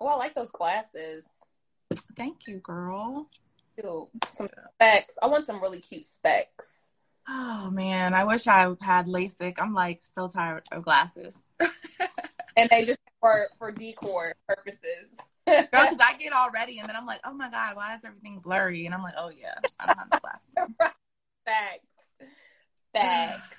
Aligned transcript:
Oh, 0.00 0.06
I 0.06 0.16
like 0.16 0.34
those 0.34 0.50
glasses. 0.50 1.24
Thank 2.16 2.46
you, 2.46 2.58
girl. 2.58 3.28
Ew, 3.82 4.08
some 4.30 4.48
specs. 4.74 5.14
I 5.22 5.26
want 5.26 5.46
some 5.46 5.60
really 5.60 5.80
cute 5.80 6.06
specs. 6.06 6.74
Oh 7.28 7.70
man, 7.70 8.14
I 8.14 8.24
wish 8.24 8.46
I 8.46 8.74
had 8.80 9.06
LASIK. 9.06 9.56
I'm 9.58 9.74
like 9.74 10.00
so 10.14 10.28
tired 10.28 10.62
of 10.72 10.84
glasses. 10.84 11.36
and 12.56 12.70
they 12.70 12.84
just 12.84 13.00
for 13.20 13.48
for 13.58 13.72
decor 13.72 14.34
purposes. 14.48 15.08
Because 15.44 15.96
I 16.00 16.16
get 16.18 16.32
all 16.32 16.50
ready 16.50 16.78
and 16.78 16.88
then 16.88 16.96
I'm 16.96 17.06
like, 17.06 17.20
oh 17.24 17.32
my 17.32 17.50
god, 17.50 17.76
why 17.76 17.94
is 17.94 18.04
everything 18.04 18.40
blurry? 18.40 18.86
And 18.86 18.94
I'm 18.94 19.02
like, 19.02 19.14
oh 19.18 19.30
yeah, 19.30 19.54
I 19.80 19.86
don't 19.86 19.98
have 19.98 20.10
the 20.10 20.20
glasses. 20.20 20.74
Facts. 21.44 21.86
Facts. 22.92 23.42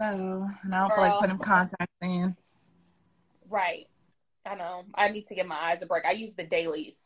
So, 0.00 0.48
and 0.64 0.74
I 0.74 0.80
don't 0.80 0.88
Girl. 0.88 0.96
feel 0.96 1.04
like 1.04 1.20
putting 1.20 1.38
contacts 1.38 1.94
in. 2.00 2.34
Right. 3.48 3.86
I 4.44 4.54
know. 4.54 4.84
I 4.94 5.08
need 5.08 5.26
to 5.26 5.34
give 5.34 5.46
my 5.46 5.56
eyes 5.56 5.82
a 5.82 5.86
break. 5.86 6.04
I 6.04 6.12
use 6.12 6.34
the 6.34 6.44
dailies, 6.44 7.02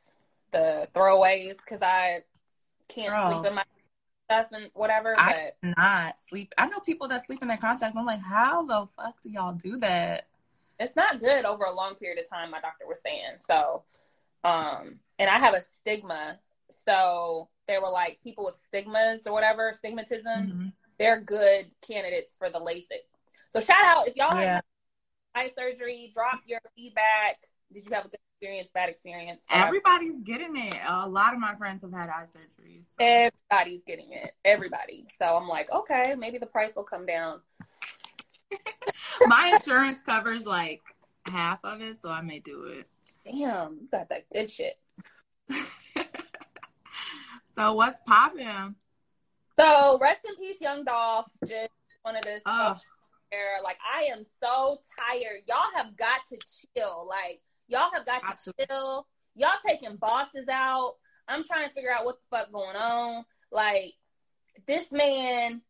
the 0.52 0.88
throwaways, 0.94 1.56
because 1.58 1.82
I 1.82 2.20
can't 2.88 3.10
Girl. 3.10 3.30
sleep 3.30 3.46
in 3.46 3.54
my 3.54 3.64
stuff 4.26 4.46
and 4.52 4.70
whatever. 4.74 5.14
I 5.18 5.52
but 5.62 5.76
not 5.76 6.20
sleep. 6.20 6.52
I 6.56 6.66
know 6.66 6.80
people 6.80 7.08
that 7.08 7.26
sleep 7.26 7.42
in 7.42 7.48
their 7.48 7.56
contacts. 7.56 7.96
I'm 7.96 8.06
like, 8.06 8.22
how 8.22 8.64
the 8.64 8.88
fuck 8.96 9.20
do 9.22 9.30
y'all 9.30 9.54
do 9.54 9.78
that? 9.78 10.28
It's 10.78 10.96
not 10.96 11.20
good 11.20 11.44
over 11.44 11.64
a 11.64 11.74
long 11.74 11.94
period 11.94 12.22
of 12.22 12.28
time. 12.28 12.50
My 12.50 12.60
doctor 12.60 12.86
was 12.86 13.00
saying 13.04 13.38
so. 13.40 13.84
Um, 14.44 15.00
and 15.18 15.28
I 15.30 15.38
have 15.38 15.54
a 15.54 15.62
stigma, 15.62 16.38
so 16.86 17.48
they 17.66 17.78
were 17.78 17.88
like 17.88 18.20
people 18.22 18.44
with 18.44 18.60
stigmas 18.64 19.26
or 19.26 19.32
whatever, 19.32 19.72
stigmatism. 19.72 20.24
Mm-hmm. 20.24 20.66
They're 20.98 21.20
good 21.20 21.70
candidates 21.86 22.36
for 22.36 22.48
the 22.48 22.60
LASIK. 22.60 23.04
So 23.50 23.60
shout 23.60 23.84
out 23.84 24.08
if 24.08 24.16
y'all 24.16 24.38
yeah. 24.40 24.54
have 24.56 24.64
eye 25.36 25.50
surgery, 25.56 26.10
drop 26.12 26.40
your 26.46 26.60
feedback. 26.74 27.36
Did 27.72 27.84
you 27.84 27.92
have 27.92 28.06
a 28.06 28.08
good 28.08 28.18
experience, 28.34 28.70
bad 28.72 28.88
experience? 28.88 29.42
Um, 29.50 29.62
Everybody's 29.62 30.20
getting 30.22 30.56
it. 30.56 30.76
A 30.86 31.08
lot 31.08 31.34
of 31.34 31.40
my 31.40 31.54
friends 31.56 31.82
have 31.82 31.92
had 31.92 32.08
eye 32.08 32.24
surgery. 32.32 32.82
So. 32.82 32.96
Everybody's 33.00 33.82
getting 33.86 34.12
it. 34.12 34.32
Everybody. 34.44 35.06
So 35.20 35.36
I'm 35.36 35.46
like, 35.46 35.70
okay, 35.72 36.14
maybe 36.16 36.38
the 36.38 36.46
price 36.46 36.74
will 36.74 36.84
come 36.84 37.04
down. 37.04 37.40
my 39.26 39.52
insurance 39.54 39.98
covers 40.06 40.46
like 40.46 40.80
half 41.26 41.58
of 41.64 41.82
it, 41.82 42.00
so 42.00 42.08
I 42.08 42.22
may 42.22 42.38
do 42.38 42.64
it. 42.64 42.88
Damn, 43.24 43.78
you 43.80 43.88
got 43.90 44.08
that 44.08 44.24
good 44.32 44.50
shit. 44.50 44.78
so 47.54 47.74
what's 47.74 48.00
popping? 48.06 48.76
So 49.58 49.98
rest 50.00 50.20
in 50.28 50.36
peace, 50.36 50.60
Young 50.60 50.84
Dolph. 50.84 51.26
Just 51.46 51.70
wanted 52.04 52.22
to 52.22 52.40
oh. 52.46 52.76
Like 53.62 53.78
I 53.84 54.04
am 54.04 54.24
so 54.42 54.78
tired. 54.98 55.42
Y'all 55.46 55.74
have 55.74 55.96
got 55.96 56.20
to 56.28 56.38
chill. 56.76 57.06
Like 57.08 57.40
y'all 57.68 57.90
have 57.92 58.06
got 58.06 58.22
Absolutely. 58.24 58.66
to 58.66 58.72
chill. 58.72 59.06
Y'all 59.34 59.50
taking 59.66 59.96
bosses 59.96 60.48
out. 60.50 60.94
I'm 61.28 61.44
trying 61.44 61.68
to 61.68 61.74
figure 61.74 61.92
out 61.92 62.04
what 62.04 62.16
the 62.16 62.36
fuck 62.36 62.52
going 62.52 62.76
on. 62.76 63.24
Like 63.50 63.94
this 64.66 64.90
man 64.92 65.62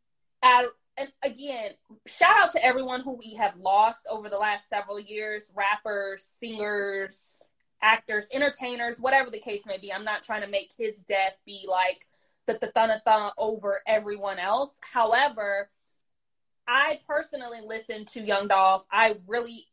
and 0.42 1.12
again, 1.22 1.72
shout 2.06 2.38
out 2.38 2.52
to 2.52 2.64
everyone 2.64 3.02
who 3.02 3.14
we 3.14 3.34
have 3.34 3.56
lost 3.56 4.06
over 4.10 4.28
the 4.28 4.38
last 4.38 4.68
several 4.68 4.98
years, 4.98 5.50
rappers, 5.54 6.24
singers, 6.40 7.34
actors, 7.82 8.26
entertainers, 8.32 8.98
whatever 8.98 9.30
the 9.30 9.38
case 9.38 9.62
may 9.66 9.78
be. 9.78 9.92
I'm 9.92 10.04
not 10.04 10.22
trying 10.22 10.42
to 10.42 10.48
make 10.48 10.72
his 10.78 10.94
death 11.08 11.34
be 11.44 11.66
like 11.68 12.06
the 12.46 12.58
the 12.60 12.68
thana 12.68 13.32
over 13.36 13.80
everyone 13.86 14.38
else. 14.38 14.78
However, 14.80 15.70
I 16.68 17.00
personally 17.06 17.60
listen 17.64 18.04
to 18.06 18.20
Young 18.20 18.48
Dolph. 18.48 18.84
I 18.90 19.16
really 19.26 19.66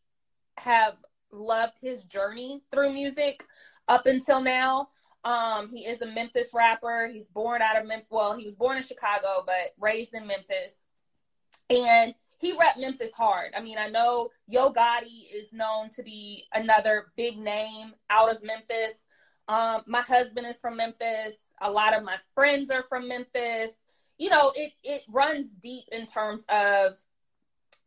have 0.58 0.96
loved 1.32 1.74
his 1.82 2.04
journey 2.04 2.62
through 2.72 2.94
music 2.94 3.44
up 3.88 4.06
until 4.06 4.42
now. 4.42 4.90
Um, 5.24 5.70
he 5.74 5.86
is 5.86 6.02
a 6.02 6.06
Memphis 6.06 6.52
rapper. 6.54 7.10
He's 7.12 7.28
born 7.28 7.62
out 7.62 7.80
of 7.80 7.88
Memphis. 7.88 8.08
Well, 8.12 8.38
he 8.38 8.46
was 8.46 8.54
born 8.54 8.78
in 8.78 8.84
Chicago, 8.84 9.44
but 9.46 9.72
raised 9.80 10.14
in 10.14 10.28
Memphis. 10.28 10.74
And 11.70 12.14
he 12.40 12.52
rep 12.52 12.78
Memphis 12.78 13.14
hard. 13.16 13.54
I 13.56 13.62
mean, 13.62 13.78
I 13.78 13.90
know 13.90 14.30
Yo 14.48 14.72
Gotti 14.72 15.24
is 15.34 15.54
known 15.54 15.90
to 15.92 16.04
be 16.04 16.44
another 16.54 17.14
big 17.16 17.38
name 17.38 17.94
out 18.10 18.30
of 18.30 18.44
Memphis. 18.44 18.96
Um, 19.48 19.82
my 19.88 20.02
husband 20.02 20.46
is 20.48 20.60
from 20.60 20.78
Memphis. 20.78 21.36
A 21.62 21.72
lot 21.72 21.96
of 21.96 22.04
my 22.04 22.18
friends 22.36 22.70
are 22.70 22.84
from 22.84 23.08
Memphis 23.08 23.72
you 24.24 24.30
know, 24.30 24.54
it 24.56 24.72
it 24.86 25.02
runs 25.10 25.50
deep 25.62 25.84
in 25.92 26.06
terms 26.06 26.46
of 26.48 26.94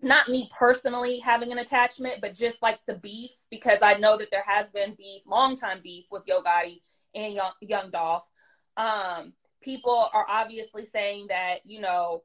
not 0.03 0.29
me 0.29 0.51
personally 0.57 1.19
having 1.19 1.51
an 1.51 1.57
attachment, 1.57 2.21
but 2.21 2.35
just 2.35 2.61
like 2.61 2.79
the 2.87 2.97
beef, 2.97 3.31
because 3.51 3.79
I 3.81 3.95
know 3.95 4.19
that 4.19 4.31
there 4.31 4.45
has 4.47 4.69
been 4.69 4.95
beef, 4.99 5.23
long 5.27 5.57
time 5.57 5.81
beef 5.83 6.05
with 6.11 6.25
Yo 6.27 6.43
Gotti 6.43 6.83
and 7.15 7.33
Young, 7.33 7.53
Young 7.63 7.91
Dolph. 7.91 8.25
Um, 8.77 9.33
people 9.63 10.11
are 10.13 10.27
obviously 10.29 10.85
saying 10.85 11.29
that, 11.29 11.61
you 11.65 11.81
know, 11.81 12.23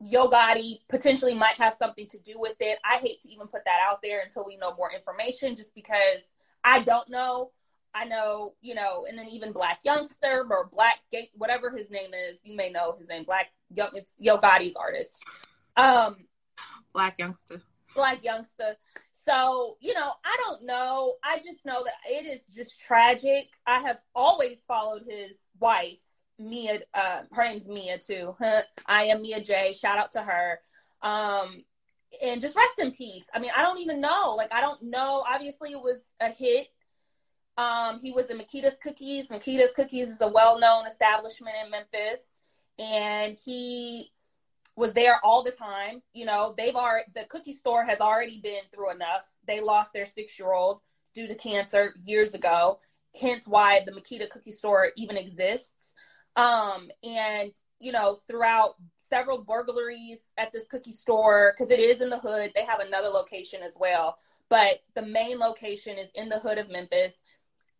Yo 0.00 0.30
Gotti 0.30 0.78
potentially 0.88 1.34
might 1.34 1.56
have 1.56 1.74
something 1.74 2.08
to 2.08 2.18
do 2.20 2.40
with 2.40 2.56
it. 2.60 2.78
I 2.90 2.96
hate 2.96 3.20
to 3.20 3.28
even 3.28 3.48
put 3.48 3.66
that 3.66 3.80
out 3.86 4.00
there 4.02 4.22
until 4.24 4.46
we 4.46 4.56
know 4.56 4.74
more 4.76 4.90
information, 4.90 5.56
just 5.56 5.74
because 5.74 6.22
I 6.64 6.80
don't 6.80 7.10
know. 7.10 7.50
I 7.96 8.04
know, 8.04 8.54
you 8.60 8.74
know, 8.74 9.06
and 9.08 9.18
then 9.18 9.28
even 9.28 9.52
Black 9.52 9.78
Youngster 9.82 10.46
or 10.50 10.68
Black 10.70 10.98
Gate, 11.10 11.30
whatever 11.34 11.74
his 11.74 11.90
name 11.90 12.10
is, 12.12 12.38
you 12.44 12.54
may 12.54 12.70
know 12.70 12.94
his 12.98 13.08
name, 13.08 13.24
Black 13.24 13.46
Young, 13.74 13.88
it's 13.94 14.14
Yo 14.18 14.36
Gotti's 14.36 14.76
artist. 14.76 15.22
Um, 15.76 16.26
Blac 16.94 17.14
Youngsta. 17.18 17.62
Blac 17.96 18.22
Youngsta. 18.22 18.74
So, 19.26 19.78
you 19.80 19.94
know, 19.94 20.10
I 20.24 20.36
don't 20.44 20.66
know. 20.66 21.14
I 21.24 21.36
just 21.38 21.64
know 21.64 21.82
that 21.84 21.94
it 22.08 22.26
is 22.26 22.40
just 22.54 22.80
tragic. 22.80 23.48
I 23.66 23.80
have 23.80 23.98
always 24.14 24.58
followed 24.68 25.04
his 25.08 25.36
wife, 25.58 25.98
Mia. 26.38 26.80
Uh, 26.92 27.22
her 27.32 27.44
name's 27.44 27.66
Mia 27.66 27.98
too. 27.98 28.34
I 28.86 29.04
am 29.04 29.22
Mia 29.22 29.40
J. 29.40 29.72
Shout 29.72 29.98
out 29.98 30.12
to 30.12 30.22
her. 30.22 30.60
Um, 31.00 31.64
and 32.22 32.40
just 32.40 32.56
rest 32.56 32.78
in 32.78 32.92
peace. 32.92 33.24
I 33.34 33.40
mean, 33.40 33.50
I 33.56 33.62
don't 33.62 33.78
even 33.78 34.00
know. 34.00 34.34
Like, 34.36 34.52
I 34.52 34.60
don't 34.60 34.82
know. 34.82 35.24
Obviously, 35.28 35.72
it 35.72 35.82
was 35.82 36.02
a 36.20 36.28
hit 36.28 36.68
um, 37.56 38.00
he 38.00 38.12
was 38.12 38.26
in 38.26 38.38
Makeda's 38.38 38.76
Cookies. 38.82 39.28
Makeda's 39.28 39.72
Cookies 39.74 40.08
is 40.08 40.20
a 40.20 40.28
well-known 40.28 40.86
establishment 40.86 41.56
in 41.64 41.70
Memphis, 41.70 42.20
and 42.78 43.36
he 43.42 44.12
was 44.76 44.92
there 44.92 45.18
all 45.24 45.42
the 45.42 45.50
time. 45.50 46.02
You 46.12 46.26
know, 46.26 46.54
they've 46.56 46.74
already 46.74 47.06
the 47.14 47.24
cookie 47.24 47.54
store 47.54 47.84
has 47.84 48.00
already 48.00 48.40
been 48.40 48.62
through 48.72 48.90
enough. 48.90 49.26
They 49.46 49.60
lost 49.60 49.92
their 49.92 50.06
six-year-old 50.06 50.80
due 51.14 51.26
to 51.26 51.34
cancer 51.34 51.94
years 52.04 52.34
ago. 52.34 52.80
Hence, 53.18 53.48
why 53.48 53.80
the 53.86 53.92
Makita 53.92 54.28
Cookie 54.28 54.52
Store 54.52 54.88
even 54.96 55.16
exists. 55.16 55.94
Um, 56.36 56.90
and 57.02 57.52
you 57.78 57.92
know, 57.92 58.18
throughout 58.26 58.76
several 58.98 59.38
burglaries 59.38 60.18
at 60.36 60.52
this 60.52 60.66
cookie 60.66 60.92
store, 60.92 61.54
because 61.56 61.70
it 61.70 61.80
is 61.80 62.00
in 62.00 62.10
the 62.10 62.18
hood. 62.18 62.52
They 62.54 62.64
have 62.64 62.80
another 62.80 63.08
location 63.08 63.62
as 63.62 63.72
well, 63.76 64.18
but 64.50 64.80
the 64.94 65.06
main 65.06 65.38
location 65.38 65.96
is 65.96 66.10
in 66.14 66.28
the 66.28 66.38
hood 66.38 66.58
of 66.58 66.70
Memphis. 66.70 67.14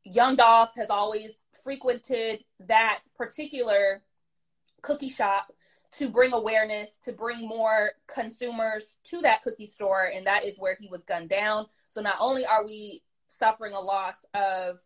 Young 0.06 0.36
Dolph 0.36 0.72
has 0.76 0.88
always 0.88 1.32
frequented 1.64 2.44
that 2.60 3.00
particular 3.16 4.02
cookie 4.82 5.08
shop 5.08 5.52
to 5.98 6.08
bring 6.08 6.32
awareness, 6.32 6.96
to 7.04 7.12
bring 7.12 7.46
more 7.46 7.90
consumers 8.06 8.96
to 9.04 9.20
that 9.22 9.42
cookie 9.42 9.66
store, 9.66 10.10
and 10.14 10.26
that 10.26 10.44
is 10.44 10.58
where 10.58 10.76
he 10.78 10.88
was 10.88 11.02
gunned 11.08 11.30
down. 11.30 11.66
So 11.88 12.00
not 12.00 12.16
only 12.20 12.44
are 12.46 12.64
we 12.64 13.02
suffering 13.28 13.72
a 13.72 13.80
loss 13.80 14.16
of 14.34 14.78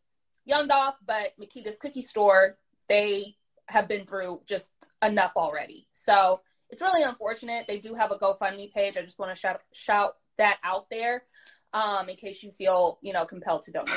Young 0.45 0.69
Dolph, 0.69 0.97
but 1.07 1.33
Makeda's 1.39 1.77
Cookie 1.81 2.03
Store, 2.03 2.57
they 2.89 3.37
have 3.69 3.89
been 3.89 4.07
through 4.07 4.41
just 4.47 4.67
enough 5.03 5.33
already. 5.37 5.87
So 5.93 6.41
it's 6.71 6.83
really 6.83 7.03
unfortunate. 7.03 7.67
They 7.69 7.79
do 7.79 7.95
have 7.95 8.11
a 8.11 8.19
GoFundMe 8.19 8.73
page. 8.73 8.97
I 8.97 9.03
just 9.03 9.19
want 9.19 9.35
to 9.35 9.41
shout 9.41 9.61
shout 9.73 10.17
that 10.39 10.59
out 10.65 10.89
there 10.91 11.25
um, 11.73 12.09
in 12.09 12.17
case 12.17 12.43
you 12.43 12.53
feel, 12.53 12.99
you 13.03 13.13
know, 13.13 13.25
compelled 13.25 13.63
to 13.65 13.73
donate. 13.73 13.95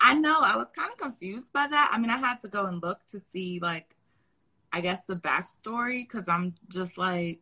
I 0.00 0.14
know. 0.14 0.38
I 0.40 0.56
was 0.56 0.68
kind 0.74 0.90
of 0.92 0.98
confused 0.98 1.52
by 1.52 1.66
that. 1.66 1.90
I 1.92 1.98
mean, 1.98 2.10
I 2.10 2.18
had 2.18 2.40
to 2.40 2.48
go 2.48 2.66
and 2.66 2.82
look 2.82 3.06
to 3.08 3.20
see, 3.32 3.58
like, 3.60 3.96
I 4.72 4.80
guess 4.80 5.02
the 5.06 5.16
backstory 5.16 6.02
because 6.02 6.28
I'm 6.28 6.54
just 6.68 6.98
like, 6.98 7.40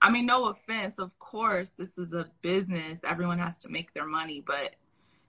I 0.00 0.10
mean, 0.10 0.26
no 0.26 0.48
offense. 0.48 0.98
Of 0.98 1.16
course, 1.18 1.70
this 1.70 1.96
is 1.98 2.12
a 2.12 2.28
business. 2.42 3.00
Everyone 3.04 3.38
has 3.38 3.58
to 3.58 3.68
make 3.68 3.94
their 3.94 4.06
money. 4.06 4.42
But, 4.46 4.76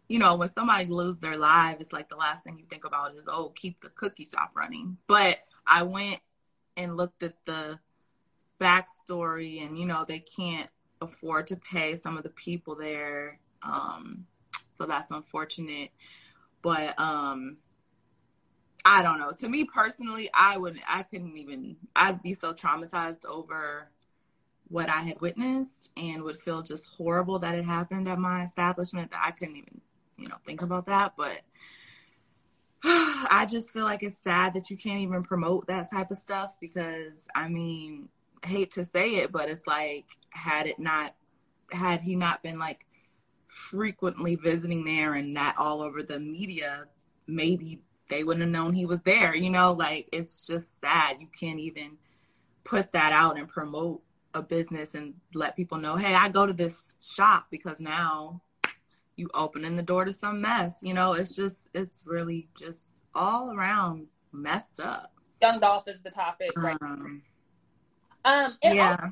you 0.08 0.20
know, 0.20 0.36
when 0.36 0.54
somebody 0.54 0.86
loses 0.86 1.22
their 1.22 1.38
life, 1.38 1.78
it's 1.80 1.94
like 1.94 2.10
the 2.10 2.16
last 2.16 2.44
thing 2.44 2.58
you 2.58 2.66
think 2.70 2.86
about 2.86 3.16
is, 3.16 3.24
oh, 3.28 3.50
keep 3.50 3.82
the 3.82 3.90
cookie 3.90 4.28
shop 4.32 4.52
running. 4.56 4.98
But 5.08 5.40
I 5.66 5.84
went 5.84 6.20
and 6.76 6.98
looked 6.98 7.24
at 7.24 7.36
the 7.46 7.80
backstory, 8.60 9.66
and, 9.66 9.78
you 9.78 9.86
know, 9.86 10.06
they 10.08 10.20
can't 10.20 10.70
afford 11.02 11.48
to 11.48 11.56
pay 11.56 11.96
some 11.96 12.18
of 12.18 12.24
the 12.24 12.30
people 12.30 12.76
there 12.76 13.40
um, 13.64 14.26
so 14.78 14.86
that's 14.86 15.12
unfortunate. 15.12 15.92
But 16.68 17.00
um, 17.00 17.56
I 18.84 19.02
don't 19.02 19.20
know. 19.20 19.32
To 19.32 19.48
me 19.48 19.64
personally, 19.64 20.30
I 20.34 20.58
wouldn't. 20.58 20.84
I 20.86 21.04
couldn't 21.04 21.38
even. 21.38 21.78
I'd 21.96 22.22
be 22.22 22.34
so 22.34 22.54
traumatized 22.54 23.24
over 23.24 23.90
what 24.68 24.90
I 24.90 25.00
had 25.00 25.22
witnessed 25.22 25.92
and 25.96 26.24
would 26.24 26.42
feel 26.42 26.62
just 26.62 26.86
horrible 26.88 27.40
that 27.40 27.56
it 27.56 27.64
happened 27.64 28.10
at 28.10 28.20
my 28.20 28.44
establishment 28.44 29.12
that 29.12 29.24
I 29.26 29.32
couldn't 29.32 29.56
even, 29.56 29.80
you 30.18 30.28
know, 30.28 30.36
think 30.46 30.62
about 30.62 30.88
that. 30.88 31.14
But 31.16 31.40
I 32.84 33.48
just 33.50 33.72
feel 33.72 33.86
like 33.86 34.04
it's 34.04 34.20
sad 34.20 34.54
that 34.56 34.70
you 34.70 34.76
can't 34.76 35.00
even 35.00 35.24
promote 35.24 35.68
that 35.68 35.90
type 35.90 36.12
of 36.12 36.18
stuff 36.18 36.58
because 36.60 37.30
I 37.34 37.48
mean, 37.48 38.10
I 38.44 38.48
hate 38.48 38.72
to 38.72 38.84
say 38.84 39.16
it, 39.20 39.32
but 39.32 39.48
it's 39.48 39.68
like 39.68 40.08
had 40.32 40.68
it 40.68 40.80
not 40.80 41.16
had 41.72 42.02
he 42.02 42.18
not 42.18 42.44
been 42.44 42.60
like 42.60 42.87
frequently 43.48 44.36
visiting 44.36 44.84
there 44.84 45.14
and 45.14 45.34
not 45.34 45.58
all 45.58 45.82
over 45.82 46.04
the 46.04 46.20
media, 46.20 46.86
maybe 47.28 47.82
they 48.10 48.24
wouldn't 48.24 48.44
have 48.44 48.52
known 48.52 48.74
he 48.74 48.86
was 48.86 49.02
there. 49.02 49.36
You 49.36 49.50
know, 49.50 49.74
like 49.74 50.10
it's 50.12 50.46
just 50.46 50.80
sad. 50.80 51.18
You 51.20 51.28
can't 51.38 51.60
even 51.60 51.98
put 52.64 52.92
that 52.92 53.14
out 53.14 53.38
and 53.38 53.48
promote 53.48 54.02
a 54.34 54.42
business 54.42 54.94
and 54.94 55.16
let 55.34 55.56
people 55.56 55.78
know, 55.78 55.96
hey, 55.96 56.14
I 56.14 56.30
go 56.30 56.46
to 56.46 56.54
this 56.54 56.94
shop 57.02 57.48
because 57.50 57.80
now 57.80 58.42
you 59.16 59.30
opening 59.34 59.76
the 59.76 59.84
door 59.84 60.06
to 60.06 60.14
some 60.14 60.42
mess. 60.42 60.80
You 60.82 60.94
know, 60.94 61.14
it's 61.14 61.36
just 61.36 61.68
it's 61.74 62.04
really 62.06 62.50
just 62.58 62.80
all 63.16 63.52
around 63.52 64.08
messed 64.32 64.80
up. 64.80 65.14
Young 65.42 65.60
Dolph 65.60 65.88
is 65.88 66.00
the 66.04 66.12
topic, 66.12 66.52
right? 66.56 66.78
Um, 66.82 67.24
um 68.26 68.58
and 68.62 68.76
yeah. 68.76 69.10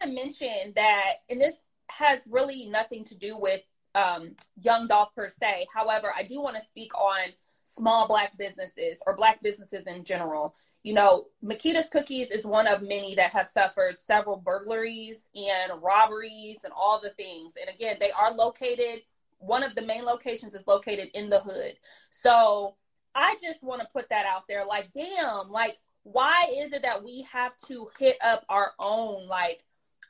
I 0.00 0.06
mention 0.06 0.72
that, 0.76 1.14
and 1.30 1.40
this 1.40 1.54
has 1.90 2.20
really 2.28 2.66
nothing 2.66 3.04
to 3.04 3.14
do 3.14 3.36
with 3.38 3.60
um, 3.94 4.32
Young 4.60 4.88
Dolph 4.88 5.14
per 5.14 5.28
se. 5.28 5.66
However, 5.72 6.12
I 6.16 6.22
do 6.22 6.40
want 6.40 6.56
to 6.56 6.62
speak 6.62 6.94
on 6.94 7.30
small 7.64 8.06
black 8.06 8.36
businesses 8.36 8.98
or 9.06 9.16
black 9.16 9.42
businesses 9.42 9.86
in 9.86 10.04
general. 10.04 10.54
You 10.82 10.92
know, 10.92 11.26
Makeda's 11.42 11.88
Cookies 11.88 12.30
is 12.30 12.44
one 12.44 12.66
of 12.66 12.82
many 12.82 13.14
that 13.14 13.32
have 13.32 13.48
suffered 13.48 14.00
several 14.00 14.36
burglaries 14.36 15.20
and 15.34 15.72
robberies 15.82 16.58
and 16.62 16.72
all 16.76 17.00
the 17.00 17.10
things. 17.10 17.54
And 17.58 17.74
again, 17.74 17.96
they 18.00 18.10
are 18.10 18.32
located, 18.34 19.02
one 19.38 19.62
of 19.62 19.74
the 19.74 19.86
main 19.86 20.04
locations 20.04 20.54
is 20.54 20.66
located 20.66 21.08
in 21.14 21.30
the 21.30 21.40
hood. 21.40 21.74
So 22.10 22.74
I 23.14 23.36
just 23.42 23.62
want 23.62 23.80
to 23.80 23.88
put 23.92 24.10
that 24.10 24.26
out 24.26 24.46
there. 24.48 24.64
Like, 24.66 24.90
damn, 24.94 25.50
like, 25.50 25.78
why 26.02 26.48
is 26.54 26.72
it 26.72 26.82
that 26.82 27.02
we 27.02 27.26
have 27.32 27.52
to 27.68 27.88
hit 27.98 28.18
up 28.22 28.44
our 28.50 28.72
own, 28.78 29.26
like, 29.26 29.64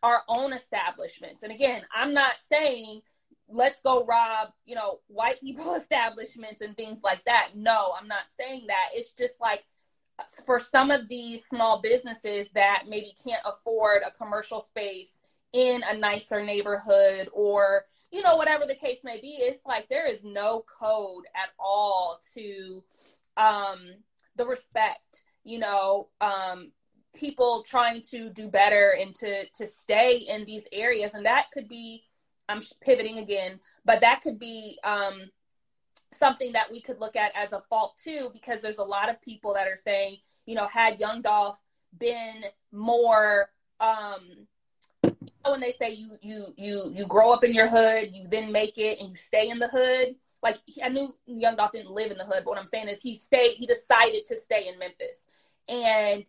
our 0.04 0.22
own 0.28 0.52
establishments? 0.52 1.42
And 1.42 1.52
again, 1.52 1.82
I'm 1.94 2.14
not 2.14 2.34
saying 2.50 3.00
let's 3.48 3.80
go 3.80 4.04
rob, 4.04 4.50
you 4.64 4.74
know, 4.74 5.00
white 5.08 5.40
people 5.40 5.74
establishments 5.76 6.60
and 6.60 6.76
things 6.76 7.00
like 7.02 7.24
that. 7.24 7.50
No, 7.54 7.92
I'm 7.98 8.08
not 8.08 8.24
saying 8.38 8.66
that. 8.68 8.90
It's 8.92 9.12
just 9.12 9.34
like 9.40 9.64
for 10.46 10.60
some 10.60 10.90
of 10.90 11.08
these 11.08 11.42
small 11.48 11.80
businesses 11.80 12.46
that 12.54 12.84
maybe 12.88 13.14
can't 13.26 13.42
afford 13.44 14.02
a 14.06 14.12
commercial 14.12 14.60
space 14.60 15.10
in 15.52 15.82
a 15.88 15.96
nicer 15.96 16.44
neighborhood 16.44 17.28
or 17.32 17.84
you 18.10 18.22
know 18.22 18.36
whatever 18.36 18.66
the 18.66 18.74
case 18.74 18.98
may 19.04 19.20
be 19.20 19.36
it's 19.38 19.64
like 19.64 19.88
there 19.88 20.06
is 20.06 20.18
no 20.24 20.64
code 20.80 21.24
at 21.36 21.50
all 21.60 22.20
to 22.34 22.82
um 23.36 23.78
the 24.36 24.44
respect 24.44 25.22
you 25.44 25.58
know 25.60 26.08
um 26.20 26.72
people 27.14 27.64
trying 27.66 28.02
to 28.02 28.28
do 28.31 28.49
better 28.49 28.94
and 29.00 29.14
to 29.14 29.46
to 29.50 29.66
stay 29.66 30.19
in 30.28 30.44
these 30.44 30.64
areas 30.72 31.12
and 31.14 31.25
that 31.25 31.50
could 31.52 31.69
be 31.69 32.05
I'm 32.49 32.62
pivoting 32.81 33.19
again, 33.19 33.61
but 33.84 34.00
that 34.02 34.20
could 34.20 34.38
be 34.38 34.78
um, 34.84 35.31
something 36.12 36.52
that 36.52 36.70
we 36.70 36.81
could 36.81 37.00
look 37.00 37.16
at 37.16 37.32
as 37.34 37.52
a 37.52 37.61
fault 37.62 37.94
too, 38.02 38.31
because 38.32 38.61
there's 38.61 38.78
a 38.78 38.84
lot 38.84 39.08
of 39.08 39.20
people 39.22 39.55
that 39.55 39.66
are 39.66 39.78
saying, 39.82 40.19
you 40.46 40.55
know, 40.55 40.66
had 40.66 41.00
Young 41.00 41.22
Dolph 41.22 41.58
been 41.99 42.44
more, 42.72 43.50
um, 43.81 44.46
when 45.46 45.60
they 45.60 45.72
say 45.72 45.93
you 45.93 46.12
you 46.22 46.46
you 46.56 46.93
you 46.94 47.06
grow 47.06 47.31
up 47.31 47.44
in 47.44 47.52
your 47.52 47.69
hood, 47.69 48.10
you 48.14 48.26
then 48.26 48.50
make 48.50 48.78
it, 48.78 48.99
and 48.99 49.10
you 49.10 49.17
stay 49.17 49.49
in 49.49 49.58
the 49.58 49.69
hood. 49.69 50.17
Like 50.43 50.58
I 50.82 50.88
knew 50.88 51.12
Young 51.26 51.56
Dolph 51.56 51.72
didn't 51.72 51.90
live 51.90 52.10
in 52.10 52.19
the 52.19 52.25
hood, 52.25 52.43
but 52.44 52.46
what 52.46 52.58
I'm 52.58 52.67
saying 52.67 52.88
is 52.88 53.02
he 53.02 53.14
stayed. 53.14 53.56
He 53.56 53.67
decided 53.67 54.25
to 54.26 54.38
stay 54.38 54.69
in 54.69 54.78
Memphis, 54.78 55.20
and 55.69 56.25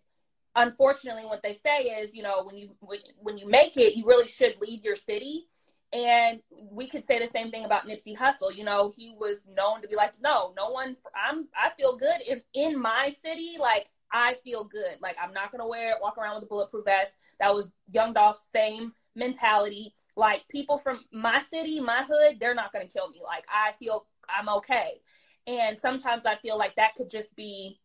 unfortunately, 0.56 1.26
what 1.26 1.44
they 1.44 1.54
say 1.54 1.84
is, 1.84 2.14
you 2.14 2.24
know, 2.24 2.44
when 2.44 2.58
you 2.58 2.70
when, 2.80 3.00
when 3.18 3.38
you 3.38 3.48
make 3.48 3.78
it, 3.78 3.96
you 3.96 4.06
really 4.06 4.28
should 4.28 4.56
leave 4.62 4.84
your 4.84 4.96
city 4.96 5.48
and 5.94 6.42
we 6.72 6.88
could 6.88 7.06
say 7.06 7.20
the 7.20 7.32
same 7.32 7.52
thing 7.52 7.64
about 7.64 7.88
Nipsey 7.88 8.18
Hussle. 8.18 8.54
You 8.54 8.66
know, 8.66 8.92
he 8.96 9.16
was 9.18 9.38
known 9.56 9.82
to 9.82 9.88
be 9.88 9.96
like, 9.96 10.14
no, 10.22 10.54
no 10.58 10.70
one. 10.70 10.98
I'm. 11.16 11.48
I 11.56 11.70
feel 11.78 11.98
good 11.98 12.22
in 12.28 12.42
in 12.54 12.80
my 12.80 13.14
city. 13.24 13.56
Like 13.60 13.88
I 14.12 14.36
feel 14.44 14.66
good. 14.66 14.98
Like 15.02 15.16
I'm 15.22 15.34
not 15.34 15.52
gonna 15.52 15.68
wear 15.68 15.92
it, 15.92 15.98
walk 16.02 16.18
around 16.18 16.36
with 16.36 16.44
a 16.44 16.48
bulletproof 16.48 16.86
vest. 16.86 17.14
That 17.40 17.54
was 17.54 17.72
Young 17.92 18.14
Dolph's 18.14 18.46
same 18.54 18.94
mentality. 19.16 19.94
Like 20.18 20.48
people 20.50 20.78
from 20.78 21.00
my 21.12 21.42
city, 21.50 21.80
my 21.80 22.04
hood, 22.04 22.38
they're 22.40 22.56
not 22.56 22.74
gonna 22.74 22.88
kill 22.88 23.10
me. 23.10 23.22
Like 23.24 23.46
I 23.50 23.72
feel 23.80 24.06
I'm 24.30 24.50
okay. 24.50 25.02
And 25.48 25.78
sometimes 25.80 26.26
I 26.26 26.36
feel 26.38 26.58
like 26.58 26.76
that 26.76 26.96
could 26.96 27.10
just 27.10 27.36
be, 27.36 27.80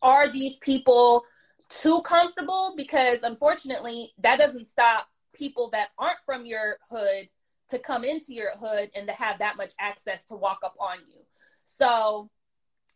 are 0.00 0.32
these 0.32 0.56
people 0.56 1.24
too 1.68 2.00
comfortable? 2.02 2.74
Because 2.76 3.18
unfortunately, 3.22 4.12
that 4.18 4.38
doesn't 4.38 4.66
stop 4.66 5.08
people 5.34 5.70
that 5.70 5.88
aren't 5.98 6.18
from 6.24 6.46
your 6.46 6.76
hood 6.90 7.28
to 7.68 7.78
come 7.78 8.04
into 8.04 8.32
your 8.32 8.50
hood 8.58 8.90
and 8.94 9.06
to 9.08 9.12
have 9.12 9.38
that 9.38 9.56
much 9.56 9.72
access 9.78 10.22
to 10.24 10.36
walk 10.36 10.60
up 10.64 10.74
on 10.78 10.98
you. 11.08 11.20
So 11.64 12.30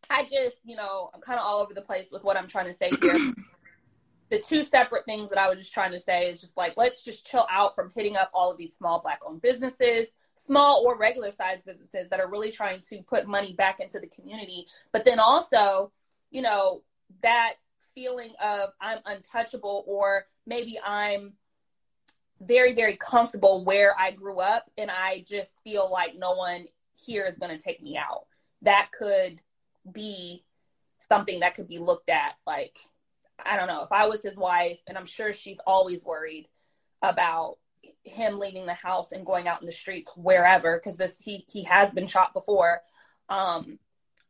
I 0.09 0.25
just, 0.25 0.57
you 0.65 0.77
know, 0.77 1.11
I'm 1.13 1.21
kind 1.21 1.39
of 1.39 1.45
all 1.45 1.61
over 1.61 1.75
the 1.75 1.83
place 1.83 2.09
with 2.11 2.25
what 2.25 2.37
I'm 2.37 2.47
trying 2.47 2.67
to 2.67 2.73
say 2.73 2.91
here. 3.01 3.17
the 4.31 4.39
two 4.39 4.63
separate 4.63 5.05
things 5.05 5.29
that 5.31 5.39
I 5.39 5.49
was 5.49 5.59
just 5.59 5.75
trying 5.75 5.91
to 5.93 6.01
say 6.01 6.31
is 6.31 6.41
just 6.41 6.57
like, 6.57 6.75
let's 6.77 7.03
just 7.03 7.27
chill 7.27 7.47
out 7.51 7.75
from 7.75 7.91
hitting 7.95 8.17
up 8.17 8.31
all 8.33 8.51
of 8.51 8.59
these 8.59 8.77
small 8.77 9.01
black 9.01 9.21
owned 9.27 9.43
businesses, 9.43 10.07
small 10.37 10.85
or 10.87 10.97
regular 10.97 11.33
sized 11.33 11.65
businesses 11.65 12.09
that 12.11 12.21
are 12.21 12.31
really 12.31 12.53
trying 12.53 12.81
to 12.91 13.03
put 13.03 13.27
money 13.27 13.53
back 13.53 13.81
into 13.81 13.99
the 13.99 14.07
community. 14.07 14.67
But 14.93 15.05
then 15.05 15.19
also, 15.19 15.93
you 16.31 16.43
know, 16.43 16.83
that 17.23 17.55
feeling 17.95 18.33
of 18.43 18.71
I'm 18.81 18.99
untouchable 19.05 19.85
or 19.87 20.27
maybe 20.47 20.79
I'm 20.85 21.35
very, 22.41 22.73
very 22.75 22.97
comfortable 22.97 23.65
where 23.65 23.95
I 23.99 24.13
grew 24.13 24.41
up, 24.41 24.71
and 24.79 24.91
I 24.91 25.25
just 25.27 25.63
feel 25.63 25.91
like 25.91 26.17
no 26.17 26.33
one 26.33 26.67
here 26.93 27.27
is 27.27 27.39
going 27.39 27.57
to 27.57 27.63
take 27.63 27.83
me 27.83 27.97
out. 27.97 28.27
That 28.63 28.91
could 28.97 29.43
be 29.91 30.45
something 30.99 31.41
that 31.41 31.55
could 31.55 31.69
be 31.69 31.79
looked 31.79 32.09
at. 32.09 32.35
Like, 32.47 32.79
I 33.45 33.57
don't 33.57 33.69
know, 33.69 33.83
if 33.83 33.93
I 33.93 34.07
was 34.07 34.23
his 34.23 34.37
wife, 34.37 34.79
and 34.87 34.97
I'm 34.97 35.07
sure 35.07 35.33
she's 35.33 35.59
always 35.67 36.03
worried 36.03 36.49
about 37.03 37.59
him 38.05 38.39
leaving 38.39 38.67
the 38.67 38.75
house 38.75 39.13
and 39.13 39.25
going 39.27 39.49
out 39.49 39.61
in 39.61 39.67
the 39.67 39.73
streets 39.73 40.11
wherever 40.17 40.77
because 40.77 40.97
this 40.97 41.17
he 41.19 41.47
he 41.51 41.65
has 41.65 41.91
been 41.93 42.07
shot 42.07 42.35
before 42.35 42.83
um 43.31 43.79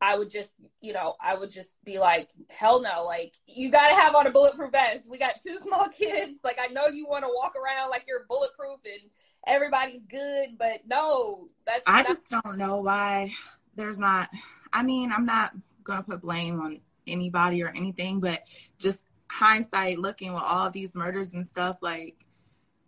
I 0.00 0.16
would 0.16 0.30
just, 0.30 0.50
you 0.80 0.92
know, 0.92 1.14
I 1.20 1.34
would 1.34 1.50
just 1.50 1.72
be 1.84 1.98
like, 1.98 2.30
hell 2.48 2.80
no, 2.80 3.04
like 3.04 3.34
you 3.46 3.70
got 3.70 3.88
to 3.88 3.94
have 3.94 4.14
on 4.14 4.26
a 4.26 4.30
bulletproof 4.30 4.72
vest. 4.72 5.08
We 5.08 5.18
got 5.18 5.42
two 5.44 5.58
small 5.62 5.88
kids. 5.88 6.40
Like 6.42 6.58
I 6.60 6.72
know 6.72 6.86
you 6.86 7.06
want 7.06 7.24
to 7.24 7.30
walk 7.34 7.54
around 7.56 7.90
like 7.90 8.04
you're 8.08 8.24
bulletproof 8.28 8.80
and 8.84 9.10
everybody's 9.46 10.02
good, 10.08 10.58
but 10.58 10.80
no, 10.86 11.48
that's. 11.66 11.82
I 11.86 12.02
just 12.02 12.30
don't 12.30 12.56
know 12.56 12.76
why 12.78 13.32
there's 13.76 13.98
not. 13.98 14.30
I 14.72 14.82
mean, 14.82 15.12
I'm 15.12 15.26
not 15.26 15.52
gonna 15.84 16.02
put 16.02 16.22
blame 16.22 16.60
on 16.60 16.80
anybody 17.06 17.62
or 17.62 17.68
anything, 17.68 18.20
but 18.20 18.42
just 18.78 19.04
hindsight, 19.30 19.98
looking 19.98 20.32
with 20.32 20.42
all 20.42 20.70
these 20.70 20.96
murders 20.96 21.34
and 21.34 21.46
stuff, 21.46 21.78
like 21.82 22.16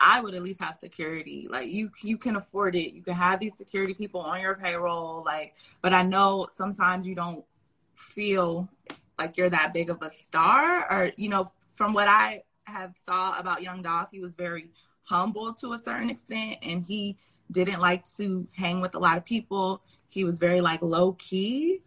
I 0.03 0.21
would 0.21 0.35
at 0.35 0.43
least 0.43 0.61
have 0.61 0.77
security. 0.77 1.47
Like 1.49 1.69
you, 1.69 1.91
you 2.03 2.19
can 2.19 2.37
afford 2.37 2.75
it. 2.75 2.93
You 2.93 3.03
can 3.03 3.15
have 3.15 3.39
these 3.39 3.57
security 3.57 3.95
people 3.95 4.21
on 4.21 4.41
your 4.41 4.57
payroll. 4.57 5.23
Like, 5.25 5.55
but 5.81 5.95
I 5.95 6.03
know 6.03 6.49
sometimes 6.55 7.07
you 7.07 7.15
don't 7.15 7.45
feel 7.95 8.69
like 9.19 9.37
you're 9.37 9.51
that 9.51 9.73
big 9.73 9.91
of 9.91 10.03
a 10.03 10.11
star, 10.11 10.91
or 10.93 11.13
you 11.17 11.29
know, 11.29 11.53
from 11.77 11.93
what 11.93 12.09
I 12.09 12.43
have 12.65 12.97
saw 12.97 13.39
about 13.39 13.63
Young 13.63 13.83
Dolph, 13.83 14.09
he 14.11 14.19
was 14.19 14.35
very 14.35 14.71
humble 15.05 15.53
to 15.55 15.73
a 15.73 15.79
certain 15.79 16.11
extent, 16.11 16.57
and 16.63 16.85
he 16.85 17.17
didn't 17.51 17.81
like 17.81 18.05
to 18.17 18.47
hang 18.55 18.81
with 18.81 18.95
a 18.95 18.99
lot 18.99 19.17
of 19.17 19.25
people. 19.25 19.83
He 20.09 20.25
was 20.25 20.39
very 20.39 20.61
like 20.61 20.83
low 20.83 21.13
key, 21.13 21.83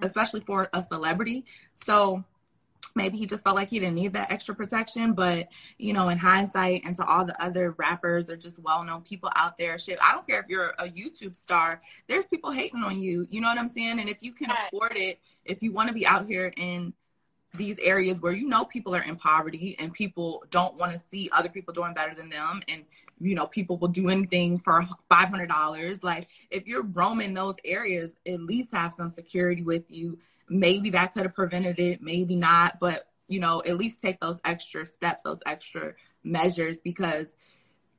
especially 0.00 0.40
for 0.40 0.68
a 0.72 0.82
celebrity. 0.82 1.44
So 1.74 2.24
maybe 2.98 3.16
he 3.16 3.24
just 3.24 3.42
felt 3.42 3.56
like 3.56 3.70
he 3.70 3.78
didn't 3.78 3.94
need 3.94 4.12
that 4.12 4.30
extra 4.30 4.54
protection. 4.54 5.14
But, 5.14 5.48
you 5.78 5.94
know, 5.94 6.10
in 6.10 6.18
hindsight, 6.18 6.82
and 6.84 6.94
to 6.96 7.06
all 7.06 7.24
the 7.24 7.42
other 7.42 7.70
rappers 7.78 8.28
or 8.28 8.36
just 8.36 8.58
well 8.58 8.84
known 8.84 9.00
people 9.00 9.30
out 9.34 9.56
there, 9.56 9.78
shit, 9.78 9.98
I 10.02 10.12
don't 10.12 10.26
care 10.26 10.40
if 10.40 10.48
you're 10.48 10.74
a 10.78 10.88
YouTube 10.88 11.34
star, 11.34 11.80
there's 12.08 12.26
people 12.26 12.50
hating 12.50 12.82
on 12.82 13.00
you. 13.00 13.26
You 13.30 13.40
know 13.40 13.48
what 13.48 13.58
I'm 13.58 13.70
saying? 13.70 14.00
And 14.00 14.08
if 14.10 14.22
you 14.22 14.32
can 14.32 14.50
afford 14.50 14.96
it, 14.96 15.20
if 15.46 15.62
you 15.62 15.72
want 15.72 15.88
to 15.88 15.94
be 15.94 16.06
out 16.06 16.26
here 16.26 16.52
in 16.58 16.92
these 17.54 17.78
areas 17.78 18.20
where 18.20 18.32
you 18.32 18.46
know 18.46 18.64
people 18.64 18.94
are 18.94 19.02
in 19.02 19.16
poverty 19.16 19.74
and 19.78 19.92
people 19.92 20.44
don't 20.50 20.76
want 20.76 20.92
to 20.92 21.00
see 21.10 21.30
other 21.32 21.48
people 21.48 21.72
doing 21.72 21.94
better 21.94 22.14
than 22.14 22.28
them 22.28 22.62
and 22.68 22.84
you 23.20 23.34
know 23.34 23.46
people 23.46 23.78
will 23.78 23.88
do 23.88 24.10
anything 24.10 24.58
for 24.58 24.86
$500 25.10 26.04
like 26.04 26.28
if 26.50 26.66
you're 26.66 26.82
roaming 26.82 27.32
those 27.32 27.56
areas 27.64 28.12
at 28.26 28.40
least 28.40 28.70
have 28.72 28.92
some 28.92 29.10
security 29.10 29.62
with 29.62 29.84
you 29.88 30.18
maybe 30.48 30.90
that 30.90 31.14
could 31.14 31.24
have 31.24 31.34
prevented 31.34 31.78
it, 31.78 32.02
maybe 32.02 32.36
not, 32.36 32.78
but 32.80 33.06
you 33.28 33.40
know, 33.40 33.62
at 33.66 33.76
least 33.76 34.00
take 34.00 34.20
those 34.20 34.40
extra 34.44 34.86
steps, 34.86 35.22
those 35.22 35.40
extra 35.46 35.92
measures 36.24 36.78
because 36.78 37.36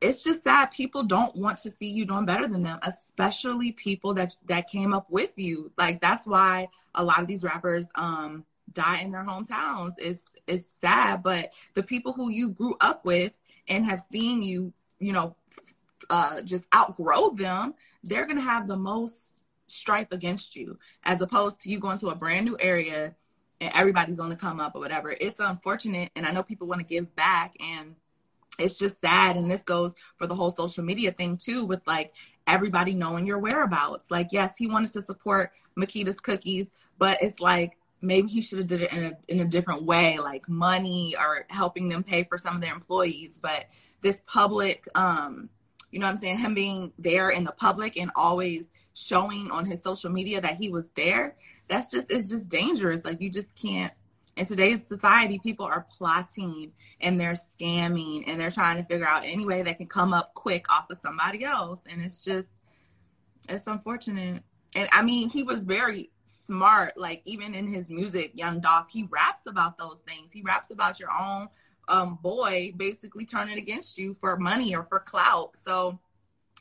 it's 0.01 0.23
just 0.23 0.43
sad 0.43 0.67
people 0.67 1.03
don't 1.03 1.35
want 1.35 1.57
to 1.57 1.71
see 1.71 1.89
you 1.89 2.05
doing 2.05 2.25
better 2.25 2.47
than 2.47 2.63
them 2.63 2.79
especially 2.83 3.71
people 3.73 4.13
that 4.13 4.35
that 4.47 4.69
came 4.69 4.93
up 4.93 5.07
with 5.09 5.33
you. 5.37 5.71
Like 5.77 5.99
that's 6.01 6.25
why 6.25 6.69
a 6.95 7.03
lot 7.03 7.19
of 7.19 7.27
these 7.27 7.43
rappers 7.43 7.87
um 7.95 8.45
die 8.71 8.99
in 8.99 9.11
their 9.11 9.23
hometowns. 9.23 9.93
It's 9.97 10.23
it's 10.47 10.75
sad 10.79 11.23
but 11.23 11.51
the 11.73 11.83
people 11.83 12.13
who 12.13 12.29
you 12.29 12.49
grew 12.49 12.75
up 12.81 13.03
with 13.05 13.37
and 13.67 13.85
have 13.85 14.01
seen 14.11 14.41
you 14.41 14.73
you 14.99 15.13
know 15.13 15.35
uh 16.09 16.41
just 16.41 16.65
outgrow 16.73 17.31
them 17.31 17.73
they're 18.03 18.25
gonna 18.25 18.41
have 18.41 18.67
the 18.67 18.77
most 18.77 19.43
strife 19.71 20.07
against 20.11 20.55
you 20.55 20.77
as 21.03 21.21
opposed 21.21 21.61
to 21.61 21.69
you 21.69 21.79
going 21.79 21.99
to 21.99 22.09
a 22.09 22.15
brand 22.15 22.45
new 22.45 22.57
area 22.59 23.15
and 23.61 23.73
everybody's 23.73 24.17
going 24.17 24.29
to 24.29 24.35
come 24.35 24.59
up 24.59 24.75
or 24.75 24.79
whatever. 24.79 25.11
It's 25.11 25.39
unfortunate 25.39 26.11
and 26.15 26.25
i 26.25 26.31
know 26.31 26.43
people 26.43 26.67
want 26.67 26.81
to 26.81 26.87
give 26.87 27.15
back 27.15 27.55
and 27.59 27.95
it's 28.57 28.77
just 28.77 28.99
sad. 28.99 29.37
And 29.37 29.49
this 29.49 29.61
goes 29.61 29.95
for 30.17 30.27
the 30.27 30.35
whole 30.35 30.51
social 30.51 30.83
media 30.83 31.11
thing 31.11 31.37
too 31.37 31.65
with 31.65 31.85
like 31.87 32.13
everybody 32.45 32.93
knowing 32.93 33.25
your 33.25 33.39
whereabouts. 33.39 34.09
Like 34.11 34.29
yes 34.31 34.57
he 34.57 34.67
wanted 34.67 34.91
to 34.93 35.01
support 35.01 35.51
makeda's 35.75 36.19
cookies 36.19 36.71
but 36.97 37.17
it's 37.21 37.39
like 37.39 37.77
maybe 38.01 38.27
he 38.27 38.41
should 38.41 38.59
have 38.59 38.67
did 38.67 38.81
it 38.81 38.91
in 38.93 39.03
a, 39.03 39.17
in 39.27 39.39
a 39.41 39.45
different 39.45 39.83
way 39.83 40.17
like 40.19 40.47
money 40.47 41.15
or 41.17 41.45
helping 41.49 41.89
them 41.89 42.03
pay 42.03 42.23
for 42.23 42.37
some 42.37 42.55
of 42.55 42.61
their 42.61 42.73
employees. 42.73 43.37
But 43.41 43.65
this 44.01 44.21
public 44.25 44.85
um 44.95 45.49
you 45.91 45.99
know 45.99 46.05
what 46.05 46.13
i'm 46.13 46.19
saying? 46.19 46.37
Him 46.37 46.53
being 46.53 46.93
there 46.97 47.29
in 47.29 47.43
the 47.43 47.51
public 47.51 47.97
and 47.97 48.11
always 48.15 48.71
showing 49.05 49.49
on 49.51 49.65
his 49.65 49.81
social 49.81 50.09
media 50.09 50.41
that 50.41 50.57
he 50.57 50.69
was 50.69 50.89
there 50.95 51.35
that's 51.67 51.91
just 51.91 52.09
it's 52.09 52.29
just 52.29 52.49
dangerous 52.49 53.05
like 53.05 53.21
you 53.21 53.29
just 53.29 53.53
can't 53.55 53.93
in 54.39 54.45
today's 54.45 54.87
society, 54.87 55.37
people 55.37 55.65
are 55.65 55.85
plotting 55.97 56.71
and 57.01 57.19
they're 57.19 57.33
scamming 57.33 58.23
and 58.25 58.39
they're 58.39 58.49
trying 58.49 58.77
to 58.77 58.85
figure 58.85 59.05
out 59.05 59.23
any 59.25 59.45
way 59.45 59.61
they 59.61 59.73
can 59.73 59.85
come 59.85 60.13
up 60.13 60.33
quick 60.33 60.71
off 60.71 60.89
of 60.89 60.97
somebody 60.99 61.43
else. 61.43 61.81
And 61.89 62.01
it's 62.01 62.23
just, 62.23 62.53
it's 63.49 63.67
unfortunate. 63.67 64.41
And 64.75 64.87
I 64.93 65.01
mean, 65.01 65.29
he 65.29 65.43
was 65.43 65.59
very 65.59 66.11
smart. 66.45 66.93
Like 66.95 67.21
even 67.25 67.53
in 67.53 67.67
his 67.67 67.89
music, 67.89 68.31
Young 68.33 68.61
Dolph, 68.61 68.89
he 68.89 69.09
raps 69.09 69.45
about 69.45 69.77
those 69.77 69.99
things. 69.99 70.31
He 70.31 70.41
raps 70.41 70.71
about 70.71 71.01
your 71.01 71.11
own 71.11 71.49
um, 71.89 72.17
boy 72.21 72.71
basically 72.77 73.25
turning 73.25 73.57
against 73.57 73.97
you 73.97 74.13
for 74.13 74.37
money 74.37 74.73
or 74.73 74.83
for 74.83 74.99
clout. 74.99 75.57
So 75.57 75.99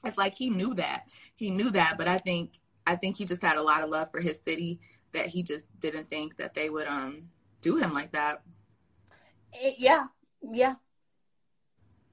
it's 0.04 0.18
like 0.18 0.34
he 0.34 0.50
knew 0.50 0.74
that. 0.74 1.04
He 1.36 1.50
knew 1.50 1.70
that. 1.70 1.96
But 1.98 2.08
I 2.08 2.18
think 2.18 2.52
I 2.86 2.96
think 2.96 3.16
he 3.16 3.24
just 3.24 3.42
had 3.42 3.56
a 3.56 3.62
lot 3.62 3.82
of 3.82 3.90
love 3.90 4.10
for 4.10 4.20
his 4.20 4.40
city 4.40 4.80
that 5.12 5.26
he 5.26 5.42
just 5.42 5.78
didn't 5.80 6.06
think 6.06 6.36
that 6.36 6.54
they 6.54 6.70
would 6.70 6.86
um 6.86 7.30
do 7.62 7.76
him 7.76 7.92
like 7.92 8.12
that. 8.12 8.42
It, 9.52 9.76
yeah, 9.78 10.06
yeah, 10.42 10.74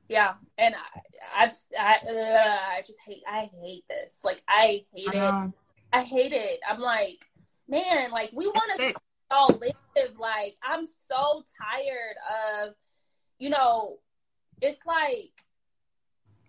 yeah. 0.07 0.35
And 0.57 0.75
I, 0.75 1.43
I've 1.43 1.55
I, 1.77 1.97
uh, 2.07 2.77
I 2.77 2.81
just 2.85 2.99
hate 3.05 3.23
I 3.27 3.49
hate 3.61 3.83
this. 3.89 4.13
Like 4.23 4.41
I 4.47 4.85
hate 4.93 5.13
I 5.13 5.45
it. 5.47 5.53
I 5.93 6.03
hate 6.03 6.33
it. 6.33 6.59
I'm 6.67 6.79
like, 6.79 7.25
man, 7.67 8.11
like 8.11 8.31
we 8.33 8.47
want 8.47 8.79
to 8.79 8.93
all 9.31 9.49
live. 9.59 10.17
Like 10.19 10.57
I'm 10.61 10.85
so 10.85 11.43
tired 11.61 12.67
of, 12.67 12.75
you 13.39 13.49
know, 13.49 13.99
it's 14.61 14.85
like, 14.85 15.44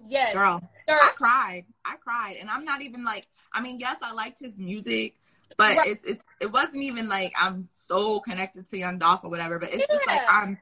yes, 0.04 0.34
girl. 0.34 0.60
girl. 0.86 0.98
I 1.02 1.12
cried. 1.16 1.64
I 1.84 1.96
cried, 1.96 2.36
and 2.40 2.50
I'm 2.50 2.64
not 2.64 2.82
even 2.82 3.04
like. 3.04 3.26
I 3.52 3.60
mean, 3.60 3.78
yes, 3.80 3.96
I 4.02 4.12
liked 4.12 4.38
his 4.38 4.58
music 4.58 5.14
but 5.56 5.76
right. 5.76 5.88
it's, 5.88 6.04
it's 6.04 6.22
it 6.40 6.52
wasn't 6.52 6.82
even 6.82 7.08
like 7.08 7.32
I'm 7.38 7.68
so 7.88 8.20
connected 8.20 8.68
to 8.68 8.76
Young 8.76 8.98
Dolph 8.98 9.20
or 9.24 9.30
whatever. 9.30 9.58
But 9.58 9.72
it's 9.72 9.86
yeah. 9.88 9.96
just 9.96 10.06
like 10.06 10.20
I'm 10.28 10.58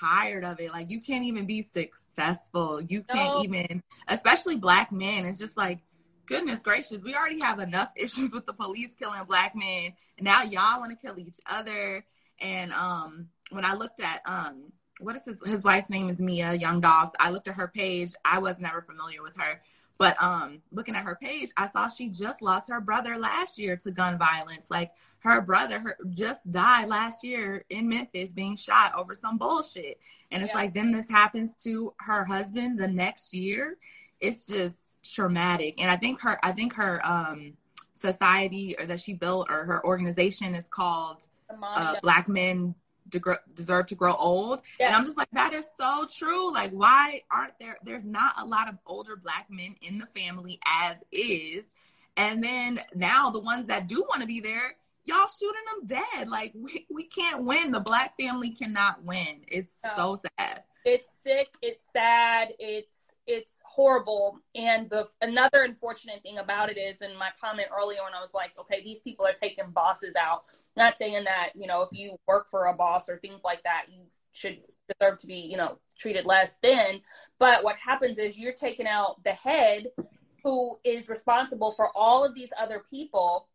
tired 0.00 0.44
of 0.44 0.60
it. 0.60 0.70
Like 0.70 0.90
you 0.90 1.00
can't 1.00 1.24
even 1.24 1.46
be 1.46 1.62
successful. 1.62 2.80
You 2.80 3.02
can't 3.02 3.36
no. 3.36 3.42
even, 3.42 3.82
especially 4.06 4.56
black 4.56 4.92
men. 4.92 5.24
It's 5.24 5.38
just 5.38 5.56
like 5.56 5.80
goodness 6.26 6.60
gracious, 6.62 6.98
we 7.02 7.14
already 7.14 7.40
have 7.40 7.58
enough 7.58 7.90
issues 7.96 8.30
with 8.30 8.46
the 8.46 8.52
police 8.52 8.90
killing 8.98 9.20
black 9.26 9.54
men. 9.56 9.94
Now 10.20 10.42
y'all 10.42 10.80
want 10.80 10.90
to 10.90 11.06
kill 11.06 11.18
each 11.18 11.40
other. 11.46 12.04
And 12.40 12.72
um, 12.72 13.28
when 13.50 13.64
I 13.64 13.74
looked 13.74 14.00
at 14.00 14.20
um, 14.26 14.72
what 15.00 15.16
is 15.16 15.24
his 15.24 15.38
his 15.44 15.64
wife's 15.64 15.90
name 15.90 16.08
is 16.08 16.20
Mia 16.20 16.54
Young 16.54 16.80
Dolph. 16.80 17.12
I 17.18 17.30
looked 17.30 17.48
at 17.48 17.54
her 17.54 17.68
page. 17.68 18.12
I 18.24 18.38
was 18.38 18.58
never 18.58 18.82
familiar 18.82 19.22
with 19.22 19.36
her. 19.36 19.60
But 19.98 20.20
um, 20.22 20.62
looking 20.70 20.94
at 20.94 21.02
her 21.02 21.18
page, 21.20 21.50
I 21.56 21.68
saw 21.68 21.88
she 21.88 22.08
just 22.08 22.40
lost 22.40 22.70
her 22.70 22.80
brother 22.80 23.18
last 23.18 23.58
year 23.58 23.76
to 23.78 23.90
gun 23.90 24.16
violence. 24.16 24.70
Like 24.70 24.92
her 25.20 25.40
brother 25.40 25.80
her, 25.80 25.96
just 26.10 26.50
died 26.52 26.88
last 26.88 27.24
year 27.24 27.64
in 27.68 27.88
Memphis 27.88 28.32
being 28.32 28.56
shot 28.56 28.94
over 28.96 29.14
some 29.16 29.38
bullshit. 29.38 29.98
And 30.30 30.42
it's 30.42 30.52
yeah. 30.52 30.58
like 30.58 30.74
then 30.74 30.92
this 30.92 31.08
happens 31.10 31.54
to 31.64 31.92
her 31.98 32.24
husband 32.24 32.78
the 32.78 32.86
next 32.86 33.34
year. 33.34 33.76
It's 34.20 34.46
just 34.46 35.02
traumatic. 35.02 35.80
And 35.80 35.90
I 35.90 35.96
think 35.96 36.20
her 36.20 36.38
I 36.44 36.52
think 36.52 36.74
her 36.74 37.04
um 37.04 37.54
society 37.92 38.76
or 38.78 38.86
that 38.86 39.00
she 39.00 39.12
built 39.12 39.48
or 39.50 39.64
her 39.64 39.84
organization 39.84 40.54
is 40.54 40.66
called 40.68 41.26
uh, 41.62 41.96
Black 42.02 42.28
Men 42.28 42.74
deserve 43.54 43.86
to 43.86 43.94
grow 43.94 44.14
old. 44.14 44.62
And 44.80 44.94
I'm 44.94 45.04
just 45.04 45.16
like, 45.16 45.30
that 45.32 45.52
is 45.52 45.64
so 45.78 46.06
true. 46.12 46.52
Like, 46.52 46.70
why 46.72 47.22
aren't 47.30 47.58
there, 47.58 47.78
there's 47.84 48.04
not 48.04 48.34
a 48.38 48.44
lot 48.44 48.68
of 48.68 48.76
older 48.86 49.16
black 49.16 49.46
men 49.50 49.76
in 49.82 49.98
the 49.98 50.06
family 50.18 50.60
as 50.66 50.98
is. 51.12 51.66
And 52.16 52.42
then 52.42 52.80
now 52.94 53.30
the 53.30 53.40
ones 53.40 53.66
that 53.66 53.86
do 53.86 54.00
want 54.08 54.20
to 54.20 54.26
be 54.26 54.40
there, 54.40 54.76
y'all 55.04 55.28
shooting 55.28 55.62
them 55.66 55.86
dead. 56.14 56.28
Like, 56.28 56.52
we, 56.54 56.86
we 56.90 57.04
can't 57.04 57.44
win. 57.44 57.72
The 57.72 57.80
black 57.80 58.14
family 58.18 58.50
cannot 58.50 59.04
win. 59.04 59.42
It's 59.46 59.78
no. 59.84 59.90
so 59.96 60.20
sad. 60.38 60.64
It's 60.84 61.08
sick. 61.24 61.54
It's 61.62 61.86
sad. 61.92 62.48
It's, 62.58 62.96
it's 63.26 63.52
horrible. 63.78 64.40
And 64.56 64.90
the 64.90 65.06
another 65.22 65.62
unfortunate 65.62 66.20
thing 66.24 66.38
about 66.38 66.68
it 66.68 66.76
is, 66.76 67.00
in 67.00 67.16
my 67.16 67.30
comment 67.40 67.68
earlier 67.70 68.00
when 68.02 68.12
I 68.12 68.20
was 68.20 68.34
like, 68.34 68.50
okay, 68.58 68.82
these 68.82 68.98
people 68.98 69.24
are 69.24 69.32
taking 69.40 69.70
bosses 69.70 70.14
out. 70.18 70.42
Not 70.76 70.98
saying 70.98 71.22
that 71.24 71.50
you 71.54 71.68
know 71.68 71.82
if 71.82 71.90
you 71.92 72.16
work 72.26 72.50
for 72.50 72.66
a 72.66 72.74
boss 72.74 73.08
or 73.08 73.18
things 73.18 73.42
like 73.44 73.62
that, 73.62 73.86
you 73.88 74.00
should 74.32 74.58
deserve 74.88 75.18
to 75.18 75.28
be 75.28 75.36
you 75.36 75.56
know 75.56 75.78
treated 75.96 76.26
less 76.26 76.58
than. 76.60 77.00
But 77.38 77.62
what 77.62 77.76
happens 77.76 78.18
is 78.18 78.36
you're 78.36 78.52
taking 78.52 78.88
out 78.88 79.22
the 79.22 79.32
head 79.32 79.86
who 80.42 80.76
is 80.82 81.08
responsible 81.08 81.70
for 81.72 81.90
all 81.94 82.24
of 82.24 82.34
these 82.34 82.50
other 82.58 82.82
people, 82.90 83.46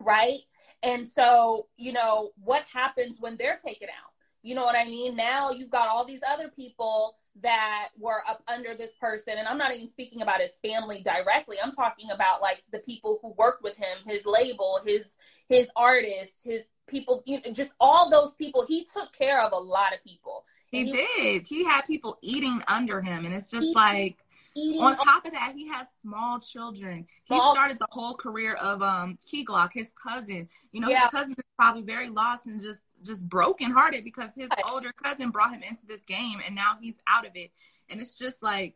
right? 0.00 0.40
And 0.82 1.08
so 1.08 1.68
you 1.76 1.92
know 1.92 2.30
what 2.42 2.64
happens 2.66 3.18
when 3.20 3.36
they're 3.36 3.60
taken 3.64 3.90
out. 3.90 4.05
You 4.46 4.54
know 4.54 4.64
what 4.64 4.76
I 4.76 4.84
mean? 4.84 5.16
Now 5.16 5.50
you've 5.50 5.70
got 5.70 5.88
all 5.88 6.04
these 6.04 6.20
other 6.28 6.48
people 6.48 7.16
that 7.42 7.88
were 7.98 8.22
up 8.28 8.42
under 8.48 8.74
this 8.74 8.92
person 8.98 9.34
and 9.36 9.46
i'm 9.46 9.58
not 9.58 9.74
even 9.74 9.90
speaking 9.90 10.22
about 10.22 10.40
his 10.40 10.52
family 10.64 11.02
directly 11.02 11.58
i'm 11.62 11.72
talking 11.72 12.10
about 12.10 12.40
like 12.40 12.62
the 12.72 12.78
people 12.78 13.18
who 13.20 13.34
worked 13.36 13.62
with 13.62 13.76
him 13.76 13.98
his 14.06 14.24
label 14.24 14.80
his 14.86 15.16
his 15.48 15.66
artists 15.76 16.44
his 16.44 16.62
people 16.86 17.22
you 17.26 17.38
know, 17.44 17.52
just 17.52 17.70
all 17.78 18.08
those 18.08 18.32
people 18.34 18.64
he 18.66 18.84
took 18.84 19.12
care 19.12 19.42
of 19.42 19.52
a 19.52 19.56
lot 19.56 19.92
of 19.92 20.02
people 20.02 20.44
he, 20.70 20.84
he 20.84 20.92
did 20.92 21.42
he 21.42 21.62
had 21.62 21.82
people 21.82 22.16
eating 22.22 22.62
under 22.68 23.02
him 23.02 23.26
and 23.26 23.34
it's 23.34 23.50
just 23.50 23.74
like 23.74 24.16
Eating 24.58 24.80
on 24.80 24.96
top 24.96 25.26
of 25.26 25.32
that, 25.32 25.52
he 25.54 25.68
has 25.68 25.86
small 26.00 26.40
children. 26.40 27.06
He 27.24 27.38
started 27.38 27.78
the 27.78 27.88
whole 27.90 28.14
career 28.14 28.54
of 28.54 28.80
um 28.80 29.18
Key 29.30 29.44
Glock, 29.44 29.68
his 29.74 29.88
cousin. 30.02 30.48
You 30.72 30.80
know, 30.80 30.88
yeah. 30.88 31.02
his 31.02 31.10
cousin 31.10 31.32
is 31.32 31.44
probably 31.58 31.82
very 31.82 32.08
lost 32.08 32.46
and 32.46 32.58
just 32.58 32.80
just 33.04 33.28
brokenhearted 33.28 34.04
because 34.04 34.34
his 34.34 34.48
older 34.70 34.92
cousin 34.92 35.30
brought 35.30 35.52
him 35.52 35.62
into 35.62 35.86
this 35.86 36.02
game 36.02 36.40
and 36.44 36.54
now 36.54 36.76
he's 36.80 36.96
out 37.06 37.26
of 37.26 37.32
it. 37.34 37.50
And 37.88 38.00
it's 38.00 38.18
just 38.18 38.42
like 38.42 38.74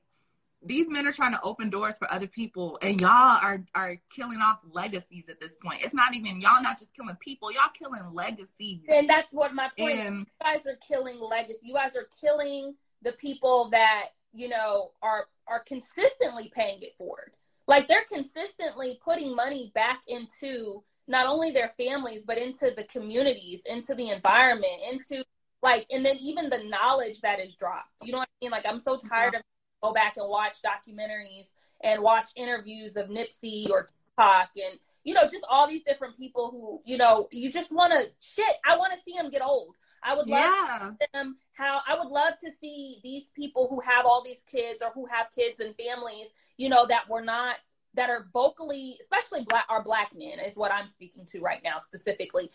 these 0.62 0.88
men 0.88 1.06
are 1.06 1.12
trying 1.12 1.32
to 1.32 1.40
open 1.42 1.70
doors 1.70 1.96
for 1.96 2.10
other 2.12 2.26
people 2.26 2.78
and 2.82 3.00
y'all 3.00 3.10
are 3.10 3.64
are 3.74 3.96
killing 4.14 4.38
off 4.38 4.58
legacies 4.70 5.28
at 5.28 5.40
this 5.40 5.54
point. 5.54 5.82
It's 5.82 5.94
not 5.94 6.14
even 6.14 6.40
y'all 6.40 6.62
not 6.62 6.78
just 6.78 6.92
killing 6.94 7.16
people, 7.20 7.50
y'all 7.50 7.70
killing 7.76 8.12
legacies. 8.12 8.80
And 8.88 9.08
that's 9.08 9.32
what 9.32 9.54
my 9.54 9.70
point 9.78 9.98
and, 9.98 10.20
is. 10.22 10.26
You 10.40 10.52
guys 10.52 10.66
are 10.66 10.78
killing 10.86 11.18
legacy. 11.18 11.58
You 11.62 11.74
guys 11.74 11.96
are 11.96 12.08
killing 12.20 12.74
the 13.02 13.12
people 13.12 13.70
that, 13.70 14.08
you 14.32 14.48
know, 14.48 14.92
are 15.02 15.26
are 15.48 15.60
consistently 15.60 16.52
paying 16.54 16.82
it 16.82 16.96
forward. 16.96 17.32
Like 17.66 17.88
they're 17.88 18.04
consistently 18.10 19.00
putting 19.02 19.34
money 19.34 19.72
back 19.74 20.02
into 20.08 20.82
not 21.10 21.26
only 21.26 21.50
their 21.50 21.72
families 21.76 22.22
but 22.26 22.38
into 22.38 22.72
the 22.76 22.84
communities 22.84 23.60
into 23.66 23.94
the 23.94 24.10
environment 24.10 24.72
into 24.90 25.22
like 25.62 25.84
and 25.90 26.06
then 26.06 26.16
even 26.18 26.48
the 26.48 26.64
knowledge 26.64 27.20
that 27.20 27.40
is 27.40 27.54
dropped. 27.54 27.90
You 28.02 28.12
know 28.12 28.18
what 28.18 28.28
i 28.40 28.44
mean? 28.44 28.50
Like 28.52 28.64
i'm 28.66 28.78
so 28.78 28.96
tired 28.96 29.34
of 29.34 29.42
go 29.82 29.92
back 29.92 30.16
and 30.16 30.28
watch 30.28 30.56
documentaries 30.62 31.46
and 31.82 32.02
watch 32.02 32.28
interviews 32.36 32.96
of 32.96 33.08
nipsey 33.08 33.68
or 33.70 33.88
tupac 34.16 34.50
and 34.56 34.78
you 35.04 35.14
know 35.14 35.22
just 35.22 35.44
all 35.48 35.66
these 35.66 35.82
different 35.82 36.16
people 36.16 36.50
who 36.50 36.80
you 36.90 36.98
know 36.98 37.26
you 37.32 37.50
just 37.50 37.72
want 37.72 37.92
to 37.92 38.04
shit 38.20 38.56
i 38.64 38.76
want 38.76 38.92
to 38.92 38.98
see 39.04 39.16
them 39.16 39.30
get 39.30 39.42
old. 39.42 39.74
I 40.02 40.14
would 40.14 40.28
love 40.28 40.28
yeah. 40.28 40.90
them 41.12 41.36
how 41.54 41.80
i 41.86 41.94
would 41.94 42.08
love 42.08 42.34
to 42.42 42.50
see 42.60 42.98
these 43.02 43.24
people 43.34 43.68
who 43.68 43.80
have 43.80 44.06
all 44.06 44.22
these 44.22 44.40
kids 44.50 44.80
or 44.82 44.90
who 44.92 45.06
have 45.06 45.26
kids 45.34 45.60
and 45.60 45.74
families 45.76 46.28
you 46.56 46.68
know 46.68 46.86
that 46.86 47.08
were 47.08 47.22
not 47.22 47.56
that 47.94 48.10
are 48.10 48.28
vocally, 48.32 48.98
especially 49.00 49.44
black, 49.48 49.64
are 49.68 49.82
black 49.82 50.12
men 50.14 50.38
is 50.38 50.56
what 50.56 50.72
I'm 50.72 50.86
speaking 50.86 51.26
to 51.26 51.40
right 51.40 51.60
now 51.64 51.78
specifically. 51.78 52.50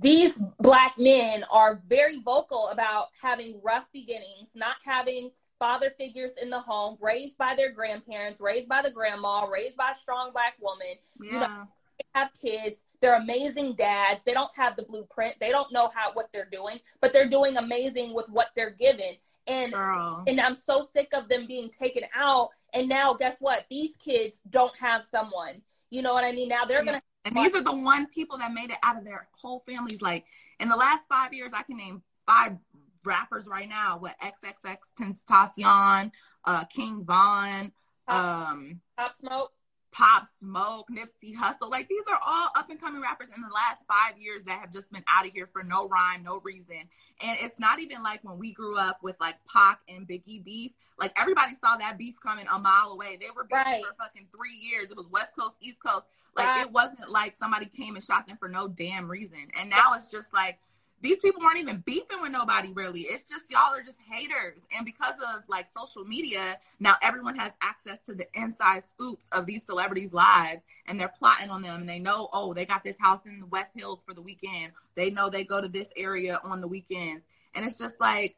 These 0.00 0.40
black 0.60 0.94
men 0.98 1.44
are 1.50 1.82
very 1.88 2.20
vocal 2.20 2.68
about 2.68 3.08
having 3.20 3.60
rough 3.62 3.88
beginnings, 3.92 4.50
not 4.54 4.76
having 4.84 5.30
father 5.58 5.92
figures 5.98 6.32
in 6.40 6.50
the 6.50 6.60
home, 6.60 6.96
raised 7.00 7.36
by 7.36 7.54
their 7.56 7.72
grandparents, 7.72 8.40
raised 8.40 8.68
by 8.68 8.82
the 8.82 8.90
grandma, 8.90 9.44
raised 9.46 9.76
by 9.76 9.90
a 9.90 9.94
strong 9.94 10.30
black 10.32 10.54
woman. 10.60 10.94
Yeah. 11.20 11.32
You 11.32 11.40
know, 11.40 11.68
have 12.14 12.30
kids. 12.40 12.80
They're 13.00 13.16
amazing 13.16 13.76
dads. 13.76 14.24
They 14.24 14.32
don't 14.32 14.54
have 14.56 14.76
the 14.76 14.82
blueprint. 14.82 15.36
They 15.40 15.50
don't 15.50 15.72
know 15.72 15.88
how 15.94 16.12
what 16.14 16.30
they're 16.32 16.48
doing, 16.50 16.80
but 17.00 17.12
they're 17.12 17.28
doing 17.28 17.56
amazing 17.56 18.12
with 18.14 18.28
what 18.28 18.48
they're 18.56 18.70
given. 18.70 19.14
And 19.46 19.72
Girl. 19.72 20.24
and 20.26 20.40
I'm 20.40 20.56
so 20.56 20.86
sick 20.92 21.08
of 21.12 21.28
them 21.28 21.46
being 21.46 21.70
taken 21.70 22.02
out. 22.14 22.50
And 22.74 22.88
now 22.88 23.14
guess 23.14 23.36
what? 23.38 23.66
These 23.70 23.94
kids 23.96 24.40
don't 24.50 24.76
have 24.78 25.04
someone. 25.10 25.62
You 25.90 26.02
know 26.02 26.12
what 26.12 26.24
I 26.24 26.32
mean? 26.32 26.48
Now 26.48 26.64
they're 26.64 26.84
gonna 26.84 27.02
And 27.24 27.36
these 27.36 27.54
are 27.54 27.62
the 27.62 27.76
one 27.76 28.06
people 28.06 28.38
that 28.38 28.52
made 28.52 28.70
it 28.70 28.78
out 28.82 28.98
of 28.98 29.04
their 29.04 29.28
whole 29.32 29.62
families. 29.66 30.02
Like 30.02 30.24
in 30.58 30.68
the 30.68 30.76
last 30.76 31.08
five 31.08 31.32
years, 31.32 31.52
I 31.54 31.62
can 31.62 31.76
name 31.76 32.02
five 32.26 32.56
rappers 33.04 33.46
right 33.46 33.68
now. 33.68 33.98
What 33.98 34.16
XXX 34.20 34.76
Tentacion, 35.00 36.10
uh 36.44 36.64
King 36.64 37.04
Von, 37.04 37.72
um 38.08 38.80
Pop 38.96 39.16
Smoke. 39.18 39.52
Pop 39.98 40.22
Smoke, 40.38 40.86
Nipsey 40.92 41.34
Hussle. 41.34 41.68
Like 41.68 41.88
these 41.88 42.04
are 42.08 42.20
all 42.24 42.50
up 42.56 42.70
and 42.70 42.80
coming 42.80 43.02
rappers 43.02 43.26
in 43.34 43.42
the 43.42 43.52
last 43.52 43.84
five 43.88 44.16
years 44.16 44.44
that 44.44 44.60
have 44.60 44.72
just 44.72 44.92
been 44.92 45.02
out 45.08 45.26
of 45.26 45.32
here 45.32 45.48
for 45.52 45.64
no 45.64 45.88
rhyme, 45.88 46.22
no 46.22 46.40
reason. 46.44 46.76
And 47.20 47.36
it's 47.40 47.58
not 47.58 47.80
even 47.80 48.04
like 48.04 48.22
when 48.22 48.38
we 48.38 48.52
grew 48.52 48.78
up 48.78 49.02
with 49.02 49.16
like 49.20 49.34
Pac 49.52 49.80
and 49.88 50.06
Biggie 50.06 50.44
beef. 50.44 50.70
Like 51.00 51.12
everybody 51.18 51.54
saw 51.56 51.76
that 51.78 51.98
beef 51.98 52.14
coming 52.24 52.46
a 52.52 52.60
mile 52.60 52.92
away. 52.92 53.18
They 53.20 53.26
were 53.34 53.42
beefing 53.42 53.64
right. 53.64 53.82
for 53.84 54.04
fucking 54.04 54.28
three 54.32 54.54
years. 54.54 54.88
It 54.88 54.96
was 54.96 55.08
West 55.10 55.32
Coast, 55.36 55.56
East 55.60 55.78
Coast. 55.84 56.06
Like 56.36 56.46
right. 56.46 56.66
it 56.66 56.70
wasn't 56.70 57.10
like 57.10 57.34
somebody 57.36 57.66
came 57.66 57.96
and 57.96 58.04
shot 58.04 58.28
them 58.28 58.36
for 58.38 58.48
no 58.48 58.68
damn 58.68 59.10
reason. 59.10 59.48
And 59.58 59.68
now 59.68 59.94
it's 59.94 60.12
just 60.12 60.32
like 60.32 60.60
these 61.00 61.18
people 61.18 61.42
aren't 61.44 61.58
even 61.58 61.82
beefing 61.86 62.20
with 62.20 62.32
nobody 62.32 62.72
really. 62.72 63.02
It's 63.02 63.24
just 63.24 63.50
y'all 63.50 63.74
are 63.74 63.82
just 63.82 63.98
haters. 64.10 64.62
And 64.76 64.84
because 64.84 65.14
of 65.34 65.42
like 65.48 65.68
social 65.70 66.04
media, 66.04 66.58
now 66.80 66.96
everyone 67.02 67.36
has 67.36 67.52
access 67.62 68.04
to 68.06 68.14
the 68.14 68.26
inside 68.34 68.82
scoops 68.82 69.28
of 69.30 69.46
these 69.46 69.64
celebrities' 69.64 70.12
lives 70.12 70.64
and 70.86 70.98
they're 70.98 71.12
plotting 71.18 71.50
on 71.50 71.62
them 71.62 71.80
and 71.80 71.88
they 71.88 71.98
know, 71.98 72.28
oh, 72.32 72.52
they 72.52 72.66
got 72.66 72.82
this 72.82 72.96
house 72.98 73.26
in 73.26 73.40
the 73.40 73.46
West 73.46 73.72
Hills 73.76 74.02
for 74.04 74.12
the 74.12 74.22
weekend. 74.22 74.72
They 74.96 75.10
know 75.10 75.28
they 75.28 75.44
go 75.44 75.60
to 75.60 75.68
this 75.68 75.88
area 75.96 76.40
on 76.42 76.60
the 76.60 76.68
weekends. 76.68 77.26
And 77.54 77.64
it's 77.64 77.78
just 77.78 78.00
like 78.00 78.36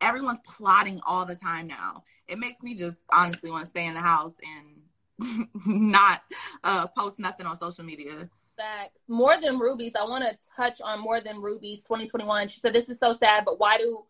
everyone's 0.00 0.40
plotting 0.44 1.00
all 1.06 1.26
the 1.26 1.36
time 1.36 1.68
now. 1.68 2.04
It 2.26 2.38
makes 2.38 2.62
me 2.62 2.74
just 2.74 2.98
honestly 3.12 3.50
want 3.50 3.64
to 3.64 3.70
stay 3.70 3.86
in 3.86 3.94
the 3.94 4.00
house 4.00 4.34
and 4.42 5.48
not 5.66 6.22
uh, 6.64 6.86
post 6.88 7.18
nothing 7.18 7.46
on 7.46 7.58
social 7.58 7.84
media. 7.84 8.28
Facts. 8.60 9.04
More 9.08 9.40
than 9.40 9.58
rubies. 9.58 9.92
I 9.98 10.04
want 10.04 10.24
to 10.24 10.36
touch 10.54 10.82
on 10.82 11.00
more 11.00 11.20
than 11.20 11.40
rubies 11.40 11.82
2021. 11.84 12.48
She 12.48 12.60
said, 12.60 12.74
"This 12.74 12.90
is 12.90 12.98
so 12.98 13.14
sad, 13.14 13.46
but 13.46 13.58
why 13.58 13.78
do, 13.78 14.04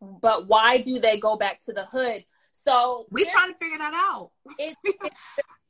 but 0.00 0.48
why 0.48 0.78
do 0.78 0.98
they 0.98 1.18
go 1.18 1.36
back 1.36 1.62
to 1.64 1.72
the 1.74 1.84
hood?" 1.84 2.24
So 2.52 3.06
we 3.10 3.26
trying 3.26 3.52
to 3.52 3.58
figure 3.58 3.78
that 3.78 3.92
out. 3.92 4.30
it, 4.58 4.74
it, 4.84 5.12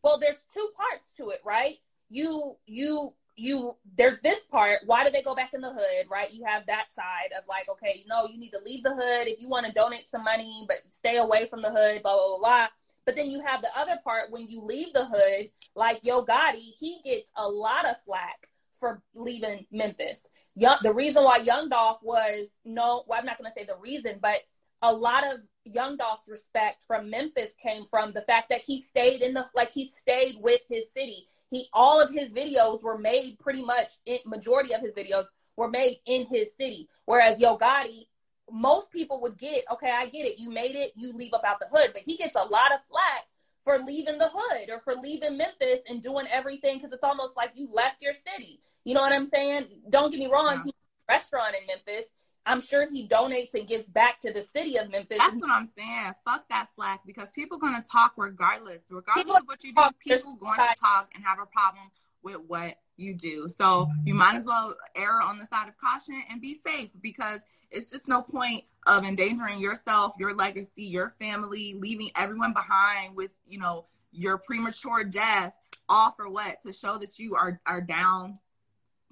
well, 0.04 0.20
there's 0.20 0.44
two 0.54 0.68
parts 0.76 1.12
to 1.16 1.30
it, 1.30 1.40
right? 1.44 1.78
You, 2.08 2.56
you, 2.66 3.14
you. 3.34 3.72
There's 3.96 4.20
this 4.20 4.38
part. 4.48 4.78
Why 4.86 5.04
do 5.04 5.10
they 5.10 5.22
go 5.22 5.34
back 5.34 5.52
in 5.52 5.60
the 5.60 5.72
hood? 5.72 6.06
Right? 6.08 6.30
You 6.30 6.44
have 6.44 6.66
that 6.66 6.86
side 6.94 7.30
of 7.36 7.44
like, 7.48 7.68
okay, 7.68 8.00
you 8.00 8.06
know, 8.06 8.26
you 8.32 8.38
need 8.38 8.50
to 8.50 8.60
leave 8.64 8.84
the 8.84 8.94
hood 8.94 9.26
if 9.26 9.40
you 9.40 9.48
want 9.48 9.66
to 9.66 9.72
donate 9.72 10.08
some 10.08 10.22
money, 10.22 10.64
but 10.68 10.78
stay 10.88 11.16
away 11.16 11.48
from 11.48 11.62
the 11.62 11.70
hood. 11.70 12.02
Blah 12.04 12.14
blah 12.14 12.28
blah. 12.28 12.38
blah 12.38 12.68
but 13.06 13.16
then 13.16 13.30
you 13.30 13.40
have 13.40 13.62
the 13.62 13.76
other 13.76 13.98
part 14.04 14.30
when 14.30 14.48
you 14.48 14.62
leave 14.62 14.92
the 14.92 15.04
hood, 15.04 15.50
like 15.74 16.00
Yo 16.02 16.24
Gotti, 16.24 16.72
he 16.78 17.00
gets 17.04 17.30
a 17.36 17.48
lot 17.48 17.86
of 17.86 17.96
flack 18.04 18.48
for 18.78 19.02
leaving 19.14 19.66
Memphis. 19.70 20.26
Young, 20.56 20.78
the 20.82 20.94
reason 20.94 21.22
why 21.22 21.38
Young 21.38 21.68
Dolph 21.68 21.98
was 22.02 22.48
no, 22.64 23.04
well, 23.06 23.18
I'm 23.18 23.26
not 23.26 23.38
going 23.38 23.50
to 23.50 23.58
say 23.58 23.66
the 23.66 23.76
reason, 23.76 24.18
but 24.20 24.40
a 24.82 24.92
lot 24.92 25.24
of 25.24 25.40
Young 25.64 25.96
Dolph's 25.96 26.26
respect 26.28 26.82
from 26.86 27.10
Memphis 27.10 27.50
came 27.62 27.84
from 27.84 28.12
the 28.12 28.22
fact 28.22 28.48
that 28.48 28.62
he 28.62 28.80
stayed 28.80 29.20
in 29.20 29.34
the 29.34 29.44
like 29.54 29.72
he 29.72 29.88
stayed 29.88 30.36
with 30.40 30.62
his 30.68 30.84
city. 30.96 31.26
He 31.50 31.68
all 31.72 32.00
of 32.00 32.12
his 32.12 32.32
videos 32.32 32.82
were 32.82 32.98
made 32.98 33.38
pretty 33.38 33.62
much. 33.62 33.92
It, 34.06 34.26
majority 34.26 34.72
of 34.72 34.80
his 34.80 34.94
videos 34.94 35.26
were 35.56 35.68
made 35.68 35.98
in 36.06 36.26
his 36.26 36.56
city, 36.56 36.88
whereas 37.04 37.38
Yo 37.38 37.58
Gotti 37.58 38.06
most 38.52 38.90
people 38.92 39.20
would 39.22 39.38
get, 39.38 39.64
okay, 39.72 39.90
I 39.90 40.06
get 40.06 40.26
it. 40.26 40.38
You 40.38 40.50
made 40.50 40.76
it, 40.76 40.92
you 40.96 41.12
leave 41.12 41.32
up 41.32 41.42
out 41.46 41.60
the 41.60 41.66
hood. 41.66 41.90
But 41.92 42.02
he 42.02 42.16
gets 42.16 42.34
a 42.34 42.44
lot 42.44 42.72
of 42.72 42.80
flack 42.90 43.26
for 43.64 43.78
leaving 43.78 44.18
the 44.18 44.30
hood 44.32 44.70
or 44.70 44.80
for 44.80 44.94
leaving 44.94 45.36
Memphis 45.36 45.80
and 45.88 46.02
doing 46.02 46.26
everything 46.30 46.78
because 46.78 46.92
it's 46.92 47.04
almost 47.04 47.36
like 47.36 47.50
you 47.54 47.68
left 47.72 48.02
your 48.02 48.14
city. 48.14 48.60
You 48.84 48.94
know 48.94 49.00
what 49.00 49.12
I'm 49.12 49.26
saying? 49.26 49.66
Don't 49.90 50.10
get 50.10 50.20
me 50.20 50.26
wrong, 50.26 50.54
yeah. 50.54 50.62
he's 50.64 50.72
a 51.08 51.12
restaurant 51.12 51.54
in 51.60 51.66
Memphis. 51.66 52.06
I'm 52.46 52.60
sure 52.60 52.88
he 52.90 53.06
donates 53.06 53.54
and 53.54 53.68
gives 53.68 53.84
back 53.84 54.20
to 54.22 54.32
the 54.32 54.42
city 54.42 54.76
of 54.76 54.90
Memphis. 54.90 55.18
That's 55.18 55.36
what 55.36 55.50
I'm 55.50 55.68
saying. 55.76 56.14
Fuck 56.24 56.48
that 56.48 56.68
slack 56.74 57.00
because 57.06 57.28
people 57.30 57.58
are 57.58 57.60
gonna 57.60 57.84
talk 57.90 58.14
regardless. 58.16 58.82
Regardless 58.88 59.22
people 59.22 59.36
of 59.36 59.42
what 59.44 59.62
you 59.62 59.74
do, 59.74 59.82
people 60.00 60.34
going 60.34 60.56
to 60.56 60.74
talk 60.80 61.10
and 61.14 61.22
have 61.22 61.38
a 61.38 61.46
problem 61.46 61.90
with 62.22 62.38
what 62.46 62.76
you 62.96 63.14
do. 63.14 63.48
So 63.48 63.88
you 64.04 64.14
might 64.14 64.36
as 64.36 64.44
well 64.44 64.74
err 64.96 65.20
on 65.20 65.38
the 65.38 65.46
side 65.46 65.68
of 65.68 65.76
caution 65.78 66.22
and 66.30 66.40
be 66.40 66.58
safe 66.66 66.90
because 67.00 67.40
it's 67.70 67.90
just 67.90 68.08
no 68.08 68.22
point 68.22 68.64
of 68.86 69.04
endangering 69.04 69.60
yourself, 69.60 70.14
your 70.18 70.34
legacy, 70.34 70.84
your 70.84 71.10
family, 71.10 71.76
leaving 71.78 72.10
everyone 72.16 72.52
behind 72.52 73.14
with, 73.14 73.30
you 73.46 73.58
know, 73.58 73.86
your 74.12 74.38
premature 74.38 75.04
death, 75.04 75.52
all 75.88 76.10
for 76.12 76.28
what? 76.28 76.56
To 76.62 76.72
show 76.72 76.98
that 76.98 77.18
you 77.18 77.34
are 77.36 77.60
are 77.66 77.80
down 77.80 78.38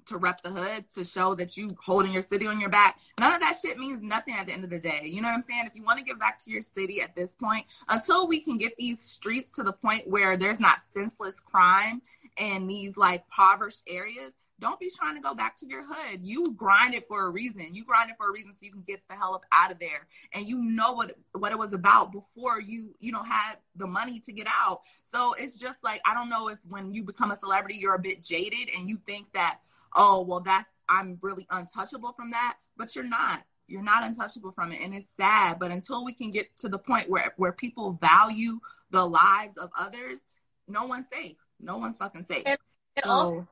to 0.09 0.17
rep 0.17 0.41
the 0.41 0.49
hood, 0.49 0.89
to 0.89 1.03
show 1.03 1.35
that 1.35 1.55
you 1.55 1.75
holding 1.83 2.11
your 2.11 2.21
city 2.21 2.47
on 2.47 2.59
your 2.59 2.69
back. 2.69 2.99
None 3.19 3.33
of 3.33 3.39
that 3.41 3.57
shit 3.61 3.77
means 3.77 4.01
nothing 4.01 4.33
at 4.33 4.47
the 4.47 4.53
end 4.53 4.63
of 4.63 4.69
the 4.69 4.79
day. 4.79 5.01
You 5.05 5.21
know 5.21 5.27
what 5.27 5.35
I'm 5.35 5.43
saying? 5.43 5.65
If 5.65 5.75
you 5.75 5.83
want 5.83 5.99
to 5.99 6.03
give 6.03 6.19
back 6.19 6.43
to 6.43 6.49
your 6.49 6.63
city 6.63 7.01
at 7.01 7.15
this 7.15 7.31
point, 7.33 7.65
until 7.87 8.27
we 8.27 8.39
can 8.39 8.57
get 8.57 8.75
these 8.77 9.01
streets 9.03 9.51
to 9.53 9.63
the 9.63 9.71
point 9.71 10.07
where 10.07 10.35
there's 10.35 10.59
not 10.59 10.79
senseless 10.93 11.39
crime 11.39 12.01
in 12.37 12.67
these 12.67 12.97
like 12.97 13.23
impoverished 13.25 13.83
areas, 13.87 14.33
don't 14.59 14.79
be 14.79 14.91
trying 14.95 15.15
to 15.15 15.21
go 15.21 15.33
back 15.33 15.57
to 15.57 15.65
your 15.65 15.83
hood. 15.83 16.19
You 16.21 16.51
grind 16.51 16.93
it 16.93 17.07
for 17.07 17.25
a 17.25 17.29
reason. 17.29 17.73
You 17.73 17.85
grind 17.85 18.09
it 18.09 18.17
for 18.17 18.29
a 18.29 18.33
reason 18.33 18.51
so 18.51 18.59
you 18.61 18.71
can 18.71 18.83
get 18.83 19.01
the 19.09 19.15
hell 19.15 19.33
up 19.33 19.45
out 19.51 19.71
of 19.71 19.79
there. 19.79 20.07
And 20.33 20.45
you 20.47 20.57
know 20.57 20.93
what 20.93 21.15
what 21.33 21.51
it 21.51 21.57
was 21.57 21.73
about 21.73 22.11
before 22.11 22.59
you, 22.59 22.93
you 22.99 23.11
know, 23.11 23.23
had 23.23 23.55
the 23.75 23.87
money 23.87 24.19
to 24.21 24.31
get 24.31 24.47
out. 24.47 24.81
So 25.03 25.33
it's 25.33 25.57
just 25.57 25.83
like 25.83 26.01
I 26.05 26.13
don't 26.13 26.29
know 26.29 26.49
if 26.49 26.59
when 26.67 26.93
you 26.93 27.03
become 27.03 27.31
a 27.31 27.37
celebrity 27.37 27.75
you're 27.75 27.95
a 27.95 27.99
bit 27.99 28.23
jaded 28.23 28.69
and 28.75 28.89
you 28.89 28.97
think 29.05 29.27
that, 29.33 29.59
oh, 29.95 30.21
well 30.21 30.41
that's 30.41 30.83
I'm 30.89 31.17
really 31.21 31.47
untouchable 31.49 32.13
from 32.13 32.31
that, 32.31 32.57
but 32.77 32.95
you're 32.95 33.05
not. 33.05 33.43
You're 33.67 33.83
not 33.83 34.03
untouchable 34.03 34.51
from 34.51 34.71
it 34.71 34.81
and 34.81 34.95
it's 34.95 35.09
sad, 35.15 35.59
but 35.59 35.71
until 35.71 36.03
we 36.03 36.11
can 36.11 36.31
get 36.31 36.55
to 36.57 36.69
the 36.69 36.79
point 36.79 37.09
where 37.09 37.33
where 37.37 37.51
people 37.51 37.93
value 38.01 38.59
the 38.91 39.05
lives 39.05 39.57
of 39.57 39.69
others, 39.77 40.19
no 40.67 40.85
one's 40.85 41.05
safe. 41.11 41.37
No 41.59 41.77
one's 41.77 41.97
fucking 41.97 42.23
safe. 42.23 42.43
And, 42.45 42.57
and 42.95 43.05
so, 43.05 43.11
also 43.11 43.47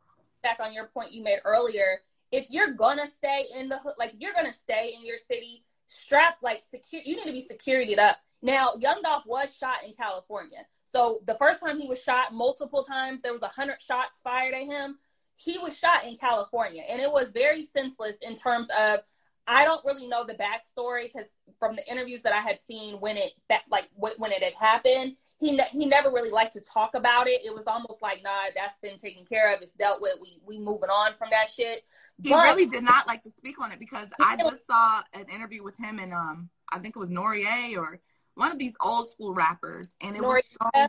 on 0.59 0.73
your 0.73 0.87
point 0.87 1.11
you 1.11 1.23
made 1.23 1.39
earlier, 1.45 2.01
if 2.31 2.47
you're 2.49 2.73
gonna 2.73 3.07
stay 3.07 3.45
in 3.55 3.69
the 3.69 3.77
hood, 3.77 3.93
like 3.97 4.13
you're 4.17 4.33
gonna 4.33 4.53
stay 4.53 4.93
in 4.97 5.05
your 5.05 5.17
city, 5.29 5.63
strap 5.87 6.37
like 6.41 6.63
secure. 6.69 7.01
You 7.05 7.15
need 7.15 7.25
to 7.25 7.31
be 7.31 7.45
securityed 7.45 7.99
up. 7.99 8.17
Now, 8.41 8.73
Young 8.79 9.01
Dolph 9.01 9.25
was 9.25 9.55
shot 9.55 9.83
in 9.85 9.93
California. 9.93 10.65
So 10.93 11.19
the 11.25 11.35
first 11.35 11.59
time 11.59 11.79
he 11.79 11.87
was 11.87 12.01
shot 12.01 12.33
multiple 12.33 12.83
times, 12.83 13.21
there 13.21 13.33
was 13.33 13.41
a 13.41 13.47
hundred 13.47 13.81
shots 13.81 14.21
fired 14.23 14.53
at 14.53 14.65
him. 14.65 14.97
He 15.35 15.57
was 15.57 15.77
shot 15.77 16.05
in 16.05 16.17
California, 16.17 16.83
and 16.89 17.01
it 17.01 17.11
was 17.11 17.31
very 17.31 17.63
senseless 17.65 18.15
in 18.21 18.35
terms 18.35 18.67
of 18.79 18.99
I 19.47 19.63
don't 19.63 19.83
really 19.85 20.07
know 20.07 20.25
the 20.25 20.33
backstory 20.33 21.03
because 21.03 21.27
from 21.57 21.75
the 21.75 21.89
interviews 21.89 22.21
that 22.23 22.33
I 22.33 22.39
had 22.39 22.59
seen 22.67 22.95
when 22.95 23.15
it 23.15 23.31
like 23.71 23.85
when 23.95 24.31
it 24.31 24.43
had 24.43 24.53
happened, 24.53 25.15
he 25.39 25.53
ne- 25.53 25.69
he 25.71 25.85
never 25.85 26.09
really 26.09 26.31
liked 26.31 26.53
to 26.53 26.61
talk 26.61 26.95
about 26.95 27.27
it. 27.27 27.41
It 27.45 27.53
was 27.53 27.65
almost 27.65 28.01
like, 28.01 28.21
nah, 28.23 28.31
that's 28.55 28.77
been 28.81 28.97
taken 28.99 29.25
care 29.25 29.53
of. 29.53 29.61
It's 29.61 29.71
dealt 29.73 30.01
with. 30.01 30.17
We 30.21 30.39
we 30.45 30.59
moving 30.59 30.89
on 30.89 31.13
from 31.17 31.29
that 31.31 31.49
shit. 31.49 31.85
He 32.21 32.29
but, 32.29 32.43
really 32.43 32.65
did 32.65 32.83
not 32.83 33.07
like 33.07 33.23
to 33.23 33.31
speak 33.31 33.59
on 33.61 33.71
it 33.71 33.79
because 33.79 34.09
I 34.19 34.35
just 34.35 34.67
saw 34.67 35.01
an 35.13 35.25
interview 35.33 35.63
with 35.63 35.77
him 35.77 35.99
and 35.99 36.13
um 36.13 36.49
I 36.71 36.79
think 36.79 36.95
it 36.95 36.99
was 36.99 37.09
Noreaga 37.09 37.77
or 37.77 37.99
one 38.35 38.51
of 38.51 38.59
these 38.59 38.75
old 38.81 39.09
school 39.11 39.33
rappers, 39.33 39.89
and 40.01 40.15
it 40.15 40.21
was 40.21 40.43
so 40.61 40.87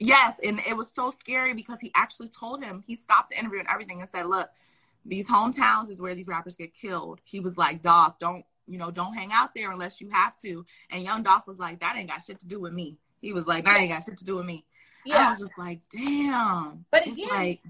yes, 0.00 0.38
and 0.44 0.60
it 0.66 0.76
was 0.76 0.90
so 0.94 1.10
scary 1.10 1.54
because 1.54 1.80
he 1.80 1.92
actually 1.94 2.28
told 2.28 2.62
him 2.62 2.82
he 2.86 2.96
stopped 2.96 3.30
the 3.30 3.38
interview 3.38 3.60
and 3.60 3.68
everything 3.68 4.00
and 4.00 4.10
said, 4.10 4.26
look 4.26 4.50
these 5.06 5.28
hometowns 5.28 5.90
is 5.90 6.00
where 6.00 6.14
these 6.14 6.26
rappers 6.26 6.56
get 6.56 6.74
killed. 6.74 7.20
He 7.24 7.40
was 7.40 7.56
like, 7.56 7.82
Dolph, 7.82 8.18
don't, 8.18 8.44
you 8.66 8.78
know, 8.78 8.90
don't 8.90 9.14
hang 9.14 9.32
out 9.32 9.54
there 9.54 9.70
unless 9.70 10.00
you 10.00 10.08
have 10.10 10.38
to. 10.40 10.64
And 10.90 11.02
young 11.02 11.22
Dolph 11.22 11.46
was 11.46 11.58
like, 11.58 11.80
that 11.80 11.96
ain't 11.96 12.08
got 12.08 12.22
shit 12.22 12.40
to 12.40 12.46
do 12.46 12.60
with 12.60 12.72
me. 12.72 12.98
He 13.20 13.32
was 13.32 13.46
like, 13.46 13.64
that 13.64 13.78
ain't 13.78 13.92
got 13.92 14.04
shit 14.04 14.18
to 14.18 14.24
do 14.24 14.36
with 14.36 14.46
me. 14.46 14.64
Yeah. 15.04 15.26
I 15.26 15.30
was 15.30 15.38
just 15.38 15.56
like, 15.56 15.80
damn. 15.90 16.84
But 16.90 17.06
again, 17.06 17.28
like, 17.30 17.60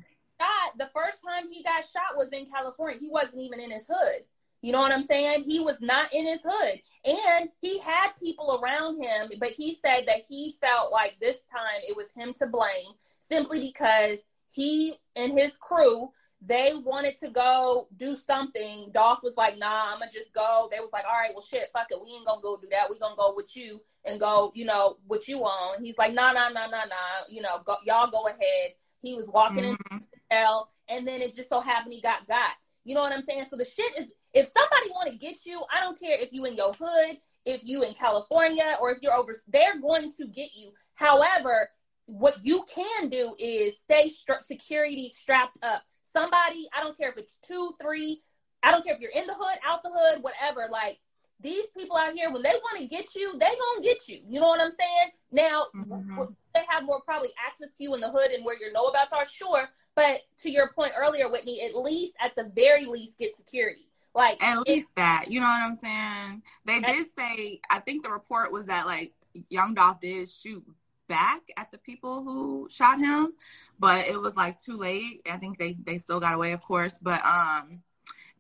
shot, 0.40 0.79
the 0.79 0.90
first 0.94 1.18
time 1.27 1.49
he 1.51 1.62
got 1.62 1.85
shot 1.85 2.16
was 2.16 2.29
in 2.33 2.46
California. 2.46 2.99
He 2.99 3.09
wasn't 3.09 3.40
even 3.40 3.61
in 3.61 3.70
his 3.70 3.85
hood. 3.88 4.25
You 4.62 4.72
know 4.72 4.81
what 4.81 4.92
I'm 4.92 5.03
saying? 5.03 5.44
He 5.44 5.61
was 5.61 5.77
not 5.81 6.12
in 6.14 6.27
his 6.27 6.40
hood. 6.42 6.81
And 7.05 7.51
he 7.61 7.79
had 7.79 8.12
people 8.18 8.61
around 8.61 9.03
him, 9.03 9.31
but 9.38 9.51
he 9.51 9.79
said 9.85 10.05
that 10.07 10.22
he 10.29 10.57
felt 10.61 10.90
like 10.90 11.16
this 11.20 11.37
time 11.53 11.83
it 11.87 11.96
was 11.96 12.07
him 12.16 12.35
to 12.38 12.46
blame 12.46 12.94
simply 13.31 13.61
because 13.61 14.18
he 14.49 14.94
and 15.14 15.33
his 15.38 15.57
crew 15.59 16.11
they 16.46 16.72
wanted 16.85 17.18
to 17.18 17.28
go 17.28 17.88
do 17.96 18.16
something. 18.16 18.90
Dolph 18.92 19.20
was 19.22 19.37
like, 19.37 19.59
nah, 19.59 19.92
I'm 19.92 19.98
gonna 19.98 20.11
just 20.12 20.32
go. 20.32 20.68
They 20.70 20.78
was 20.78 20.90
like, 20.92 21.04
all 21.04 21.18
right, 21.18 21.32
well 21.35 21.42
shit, 21.42 21.68
fuck 21.72 21.88
it. 21.90 21.98
We 22.00 22.11
ain't 22.11 22.26
gonna 22.26 22.40
go 22.40 22.56
do 22.56 22.68
that. 22.70 22.88
We 22.88 22.98
gonna 22.98 23.16
go 23.16 23.35
with 23.35 23.56
you 23.56 23.80
and 24.04 24.20
go, 24.20 24.52
you 24.54 24.64
know, 24.64 24.96
what 25.06 25.26
you 25.26 25.40
on. 25.40 25.82
He's 25.82 25.98
like, 25.98 26.14
nah, 26.14 26.32
nah, 26.32 26.48
nah, 26.48 26.66
nah, 26.66 26.85
nah. 26.85 27.26
You 27.28 27.42
know, 27.42 27.61
go, 27.64 27.74
y'all 27.85 28.11
go 28.11 28.26
ahead. 28.26 28.74
He 29.02 29.14
was 29.14 29.26
walking 29.26 29.64
mm-hmm. 29.64 29.96
in 29.96 30.04
hell, 30.30 30.70
and 30.88 31.06
then 31.06 31.20
it 31.20 31.35
just 31.35 31.48
so 31.48 31.61
happened 31.61 31.92
he 31.92 32.00
got 32.00 32.28
got. 32.28 32.52
You 32.85 32.94
know 32.94 33.00
what 33.00 33.12
I'm 33.12 33.22
saying? 33.22 33.46
So 33.50 33.56
the 33.56 33.64
shit 33.64 33.98
is 33.98 34.12
if 34.32 34.48
somebody 34.56 34.90
want 34.90 35.11
to 35.11 35.16
get 35.16 35.44
you, 35.44 35.62
I 35.72 35.80
don't 35.80 35.98
care 35.98 36.18
if 36.20 36.32
you 36.32 36.44
in 36.44 36.54
your 36.54 36.72
hood, 36.72 37.18
if 37.44 37.62
you 37.64 37.82
in 37.82 37.94
California, 37.94 38.76
or 38.80 38.90
if 38.90 38.98
you're 39.02 39.14
over, 39.14 39.35
they're 39.48 39.80
going 39.80 40.12
to 40.12 40.26
get 40.28 40.50
you. 40.54 40.70
However, 40.94 41.70
what 42.06 42.37
you 42.44 42.64
can 42.72 43.09
do 43.09 43.35
is 43.38 43.74
stay 43.80 44.11
security 44.40 45.11
strapped 45.11 45.59
up 45.62 45.82
somebody, 46.16 46.68
I 46.74 46.83
don't 46.83 46.96
care 46.96 47.11
if 47.11 47.18
it's 47.18 47.33
two, 47.46 47.74
three, 47.81 48.22
I 48.62 48.70
don't 48.70 48.85
care 48.85 48.94
if 48.94 49.00
you're 49.00 49.11
in 49.11 49.26
the 49.26 49.35
hood, 49.35 49.59
out 49.66 49.83
the 49.83 49.90
hood, 49.92 50.22
whatever. 50.22 50.66
Like 50.70 50.98
these 51.40 51.66
people 51.76 51.96
out 51.96 52.14
here, 52.14 52.33
when 52.33 52.42
they 52.42 52.55
want 52.62 52.79
to 52.79 52.87
get 52.87 53.14
you, 53.14 53.33
they 53.33 53.46
gonna 53.46 53.83
get 53.83 54.09
you. 54.09 54.20
You 54.26 54.40
know 54.40 54.48
what 54.48 54.61
I'm 54.61 54.72
saying? 54.72 55.11
Now 55.31 55.66
mm-hmm. 55.74 56.22
they 56.55 56.62
have 56.68 56.85
more 56.85 57.00
probably 57.02 57.31
access 57.46 57.68
to 57.76 57.85
you 57.85 57.94
in 57.94 58.00
the 58.00 58.11
hood 58.11 58.31
and 58.31 58.44
where 58.44 58.59
your 58.59 58.72
know 58.72 58.87
abouts 58.87 59.12
are, 59.12 59.26
sure. 59.26 59.68
But 59.94 60.22
to 60.42 60.50
your 60.50 60.68
point 60.68 60.92
earlier, 60.96 61.29
Whitney, 61.29 61.61
at 61.62 61.76
least 61.76 62.14
at 62.20 62.35
the 62.35 62.50
very 62.55 62.87
least 62.87 63.18
get 63.18 63.37
security. 63.37 63.88
Like 64.14 64.42
at 64.42 64.66
least 64.66 64.88
that, 64.96 65.26
you 65.29 65.40
know 65.40 65.46
what 65.46 65.61
I'm 65.61 65.76
saying? 65.76 66.42
They 66.64 66.81
did 66.81 67.07
say, 67.18 67.61
I 67.68 67.81
think 67.81 68.02
the 68.02 68.11
report 68.11 68.50
was 68.50 68.64
that 68.66 68.87
like 68.87 69.12
Young 69.50 69.74
Dolph 69.74 70.00
did 70.00 70.26
shoot 70.31 70.64
back 71.09 71.42
at 71.57 71.71
the 71.71 71.79
people 71.79 72.23
who 72.23 72.69
shot 72.71 72.99
him, 72.99 73.33
but 73.79 74.07
it 74.07 74.21
was 74.21 74.37
like 74.37 74.62
too 74.62 74.77
late. 74.77 75.27
I 75.31 75.37
think 75.38 75.59
they 75.59 75.77
they 75.85 75.99
still 75.99 76.21
got 76.21 76.35
away, 76.35 76.53
of 76.53 76.62
course, 76.62 76.99
but 77.01 77.25
um 77.25 77.83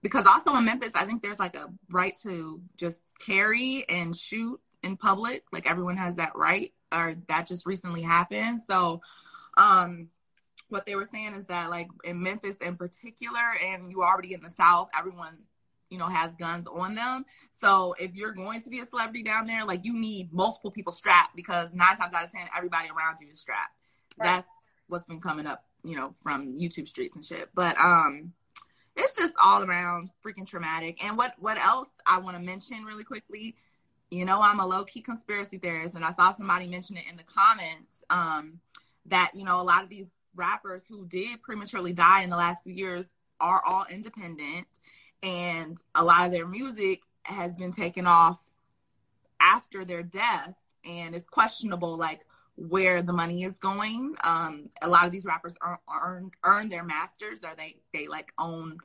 because 0.02 0.26
also 0.26 0.54
in 0.54 0.64
Memphis, 0.64 0.92
I 0.94 1.04
think 1.04 1.22
there's 1.22 1.38
like 1.38 1.56
a 1.56 1.68
right 1.90 2.16
to 2.22 2.60
just 2.76 2.98
carry 3.18 3.84
and 3.88 4.16
shoot 4.16 4.60
in 4.82 4.96
public. 4.96 5.42
Like 5.52 5.68
everyone 5.68 5.96
has 5.96 6.16
that 6.16 6.36
right, 6.36 6.72
or 6.92 7.16
that 7.28 7.46
just 7.46 7.66
recently 7.66 8.02
happened. 8.02 8.62
So, 8.62 9.00
um, 9.56 10.08
what 10.68 10.86
they 10.86 10.94
were 10.94 11.06
saying 11.06 11.34
is 11.34 11.46
that 11.46 11.70
like 11.70 11.88
in 12.04 12.22
Memphis 12.22 12.56
in 12.60 12.76
particular, 12.76 13.40
and 13.64 13.90
you 13.90 14.02
already 14.02 14.34
in 14.34 14.42
the 14.42 14.50
South, 14.50 14.90
everyone 14.96 15.44
you 15.90 15.98
know 15.98 16.06
has 16.06 16.34
guns 16.34 16.66
on 16.66 16.94
them. 16.94 17.24
So 17.60 17.94
if 17.98 18.14
you're 18.14 18.32
going 18.32 18.60
to 18.62 18.70
be 18.70 18.80
a 18.80 18.86
celebrity 18.86 19.22
down 19.22 19.46
there, 19.46 19.64
like 19.64 19.84
you 19.84 19.94
need 19.94 20.32
multiple 20.32 20.70
people 20.70 20.92
strapped 20.92 21.36
because 21.36 21.74
nine 21.74 21.96
times 21.96 22.14
out 22.14 22.24
of 22.24 22.32
ten, 22.32 22.42
everybody 22.56 22.88
around 22.88 23.16
you 23.20 23.28
is 23.32 23.40
strapped. 23.40 23.74
Right. 24.18 24.36
That's 24.36 24.50
what's 24.88 25.06
been 25.06 25.20
coming 25.20 25.46
up, 25.46 25.64
you 25.82 25.96
know, 25.96 26.14
from 26.22 26.58
YouTube 26.58 26.88
streets 26.88 27.14
and 27.14 27.24
shit. 27.24 27.50
But 27.54 27.78
um, 27.78 28.32
it's 28.96 29.16
just 29.16 29.34
all 29.42 29.62
around 29.62 30.10
freaking 30.24 30.46
traumatic. 30.46 31.02
And 31.04 31.16
what 31.16 31.34
what 31.38 31.58
else 31.58 31.88
I 32.06 32.18
want 32.18 32.36
to 32.36 32.42
mention 32.42 32.84
really 32.84 33.04
quickly? 33.04 33.56
You 34.10 34.24
know, 34.24 34.40
I'm 34.40 34.60
a 34.60 34.66
low 34.66 34.84
key 34.84 35.02
conspiracy 35.02 35.58
theorist, 35.58 35.94
and 35.94 36.04
I 36.04 36.12
saw 36.12 36.32
somebody 36.32 36.66
mention 36.68 36.96
it 36.96 37.04
in 37.10 37.16
the 37.16 37.24
comments 37.24 38.04
um, 38.08 38.60
that 39.06 39.32
you 39.34 39.44
know 39.44 39.60
a 39.60 39.62
lot 39.62 39.82
of 39.82 39.90
these 39.90 40.08
rappers 40.34 40.82
who 40.88 41.06
did 41.06 41.42
prematurely 41.42 41.92
die 41.92 42.22
in 42.22 42.30
the 42.30 42.36
last 42.36 42.62
few 42.62 42.72
years 42.72 43.06
are 43.40 43.62
all 43.64 43.86
independent, 43.90 44.66
and 45.26 45.82
a 45.96 46.04
lot 46.04 46.24
of 46.24 46.30
their 46.32 46.46
music 46.46 47.00
has 47.24 47.56
been 47.56 47.72
taken 47.72 48.06
off 48.06 48.40
after 49.40 49.84
their 49.84 50.04
death 50.04 50.54
and 50.84 51.16
it's 51.16 51.26
questionable 51.26 51.96
like 51.96 52.24
where 52.54 53.02
the 53.02 53.12
money 53.12 53.42
is 53.42 53.58
going. 53.58 54.14
Um 54.22 54.70
a 54.80 54.88
lot 54.88 55.04
of 55.04 55.12
these 55.12 55.24
rappers 55.24 55.54
earn 55.62 55.78
earn, 55.92 56.30
earn 56.44 56.68
their 56.68 56.84
masters 56.84 57.40
or 57.42 57.54
they 57.56 57.76
they 57.92 58.06
like 58.06 58.32
own 58.38 58.78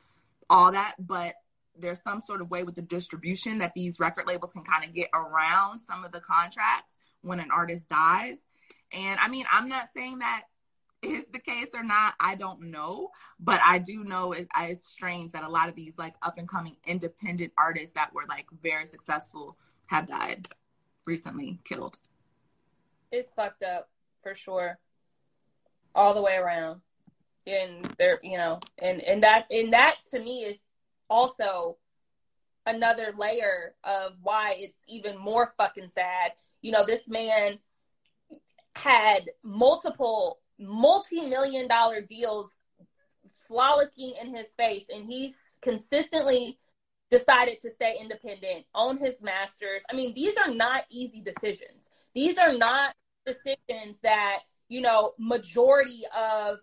all 0.49 0.71
that 0.71 0.95
but 0.99 1.35
there's 1.77 2.01
some 2.01 2.19
sort 2.19 2.41
of 2.41 2.51
way 2.51 2.63
with 2.63 2.75
the 2.75 2.81
distribution 2.81 3.59
that 3.59 3.73
these 3.73 3.99
record 3.99 4.27
labels 4.27 4.51
can 4.51 4.63
kind 4.63 4.83
of 4.83 4.93
get 4.93 5.09
around 5.13 5.79
some 5.79 6.03
of 6.03 6.11
the 6.11 6.19
contracts 6.19 6.97
when 7.21 7.39
an 7.39 7.49
artist 7.51 7.87
dies. 7.87 8.39
And 8.91 9.19
i 9.19 9.27
mean 9.29 9.45
i'm 9.51 9.69
not 9.69 9.89
saying 9.95 10.19
that 10.19 10.45
is 11.01 11.25
the 11.31 11.39
case 11.39 11.69
or 11.73 11.83
not, 11.83 12.13
I 12.19 12.35
don't 12.35 12.63
know. 12.71 13.09
But 13.39 13.59
I 13.65 13.79
do 13.79 14.03
know 14.03 14.33
it, 14.33 14.47
it's 14.57 14.87
strange 14.87 15.31
that 15.31 15.43
a 15.43 15.49
lot 15.49 15.69
of 15.69 15.75
these 15.75 15.97
like 15.97 16.15
up 16.21 16.37
and 16.37 16.47
coming 16.47 16.77
independent 16.85 17.53
artists 17.57 17.93
that 17.93 18.13
were 18.13 18.25
like 18.27 18.45
very 18.61 18.85
successful 18.85 19.57
have 19.87 20.07
died 20.07 20.47
recently, 21.05 21.59
killed. 21.63 21.97
It's 23.11 23.33
fucked 23.33 23.63
up 23.63 23.89
for 24.23 24.35
sure, 24.35 24.79
all 25.95 26.13
the 26.13 26.21
way 26.21 26.37
around. 26.37 26.81
And 27.47 27.93
there, 27.97 28.19
you 28.21 28.37
know, 28.37 28.59
and 28.77 29.01
and 29.01 29.23
that 29.23 29.47
and 29.51 29.73
that 29.73 29.95
to 30.07 30.19
me 30.19 30.43
is 30.43 30.57
also 31.09 31.77
another 32.65 33.13
layer 33.17 33.73
of 33.83 34.13
why 34.21 34.55
it's 34.57 34.83
even 34.87 35.17
more 35.17 35.53
fucking 35.57 35.89
sad. 35.89 36.33
You 36.61 36.71
know, 36.71 36.85
this 36.85 37.07
man 37.07 37.57
had 38.75 39.31
multiple 39.43 40.40
multi-million 40.61 41.67
dollar 41.67 42.01
deals 42.01 42.55
frolicking 43.47 44.13
in 44.21 44.35
his 44.35 44.47
face 44.57 44.85
and 44.89 45.05
he's 45.05 45.35
consistently 45.61 46.57
decided 47.09 47.59
to 47.61 47.69
stay 47.69 47.97
independent 47.99 48.65
own 48.73 48.97
his 48.97 49.21
masters. 49.21 49.83
I 49.89 49.95
mean 49.95 50.13
these 50.13 50.35
are 50.37 50.53
not 50.53 50.85
easy 50.89 51.21
decisions. 51.21 51.89
These 52.15 52.37
are 52.37 52.53
not 52.53 52.95
decisions 53.25 53.97
that 54.03 54.39
you 54.69 54.81
know 54.81 55.13
majority 55.17 56.03
of 56.17 56.59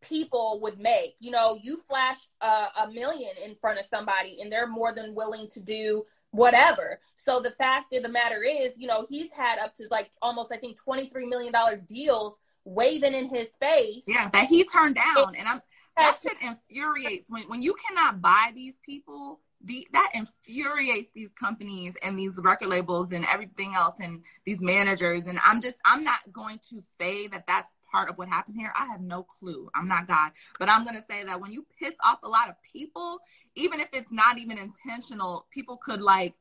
people 0.00 0.60
would 0.62 0.78
make. 0.78 1.16
You 1.20 1.30
know 1.30 1.58
you 1.62 1.78
flash 1.88 2.18
a, 2.40 2.66
a 2.82 2.90
million 2.92 3.32
in 3.42 3.56
front 3.60 3.80
of 3.80 3.86
somebody 3.92 4.38
and 4.40 4.52
they're 4.52 4.68
more 4.68 4.92
than 4.94 5.14
willing 5.14 5.48
to 5.50 5.60
do 5.60 6.04
whatever. 6.30 7.00
So 7.16 7.40
the 7.40 7.52
fact 7.52 7.94
of 7.94 8.02
the 8.02 8.08
matter 8.08 8.42
is, 8.42 8.74
you 8.76 8.86
know, 8.86 9.06
he's 9.08 9.32
had 9.32 9.58
up 9.58 9.74
to 9.76 9.86
like 9.90 10.10
almost 10.20 10.52
I 10.52 10.56
think 10.58 10.76
twenty 10.76 11.08
three 11.08 11.26
million 11.26 11.52
dollar 11.52 11.76
deals 11.76 12.36
waving 12.68 13.14
in 13.14 13.28
his 13.28 13.48
face. 13.60 14.02
Yeah, 14.06 14.28
that 14.32 14.46
he 14.46 14.64
turned 14.64 14.96
down. 14.96 15.34
and 15.36 15.48
I'm 15.48 15.62
that 15.96 16.18
shit 16.22 16.34
infuriates 16.40 17.28
when 17.28 17.44
when 17.44 17.62
you 17.62 17.74
cannot 17.74 18.20
buy 18.20 18.52
these 18.54 18.74
people. 18.84 19.40
The, 19.60 19.88
that 19.92 20.12
infuriates 20.14 21.10
these 21.16 21.30
companies 21.32 21.94
and 22.00 22.16
these 22.16 22.30
record 22.36 22.68
labels 22.68 23.10
and 23.10 23.26
everything 23.26 23.74
else 23.74 23.96
and 23.98 24.22
these 24.46 24.60
managers 24.60 25.22
and 25.26 25.40
i'm 25.44 25.60
just 25.60 25.74
i'm 25.84 26.04
not 26.04 26.20
going 26.32 26.60
to 26.70 26.80
say 27.00 27.26
that 27.26 27.42
that's 27.48 27.74
part 27.90 28.08
of 28.08 28.16
what 28.16 28.28
happened 28.28 28.54
here 28.56 28.72
i 28.78 28.86
have 28.86 29.00
no 29.00 29.24
clue 29.24 29.68
i'm 29.74 29.88
not 29.88 30.06
god 30.06 30.30
but 30.60 30.70
i'm 30.70 30.84
going 30.84 30.94
to 30.94 31.02
say 31.10 31.24
that 31.24 31.40
when 31.40 31.50
you 31.50 31.66
piss 31.76 31.94
off 32.04 32.20
a 32.22 32.28
lot 32.28 32.48
of 32.48 32.54
people 32.72 33.18
even 33.56 33.80
if 33.80 33.88
it's 33.92 34.12
not 34.12 34.38
even 34.38 34.58
intentional 34.58 35.48
people 35.50 35.76
could 35.76 36.00
like 36.00 36.34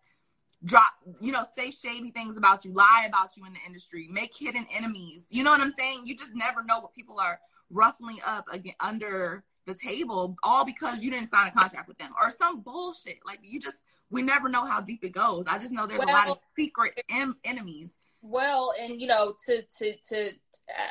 drop, 0.64 0.94
you 1.20 1.32
know, 1.32 1.46
say 1.56 1.72
shady 1.72 2.12
things 2.12 2.38
about 2.38 2.66
you, 2.66 2.72
lie 2.72 3.06
about 3.08 3.38
you 3.38 3.46
in 3.46 3.54
the 3.54 3.60
industry, 3.66 4.08
make 4.12 4.36
hidden 4.36 4.66
enemies. 4.76 5.24
You 5.30 5.44
know 5.44 5.52
what 5.52 5.62
I'm 5.62 5.72
saying? 5.72 6.04
You 6.06 6.16
just 6.16 6.34
never 6.34 6.64
know 6.64 6.80
what 6.80 6.94
people 6.94 7.20
are 7.20 7.40
ruffling 7.70 8.20
up 8.26 8.46
again 8.52 8.76
under 8.80 9.44
the 9.66 9.74
table, 9.74 10.36
all 10.44 10.66
because 10.66 11.00
you 11.00 11.12
didn't 11.12 11.30
sign 11.30 11.48
a 11.48 11.52
contract 11.52 11.88
with 11.88 11.98
them 11.98 12.12
or 12.20 12.32
some 12.32 12.62
bullshit. 12.62 13.20
Like 13.26 13.40
you 13.44 13.60
just, 13.60 13.78
we 14.10 14.22
never 14.22 14.50
know 14.50 14.66
how 14.66 14.82
deep 14.82 15.04
it 15.04 15.12
goes. 15.12 15.46
I 15.48 15.60
just 15.60 15.72
know 15.72 15.86
there's 15.86 16.00
well, 16.00 16.10
a 16.10 16.12
lot 16.12 16.30
of 16.30 16.40
secret 16.56 17.00
em- 17.10 17.38
enemies. 17.44 17.98
Well, 18.22 18.74
and 18.80 19.00
you 19.00 19.08
know, 19.08 19.36
to 19.46 19.62
to 19.62 19.96
to, 20.10 20.32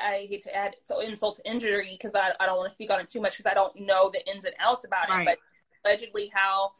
I 0.05 0.27
hate 0.29 0.43
to 0.43 0.55
add 0.55 0.75
so 0.83 1.01
insult 1.01 1.37
to 1.37 1.49
injury 1.49 1.97
because 1.99 2.15
I 2.15 2.31
I 2.39 2.45
don't 2.45 2.57
want 2.57 2.69
to 2.69 2.73
speak 2.73 2.91
on 2.91 2.99
it 2.99 3.09
too 3.09 3.19
much 3.19 3.37
because 3.37 3.51
I 3.51 3.55
don't 3.55 3.75
know 3.81 4.09
the 4.11 4.25
ins 4.31 4.45
and 4.45 4.53
outs 4.59 4.85
about 4.85 5.09
right. 5.09 5.27
it, 5.27 5.39
but 5.83 5.89
allegedly 5.89 6.31
how 6.33 6.71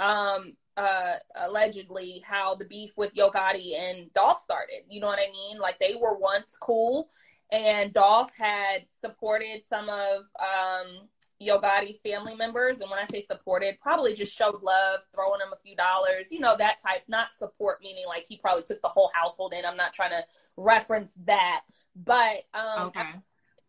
um 0.00 0.56
uh, 0.76 1.16
allegedly 1.36 2.22
how 2.24 2.54
the 2.54 2.64
beef 2.64 2.92
with 2.96 3.14
Yo 3.14 3.30
Gotti 3.30 3.78
and 3.78 4.12
Dolph 4.12 4.40
started. 4.40 4.82
You 4.88 5.00
know 5.00 5.06
what 5.06 5.20
I 5.20 5.30
mean? 5.30 5.58
Like 5.58 5.78
they 5.78 5.94
were 6.00 6.18
once 6.18 6.56
cool, 6.60 7.08
and 7.50 7.92
Dolph 7.92 8.32
had 8.36 8.86
supported 8.90 9.62
some 9.68 9.88
of 9.88 10.24
um, 10.40 11.08
Yo 11.38 11.60
Gotti's 11.60 12.00
family 12.00 12.34
members. 12.34 12.80
And 12.80 12.90
when 12.90 12.98
I 12.98 13.04
say 13.06 13.22
supported, 13.22 13.78
probably 13.80 14.14
just 14.14 14.36
showed 14.36 14.62
love, 14.62 15.00
throwing 15.14 15.38
them 15.38 15.52
a 15.52 15.60
few 15.64 15.76
dollars, 15.76 16.28
you 16.30 16.40
know, 16.40 16.56
that 16.56 16.80
type. 16.80 17.02
Not 17.08 17.28
support 17.36 17.80
meaning 17.82 18.04
like 18.06 18.24
he 18.26 18.38
probably 18.38 18.62
took 18.64 18.82
the 18.82 18.88
whole 18.88 19.10
household 19.14 19.52
in. 19.52 19.64
I'm 19.64 19.76
not 19.76 19.92
trying 19.92 20.10
to 20.10 20.24
reference 20.56 21.12
that, 21.26 21.62
but 21.94 22.44
um, 22.54 22.88
okay. 22.88 23.02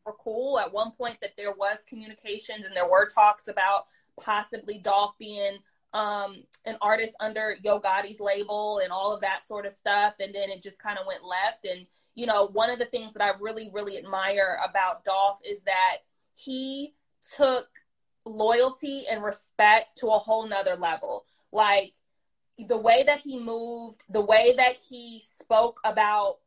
were 0.05 0.15
cool 0.23 0.59
at 0.59 0.73
one 0.73 0.91
point 0.91 1.17
that 1.21 1.33
there 1.37 1.53
was 1.53 1.79
communications 1.87 2.65
and 2.65 2.75
there 2.75 2.89
were 2.89 3.07
talks 3.07 3.47
about 3.47 3.85
possibly 4.19 4.77
Dolph 4.77 5.15
being 5.19 5.57
um, 5.95 6.43
an 6.65 6.77
artist 6.81 7.13
under 7.21 7.55
Yo 7.63 7.79
Gotti's 7.79 8.19
label 8.19 8.81
and 8.83 8.91
all 8.91 9.13
of 9.13 9.21
that 9.21 9.47
sort 9.47 9.65
of 9.65 9.71
stuff. 9.71 10.15
And 10.19 10.35
then 10.35 10.49
it 10.49 10.61
just 10.61 10.77
kind 10.77 10.99
of 10.99 11.07
went 11.07 11.23
left. 11.23 11.65
And, 11.65 11.87
you 12.15 12.25
know, 12.25 12.47
one 12.47 12.69
of 12.69 12.79
the 12.79 12.85
things 12.85 13.13
that 13.13 13.23
I 13.23 13.31
really, 13.39 13.71
really 13.73 13.97
admire 13.97 14.59
about 14.69 15.05
Dolph 15.05 15.39
is 15.49 15.61
that 15.61 15.99
he 16.35 16.95
took 17.37 17.67
loyalty 18.25 19.05
and 19.09 19.23
respect 19.23 19.97
to 19.99 20.07
a 20.07 20.19
whole 20.19 20.45
nother 20.45 20.75
level. 20.75 21.23
Like 21.53 21.93
the 22.59 22.77
way 22.77 23.03
that 23.03 23.21
he 23.21 23.39
moved, 23.39 24.03
the 24.09 24.21
way 24.21 24.53
that 24.57 24.75
he 24.75 25.23
spoke 25.39 25.79
about 25.85 26.39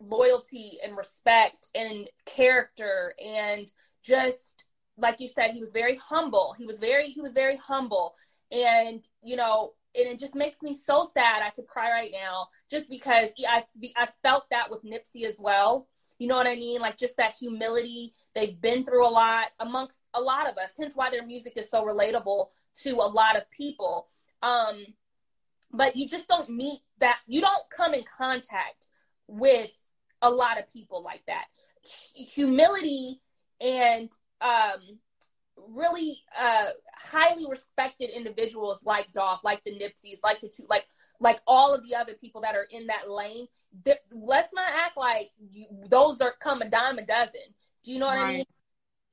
loyalty 0.00 0.78
and 0.84 0.96
respect 0.96 1.68
and 1.76 2.08
character 2.24 3.14
and 3.24 3.70
just 4.02 4.64
like 4.98 5.20
you 5.20 5.28
said, 5.28 5.50
he 5.50 5.60
was 5.60 5.72
very 5.72 5.96
humble. 5.96 6.54
He 6.56 6.66
was 6.66 6.78
very 6.78 7.08
he 7.08 7.20
was 7.20 7.32
very 7.32 7.56
humble, 7.56 8.14
and 8.50 9.06
you 9.22 9.36
know, 9.36 9.72
and 9.94 10.08
it 10.08 10.18
just 10.18 10.34
makes 10.34 10.62
me 10.62 10.74
so 10.74 11.08
sad. 11.12 11.42
I 11.42 11.50
could 11.50 11.66
cry 11.66 11.90
right 11.90 12.12
now 12.12 12.48
just 12.70 12.88
because 12.88 13.28
I 13.48 13.64
I 13.96 14.08
felt 14.22 14.44
that 14.50 14.70
with 14.70 14.84
Nipsey 14.84 15.24
as 15.24 15.36
well. 15.38 15.88
You 16.18 16.28
know 16.28 16.36
what 16.36 16.46
I 16.46 16.56
mean? 16.56 16.80
Like 16.80 16.96
just 16.96 17.16
that 17.18 17.34
humility. 17.38 18.14
They've 18.34 18.58
been 18.60 18.84
through 18.84 19.06
a 19.06 19.08
lot 19.08 19.48
amongst 19.60 20.00
a 20.14 20.20
lot 20.20 20.48
of 20.48 20.56
us. 20.56 20.70
Hence 20.78 20.94
why 20.94 21.10
their 21.10 21.26
music 21.26 21.54
is 21.56 21.70
so 21.70 21.84
relatable 21.84 22.46
to 22.82 22.90
a 22.94 23.08
lot 23.08 23.36
of 23.36 23.50
people. 23.50 24.08
Um, 24.42 24.86
but 25.72 25.96
you 25.96 26.08
just 26.08 26.28
don't 26.28 26.48
meet 26.48 26.80
that. 27.00 27.18
You 27.26 27.40
don't 27.40 27.70
come 27.70 27.92
in 27.92 28.04
contact 28.04 28.86
with 29.26 29.70
a 30.22 30.30
lot 30.30 30.58
of 30.58 30.70
people 30.70 31.02
like 31.02 31.22
that. 31.26 31.46
Humility 32.14 33.20
and 33.60 34.10
um, 34.40 34.98
really 35.68 36.22
uh, 36.38 36.70
highly 36.94 37.46
respected 37.48 38.10
individuals 38.10 38.80
like 38.84 39.12
Dolph, 39.12 39.40
like 39.44 39.62
the 39.64 39.72
Nipseys, 39.72 40.18
like 40.22 40.40
the 40.40 40.48
two, 40.48 40.66
like 40.68 40.86
like 41.18 41.40
all 41.46 41.74
of 41.74 41.82
the 41.88 41.94
other 41.94 42.14
people 42.14 42.42
that 42.42 42.54
are 42.54 42.66
in 42.70 42.86
that 42.88 43.10
lane. 43.10 43.46
Th- 43.84 43.98
let's 44.12 44.52
not 44.54 44.70
act 44.72 44.96
like 44.96 45.30
you, 45.50 45.66
those 45.88 46.20
are 46.20 46.32
come 46.40 46.62
a 46.62 46.68
dime 46.68 46.98
a 46.98 47.06
dozen. 47.06 47.40
Do 47.84 47.92
you 47.92 47.98
know 47.98 48.06
what 48.06 48.16
right. 48.16 48.24
I 48.24 48.32
mean? 48.32 48.44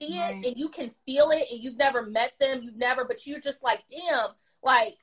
See 0.02 0.20
right. 0.20 0.36
it 0.36 0.48
and 0.48 0.58
you 0.58 0.70
can 0.70 0.92
feel 1.06 1.32
it, 1.32 1.48
and 1.52 1.62
you've 1.62 1.78
never 1.78 2.06
met 2.06 2.34
them, 2.40 2.62
you've 2.64 2.78
never, 2.78 3.06
but 3.06 3.26
you're 3.26 3.40
just 3.40 3.64
like, 3.64 3.84
damn, 3.90 4.30
like 4.62 4.98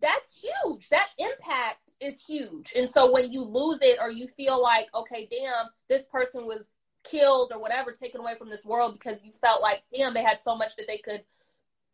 that's 0.00 0.40
huge. 0.40 0.88
That 0.88 1.08
impact 1.18 1.92
is 2.00 2.24
huge. 2.24 2.72
And 2.76 2.90
so 2.90 3.10
when 3.12 3.32
you 3.32 3.42
lose 3.42 3.78
it 3.82 3.98
or 4.00 4.10
you 4.10 4.26
feel 4.26 4.62
like, 4.62 4.86
okay, 4.94 5.28
damn, 5.30 5.66
this 5.88 6.02
person 6.10 6.46
was 6.46 6.64
killed 7.04 7.52
or 7.52 7.60
whatever 7.60 7.92
taken 7.92 8.20
away 8.20 8.34
from 8.36 8.50
this 8.50 8.64
world 8.64 8.94
because 8.94 9.22
you 9.24 9.32
felt 9.32 9.62
like 9.62 9.82
damn 9.94 10.14
they 10.14 10.22
had 10.22 10.42
so 10.42 10.56
much 10.56 10.76
that 10.76 10.86
they 10.86 10.98
could 10.98 11.22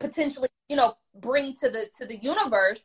potentially 0.00 0.48
you 0.68 0.76
know 0.76 0.96
bring 1.14 1.54
to 1.54 1.68
the 1.70 1.86
to 1.98 2.06
the 2.06 2.16
universe. 2.16 2.80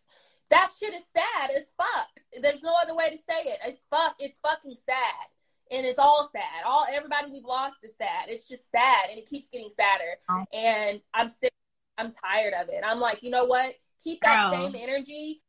That 0.49 0.71
shit 0.77 0.93
is 0.93 1.03
sad 1.15 1.49
as 1.51 1.65
fuck. 1.77 2.09
There's 2.41 2.61
no 2.61 2.73
other 2.81 2.95
way 2.95 3.09
to 3.09 3.17
say 3.17 3.49
it. 3.49 3.59
It's 3.65 3.83
fuck 3.89 4.15
it's 4.19 4.39
fucking 4.39 4.75
sad. 4.85 5.27
And 5.71 5.85
it's 5.85 5.99
all 5.99 6.29
sad. 6.31 6.65
All 6.65 6.85
everybody 6.91 7.31
we've 7.31 7.45
lost 7.45 7.77
is 7.83 7.95
sad. 7.97 8.27
It's 8.27 8.47
just 8.47 8.69
sad 8.71 9.09
and 9.09 9.17
it 9.17 9.25
keeps 9.25 9.49
getting 9.49 9.69
sadder. 9.69 10.17
Oh. 10.29 10.45
and 10.53 11.01
i'm 11.13 11.29
sick 11.29 11.53
i'm 11.97 12.11
tired 12.11 12.53
of 12.53 12.69
it. 12.69 12.83
I'm 12.85 12.99
like 12.99 13.23
you 13.23 13.29
know 13.29 13.45
what? 13.45 13.75
Keep 14.03 14.21
that 14.23 14.51
same 14.51 14.75
energy 14.75 15.41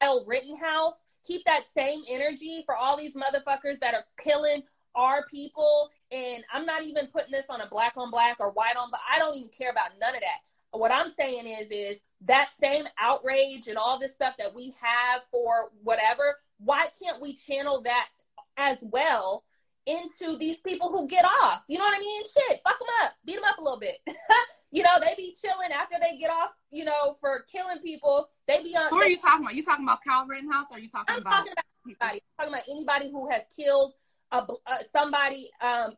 Kyle 0.00 0.24
Rittenhouse. 0.26 0.98
Keep 1.24 1.44
that 1.44 1.64
same 1.76 2.02
energy 2.08 2.62
for 2.64 2.74
all 2.74 2.96
these 2.96 3.14
motherfuckers 3.14 3.80
that 3.80 3.94
are 3.94 4.04
killing 4.22 4.62
our 4.98 5.24
people. 5.26 5.90
And 6.10 6.44
I'm 6.52 6.66
not 6.66 6.82
even 6.82 7.06
putting 7.06 7.30
this 7.30 7.46
on 7.48 7.60
a 7.62 7.68
black 7.68 7.94
on 7.96 8.10
black 8.10 8.36
or 8.40 8.50
white 8.50 8.76
on, 8.76 8.90
but 8.90 9.00
I 9.10 9.18
don't 9.18 9.36
even 9.36 9.50
care 9.56 9.70
about 9.70 9.92
none 10.00 10.14
of 10.14 10.20
that. 10.20 10.40
What 10.78 10.92
I'm 10.92 11.10
saying 11.10 11.46
is, 11.46 11.68
is 11.70 11.98
that 12.26 12.50
same 12.60 12.84
outrage 12.98 13.68
and 13.68 13.78
all 13.78 13.98
this 13.98 14.12
stuff 14.12 14.34
that 14.38 14.54
we 14.54 14.74
have 14.82 15.22
for 15.30 15.70
whatever, 15.82 16.36
why 16.58 16.88
can't 17.00 17.22
we 17.22 17.34
channel 17.34 17.80
that 17.82 18.08
as 18.56 18.76
well 18.82 19.44
into 19.86 20.36
these 20.36 20.58
people 20.58 20.90
who 20.90 21.06
get 21.06 21.24
off? 21.24 21.62
You 21.68 21.78
know 21.78 21.84
what 21.84 21.96
I 21.96 22.00
mean? 22.00 22.22
Shit, 22.24 22.60
fuck 22.64 22.78
them 22.78 22.88
up, 23.04 23.12
beat 23.24 23.36
them 23.36 23.44
up 23.44 23.58
a 23.58 23.62
little 23.62 23.78
bit. 23.78 23.96
you 24.70 24.82
know, 24.82 24.98
they 25.00 25.14
be 25.16 25.34
chilling 25.40 25.72
after 25.72 25.96
they 26.00 26.18
get 26.18 26.30
off, 26.30 26.50
you 26.70 26.84
know, 26.84 27.16
for 27.20 27.44
killing 27.50 27.78
people. 27.78 28.28
They 28.46 28.62
be 28.62 28.76
on. 28.76 28.90
Who 28.90 29.00
they, 29.00 29.06
are 29.06 29.10
you 29.10 29.18
talking 29.18 29.44
about? 29.44 29.54
You 29.54 29.64
talking 29.64 29.84
about 29.84 30.00
Kyle 30.06 30.26
Rittenhouse? 30.26 30.66
Or 30.70 30.76
are 30.76 30.80
you 30.80 30.90
talking 30.90 31.14
I'm 31.14 31.22
about? 31.22 31.30
talking 31.30 31.52
about 31.52 31.64
anybody. 31.86 32.22
I'm 32.38 32.46
talking 32.46 32.54
about 32.54 32.68
anybody 32.70 33.10
who 33.10 33.30
has 33.30 33.42
killed 33.56 33.94
a, 34.32 34.36
uh, 34.36 34.76
somebody 34.92 35.50
um, 35.60 35.92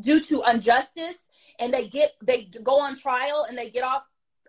due 0.00 0.20
to 0.20 0.42
injustice 0.50 1.18
and 1.58 1.72
they 1.72 1.88
get 1.88 2.14
they 2.22 2.50
go 2.62 2.80
on 2.80 2.96
trial 2.96 3.46
and 3.48 3.56
they 3.56 3.70
get 3.70 3.84
off 3.84 4.04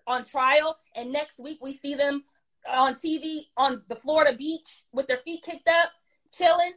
on 0.07 0.23
trial 0.23 0.77
and 0.95 1.11
next 1.11 1.39
week 1.39 1.59
we 1.61 1.73
see 1.73 1.95
them 1.95 2.23
on 2.69 2.95
TV 2.95 3.41
on 3.57 3.81
the 3.87 3.95
Florida 3.95 4.35
beach 4.35 4.83
with 4.91 5.07
their 5.07 5.17
feet 5.17 5.43
kicked 5.43 5.67
up 5.67 5.91
chilling. 6.35 6.73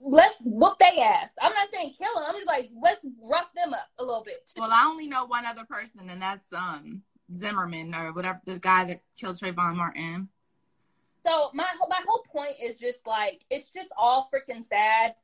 Let's 0.00 0.34
whoop 0.42 0.78
they 0.78 1.00
ass. 1.02 1.30
I'm 1.40 1.52
not 1.52 1.68
saying 1.72 1.94
kill 1.98 2.14
them 2.14 2.24
i'm 2.28 2.36
just 2.36 2.48
like 2.48 2.70
let's 2.80 3.04
rough 3.22 3.50
them 3.54 3.72
up 3.72 3.88
a 3.98 4.04
little 4.04 4.24
bit. 4.24 4.50
Well 4.56 4.70
i 4.72 4.84
only 4.84 5.06
know 5.06 5.24
one 5.24 5.46
other 5.46 5.64
person 5.64 6.08
and 6.08 6.22
that's 6.22 6.52
um 6.52 7.02
zimmerman 7.32 7.94
or 7.94 8.12
whatever 8.12 8.40
the 8.44 8.58
guy 8.58 8.84
that 8.84 9.00
killed 9.18 9.36
trayvon 9.36 9.76
martin 9.76 10.28
so 11.26 11.50
my 11.54 11.66
my 11.88 12.00
whole 12.06 12.24
point 12.32 12.56
is 12.62 12.78
just 12.78 13.06
like 13.06 13.44
it's 13.50 13.70
just 13.70 13.88
all 13.96 14.28
freaking 14.32 14.64
sad. 14.68 15.14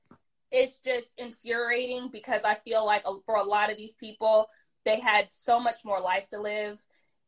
It's 0.53 0.79
just 0.79 1.09
infuriating 1.19 2.11
because 2.13 2.43
I 2.45 2.55
feel 2.55 2.85
like 2.87 3.03
uh, 3.05 3.15
for 3.27 3.37
a 3.37 3.43
lot 3.43 3.71
of 3.71 3.77
these 3.77 3.95
people, 3.95 4.49
they 4.85 5.01
had 5.01 5.29
so 5.31 5.59
much 5.59 5.85
more 5.85 6.01
life 6.01 6.29
to 6.31 6.41
live, 6.41 6.79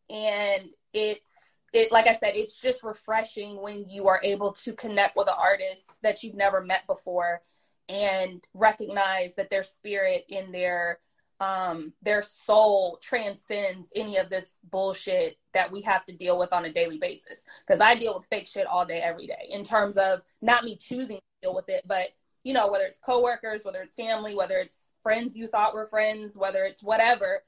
and 0.09 0.68
it's 0.92 1.57
it 1.72 1.92
like 1.92 2.07
I 2.07 2.14
said, 2.14 2.35
it's 2.35 2.61
just 2.61 2.83
refreshing 2.83 3.61
when 3.61 3.88
you 3.88 4.09
are 4.09 4.20
able 4.22 4.52
to 4.52 4.72
connect 4.72 5.16
with 5.16 5.28
an 5.28 5.35
artist 5.38 5.90
that 6.02 6.22
you've 6.22 6.37
never 6.37 6.62
met 6.62 6.87
before 6.87 7.42
and 7.88 8.44
recognize 8.54 9.35
that 9.37 9.50
their 9.50 9.64
spirit 9.64 10.24
in 10.28 10.52
their 10.52 11.00
um, 11.40 11.92
their 12.03 12.22
soul 12.22 12.98
transcends 13.01 13.90
any 13.94 14.16
of 14.16 14.29
this 14.29 14.57
bullshit 14.70 15.38
that 15.55 15.70
we 15.70 15.83
have 15.83 16.05
to 16.07 16.12
deal 16.12 16.38
with 16.38 16.53
on 16.53 16.64
a 16.64 16.72
daily 16.72 16.98
basis. 16.98 17.40
Because 17.66 17.81
I 17.81 17.94
deal 17.94 18.16
with 18.16 18.27
fake 18.27 18.46
shit 18.46 18.66
all 18.66 18.85
day, 18.85 19.01
every 19.01 19.27
day, 19.27 19.48
in 19.51 19.64
terms 19.64 19.96
of 19.96 20.22
not 20.42 20.64
me 20.64 20.77
choosing 20.77 21.16
to 21.16 21.22
deal 21.42 21.55
with 21.55 21.68
it, 21.68 21.85
but 21.87 22.09
you 22.44 22.53
know, 22.55 22.70
whether 22.70 22.85
it's 22.85 22.98
coworkers, 22.98 23.64
whether 23.64 23.83
it's 23.83 23.94
family, 23.94 24.35
whether 24.35 24.57
it's 24.59 24.88
friends 25.03 25.37
you 25.37 25.46
thought 25.46 25.74
were 25.74 25.87
friends, 25.87 26.37
whether 26.37 26.64
it's 26.64 26.83
whatever, 26.83 27.42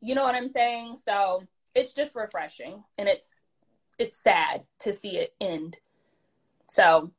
you 0.00 0.14
know 0.14 0.24
what 0.24 0.34
I'm 0.34 0.48
saying? 0.48 0.96
So 1.04 1.44
it's 1.74 1.92
just 1.92 2.16
refreshing, 2.16 2.82
and 2.98 3.08
it's 3.08 3.38
it's 3.98 4.16
sad 4.22 4.64
to 4.80 4.92
see 4.92 5.18
it 5.18 5.34
end. 5.40 5.78
So 6.68 7.12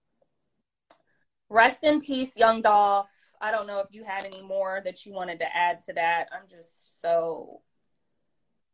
rest 1.49 1.83
in 1.83 2.01
peace, 2.01 2.31
young 2.35 2.61
Dolph. 2.61 3.09
I 3.39 3.51
don't 3.51 3.67
know 3.67 3.79
if 3.79 3.87
you 3.91 4.03
had 4.03 4.25
any 4.25 4.41
more 4.41 4.81
that 4.83 5.05
you 5.05 5.13
wanted 5.13 5.39
to 5.39 5.55
add 5.55 5.83
to 5.83 5.93
that. 5.93 6.29
I'm 6.33 6.47
just 6.49 7.01
so 7.01 7.61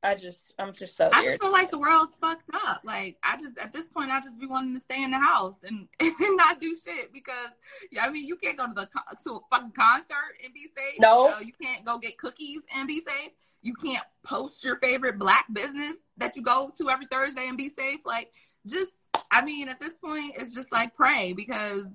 I 0.03 0.15
just 0.15 0.53
I'm 0.59 0.73
just 0.73 0.97
so 0.97 1.09
I 1.13 1.23
just 1.23 1.41
feel 1.41 1.51
like 1.51 1.71
the 1.71 1.79
world's 1.79 2.17
fucked 2.17 2.49
up. 2.53 2.81
Like 2.83 3.17
I 3.23 3.37
just 3.37 3.57
at 3.57 3.71
this 3.71 3.87
point 3.87 4.11
I 4.11 4.19
just 4.19 4.37
be 4.37 4.47
wanting 4.47 4.75
to 4.75 4.81
stay 4.81 5.01
in 5.01 5.11
the 5.11 5.17
house 5.17 5.55
and, 5.63 5.87
and 5.99 6.37
not 6.37 6.59
do 6.59 6.75
shit 6.75 7.13
because 7.13 7.49
yeah, 7.91 8.03
I 8.05 8.09
mean 8.09 8.27
you 8.27 8.35
can't 8.35 8.57
go 8.57 8.67
to 8.67 8.73
the 8.73 8.85
to 9.23 9.35
a 9.35 9.39
fucking 9.49 9.71
concert 9.71 10.35
and 10.43 10.53
be 10.53 10.67
safe. 10.75 10.99
No, 10.99 11.25
you, 11.25 11.31
know, 11.31 11.39
you 11.39 11.53
can't 11.61 11.85
go 11.85 11.97
get 11.97 12.17
cookies 12.17 12.59
and 12.75 12.87
be 12.87 12.97
safe. 12.97 13.31
You 13.61 13.73
can't 13.75 14.03
post 14.23 14.65
your 14.65 14.75
favorite 14.77 15.17
black 15.17 15.45
business 15.53 15.97
that 16.17 16.35
you 16.35 16.41
go 16.41 16.69
to 16.77 16.89
every 16.89 17.05
Thursday 17.05 17.47
and 17.47 17.57
be 17.57 17.69
safe. 17.69 18.01
Like 18.05 18.31
just 18.67 18.91
I 19.31 19.43
mean 19.43 19.69
at 19.69 19.79
this 19.79 19.93
point 20.03 20.35
it's 20.37 20.53
just 20.53 20.71
like 20.71 20.95
pray 20.95 21.31
because 21.31 21.85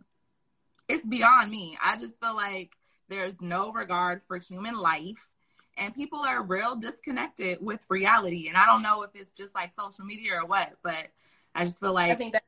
it's 0.88 1.06
beyond 1.06 1.50
me. 1.50 1.76
I 1.82 1.96
just 1.96 2.20
feel 2.20 2.34
like 2.34 2.76
there's 3.08 3.40
no 3.40 3.72
regard 3.72 4.22
for 4.22 4.38
human 4.38 4.76
life 4.76 5.30
and 5.78 5.94
people 5.94 6.18
are 6.20 6.42
real 6.42 6.76
disconnected 6.76 7.58
with 7.60 7.84
reality. 7.88 8.48
And 8.48 8.56
I 8.56 8.66
don't 8.66 8.82
know 8.82 9.02
if 9.02 9.10
it's 9.14 9.30
just 9.30 9.54
like 9.54 9.72
social 9.78 10.04
media 10.04 10.34
or 10.34 10.46
what, 10.46 10.72
but 10.82 11.08
I 11.54 11.64
just 11.64 11.80
feel 11.80 11.94
like 11.94 12.10
I 12.10 12.14
think 12.14 12.32
that 12.32 12.42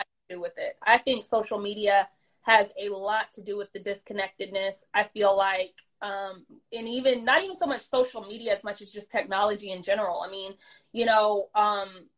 to 0.00 0.36
do 0.36 0.40
with 0.40 0.54
it. 0.56 0.76
I 0.82 0.98
think 0.98 1.26
social 1.26 1.60
media 1.60 2.08
has 2.42 2.72
a 2.80 2.88
lot 2.88 3.32
to 3.34 3.42
do 3.42 3.56
with 3.56 3.72
the 3.72 3.80
disconnectedness. 3.80 4.84
I 4.94 5.04
feel 5.04 5.36
like 5.36 5.74
um, 6.00 6.44
and 6.72 6.88
even 6.88 7.24
not 7.24 7.44
even 7.44 7.54
so 7.54 7.66
much 7.66 7.88
social 7.88 8.26
media 8.26 8.52
as 8.52 8.64
much 8.64 8.82
as 8.82 8.90
just 8.90 9.10
technology 9.10 9.70
in 9.70 9.82
general. 9.82 10.20
I 10.20 10.30
mean, 10.30 10.54
you 10.92 11.06
know, 11.06 11.48
um, 11.54 12.08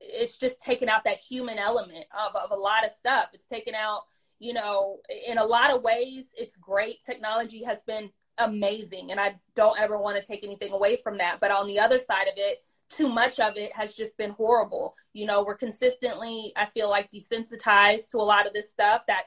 it's 0.00 0.36
just 0.36 0.60
taken 0.60 0.88
out 0.88 1.04
that 1.04 1.18
human 1.18 1.58
element 1.58 2.04
of, 2.16 2.36
of 2.36 2.52
a 2.52 2.60
lot 2.60 2.84
of 2.84 2.92
stuff. 2.92 3.30
It's 3.32 3.46
taken 3.46 3.74
out 3.74 4.02
you 4.42 4.52
know, 4.52 4.98
in 5.28 5.38
a 5.38 5.44
lot 5.44 5.70
of 5.70 5.82
ways, 5.82 6.30
it's 6.36 6.56
great. 6.56 6.96
Technology 7.06 7.62
has 7.62 7.78
been 7.86 8.10
amazing, 8.38 9.12
and 9.12 9.20
I 9.20 9.36
don't 9.54 9.78
ever 9.78 9.96
want 9.96 10.16
to 10.16 10.26
take 10.26 10.42
anything 10.42 10.72
away 10.72 10.96
from 10.96 11.18
that. 11.18 11.38
But 11.40 11.52
on 11.52 11.68
the 11.68 11.78
other 11.78 12.00
side 12.00 12.26
of 12.26 12.34
it, 12.36 12.58
too 12.90 13.08
much 13.08 13.38
of 13.38 13.56
it 13.56 13.72
has 13.72 13.94
just 13.94 14.16
been 14.16 14.32
horrible. 14.32 14.96
You 15.12 15.26
know, 15.26 15.44
we're 15.44 15.56
consistently, 15.56 16.52
I 16.56 16.66
feel 16.66 16.90
like, 16.90 17.08
desensitized 17.12 18.08
to 18.10 18.18
a 18.18 18.18
lot 18.18 18.48
of 18.48 18.52
this 18.52 18.68
stuff 18.68 19.02
that 19.06 19.26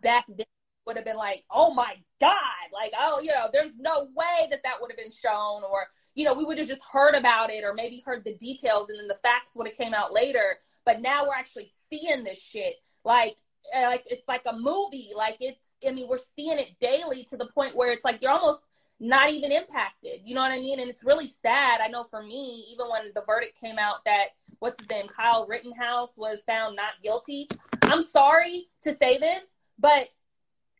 back 0.00 0.26
then 0.28 0.46
would 0.86 0.94
have 0.96 1.04
been 1.04 1.16
like, 1.16 1.42
oh 1.50 1.74
my 1.74 1.94
God, 2.20 2.36
like, 2.72 2.92
oh, 2.98 3.20
you 3.20 3.30
know, 3.30 3.48
there's 3.52 3.72
no 3.78 4.08
way 4.14 4.46
that 4.48 4.62
that 4.62 4.80
would 4.80 4.92
have 4.92 4.98
been 4.98 5.10
shown, 5.10 5.62
or, 5.64 5.86
you 6.14 6.24
know, 6.24 6.34
we 6.34 6.44
would 6.44 6.58
have 6.58 6.68
just 6.68 6.82
heard 6.92 7.16
about 7.16 7.50
it 7.50 7.64
or 7.64 7.74
maybe 7.74 8.00
heard 8.06 8.22
the 8.24 8.34
details 8.36 8.90
and 8.90 8.98
then 8.98 9.08
the 9.08 9.18
facts 9.24 9.52
would 9.56 9.66
have 9.66 9.76
came 9.76 9.92
out 9.92 10.12
later. 10.12 10.60
But 10.86 11.02
now 11.02 11.26
we're 11.26 11.34
actually 11.34 11.68
seeing 11.90 12.22
this 12.22 12.40
shit. 12.40 12.76
Like, 13.04 13.36
Uh, 13.74 13.82
like 13.82 14.04
it's 14.10 14.26
like 14.28 14.42
a 14.46 14.56
movie. 14.56 15.10
Like 15.14 15.36
it's, 15.40 15.60
I 15.86 15.92
mean, 15.92 16.08
we're 16.08 16.18
seeing 16.36 16.58
it 16.58 16.78
daily 16.80 17.24
to 17.30 17.36
the 17.36 17.46
point 17.46 17.76
where 17.76 17.90
it's 17.92 18.04
like 18.04 18.20
you're 18.22 18.32
almost 18.32 18.60
not 19.00 19.30
even 19.30 19.50
impacted. 19.50 20.20
You 20.24 20.34
know 20.34 20.40
what 20.42 20.52
I 20.52 20.60
mean? 20.60 20.80
And 20.80 20.88
it's 20.88 21.04
really 21.04 21.30
sad. 21.42 21.80
I 21.80 21.88
know 21.88 22.04
for 22.04 22.22
me, 22.22 22.66
even 22.72 22.86
when 22.88 23.10
the 23.14 23.22
verdict 23.26 23.60
came 23.60 23.78
out 23.78 24.04
that 24.04 24.28
what's 24.60 24.80
his 24.80 24.88
name, 24.88 25.08
Kyle 25.08 25.46
Rittenhouse 25.46 26.16
was 26.16 26.38
found 26.46 26.76
not 26.76 26.92
guilty. 27.02 27.48
I'm 27.82 28.02
sorry 28.02 28.68
to 28.82 28.94
say 28.94 29.18
this, 29.18 29.44
but 29.78 30.08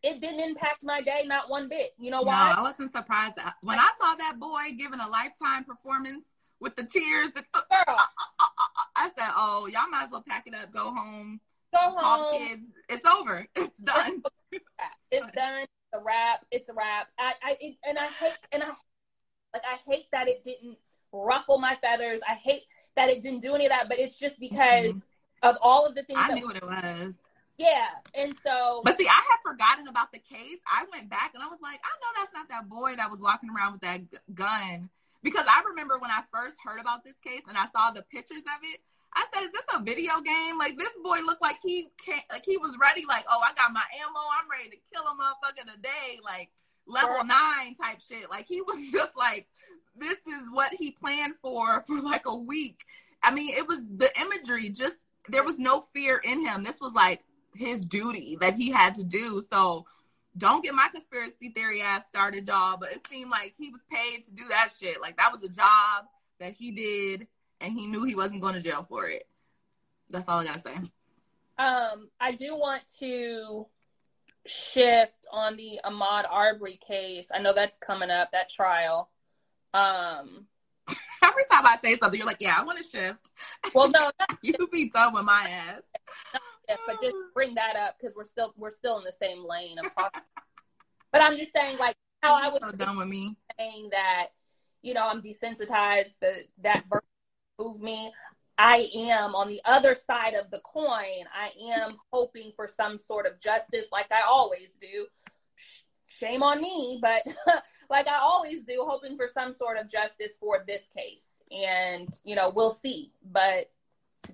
it 0.03 0.21
didn't 0.21 0.41
impact 0.41 0.85
my 0.85 1.01
day 1.01 1.25
not 1.27 1.51
one 1.51 1.69
bit. 1.69 1.95
You 1.99 2.11
know 2.11 2.23
why? 2.23 2.53
No, 2.55 2.61
I 2.61 2.63
wasn't 2.63 2.93
surprised. 2.93 3.35
When 3.61 3.79
I 3.79 3.91
saw 4.01 4.15
that 4.15 4.39
boy 4.39 4.77
giving 4.79 5.01
a 5.01 5.09
lifetime 5.09 5.65
performance 5.65 6.25
with 6.61 6.77
the 6.77 6.85
tears, 6.85 7.31
the, 7.31 7.43
Girl. 7.53 7.97
Uh, 7.97 8.45
uh, 8.59 8.67
I 8.97 9.11
said, 9.19 9.33
"Oh, 9.37 9.67
y'all 9.67 9.89
might 9.91 10.05
as 10.05 10.11
well 10.11 10.25
pack 10.27 10.47
it 10.47 10.55
up, 10.55 10.73
go 10.73 10.95
home, 10.95 11.41
go 11.73 11.79
home, 11.79 12.39
kids. 12.39 12.69
It's 12.89 13.07
over. 13.07 13.47
It's 13.57 13.79
done. 13.79 14.23
It's 15.11 15.33
done. 15.33 15.63
It's 15.63 15.95
a 15.95 16.01
wrap. 16.03 16.41
It's 16.51 16.69
a 16.69 16.73
wrap. 16.73 17.09
I, 17.19 17.35
I, 17.43 17.57
it, 17.61 17.77
and 17.87 17.99
I 17.99 18.07
hate, 18.07 18.39
and 18.51 18.63
I, 18.63 18.69
like, 19.53 19.63
I 19.65 19.77
hate 19.87 20.07
that 20.13 20.27
it 20.29 20.43
didn't 20.43 20.79
ruffle 21.13 21.59
my 21.59 21.77
feathers. 21.83 22.21
I 22.29 22.33
hate 22.33 22.63
that 22.97 23.11
it 23.11 23.23
didn't 23.23 23.41
do 23.41 23.55
any 23.55 23.67
of 23.67 23.71
that. 23.71 23.89
But 23.89 23.99
it's 23.99 24.17
just 24.17 24.41
because 24.41 24.89
mm-hmm. 24.89 24.99
of 25.43 25.57
all 25.63 25.87
of 25.87 25.95
the 25.95 26.03
things. 26.03 26.19
I 26.21 26.35
knew 26.35 26.47
what 26.47 26.57
it 26.57 26.63
was. 26.63 27.15
Yeah, 27.59 27.89
and 28.15 28.35
so. 28.45 28.81
But 28.85 28.99
see, 28.99 29.07
I 29.07 29.23
had 29.31 29.39
forgotten 29.43 29.89
about 29.89 30.13
the 30.13 30.19
case. 30.19 30.59
I 30.67 30.85
went 30.93 31.11
back 31.11 31.33
and 31.35 31.43
I 31.43 31.49
was 31.49 31.61
like, 31.63 31.81
I 31.85 31.93
know 32.01 32.21
that's 32.23 32.33
not 32.35 32.49
that 32.49 32.69
boy 32.69 32.97
that 32.97 33.11
was 33.11 33.21
walking 33.21 33.51
around 33.51 33.73
with 33.73 33.83
that 33.83 34.11
g- 34.11 34.19
gun 34.35 34.89
because 35.23 35.47
I 35.49 35.63
remember 35.69 35.99
when 35.99 36.11
I 36.11 36.23
first 36.33 36.57
heard 36.65 36.81
about 36.81 37.05
this 37.05 37.19
case 37.25 37.43
and 37.49 37.57
I 37.57 37.67
saw 37.75 37.91
the 37.91 38.03
pictures 38.03 38.43
of 38.43 38.61
it. 38.63 38.81
I 39.15 39.27
said, 39.33 39.45
"Is 39.45 39.53
this 39.53 39.63
a 39.75 39.83
video 39.83 40.21
game? 40.21 40.59
Like 40.59 40.79
this 40.79 40.93
boy 41.05 41.19
looked 41.25 41.43
like 41.43 41.59
he 41.63 41.89
can't, 42.05 42.25
like 42.31 42.45
he 42.47 42.57
was 42.57 42.77
ready. 42.81 43.05
Like, 43.07 43.25
oh, 43.29 43.41
I 43.45 43.53
got 43.55 43.73
my 43.73 43.85
ammo. 44.01 44.21
I'm 44.41 44.51
ready 44.51 44.71
to 44.71 44.77
kill 44.93 45.05
a 45.05 45.15
motherfucker 45.15 45.71
today. 45.75 46.19
Like 46.25 46.51
level 46.87 47.17
Girl. 47.17 47.25
nine 47.25 47.75
type 47.75 48.01
shit. 48.01 48.31
Like 48.31 48.47
he 48.47 48.63
was 48.63 48.79
just 48.93 49.17
like, 49.17 49.47
this 49.97 50.19
is 50.27 50.51
what 50.51 50.73
he 50.73 50.91
planned 50.91 51.35
for 51.43 51.83
for 51.87 52.01
like 52.01 52.27
a 52.27 52.35
week. 52.35 52.85
I 53.23 53.33
mean, 53.33 53.55
it 53.57 53.69
was 53.69 53.87
the 53.87 54.11
imagery. 54.21 54.71
Just 54.71 54.97
there 55.29 55.45
was 55.45 55.59
no 55.59 55.83
fear 55.95 56.21
in 56.25 56.45
him. 56.45 56.65
This 56.65 56.81
was 56.81 56.93
like 56.93 57.23
his 57.55 57.85
duty 57.85 58.37
that 58.41 58.55
he 58.55 58.71
had 58.71 58.95
to 58.97 59.05
do. 59.05 59.43
So 59.51 59.87
don't 60.37 60.65
get 60.65 60.75
my 60.75 60.89
conspiracy 60.93 61.51
theory 61.51 61.83
ass 61.83 62.07
started, 62.09 62.47
y'all. 62.47 62.77
But 62.77 62.93
it 62.93 63.07
seemed 63.11 63.31
like 63.31 63.55
he 63.59 63.71
was 63.71 63.83
paid 63.91 64.25
to 64.25 64.35
do 64.35 64.49
that 64.49 64.71
shit. 64.79 65.01
Like 65.01 65.17
that 65.17 65.33
was 65.33 65.43
a 65.43 65.49
job 65.49 66.07
that 66.41 66.53
he 66.53 66.71
did, 66.71 67.27
and 67.61 67.73
he 67.73 67.87
knew 67.87 68.05
he 68.05 68.15
wasn't 68.15 68.41
going 68.41 68.55
to 68.55 68.61
jail 68.61 68.87
for 68.89 69.09
it. 69.09 69.27
That's 70.11 70.29
all 70.29 70.41
I 70.41 70.45
gotta 70.45 70.61
say. 70.61 70.75
Um, 71.59 72.09
I 72.21 72.33
do 72.33 72.57
want 72.57 72.83
to 72.99 73.67
shift 74.47 75.27
on 75.31 75.57
the 75.57 75.81
Ahmaud 75.85 76.25
Arbery 76.31 76.77
case. 76.77 77.27
I 77.33 77.39
know 77.41 77.53
that's 77.55 77.77
coming 77.79 78.11
up, 78.11 78.33
that 78.33 78.51
trial. 78.51 79.11
Um, 79.75 80.47
Every 81.23 81.45
time 81.51 81.67
I 81.67 81.79
say 81.83 81.97
something, 81.97 82.19
you're 82.19 82.27
like, 82.27 82.39
"Yeah, 82.41 82.57
I 82.59 82.65
want 82.65 82.79
to 82.79 82.85
shift." 82.85 83.31
Well, 83.75 83.89
no, 83.95 84.11
you 84.43 84.55
be 84.73 84.91
done 84.91 85.15
with 85.15 85.25
my 85.25 85.49
ass. 85.49 85.83
But 86.87 87.01
just 87.03 87.17
bring 87.35 87.55
that 87.55 87.77
up 87.77 87.97
because 87.99 88.15
we're 88.17 88.25
still 88.25 88.55
we're 88.57 88.71
still 88.71 88.99
in 88.99 89.05
the 89.05 89.13
same 89.13 89.47
lane 89.47 89.79
of 89.79 89.95
talking. 89.95 90.23
but 91.13 91.23
I'm 91.23 91.37
just 91.37 91.53
saying, 91.55 91.79
like 91.79 91.97
how 92.23 92.35
I 92.35 92.49
was 92.49 92.61
so 92.63 92.73
done 92.73 92.97
with 92.97 93.09
me 93.09 93.37
saying 93.59 93.89
that, 93.93 94.29
you 94.83 94.95
know, 94.95 95.07
I'm 95.07 95.23
desensitized. 95.23 96.15
The 96.21 96.45
that 96.63 96.85
verse 96.91 97.03
moved 97.59 97.83
me. 97.83 98.13
I 98.59 98.89
am 98.95 99.35
on 99.35 99.49
the 99.49 99.61
other 99.65 99.95
side 99.95 100.35
of 100.35 100.51
the 100.51 100.61
coin. 100.61 101.25
I 101.35 101.51
am 101.75 101.97
hoping 102.13 102.53
for 102.55 102.69
some 102.69 102.99
sort 102.99 103.27
of 103.27 103.41
justice, 103.41 103.87
like 103.91 104.07
I 104.13 104.23
always 104.29 104.77
do. 104.81 105.07
Shame 106.07 106.43
on 106.43 106.61
me, 106.61 107.01
but 107.01 107.23
like 107.91 108.07
I 108.07 108.19
always 108.19 108.63
do, 108.63 108.85
hoping 108.87 109.17
for 109.17 109.27
some 109.27 109.55
sort 109.55 109.79
of 109.79 109.89
justice 109.89 110.37
for 110.39 110.63
this 110.67 110.83
case. 110.97 111.25
And 111.51 112.09
you 112.25 112.37
know, 112.37 112.53
we'll 112.55 112.71
see. 112.71 113.13
But 113.25 113.71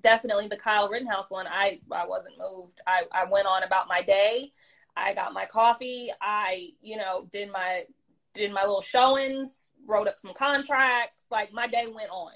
definitely 0.01 0.47
the 0.47 0.57
Kyle 0.57 0.89
Rittenhouse 0.89 1.29
one, 1.29 1.47
I, 1.47 1.79
I 1.91 2.05
wasn't 2.05 2.37
moved. 2.37 2.81
I, 2.85 3.03
I 3.11 3.25
went 3.25 3.47
on 3.47 3.63
about 3.63 3.87
my 3.87 4.01
day. 4.01 4.51
I 4.95 5.13
got 5.13 5.33
my 5.33 5.45
coffee. 5.45 6.11
I, 6.21 6.69
you 6.81 6.97
know, 6.97 7.27
did 7.31 7.51
my 7.51 7.85
did 8.33 8.51
my 8.51 8.61
little 8.61 8.81
showings, 8.81 9.67
wrote 9.87 10.07
up 10.07 10.19
some 10.19 10.33
contracts. 10.33 11.25
Like 11.31 11.51
my 11.51 11.67
day 11.67 11.85
went 11.93 12.11
on. 12.11 12.33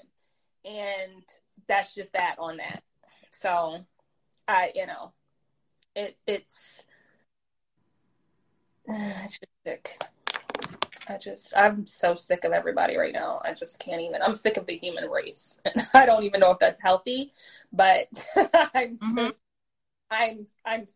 And 0.64 1.22
that's 1.68 1.94
just 1.94 2.12
that 2.14 2.36
on 2.38 2.56
that. 2.56 2.82
So 3.30 3.84
I, 4.48 4.72
you 4.74 4.86
know, 4.86 5.12
it 5.94 6.16
it's 6.26 6.84
it's 8.88 9.38
just 9.38 9.52
sick. 9.66 10.02
I 11.06 11.18
just, 11.18 11.52
I'm 11.56 11.86
so 11.86 12.14
sick 12.14 12.44
of 12.44 12.52
everybody 12.52 12.96
right 12.96 13.12
now. 13.12 13.40
I 13.44 13.52
just 13.52 13.78
can't 13.78 14.00
even. 14.00 14.22
I'm 14.22 14.36
sick 14.36 14.56
of 14.56 14.66
the 14.66 14.76
human 14.76 15.10
race. 15.10 15.58
I 15.94 16.06
don't 16.06 16.24
even 16.24 16.40
know 16.40 16.50
if 16.50 16.58
that's 16.58 16.80
healthy, 16.80 17.32
but 17.72 18.08
I'm 18.74 18.96
mm-hmm. 18.98 19.16
just, 19.18 19.40
I'm, 20.10 20.46
I'm 20.64 20.86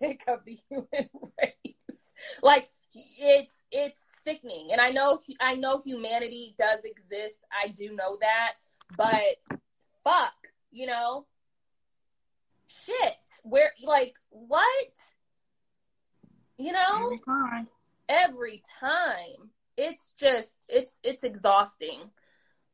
sick 0.00 0.22
of 0.28 0.44
the 0.44 0.58
human 0.68 1.10
race. 1.40 1.74
Like 2.42 2.70
it's, 2.94 3.54
it's 3.70 4.00
sickening. 4.24 4.68
And 4.72 4.80
I 4.80 4.90
know, 4.90 5.20
I 5.40 5.54
know 5.54 5.82
humanity 5.84 6.54
does 6.58 6.80
exist. 6.84 7.38
I 7.52 7.68
do 7.68 7.94
know 7.94 8.16
that, 8.20 8.54
but 8.96 9.58
fuck, 10.04 10.34
you 10.72 10.86
know, 10.86 11.26
shit. 12.86 13.16
Where, 13.42 13.72
like, 13.82 14.14
what? 14.30 14.64
You 16.56 16.72
know? 16.72 17.16
Every 18.10 18.62
time. 18.80 19.50
It's 19.76 20.12
just 20.18 20.66
it's 20.68 20.92
it's 21.02 21.24
exhausting. 21.24 22.00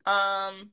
Um 0.06 0.70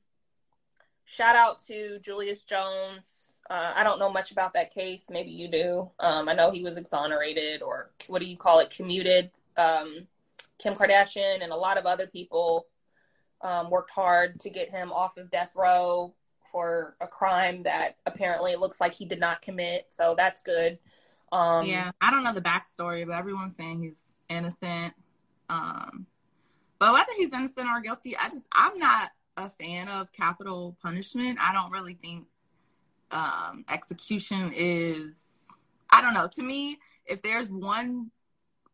shout 1.04 1.36
out 1.36 1.64
to 1.66 2.00
Julius 2.00 2.42
Jones. 2.42 3.24
Uh, 3.48 3.72
I 3.74 3.84
don't 3.84 3.98
know 3.98 4.10
much 4.10 4.32
about 4.32 4.54
that 4.54 4.72
case. 4.72 5.06
Maybe 5.10 5.30
you 5.30 5.48
do. 5.48 5.90
Um, 5.98 6.30
I 6.30 6.34
know 6.34 6.50
he 6.50 6.62
was 6.62 6.78
exonerated 6.78 7.60
or 7.60 7.90
what 8.06 8.20
do 8.20 8.26
you 8.26 8.38
call 8.38 8.60
it, 8.60 8.70
commuted. 8.70 9.30
Um, 9.58 10.06
Kim 10.58 10.74
Kardashian 10.74 11.42
and 11.42 11.52
a 11.52 11.56
lot 11.56 11.76
of 11.76 11.84
other 11.84 12.06
people 12.06 12.66
um, 13.42 13.70
worked 13.70 13.90
hard 13.90 14.40
to 14.40 14.50
get 14.50 14.70
him 14.70 14.90
off 14.90 15.18
of 15.18 15.30
death 15.30 15.52
row 15.54 16.14
for 16.50 16.96
a 17.00 17.06
crime 17.06 17.64
that 17.64 17.96
apparently 18.06 18.52
it 18.52 18.60
looks 18.60 18.80
like 18.80 18.94
he 18.94 19.04
did 19.04 19.20
not 19.20 19.42
commit. 19.42 19.88
So 19.90 20.14
that's 20.16 20.40
good. 20.40 20.78
Um, 21.30 21.66
yeah, 21.66 21.90
I 22.00 22.10
don't 22.10 22.24
know 22.24 22.32
the 22.32 22.40
backstory, 22.40 23.06
but 23.06 23.16
everyone's 23.16 23.56
saying 23.56 23.82
he's 23.82 23.98
innocent. 24.28 24.94
Um, 25.48 26.06
but 26.78 26.92
whether 26.92 27.12
he's 27.16 27.32
innocent 27.32 27.68
or 27.68 27.80
guilty, 27.80 28.16
I 28.16 28.28
just 28.28 28.44
I'm 28.52 28.78
not 28.78 29.10
a 29.36 29.50
fan 29.60 29.88
of 29.88 30.12
capital 30.12 30.76
punishment. 30.82 31.38
I 31.40 31.52
don't 31.52 31.70
really 31.70 31.94
think 31.94 32.26
um, 33.10 33.64
execution 33.68 34.52
is. 34.54 35.14
I 35.90 36.02
don't 36.02 36.14
know. 36.14 36.28
To 36.28 36.42
me, 36.42 36.78
if 37.06 37.22
there's 37.22 37.50
one 37.50 38.10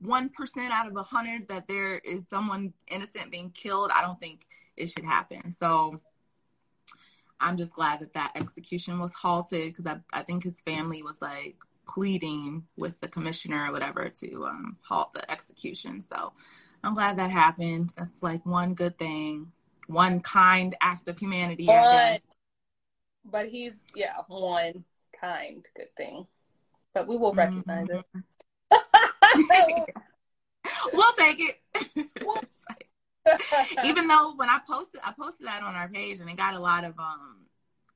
one 0.00 0.30
percent 0.30 0.72
out 0.72 0.86
of 0.86 0.96
a 0.96 1.02
hundred 1.02 1.48
that 1.48 1.68
there 1.68 1.98
is 1.98 2.22
someone 2.28 2.72
innocent 2.88 3.30
being 3.30 3.50
killed, 3.50 3.90
I 3.94 4.02
don't 4.02 4.18
think 4.18 4.46
it 4.76 4.88
should 4.88 5.04
happen. 5.04 5.54
So 5.60 6.00
I'm 7.38 7.56
just 7.56 7.72
glad 7.72 8.00
that 8.00 8.14
that 8.14 8.32
execution 8.34 8.98
was 8.98 9.12
halted 9.12 9.72
because 9.72 9.86
I 9.86 9.98
I 10.12 10.22
think 10.22 10.44
his 10.44 10.60
family 10.60 11.02
was 11.02 11.20
like, 11.20 11.56
pleading 11.92 12.64
with 12.76 13.00
the 13.00 13.08
commissioner 13.08 13.66
or 13.68 13.72
whatever 13.72 14.08
to 14.08 14.46
um, 14.46 14.76
halt 14.82 15.12
the 15.12 15.30
execution. 15.30 16.00
So 16.00 16.32
I'm 16.84 16.94
glad 16.94 17.18
that 17.18 17.30
happened. 17.30 17.92
That's 17.96 18.22
like 18.22 18.44
one 18.46 18.74
good 18.74 18.98
thing, 18.98 19.52
one 19.86 20.20
kind 20.20 20.76
act 20.80 21.08
of 21.08 21.18
humanity, 21.18 21.66
but, 21.66 21.76
I 21.76 22.12
guess. 22.12 22.20
But 23.24 23.48
he's, 23.48 23.74
yeah, 23.94 24.14
one 24.28 24.84
kind 25.20 25.66
good 25.76 25.94
thing. 25.96 26.26
But 26.94 27.06
we 27.06 27.16
will 27.16 27.34
recognize 27.34 27.86
mm-hmm. 27.86 28.18
it. 28.72 29.94
we'll 30.92 31.12
take 31.12 31.40
it. 31.40 31.60
Even 33.84 34.08
though 34.08 34.34
when 34.36 34.48
I 34.48 34.58
posted, 34.66 35.00
I 35.04 35.12
posted 35.18 35.46
that 35.46 35.62
on 35.62 35.74
our 35.74 35.88
page 35.88 36.20
and 36.20 36.28
it 36.28 36.36
got 36.36 36.54
a 36.54 36.60
lot 36.60 36.84
of 36.84 36.98
um 36.98 37.36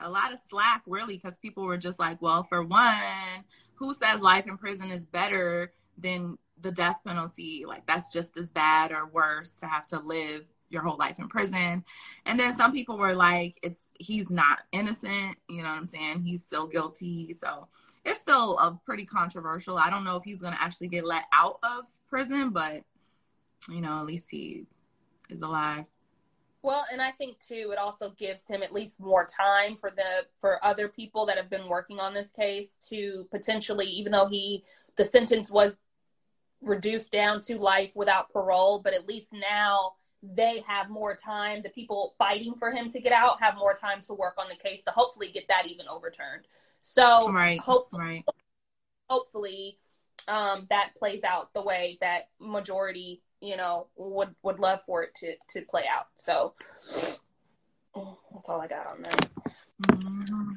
a 0.00 0.10
lot 0.10 0.32
of 0.32 0.38
slack 0.48 0.82
really 0.86 1.14
because 1.14 1.36
people 1.38 1.64
were 1.64 1.78
just 1.78 1.98
like, 1.98 2.20
well, 2.20 2.44
for 2.44 2.62
one, 2.62 3.44
who 3.74 3.94
says 3.94 4.20
life 4.20 4.46
in 4.46 4.56
prison 4.56 4.90
is 4.90 5.06
better 5.06 5.72
than 5.98 6.38
the 6.60 6.70
death 6.70 6.98
penalty? 7.04 7.64
Like 7.66 7.86
that's 7.86 8.12
just 8.12 8.36
as 8.36 8.50
bad 8.50 8.92
or 8.92 9.06
worse 9.06 9.50
to 9.56 9.66
have 9.66 9.86
to 9.88 10.00
live 10.00 10.44
your 10.70 10.82
whole 10.82 10.96
life 10.98 11.18
in 11.18 11.28
prison. 11.28 11.84
And 12.26 12.38
then 12.38 12.56
some 12.56 12.72
people 12.72 12.98
were 12.98 13.14
like, 13.14 13.58
it's 13.62 13.88
he's 13.98 14.30
not 14.30 14.60
innocent, 14.72 15.36
you 15.48 15.58
know 15.62 15.68
what 15.68 15.78
I'm 15.78 15.86
saying? 15.86 16.22
He's 16.22 16.44
still 16.44 16.66
guilty. 16.66 17.34
So 17.38 17.68
it's 18.04 18.20
still 18.20 18.58
a 18.58 18.78
pretty 18.84 19.04
controversial. 19.04 19.78
I 19.78 19.90
don't 19.90 20.04
know 20.04 20.16
if 20.16 20.24
he's 20.24 20.40
gonna 20.40 20.58
actually 20.58 20.88
get 20.88 21.04
let 21.04 21.24
out 21.32 21.58
of 21.62 21.84
prison, 22.08 22.50
but 22.50 22.82
you 23.68 23.80
know, 23.80 23.98
at 23.98 24.06
least 24.06 24.28
he 24.30 24.66
is 25.30 25.42
alive. 25.42 25.84
Well, 26.64 26.86
and 26.90 27.02
I 27.02 27.10
think 27.10 27.36
too, 27.46 27.68
it 27.72 27.78
also 27.78 28.14
gives 28.16 28.46
him 28.46 28.62
at 28.62 28.72
least 28.72 28.98
more 28.98 29.26
time 29.26 29.76
for 29.78 29.90
the 29.90 30.24
for 30.40 30.64
other 30.64 30.88
people 30.88 31.26
that 31.26 31.36
have 31.36 31.50
been 31.50 31.68
working 31.68 32.00
on 32.00 32.14
this 32.14 32.30
case 32.30 32.70
to 32.88 33.28
potentially, 33.30 33.84
even 33.84 34.12
though 34.12 34.28
he 34.28 34.64
the 34.96 35.04
sentence 35.04 35.50
was 35.50 35.76
reduced 36.62 37.12
down 37.12 37.42
to 37.42 37.58
life 37.58 37.92
without 37.94 38.32
parole, 38.32 38.80
but 38.82 38.94
at 38.94 39.06
least 39.06 39.28
now 39.30 39.92
they 40.22 40.64
have 40.66 40.88
more 40.88 41.14
time. 41.14 41.60
The 41.62 41.68
people 41.68 42.14
fighting 42.16 42.54
for 42.58 42.70
him 42.70 42.90
to 42.92 43.00
get 43.00 43.12
out 43.12 43.42
have 43.42 43.56
more 43.56 43.74
time 43.74 44.00
to 44.06 44.14
work 44.14 44.36
on 44.38 44.48
the 44.48 44.56
case 44.56 44.82
to 44.84 44.90
hopefully 44.90 45.30
get 45.32 45.46
that 45.48 45.66
even 45.66 45.86
overturned. 45.86 46.46
So 46.80 47.30
right, 47.30 47.60
hopefully, 47.60 48.02
right. 48.02 48.24
hopefully, 49.10 49.78
um, 50.28 50.66
that 50.70 50.92
plays 50.98 51.24
out 51.24 51.52
the 51.52 51.60
way 51.60 51.98
that 52.00 52.30
majority, 52.40 53.20
you 53.44 53.56
know, 53.56 53.88
would 53.96 54.34
would 54.42 54.58
love 54.58 54.80
for 54.86 55.02
it 55.02 55.14
to 55.16 55.34
to 55.52 55.62
play 55.66 55.84
out. 55.90 56.06
So 56.16 56.54
that's 57.94 58.48
all 58.48 58.60
I 58.60 58.66
got 58.66 58.86
on 58.86 59.02
that. 59.02 59.28
Mm-hmm. 59.82 60.52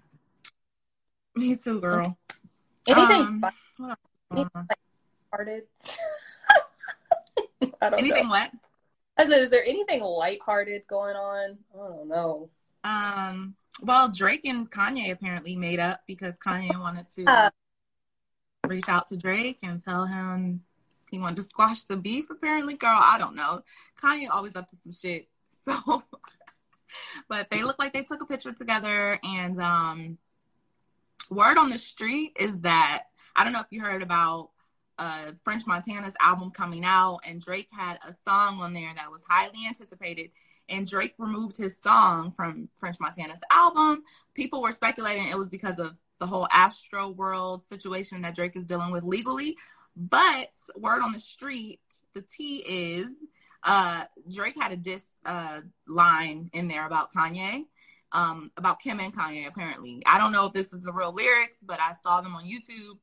Me 1.36 1.56
too, 1.56 1.82
girl. 1.82 2.18
Anything 2.88 3.22
um, 3.22 3.46
anything 7.82 8.24
know. 8.24 8.30
what? 8.30 8.52
I 9.18 9.28
said, 9.28 9.42
is 9.42 9.50
there 9.50 9.66
anything 9.66 10.02
lighthearted 10.02 10.84
going 10.88 11.16
on? 11.16 11.58
I 11.76 11.78
don't 11.78 12.08
know. 12.08 12.50
Um. 12.84 13.56
Well, 13.82 14.10
Drake 14.10 14.46
and 14.46 14.72
Kanye 14.72 15.12
apparently 15.12 15.56
made 15.56 15.80
up 15.80 16.02
because 16.08 16.34
Kanye 16.44 16.80
wanted 16.80 17.08
to 17.16 17.26
uh, 17.26 17.50
reach 18.66 18.90
out 18.90 19.08
to 19.10 19.18
Drake 19.18 19.60
and 19.62 19.84
tell 19.84 20.06
him 20.06 20.62
he 21.10 21.20
wanted 21.20 21.38
to 21.38 21.44
squash 21.44 21.84
the 21.84 21.96
beef. 21.96 22.30
Apparently, 22.30 22.76
girl, 22.76 23.00
I 23.02 23.18
don't 23.18 23.36
know. 23.36 23.64
Kanye 24.02 24.30
always 24.30 24.56
up 24.56 24.68
to 24.70 24.76
some 24.76 24.92
shit. 24.92 25.28
So, 25.68 26.02
but 27.28 27.50
they 27.50 27.64
look 27.64 27.78
like 27.78 27.92
they 27.92 28.04
took 28.04 28.22
a 28.22 28.26
picture 28.26 28.54
together. 28.54 29.20
And 29.22 29.62
um, 29.62 30.18
word 31.30 31.58
on 31.58 31.70
the 31.70 31.78
street 31.78 32.38
is 32.40 32.62
that 32.62 33.04
I 33.36 33.44
don't 33.44 33.52
know 33.52 33.60
if 33.60 33.68
you 33.72 33.82
heard 33.82 34.02
about 34.02 34.52
uh, 34.98 35.32
French 35.44 35.68
Montana's 35.68 36.14
album 36.22 36.52
coming 36.52 36.86
out, 36.86 37.20
and 37.26 37.42
Drake 37.42 37.68
had 37.72 38.00
a 38.08 38.14
song 38.14 38.62
on 38.62 38.74
there 38.74 38.94
that 38.96 39.12
was 39.12 39.24
highly 39.28 39.68
anticipated. 39.68 40.32
And 40.70 40.88
Drake 40.88 41.16
removed 41.18 41.58
his 41.58 41.78
song 41.82 42.34
from 42.36 42.70
French 42.80 42.98
Montana's 43.00 43.42
album. 43.52 44.04
People 44.34 44.62
were 44.62 44.72
speculating 44.72 45.28
it 45.28 45.38
was 45.38 45.50
because 45.50 45.80
of 45.80 45.96
the 46.20 46.28
whole 46.28 46.48
Astroworld 46.48 47.68
situation 47.70 48.22
that 48.22 48.36
Drake 48.36 48.56
is 48.56 48.66
dealing 48.66 48.92
with 48.92 49.04
legally. 49.04 49.56
But 50.00 50.52
word 50.76 51.02
on 51.02 51.12
the 51.12 51.20
street, 51.20 51.82
the 52.14 52.22
T 52.22 52.58
is 52.58 53.08
uh, 53.64 54.04
Drake 54.34 54.56
had 54.60 54.72
a 54.72 54.78
diss 54.78 55.04
uh, 55.26 55.62
line 55.88 56.50
in 56.54 56.68
there 56.68 56.86
about 56.86 57.12
Kanye, 57.12 57.66
um, 58.12 58.52
about 58.56 58.80
Kim 58.80 59.00
and 59.00 59.14
Kanye, 59.14 59.48
apparently. 59.48 60.04
I 60.06 60.20
don't 60.20 60.32
know 60.32 60.46
if 60.46 60.54
this 60.54 60.72
is 60.72 60.82
the 60.84 60.94
real 60.94 61.14
lyrics, 61.14 61.62
but 61.64 61.80
I 61.80 61.94
saw 62.02 62.22
them 62.22 62.36
on 62.36 62.46
YouTube. 62.46 62.98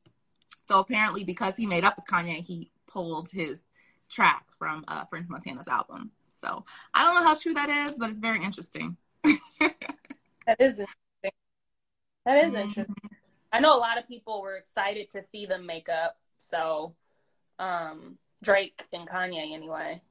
So 0.67 0.79
apparently, 0.79 1.25
because 1.25 1.57
he 1.57 1.67
made 1.67 1.85
up 1.85 1.97
with 1.97 2.07
Kanye, 2.07 2.45
he 2.45 2.71
pulled 2.87 3.29
his 3.29 3.65
track 4.09 4.47
from 4.57 4.85
uh, 4.87 5.05
French 5.07 5.29
Montana's 5.29 5.69
album. 5.69 6.13
So 6.31 6.65
I 6.95 7.03
don't 7.03 7.15
know 7.15 7.29
how 7.29 7.35
true 7.35 7.55
that 7.55 7.69
is, 7.69 7.93
but 7.99 8.11
it's 8.11 8.21
very 8.21 8.43
interesting. 8.43 8.97
that 9.25 10.61
is 10.61 10.79
interesting. 10.79 11.33
That 12.25 12.39
is 12.39 12.45
mm-hmm. 12.45 12.57
interesting. 12.57 13.11
I 13.53 13.61
know 13.61 13.77
a 13.77 13.79
lot 13.79 13.99
of 13.99 14.09
people 14.09 14.41
were 14.41 14.57
excited 14.57 15.11
to 15.11 15.23
see 15.31 15.47
them 15.47 15.67
make 15.67 15.89
up. 15.89 16.17
So, 16.39 16.95
um, 17.59 18.19
Drake 18.43 18.83
and 18.93 19.09
Kanye, 19.09 19.53
anyway. 19.53 20.03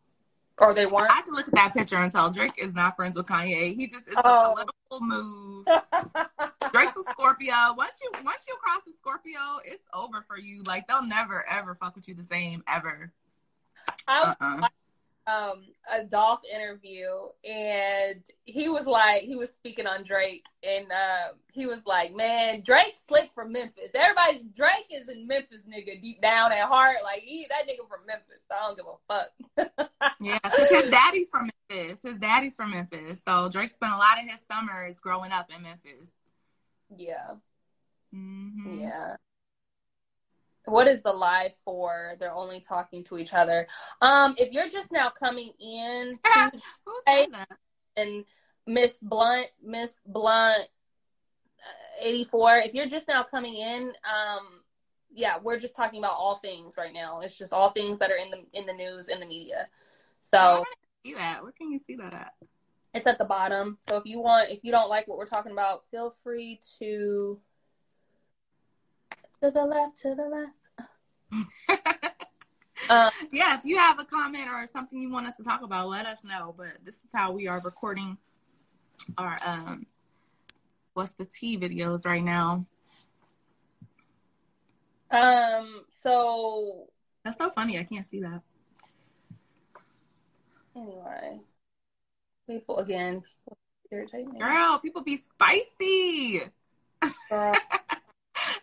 Or 0.60 0.74
they 0.74 0.86
weren't. 0.86 1.12
I 1.12 1.22
can 1.22 1.34
look 1.34 1.48
at 1.48 1.54
that 1.56 1.74
picture 1.74 1.96
and 1.96 2.12
tell 2.12 2.30
Drake 2.30 2.54
is 2.58 2.74
not 2.74 2.96
friends 2.96 3.16
with 3.16 3.26
Kanye. 3.26 3.76
He 3.76 3.88
just 3.88 4.08
is 4.08 4.16
oh. 4.24 4.56
a 4.56 4.66
political 4.66 5.00
move. 5.02 5.66
Drake's 6.72 6.94
a 6.96 7.12
Scorpio. 7.12 7.74
Once 7.76 8.00
you 8.02 8.12
once 8.24 8.46
you 8.48 8.56
cross 8.62 8.82
the 8.86 8.94
Scorpio, 9.00 9.40
it's 9.66 9.88
over 9.94 10.24
for 10.28 10.38
you. 10.38 10.62
Like 10.68 10.88
they'll 10.88 11.06
never 11.06 11.44
ever 11.50 11.74
fuck 11.76 11.96
with 11.96 12.08
you 12.08 12.14
the 12.14 12.24
same 12.24 12.64
ever. 12.68 13.12
I, 14.08 14.36
uh-uh 14.40 14.68
um 15.26 15.64
a 15.90 16.04
Dolph 16.04 16.42
interview 16.54 17.08
and 17.46 18.22
he 18.44 18.68
was 18.68 18.86
like 18.86 19.22
he 19.22 19.36
was 19.36 19.50
speaking 19.52 19.88
on 19.88 20.04
Drake 20.04 20.46
and 20.64 20.92
uh, 20.92 21.34
he 21.52 21.66
was 21.66 21.80
like, 21.86 22.14
Man, 22.14 22.62
Drake 22.62 22.96
slick 23.08 23.32
from 23.34 23.54
Memphis. 23.54 23.90
Everybody 23.94 24.46
Drake 24.56 24.88
is 24.92 25.08
in 25.08 25.28
Memphis 25.28 25.62
nigga 25.70 26.02
deep 26.02 26.22
down 26.22 26.52
at 26.52 26.60
heart. 26.60 26.98
Like 27.04 27.22
he 27.22 27.48
that 27.50 27.68
nigga 27.68 27.88
from 27.88 28.06
Memphis. 28.06 28.40
I 28.52 28.68
don't 28.68 28.78
give 28.78 28.86
a 28.86 29.78
fuck. 29.78 30.14
yeah, 30.20 30.40
his 30.70 30.90
daddy's 30.90 31.30
from 31.30 31.50
Memphis. 31.70 32.02
His 32.04 32.18
daddy's 32.20 32.56
from 32.56 32.72
Memphis. 32.72 33.22
So 33.26 33.50
Drake 33.50 33.72
spent 33.72 33.94
a 33.94 33.98
lot 33.98 34.20
of 34.22 34.30
his 34.30 34.42
summers 34.52 35.00
growing 35.00 35.32
up 35.32 35.50
in 35.56 35.64
Memphis. 35.64 36.12
Yeah. 36.96 37.32
Mm-hmm. 38.14 38.80
Yeah 38.82 39.16
what 40.66 40.88
is 40.88 41.02
the 41.02 41.12
live 41.12 41.52
for? 41.66 42.16
They're 42.20 42.34
only 42.34 42.62
talking 42.62 43.04
to 43.06 43.18
each 43.18 43.34
other. 43.34 43.68
Um, 44.02 44.36
if 44.38 44.54
you're 44.54 44.70
just 44.70 44.92
now 44.92 45.10
coming 45.10 45.52
in 45.60 46.12
and 47.98 48.26
Miss 48.66 48.94
Blunt, 49.02 49.48
Miss 49.64 49.94
Blunt, 50.06 50.62
uh, 50.62 52.02
84. 52.02 52.58
If 52.60 52.74
you're 52.74 52.88
just 52.88 53.08
now 53.08 53.24
coming 53.24 53.56
in, 53.56 53.92
um, 54.04 54.62
yeah, 55.14 55.38
we're 55.42 55.60
just 55.60 55.76
talking 55.76 56.00
about 56.00 56.16
all 56.18 56.38
things 56.38 56.76
right 56.78 56.94
now. 56.94 57.20
It's 57.22 57.38
just 57.38 57.54
all 57.54 57.72
things 57.72 58.00
that 58.00 58.12
are 58.12 58.16
in 58.16 58.32
the 58.32 58.44
in 58.54 58.66
the 58.66 58.74
news 58.74 59.08
in 59.08 59.20
the 59.20 59.26
media. 59.26 59.68
So 60.32 60.64
see 61.06 61.14
that. 61.14 61.44
Where 61.44 61.52
can 61.52 61.72
you 61.72 61.80
see 61.86 61.96
that 61.98 62.14
at? 62.14 62.34
It's 62.94 63.08
at 63.08 63.18
the 63.18 63.26
bottom. 63.26 63.78
So 63.88 63.98
if 63.98 64.06
you 64.06 64.20
want, 64.20 64.52
if 64.52 64.60
you 64.64 64.72
don't 64.72 64.90
like 64.90 65.08
what 65.08 65.18
we're 65.18 65.26
talking 65.26 65.52
about, 65.52 65.84
feel 65.92 66.16
free 66.24 66.62
to 66.80 67.40
to 69.44 69.52
the 69.52 69.66
left, 69.66 70.00
to 70.00 70.16
the 70.16 70.24
left. 70.24 70.54
uh, 72.90 73.10
yeah, 73.32 73.58
if 73.58 73.66
you 73.66 73.78
have 73.78 74.00
a 74.00 74.06
comment 74.06 74.48
or 74.48 74.66
something 74.72 75.02
you 75.02 75.12
want 75.12 75.28
us 75.28 75.36
to 75.36 75.44
talk 75.44 75.62
about, 75.64 75.90
let 75.90 76.06
us 76.06 76.20
know. 76.24 76.56
But 76.58 76.78
this 76.86 76.96
is 76.96 77.10
how 77.14 77.34
we 77.34 77.50
are 77.50 77.60
recording 77.60 78.18
our 79.18 79.38
um, 79.44 79.86
what's 80.94 81.12
the 81.12 81.26
T 81.26 81.58
videos 81.58 82.06
right 82.06 82.24
now. 82.24 82.66
Um. 85.12 85.84
So 85.90 86.88
that's 87.26 87.38
so 87.38 87.50
funny. 87.50 87.78
I 87.78 87.84
can't 87.84 88.06
see 88.06 88.22
that. 88.22 88.42
Anyway, 90.74 91.42
people 92.48 92.78
again. 92.78 93.24
People 93.44 93.58
irritate 93.92 94.32
me. 94.32 94.40
Girl, 94.40 94.80
people 94.80 95.04
be 95.04 95.18
spicy. 95.18 96.44
Girl. 97.30 97.54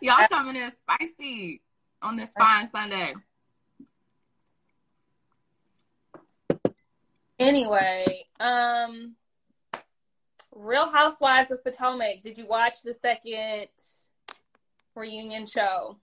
Y'all 0.01 0.27
coming 0.29 0.57
in 0.57 0.73
spicy 0.73 1.61
on 2.03 2.17
this 2.17 2.31
fine 2.39 2.71
Sunday. 2.71 3.15
Anyway, 7.39 8.27
um, 8.39 9.15
Real 10.53 10.91
Housewives 10.91 11.51
of 11.51 11.63
Potomac. 11.65 12.23
Did 12.23 12.37
you 12.39 12.47
watch 12.47 12.83
the 12.83 12.95
second 12.95 13.69
reunion 14.95 15.47
show? 15.47 15.97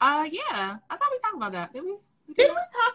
Uh, 0.00 0.28
yeah. 0.30 0.76
I 0.90 0.96
thought 0.96 1.08
we 1.10 1.18
talked 1.18 1.36
about 1.36 1.52
that. 1.52 1.72
Did 1.72 1.84
we? 1.84 1.96
Did, 2.28 2.36
did 2.36 2.50
we 2.50 2.54
talk 2.54 2.94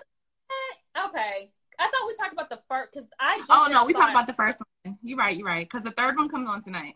about 0.96 1.10
that? 1.10 1.10
Okay. 1.10 1.52
I 1.80 1.84
thought 1.84 2.08
we 2.08 2.16
talked 2.16 2.34
about 2.34 2.50
the 2.50 2.62
first 2.70 2.92
because 2.94 3.10
I. 3.20 3.44
oh 3.50 3.68
no, 3.72 3.86
we 3.86 3.94
talked 3.94 4.12
about 4.12 4.28
the 4.28 4.34
first 4.34 4.60
one. 4.84 4.98
You're 5.02 5.18
right. 5.18 5.36
You're 5.36 5.48
right. 5.48 5.68
Because 5.68 5.84
the 5.84 5.92
third 5.92 6.16
one 6.16 6.30
comes 6.30 6.48
on 6.48 6.62
tonight. 6.62 6.96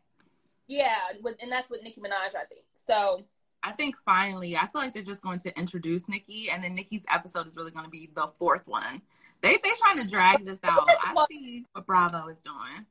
Yeah, 0.67 0.97
with, 1.21 1.35
and 1.41 1.51
that's 1.51 1.69
with 1.69 1.83
Nicki 1.83 2.01
Minaj, 2.01 2.35
I 2.35 2.45
think. 2.45 2.63
So 2.75 3.23
I 3.63 3.71
think 3.71 3.95
finally, 4.05 4.55
I 4.55 4.67
feel 4.67 4.81
like 4.81 4.93
they're 4.93 5.03
just 5.03 5.21
going 5.21 5.39
to 5.39 5.57
introduce 5.57 6.07
Nicki, 6.07 6.49
and 6.51 6.63
then 6.63 6.75
Nicki's 6.75 7.03
episode 7.11 7.47
is 7.47 7.55
really 7.57 7.71
going 7.71 7.85
to 7.85 7.91
be 7.91 8.09
the 8.15 8.27
fourth 8.39 8.67
one. 8.67 9.01
They 9.41 9.57
they 9.63 9.71
trying 9.77 9.97
to 10.03 10.07
drag 10.07 10.45
this 10.45 10.59
out. 10.63 10.87
I 10.87 11.25
see 11.29 11.65
what 11.73 11.85
Bravo 11.85 12.27
is 12.27 12.39
doing. 12.39 12.85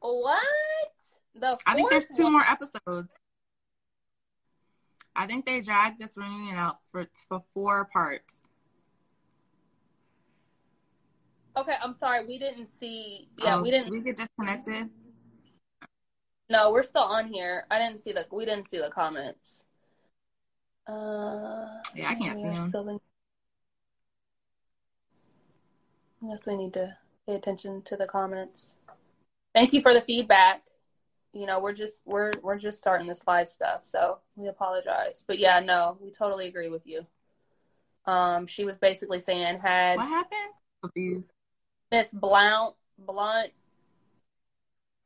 What? 0.00 0.42
The 1.34 1.58
I 1.66 1.74
think 1.74 1.90
there's 1.90 2.08
two 2.08 2.24
one? 2.24 2.32
more 2.32 2.42
episodes. 2.42 3.12
I 5.14 5.26
think 5.26 5.46
they 5.46 5.60
dragged 5.60 6.00
this 6.00 6.16
reunion 6.16 6.56
out 6.56 6.78
for 6.90 7.06
for 7.28 7.42
four 7.54 7.88
parts. 7.92 8.38
Okay, 11.56 11.74
I'm 11.82 11.94
sorry. 11.94 12.26
We 12.26 12.38
didn't 12.38 12.68
see. 12.68 13.28
Yeah, 13.38 13.56
oh, 13.56 13.62
we 13.62 13.70
didn't. 13.70 13.90
We 13.90 14.00
get 14.00 14.16
disconnected. 14.16 14.88
No, 16.50 16.72
we're 16.72 16.82
still 16.82 17.02
on 17.02 17.28
here. 17.28 17.64
I 17.70 17.78
didn't 17.78 18.00
see 18.00 18.12
the 18.12 18.26
we 18.32 18.44
didn't 18.44 18.68
see 18.68 18.78
the 18.78 18.90
comments. 18.90 19.64
Uh, 20.86 21.68
yeah, 21.94 22.10
I 22.10 22.14
can't 22.16 22.38
see 22.38 22.46
them. 22.46 22.56
Still 22.68 22.88
in... 22.88 23.00
I 26.22 26.30
guess 26.30 26.46
we 26.46 26.56
need 26.56 26.72
to 26.72 26.96
pay 27.26 27.36
attention 27.36 27.82
to 27.82 27.96
the 27.96 28.06
comments. 28.06 28.74
Thank 29.54 29.72
you 29.72 29.80
for 29.80 29.94
the 29.94 30.00
feedback. 30.00 30.62
You 31.32 31.46
know, 31.46 31.60
we're 31.60 31.72
just 31.72 32.02
we're 32.04 32.32
we're 32.42 32.58
just 32.58 32.78
starting 32.78 33.06
this 33.06 33.22
live 33.28 33.48
stuff, 33.48 33.84
so 33.84 34.18
we 34.34 34.48
apologize. 34.48 35.24
But 35.26 35.38
yeah, 35.38 35.60
no, 35.60 35.98
we 36.00 36.10
totally 36.10 36.48
agree 36.48 36.68
with 36.68 36.84
you. 36.84 37.06
Um, 38.06 38.48
she 38.48 38.64
was 38.64 38.78
basically 38.78 39.20
saying 39.20 39.60
had 39.60 39.98
what 39.98 40.08
happened? 40.08 41.24
Miss 41.92 42.08
Blount 42.12 42.74
Blunt 42.98 43.52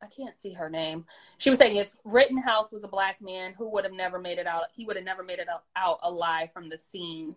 I 0.04 0.08
can't 0.08 0.38
see 0.38 0.52
her 0.52 0.68
name. 0.68 1.06
She 1.38 1.50
was 1.50 1.58
saying 1.58 1.76
if 1.76 1.94
Rittenhouse 2.04 2.70
was 2.70 2.84
a 2.84 2.88
black 2.88 3.22
man, 3.22 3.54
who 3.56 3.68
would 3.70 3.84
have 3.84 3.92
never 3.92 4.18
made 4.18 4.38
it 4.38 4.46
out? 4.46 4.64
He 4.74 4.84
would 4.84 4.96
have 4.96 5.04
never 5.04 5.22
made 5.22 5.38
it 5.38 5.48
out 5.76 5.98
alive 6.02 6.50
from 6.52 6.68
the 6.68 6.78
scene, 6.78 7.36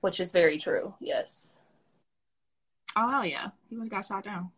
which 0.00 0.18
is 0.18 0.32
very 0.32 0.58
true. 0.58 0.94
Yes. 1.00 1.58
Oh 2.96 3.08
hell 3.08 3.24
yeah, 3.24 3.48
he 3.68 3.76
would 3.76 3.84
have 3.84 3.90
got 3.90 4.04
shot 4.04 4.24
down. 4.24 4.50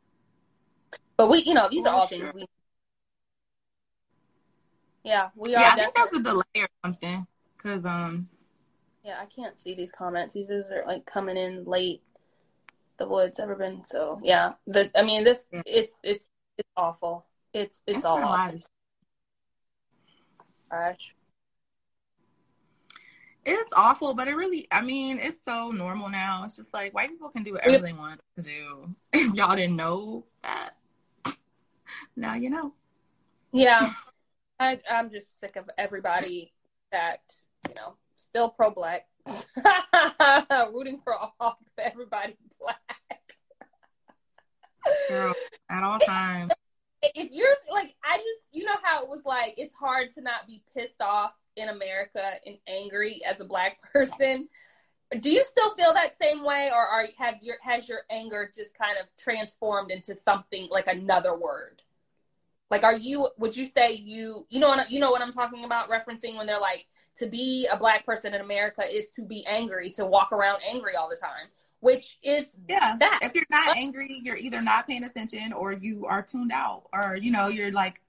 But 1.17 1.29
we, 1.29 1.43
you 1.43 1.53
know, 1.53 1.69
these 1.69 1.85
are 1.85 1.95
all 1.95 2.07
sure. 2.07 2.19
things 2.19 2.33
we. 2.35 2.47
Yeah, 5.05 5.29
we 5.37 5.55
are. 5.55 5.61
Yeah, 5.61 5.73
I 5.73 5.77
think 5.77 5.95
there's 5.95 6.09
a 6.15 6.21
delay 6.21 6.43
or 6.57 6.69
something 6.85 7.27
Cause 7.59 7.85
um. 7.85 8.29
Yeah, 9.05 9.19
I 9.21 9.27
can't 9.27 9.59
see 9.59 9.75
these 9.75 9.93
comments. 9.93 10.35
These 10.35 10.51
are 10.51 10.85
like 10.87 11.07
coming 11.07 11.37
in 11.37 11.65
late. 11.65 12.03
The 12.97 13.07
wood's 13.07 13.39
ever 13.39 13.55
been 13.55 13.85
so 13.85 14.21
yeah. 14.23 14.55
The 14.67 14.91
I 14.97 15.03
mean 15.03 15.25
this 15.25 15.45
it's 15.67 15.99
it's 16.03 16.29
it's 16.59 16.69
awful. 16.77 17.27
It's 17.55 17.81
it's, 17.87 18.05
all. 18.05 18.19
It's 23.45 23.73
awful, 23.75 24.15
but 24.15 24.29
it 24.29 24.35
really, 24.35 24.69
I 24.71 24.83
mean, 24.83 25.19
it's 25.19 25.45
so 25.45 25.71
normal 25.71 26.09
now. 26.09 26.45
It's 26.45 26.57
just 26.57 26.73
like 26.73 26.95
white 26.95 27.11
people 27.11 27.29
can 27.29 27.43
do 27.43 27.55
whatever 27.55 27.85
they 27.85 27.93
want 27.93 28.21
to 28.37 28.43
do. 28.43 28.95
If 29.13 29.35
y'all 29.35 29.57
didn't 29.57 29.77
know 29.77 30.25
that, 30.43 30.71
now 32.17 32.35
you 32.35 32.51
know. 32.51 32.73
Yeah. 33.53 33.93
I, 34.61 34.81
I'm 34.89 35.11
just 35.11 35.41
sick 35.41 35.57
of 35.57 35.69
everybody 35.77 36.53
that, 36.93 37.21
you 37.69 37.75
know, 37.75 37.97
still 38.17 38.49
pro 38.49 38.71
black, 38.71 39.07
rooting 40.73 41.01
for 41.03 41.15
all 41.15 41.59
for 41.75 41.81
everybody 41.81 42.37
black. 42.61 42.79
Girl, 45.09 45.35
at 45.69 45.83
all 45.83 45.99
times. 45.99 46.53
If 47.03 47.31
you're 47.33 47.57
like, 47.71 47.95
I 48.05 48.17
just, 48.17 48.47
you 48.53 48.65
know 48.65 48.77
how 48.83 49.03
it 49.03 49.09
was 49.09 49.23
like, 49.25 49.55
it's 49.57 49.75
hard 49.75 50.15
to 50.15 50.21
not 50.21 50.47
be 50.47 50.63
pissed 50.75 51.01
off 51.01 51.33
in 51.57 51.69
America 51.69 52.35
and 52.47 52.57
angry 52.67 53.21
as 53.25 53.41
a 53.41 53.45
black 53.45 53.81
person. 53.93 54.49
Do 55.21 55.31
you 55.31 55.45
still 55.45 55.75
feel 55.75 55.93
that 55.93 56.19
same 56.19 56.43
way, 56.43 56.71
or 56.73 56.81
are 56.81 57.07
have 57.19 57.35
your 57.43 57.57
has 57.61 57.87
your 57.87 57.99
anger 58.09 58.51
just 58.55 58.73
kind 58.79 58.97
of 58.99 59.07
transformed 59.19 59.91
into 59.91 60.15
something 60.15 60.69
like 60.71 60.87
another 60.87 61.37
word? 61.37 61.83
Like, 62.71 62.83
are 62.83 62.97
you? 62.97 63.29
Would 63.37 63.55
you 63.55 63.67
say 63.67 63.93
you? 63.93 64.47
You 64.49 64.59
know 64.59 64.71
what? 64.71 64.91
You 64.91 65.01
know 65.01 65.11
what 65.11 65.21
I'm 65.21 65.33
talking 65.33 65.65
about? 65.65 65.91
Referencing 65.91 66.39
when 66.39 66.47
they're 66.47 66.59
like, 66.59 66.87
to 67.19 67.27
be 67.27 67.69
a 67.71 67.77
black 67.77 68.07
person 68.07 68.33
in 68.33 68.41
America 68.41 68.83
is 68.91 69.11
to 69.17 69.23
be 69.23 69.45
angry, 69.47 69.91
to 69.93 70.07
walk 70.07 70.33
around 70.33 70.63
angry 70.67 70.97
all 70.97 71.11
the 71.11 71.17
time, 71.17 71.49
which 71.83 72.16
is 72.22 72.57
yeah. 72.68 72.95
That 72.97 73.18
if 73.22 73.35
you're 73.35 73.45
not 73.51 73.76
angry, 73.76 74.20
you're 74.22 74.37
either 74.37 74.62
not 74.62 74.87
paying 74.87 75.03
attention 75.03 75.53
or 75.53 75.72
you 75.72 76.07
are 76.07 76.22
tuned 76.22 76.53
out, 76.53 76.85
or 76.93 77.16
you 77.16 77.33
know, 77.33 77.49
you're 77.49 77.72
like 77.72 78.01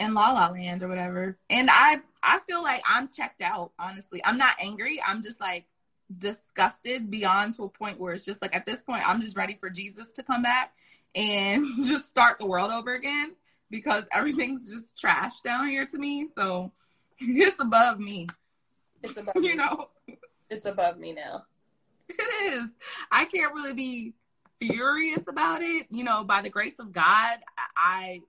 in 0.00 0.14
La 0.14 0.32
La 0.32 0.48
Land 0.48 0.82
or 0.82 0.88
whatever. 0.88 1.36
And 1.50 1.68
I 1.70 2.00
I 2.22 2.38
feel 2.48 2.62
like 2.62 2.82
I'm 2.88 3.08
checked 3.08 3.42
out, 3.42 3.72
honestly. 3.78 4.24
I'm 4.24 4.38
not 4.38 4.56
angry. 4.58 5.02
I'm 5.06 5.22
just 5.22 5.38
like 5.38 5.66
disgusted 6.18 7.10
beyond 7.10 7.56
to 7.56 7.64
a 7.64 7.68
point 7.68 8.00
where 8.00 8.14
it's 8.14 8.24
just 8.24 8.40
like 8.40 8.56
at 8.56 8.64
this 8.64 8.80
point 8.80 9.06
I'm 9.06 9.20
just 9.20 9.36
ready 9.36 9.58
for 9.60 9.68
Jesus 9.68 10.10
to 10.12 10.22
come 10.22 10.42
back 10.42 10.72
and 11.14 11.66
just 11.84 12.08
start 12.08 12.38
the 12.38 12.46
world 12.46 12.70
over 12.70 12.94
again 12.94 13.34
because 13.68 14.04
everything's 14.12 14.70
just 14.70 14.98
trash 14.98 15.42
down 15.42 15.68
here 15.68 15.84
to 15.84 15.98
me. 15.98 16.28
So 16.38 16.72
it's 17.18 17.60
above 17.60 18.00
me. 18.00 18.28
It's 19.02 19.14
above 19.14 19.34
you 19.44 19.56
know. 19.56 19.90
It's 20.48 20.64
above 20.64 20.98
me 20.98 21.12
now. 21.12 21.44
It 22.18 22.52
is. 22.52 22.70
I 23.10 23.24
can't 23.24 23.54
really 23.54 23.72
be 23.72 24.14
furious 24.60 25.22
about 25.26 25.62
it. 25.62 25.86
You 25.90 26.04
know, 26.04 26.24
by 26.24 26.42
the 26.42 26.50
grace 26.50 26.78
of 26.78 26.92
God, 26.92 27.38
I 27.76 28.20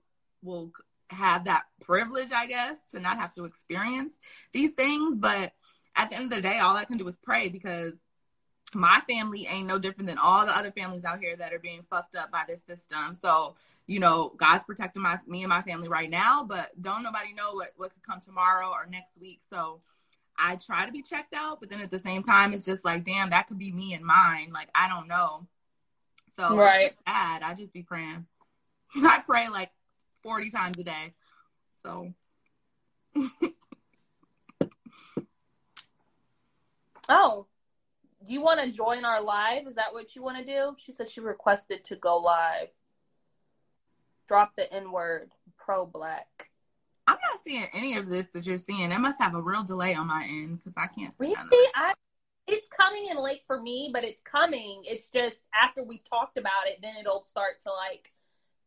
will 0.42 0.72
have 1.10 1.44
that 1.44 1.64
privilege, 1.80 2.32
I 2.32 2.46
guess, 2.46 2.76
to 2.92 3.00
not 3.00 3.18
have 3.18 3.32
to 3.34 3.44
experience 3.44 4.18
these 4.52 4.72
things. 4.72 5.16
But 5.16 5.52
at 5.96 6.10
the 6.10 6.16
end 6.16 6.24
of 6.24 6.30
the 6.30 6.42
day, 6.42 6.58
all 6.58 6.76
I 6.76 6.84
can 6.84 6.98
do 6.98 7.06
is 7.08 7.16
pray 7.16 7.48
because 7.48 7.94
my 8.74 9.00
family 9.08 9.46
ain't 9.46 9.68
no 9.68 9.78
different 9.78 10.08
than 10.08 10.18
all 10.18 10.44
the 10.44 10.56
other 10.56 10.72
families 10.72 11.04
out 11.04 11.20
here 11.20 11.36
that 11.36 11.52
are 11.52 11.58
being 11.58 11.84
fucked 11.90 12.16
up 12.16 12.30
by 12.30 12.42
this 12.48 12.62
system. 12.64 13.16
So, 13.22 13.54
you 13.86 14.00
know, 14.00 14.32
God's 14.36 14.64
protecting 14.64 15.02
my 15.02 15.18
me 15.26 15.42
and 15.42 15.50
my 15.50 15.62
family 15.62 15.88
right 15.88 16.10
now, 16.10 16.44
but 16.44 16.70
don't 16.80 17.02
nobody 17.02 17.32
know 17.32 17.54
what, 17.54 17.70
what 17.76 17.92
could 17.92 18.02
come 18.02 18.20
tomorrow 18.20 18.70
or 18.70 18.86
next 18.90 19.18
week. 19.20 19.40
So 19.50 19.80
I 20.38 20.56
try 20.56 20.86
to 20.86 20.92
be 20.92 21.02
checked 21.02 21.34
out, 21.34 21.60
but 21.60 21.70
then 21.70 21.80
at 21.80 21.90
the 21.90 21.98
same 21.98 22.22
time, 22.22 22.52
it's 22.52 22.64
just 22.64 22.84
like, 22.84 23.04
damn, 23.04 23.30
that 23.30 23.46
could 23.46 23.58
be 23.58 23.72
me 23.72 23.94
and 23.94 24.04
mine. 24.04 24.50
Like, 24.52 24.68
I 24.74 24.88
don't 24.88 25.08
know. 25.08 25.46
So 26.36 26.56
right. 26.56 26.90
it's 26.90 27.00
sad. 27.06 27.42
I 27.42 27.54
just 27.54 27.72
be 27.72 27.82
praying. 27.82 28.26
I 28.96 29.20
pray 29.24 29.48
like 29.48 29.70
40 30.22 30.50
times 30.50 30.78
a 30.78 30.84
day. 30.84 31.14
So. 31.82 32.12
oh, 37.08 37.46
you 38.26 38.40
want 38.40 38.60
to 38.60 38.70
join 38.70 39.04
our 39.04 39.22
live? 39.22 39.66
Is 39.66 39.74
that 39.76 39.92
what 39.92 40.16
you 40.16 40.22
want 40.22 40.38
to 40.38 40.44
do? 40.44 40.74
She 40.78 40.92
said 40.92 41.10
she 41.10 41.20
requested 41.20 41.84
to 41.84 41.96
go 41.96 42.18
live. 42.18 42.68
Drop 44.26 44.56
the 44.56 44.72
N 44.72 44.90
word, 44.90 45.32
pro 45.58 45.84
black. 45.84 46.50
I'm 47.06 47.14
not 47.14 47.44
seeing 47.44 47.66
any 47.72 47.96
of 47.96 48.08
this 48.08 48.28
that 48.28 48.46
you're 48.46 48.58
seeing. 48.58 48.90
It 48.90 48.98
must 48.98 49.20
have 49.20 49.34
a 49.34 49.40
real 49.40 49.62
delay 49.62 49.94
on 49.94 50.06
my 50.06 50.24
end 50.24 50.58
because 50.58 50.76
I 50.76 50.86
can't 50.86 51.12
see 51.16 51.26
really. 51.26 51.68
I, 51.74 51.94
it's 52.46 52.68
coming 52.68 53.06
in 53.10 53.18
late 53.18 53.42
for 53.46 53.60
me, 53.60 53.90
but 53.92 54.04
it's 54.04 54.22
coming. 54.22 54.82
It's 54.84 55.08
just 55.08 55.36
after 55.54 55.82
we've 55.82 56.04
talked 56.04 56.38
about 56.38 56.66
it, 56.66 56.78
then 56.82 56.94
it'll 56.98 57.24
start 57.24 57.62
to 57.62 57.70
like, 57.70 58.12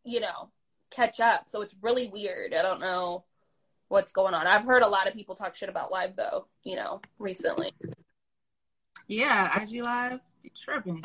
you 0.04 0.20
know, 0.20 0.50
catch 0.90 1.20
up. 1.20 1.50
So 1.50 1.62
it's 1.62 1.76
really 1.82 2.08
weird. 2.08 2.54
I 2.54 2.62
don't 2.62 2.80
know 2.80 3.26
what's 3.88 4.12
going 4.12 4.34
on. 4.34 4.48
I've 4.48 4.66
heard 4.66 4.84
a 4.84 4.88
lot 4.88 5.08
of 5.08 5.14
people 5.14 5.36
talk 5.36 5.56
shit 5.56 5.70
about 5.70 5.92
live 5.92 6.16
though, 6.16 6.48
you 6.64 6.76
know, 6.76 7.02
recently. 7.20 7.74
Yeah, 9.08 9.62
IG 9.62 9.84
live, 9.84 10.20
tripping. 10.56 11.02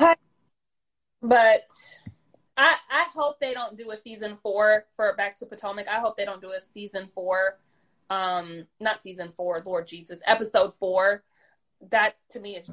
But 1.21 1.69
I 2.57 2.75
I 2.89 3.05
hope 3.13 3.39
they 3.39 3.53
don't 3.53 3.77
do 3.77 3.91
a 3.91 3.97
season 3.97 4.37
four 4.41 4.85
for 4.95 5.15
Back 5.15 5.39
to 5.39 5.45
Potomac. 5.45 5.87
I 5.87 5.99
hope 5.99 6.17
they 6.17 6.25
don't 6.25 6.41
do 6.41 6.49
a 6.49 6.59
season 6.73 7.09
four. 7.13 7.57
Um, 8.09 8.67
not 8.79 9.01
season 9.01 9.31
four, 9.35 9.61
Lord 9.65 9.87
Jesus, 9.87 10.19
episode 10.25 10.75
four. 10.75 11.23
That 11.89 12.15
to 12.29 12.39
me 12.39 12.55
is 12.57 12.69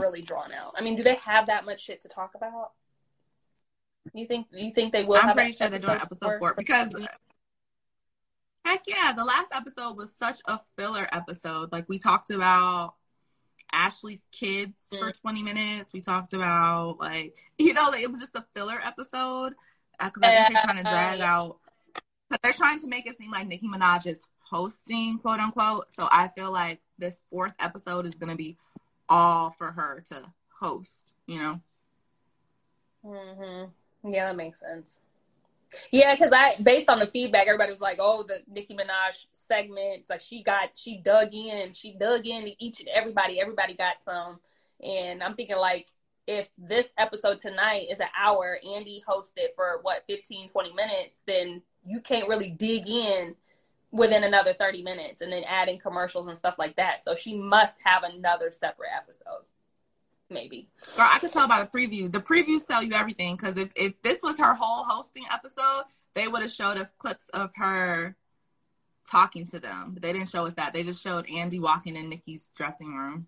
really 0.00 0.22
drawn 0.22 0.52
out. 0.52 0.74
I 0.76 0.82
mean, 0.82 0.96
do 0.96 1.02
they 1.02 1.14
have 1.16 1.46
that 1.46 1.64
much 1.64 1.82
shit 1.82 2.02
to 2.02 2.08
talk 2.08 2.32
about? 2.34 2.72
You 4.12 4.26
think 4.26 4.48
you 4.52 4.72
think 4.72 4.92
they 4.92 5.04
will? 5.04 5.20
I'm 5.22 5.34
pretty 5.34 5.52
sure 5.52 5.68
they're 5.68 5.78
doing 5.78 5.92
episode 5.92 6.18
four, 6.20 6.38
four 6.38 6.54
because 6.54 6.92
heck 8.64 8.82
yeah, 8.86 9.12
the 9.16 9.24
last 9.24 9.48
episode 9.52 9.96
was 9.96 10.14
such 10.14 10.38
a 10.46 10.58
filler 10.76 11.08
episode. 11.12 11.72
Like 11.72 11.88
we 11.88 11.98
talked 11.98 12.30
about 12.30 12.94
Ashley's 13.72 14.26
kids 14.32 14.74
mm. 14.92 14.98
for 14.98 15.12
20 15.12 15.42
minutes. 15.42 15.92
We 15.92 16.00
talked 16.00 16.32
about 16.32 16.96
like 16.98 17.36
you 17.58 17.74
know 17.74 17.88
like, 17.90 18.02
it 18.02 18.10
was 18.10 18.20
just 18.20 18.36
a 18.36 18.44
filler 18.54 18.80
episode 18.84 19.54
because 19.98 20.22
uh, 20.22 20.26
I 20.26 20.36
think 20.36 20.52
they're 20.52 20.62
trying 20.62 20.84
to 20.84 20.90
drag 20.90 21.20
out. 21.20 21.58
But 22.30 22.40
they're 22.42 22.52
trying 22.52 22.80
to 22.80 22.88
make 22.88 23.06
it 23.06 23.16
seem 23.18 23.30
like 23.30 23.46
Nicki 23.46 23.68
Minaj 23.68 24.06
is 24.06 24.20
hosting, 24.40 25.18
quote 25.18 25.40
unquote. 25.40 25.92
So 25.92 26.08
I 26.10 26.28
feel 26.28 26.52
like 26.52 26.80
this 26.98 27.20
fourth 27.30 27.54
episode 27.58 28.06
is 28.06 28.14
gonna 28.14 28.36
be 28.36 28.56
all 29.08 29.50
for 29.50 29.70
her 29.70 30.02
to 30.08 30.22
host. 30.60 31.14
You 31.26 31.38
know. 31.38 31.60
Mhm. 33.04 33.70
Yeah, 34.06 34.28
that 34.28 34.36
makes 34.36 34.60
sense. 34.60 35.00
Yeah, 35.90 36.14
because 36.14 36.32
I 36.32 36.56
based 36.62 36.88
on 36.88 36.98
the 36.98 37.06
feedback, 37.06 37.46
everybody 37.46 37.72
was 37.72 37.80
like, 37.80 37.98
"Oh, 38.00 38.22
the 38.22 38.42
Nicki 38.48 38.74
Minaj 38.74 39.26
segment, 39.32 40.04
like 40.08 40.20
she 40.20 40.42
got, 40.42 40.70
she 40.74 40.98
dug 40.98 41.34
in, 41.34 41.72
she 41.72 41.92
dug 41.92 42.26
in 42.26 42.52
each 42.58 42.80
and 42.80 42.88
everybody, 42.88 43.40
everybody 43.40 43.74
got 43.74 43.96
some." 44.04 44.40
And 44.82 45.22
I'm 45.22 45.34
thinking 45.34 45.56
like, 45.56 45.88
if 46.26 46.48
this 46.58 46.88
episode 46.98 47.40
tonight 47.40 47.86
is 47.90 48.00
an 48.00 48.08
hour, 48.18 48.58
Andy 48.66 49.02
hosted 49.08 49.54
for 49.54 49.80
what 49.82 50.04
15, 50.08 50.50
20 50.50 50.72
minutes, 50.72 51.20
then 51.26 51.62
you 51.84 52.00
can't 52.00 52.28
really 52.28 52.50
dig 52.50 52.88
in 52.88 53.34
within 53.90 54.24
another 54.24 54.54
30 54.54 54.82
minutes, 54.82 55.20
and 55.20 55.32
then 55.32 55.44
adding 55.44 55.78
commercials 55.78 56.26
and 56.26 56.36
stuff 56.36 56.56
like 56.58 56.76
that. 56.76 57.04
So 57.04 57.14
she 57.14 57.36
must 57.36 57.76
have 57.84 58.02
another 58.02 58.50
separate 58.50 58.90
episode 58.96 59.44
maybe. 60.30 60.68
Girl, 60.96 61.08
I 61.10 61.18
could 61.18 61.32
tell 61.32 61.48
by 61.48 61.62
the 61.62 61.68
preview. 61.68 62.10
The 62.10 62.20
previews 62.20 62.66
tell 62.66 62.82
you 62.82 62.92
everything 62.94 63.36
because 63.36 63.56
if, 63.56 63.70
if 63.74 64.00
this 64.02 64.18
was 64.22 64.38
her 64.38 64.54
whole 64.54 64.84
hosting 64.84 65.24
episode, 65.32 65.84
they 66.14 66.28
would 66.28 66.42
have 66.42 66.50
showed 66.50 66.78
us 66.78 66.88
clips 66.98 67.28
of 67.30 67.50
her 67.56 68.16
talking 69.10 69.46
to 69.48 69.60
them. 69.60 69.90
But 69.94 70.02
they 70.02 70.12
didn't 70.12 70.28
show 70.28 70.46
us 70.46 70.54
that. 70.54 70.72
They 70.72 70.82
just 70.82 71.02
showed 71.02 71.28
Andy 71.30 71.58
walking 71.58 71.96
in 71.96 72.08
Nicki's 72.08 72.48
dressing 72.54 72.94
room. 72.94 73.26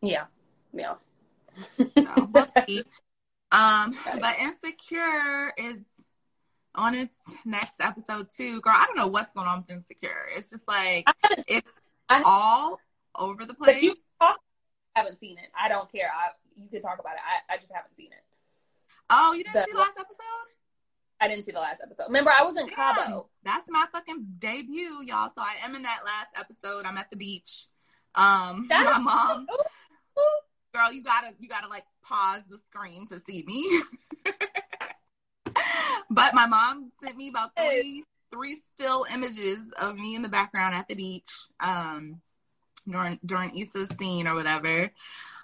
Yeah. 0.00 0.24
Yeah. 0.72 0.94
so, 1.78 2.30
we'll 2.32 2.48
see. 2.66 2.82
Um, 3.50 3.96
but 4.20 4.38
Insecure 4.38 5.52
is 5.56 5.78
on 6.74 6.94
its 6.94 7.16
next 7.44 7.74
episode 7.80 8.28
too. 8.34 8.60
Girl, 8.60 8.74
I 8.76 8.86
don't 8.86 8.96
know 8.96 9.06
what's 9.06 9.32
going 9.32 9.48
on 9.48 9.60
with 9.60 9.70
Insecure. 9.70 10.26
It's 10.36 10.50
just 10.50 10.66
like 10.68 11.06
it's 11.46 11.70
all 12.08 12.78
over 13.14 13.44
the 13.44 13.54
place. 13.54 13.82
You 13.82 13.96
talk 14.20 14.38
haven't 14.98 15.18
seen 15.20 15.38
it. 15.38 15.48
I 15.58 15.68
don't 15.68 15.90
care. 15.90 16.10
I 16.12 16.30
you 16.56 16.68
can 16.68 16.82
talk 16.82 16.98
about 16.98 17.14
it. 17.14 17.20
I, 17.24 17.54
I 17.54 17.56
just 17.56 17.72
haven't 17.72 17.96
seen 17.96 18.12
it. 18.12 18.22
Oh, 19.10 19.32
you 19.32 19.44
didn't 19.44 19.54
the, 19.54 19.64
see 19.64 19.72
the 19.72 19.78
last 19.78 19.98
episode? 19.98 20.48
I 21.20 21.28
didn't 21.28 21.46
see 21.46 21.52
the 21.52 21.60
last 21.60 21.80
episode. 21.82 22.06
Remember, 22.06 22.30
I 22.30 22.44
was 22.44 22.56
in 22.56 22.66
Damn, 22.66 22.74
Cabo. 22.74 23.28
That's 23.44 23.64
my 23.68 23.86
fucking 23.92 24.26
debut, 24.38 25.02
y'all. 25.04 25.30
So 25.34 25.42
I 25.42 25.54
am 25.64 25.74
in 25.74 25.82
that 25.82 26.00
last 26.04 26.28
episode. 26.36 26.84
I'm 26.84 26.98
at 26.98 27.10
the 27.10 27.16
beach. 27.16 27.66
Um, 28.14 28.66
that's 28.68 28.84
my 28.98 28.98
mom. 28.98 29.46
Girl, 30.74 30.92
you 30.92 31.02
gotta 31.02 31.32
you 31.38 31.48
gotta 31.48 31.68
like 31.68 31.84
pause 32.04 32.42
the 32.48 32.58
screen 32.70 33.06
to 33.08 33.20
see 33.26 33.44
me. 33.46 33.82
but 36.10 36.34
my 36.34 36.46
mom 36.46 36.90
sent 37.02 37.16
me 37.16 37.28
about 37.28 37.50
three 37.56 38.04
three 38.30 38.60
still 38.72 39.06
images 39.12 39.58
of 39.80 39.96
me 39.96 40.14
in 40.14 40.22
the 40.22 40.28
background 40.28 40.74
at 40.74 40.86
the 40.86 40.94
beach 40.94 41.30
um, 41.60 42.20
during 42.88 43.18
during 43.24 43.58
Issa's 43.58 43.90
scene 43.98 44.26
or 44.26 44.34
whatever. 44.34 44.90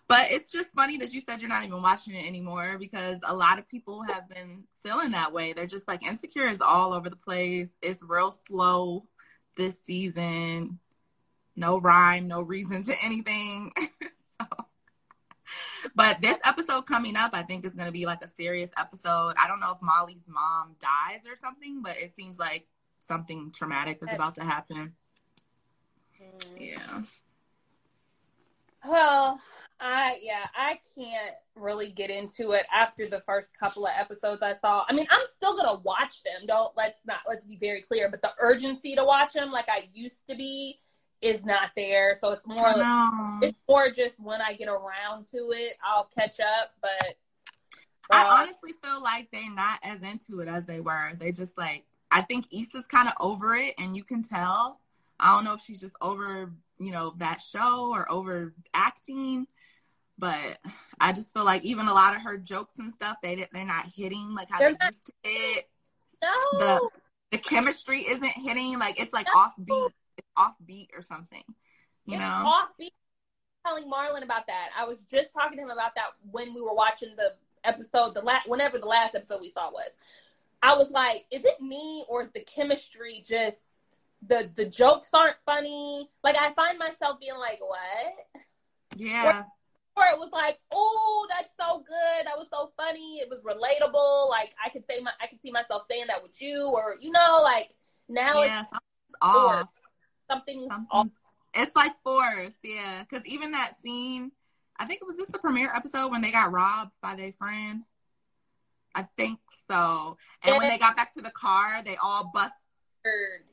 But 0.06 0.30
it's 0.30 0.52
just 0.52 0.74
funny 0.74 0.98
that 0.98 1.14
you 1.14 1.20
said 1.20 1.40
you're 1.40 1.48
not 1.48 1.64
even 1.64 1.80
watching 1.80 2.14
it 2.14 2.26
anymore 2.26 2.76
because 2.78 3.18
a 3.24 3.34
lot 3.34 3.58
of 3.58 3.68
people 3.68 4.02
have 4.02 4.28
been 4.28 4.64
feeling 4.82 5.12
that 5.12 5.32
way. 5.32 5.52
They're 5.54 5.66
just 5.66 5.88
like 5.88 6.02
insecure 6.02 6.46
is 6.46 6.60
all 6.60 6.92
over 6.92 7.08
the 7.08 7.16
place. 7.16 7.70
It's 7.80 8.02
real 8.02 8.30
slow 8.30 9.06
this 9.56 9.82
season. 9.82 10.78
No 11.56 11.78
rhyme, 11.78 12.28
no 12.28 12.42
reason 12.42 12.82
to 12.84 13.02
anything. 13.02 13.72
so. 14.40 14.46
But 15.94 16.20
this 16.20 16.38
episode 16.44 16.82
coming 16.82 17.16
up, 17.16 17.30
I 17.32 17.42
think 17.42 17.64
is 17.64 17.74
going 17.74 17.86
to 17.86 17.92
be 17.92 18.06
like 18.06 18.22
a 18.22 18.28
serious 18.28 18.70
episode. 18.76 19.34
I 19.38 19.46
don't 19.46 19.60
know 19.60 19.72
if 19.72 19.80
Molly's 19.80 20.26
mom 20.28 20.76
dies 20.80 21.22
or 21.26 21.36
something, 21.36 21.82
but 21.82 21.96
it 21.96 22.14
seems 22.14 22.38
like 22.38 22.66
something 23.00 23.52
traumatic 23.54 24.00
is 24.02 24.12
about 24.12 24.34
to 24.34 24.44
happen. 24.44 24.94
Mm. 26.20 26.60
Yeah. 26.60 27.02
Well, 28.86 29.40
I 29.80 30.18
yeah, 30.22 30.46
I 30.54 30.78
can't 30.94 31.34
really 31.54 31.90
get 31.90 32.10
into 32.10 32.52
it 32.52 32.66
after 32.72 33.06
the 33.06 33.20
first 33.20 33.56
couple 33.58 33.86
of 33.86 33.92
episodes 33.98 34.42
I 34.42 34.54
saw. 34.54 34.84
I 34.88 34.92
mean, 34.92 35.06
I'm 35.10 35.24
still 35.26 35.56
gonna 35.56 35.80
watch 35.80 36.22
them. 36.22 36.46
Don't 36.46 36.72
let's 36.76 37.00
not 37.06 37.20
let's 37.28 37.44
be 37.44 37.56
very 37.56 37.82
clear. 37.82 38.10
But 38.10 38.22
the 38.22 38.32
urgency 38.40 38.94
to 38.94 39.04
watch 39.04 39.32
them, 39.32 39.50
like 39.50 39.68
I 39.68 39.88
used 39.94 40.26
to 40.28 40.36
be, 40.36 40.80
is 41.22 41.44
not 41.44 41.70
there. 41.76 42.16
So 42.16 42.32
it's 42.32 42.46
more 42.46 42.72
like, 42.72 43.42
it's 43.42 43.58
more 43.68 43.90
just 43.90 44.20
when 44.20 44.40
I 44.40 44.54
get 44.54 44.68
around 44.68 45.26
to 45.30 45.52
it, 45.52 45.74
I'll 45.82 46.10
catch 46.16 46.40
up. 46.40 46.72
But 46.82 47.16
uh, 48.10 48.16
I 48.16 48.42
honestly 48.42 48.72
feel 48.82 49.02
like 49.02 49.28
they're 49.32 49.50
not 49.50 49.80
as 49.82 50.02
into 50.02 50.40
it 50.40 50.48
as 50.48 50.66
they 50.66 50.80
were. 50.80 51.12
They 51.18 51.32
just 51.32 51.56
like 51.56 51.84
I 52.10 52.22
think 52.22 52.46
Issa's 52.52 52.86
kind 52.86 53.08
of 53.08 53.14
over 53.18 53.56
it, 53.56 53.74
and 53.78 53.96
you 53.96 54.04
can 54.04 54.22
tell. 54.22 54.80
I 55.24 55.34
don't 55.34 55.44
know 55.44 55.54
if 55.54 55.60
she's 55.60 55.80
just 55.80 55.96
over 56.00 56.52
you 56.78 56.92
know 56.92 57.14
that 57.18 57.40
show 57.40 57.90
or 57.90 58.10
over 58.10 58.54
acting 58.72 59.46
but 60.18 60.58
I 61.00 61.12
just 61.12 61.32
feel 61.32 61.44
like 61.44 61.64
even 61.64 61.88
a 61.88 61.94
lot 61.94 62.14
of 62.14 62.22
her 62.22 62.38
jokes 62.38 62.78
and 62.78 62.92
stuff 62.92 63.16
they 63.22 63.46
they're 63.52 63.64
not 63.64 63.86
hitting 63.86 64.34
like 64.34 64.48
how 64.50 64.58
they're 64.58 64.70
they 64.70 64.76
not, 64.80 64.90
used 64.90 65.06
to 65.06 65.12
hit. 65.22 65.68
No. 66.22 66.58
The 66.58 66.90
the 67.32 67.38
chemistry 67.38 68.02
isn't 68.02 68.24
hitting 68.24 68.78
like 68.78 69.00
it's 69.00 69.12
like 69.12 69.26
no. 69.34 69.40
offbeat, 69.40 69.90
it's 70.16 70.28
offbeat 70.38 70.88
or 70.96 71.02
something. 71.02 71.42
You 72.06 72.14
it's 72.14 72.20
know, 72.20 72.54
offbeat. 72.80 72.90
Telling 73.66 73.90
Marlon 73.90 74.22
about 74.22 74.46
that. 74.46 74.68
I 74.78 74.84
was 74.84 75.04
just 75.04 75.32
talking 75.32 75.56
to 75.56 75.64
him 75.64 75.70
about 75.70 75.94
that 75.94 76.10
when 76.30 76.54
we 76.54 76.60
were 76.60 76.74
watching 76.74 77.14
the 77.16 77.32
episode, 77.64 78.14
the 78.14 78.20
last 78.20 78.48
whenever 78.48 78.78
the 78.78 78.86
last 78.86 79.14
episode 79.14 79.40
we 79.40 79.50
saw 79.50 79.70
was. 79.70 79.90
I 80.62 80.76
was 80.76 80.90
like, 80.90 81.26
is 81.30 81.44
it 81.44 81.60
me 81.60 82.04
or 82.08 82.22
is 82.22 82.30
the 82.30 82.40
chemistry 82.40 83.22
just 83.26 83.60
the 84.28 84.50
the 84.54 84.66
jokes 84.66 85.10
aren't 85.12 85.36
funny. 85.46 86.08
Like 86.22 86.36
I 86.38 86.52
find 86.54 86.78
myself 86.78 87.20
being 87.20 87.36
like, 87.38 87.60
"What?" 87.60 88.42
Yeah. 88.96 89.44
Or, 89.96 90.04
it 90.12 90.18
was 90.18 90.30
like, 90.32 90.58
"Oh, 90.72 91.26
that's 91.30 91.54
so 91.58 91.78
good. 91.78 92.26
That 92.26 92.36
was 92.36 92.48
so 92.50 92.72
funny. 92.76 93.18
It 93.18 93.28
was 93.30 93.40
relatable. 93.40 94.28
Like 94.28 94.54
I 94.64 94.68
could 94.68 94.84
say 94.86 95.00
my 95.00 95.12
I 95.20 95.26
could 95.26 95.40
see 95.40 95.50
myself 95.50 95.84
saying 95.88 96.06
that 96.08 96.22
with 96.22 96.40
you, 96.40 96.70
or 96.72 96.96
you 97.00 97.10
know, 97.10 97.40
like 97.42 97.70
now 98.08 98.42
yeah, 98.42 98.60
it's 98.60 99.14
off. 99.22 99.68
Something's, 100.28 100.68
something's 100.68 100.88
off. 100.90 101.08
It's 101.54 101.76
like 101.76 101.92
forced, 102.02 102.58
yeah. 102.64 103.02
Because 103.02 103.24
even 103.26 103.52
that 103.52 103.74
scene, 103.82 104.32
I 104.76 104.86
think 104.86 105.00
it 105.00 105.06
was 105.06 105.16
this 105.16 105.28
the 105.28 105.38
premiere 105.38 105.72
episode 105.74 106.10
when 106.10 106.22
they 106.22 106.32
got 106.32 106.50
robbed 106.50 106.90
by 107.00 107.14
their 107.14 107.32
friend. 107.38 107.84
I 108.94 109.06
think 109.16 109.38
so. 109.70 110.16
And 110.42 110.52
yeah. 110.52 110.58
when 110.58 110.68
they 110.68 110.78
got 110.78 110.96
back 110.96 111.14
to 111.14 111.22
the 111.22 111.30
car, 111.30 111.82
they 111.84 111.96
all 111.96 112.30
bust 112.32 112.54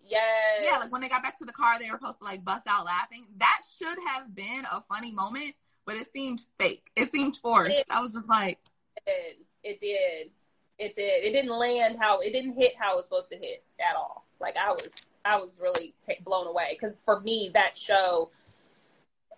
Yes. 0.06 0.64
Yeah, 0.64 0.78
like 0.78 0.92
when 0.92 1.02
they 1.02 1.10
got 1.10 1.24
back 1.24 1.38
to 1.40 1.46
the 1.46 1.52
car, 1.52 1.80
they 1.80 1.90
were 1.90 1.98
supposed 1.98 2.20
to 2.20 2.26
like 2.26 2.44
bust 2.44 2.68
out 2.68 2.86
laughing. 2.86 3.26
That 3.38 3.62
should 3.78 3.98
have 4.08 4.34
been 4.36 4.64
a 4.72 4.82
funny 4.90 5.12
moment, 5.12 5.56
but 5.86 5.96
it 5.96 6.12
seemed 6.14 6.42
fake. 6.60 6.90
It 6.96 7.12
seemed 7.12 7.38
forced. 7.38 7.78
It, 7.78 7.86
I 7.90 8.02
was 8.02 8.14
just 8.14 8.30
like, 8.30 8.60
it 8.96 9.04
did. 9.06 9.38
It 9.64 9.80
did. 9.80 10.32
It 10.80 10.96
did. 10.96 11.24
It 11.24 11.32
didn't 11.32 11.58
land 11.58 11.98
how 12.00 12.20
it 12.20 12.32
didn't 12.32 12.58
hit 12.58 12.74
how 12.78 12.94
it 12.94 12.96
was 12.98 13.06
supposed 13.06 13.30
to 13.32 13.38
hit 13.38 13.64
at 13.80 13.96
all. 13.96 14.26
Like 14.40 14.56
I 14.58 14.72
was, 14.72 14.90
I 15.24 15.38
was 15.40 15.60
really 15.62 15.94
t- 16.06 16.18
blown 16.24 16.48
away 16.48 16.78
because 16.80 16.98
for 17.06 17.20
me 17.22 17.52
that 17.54 17.78
show, 17.78 18.32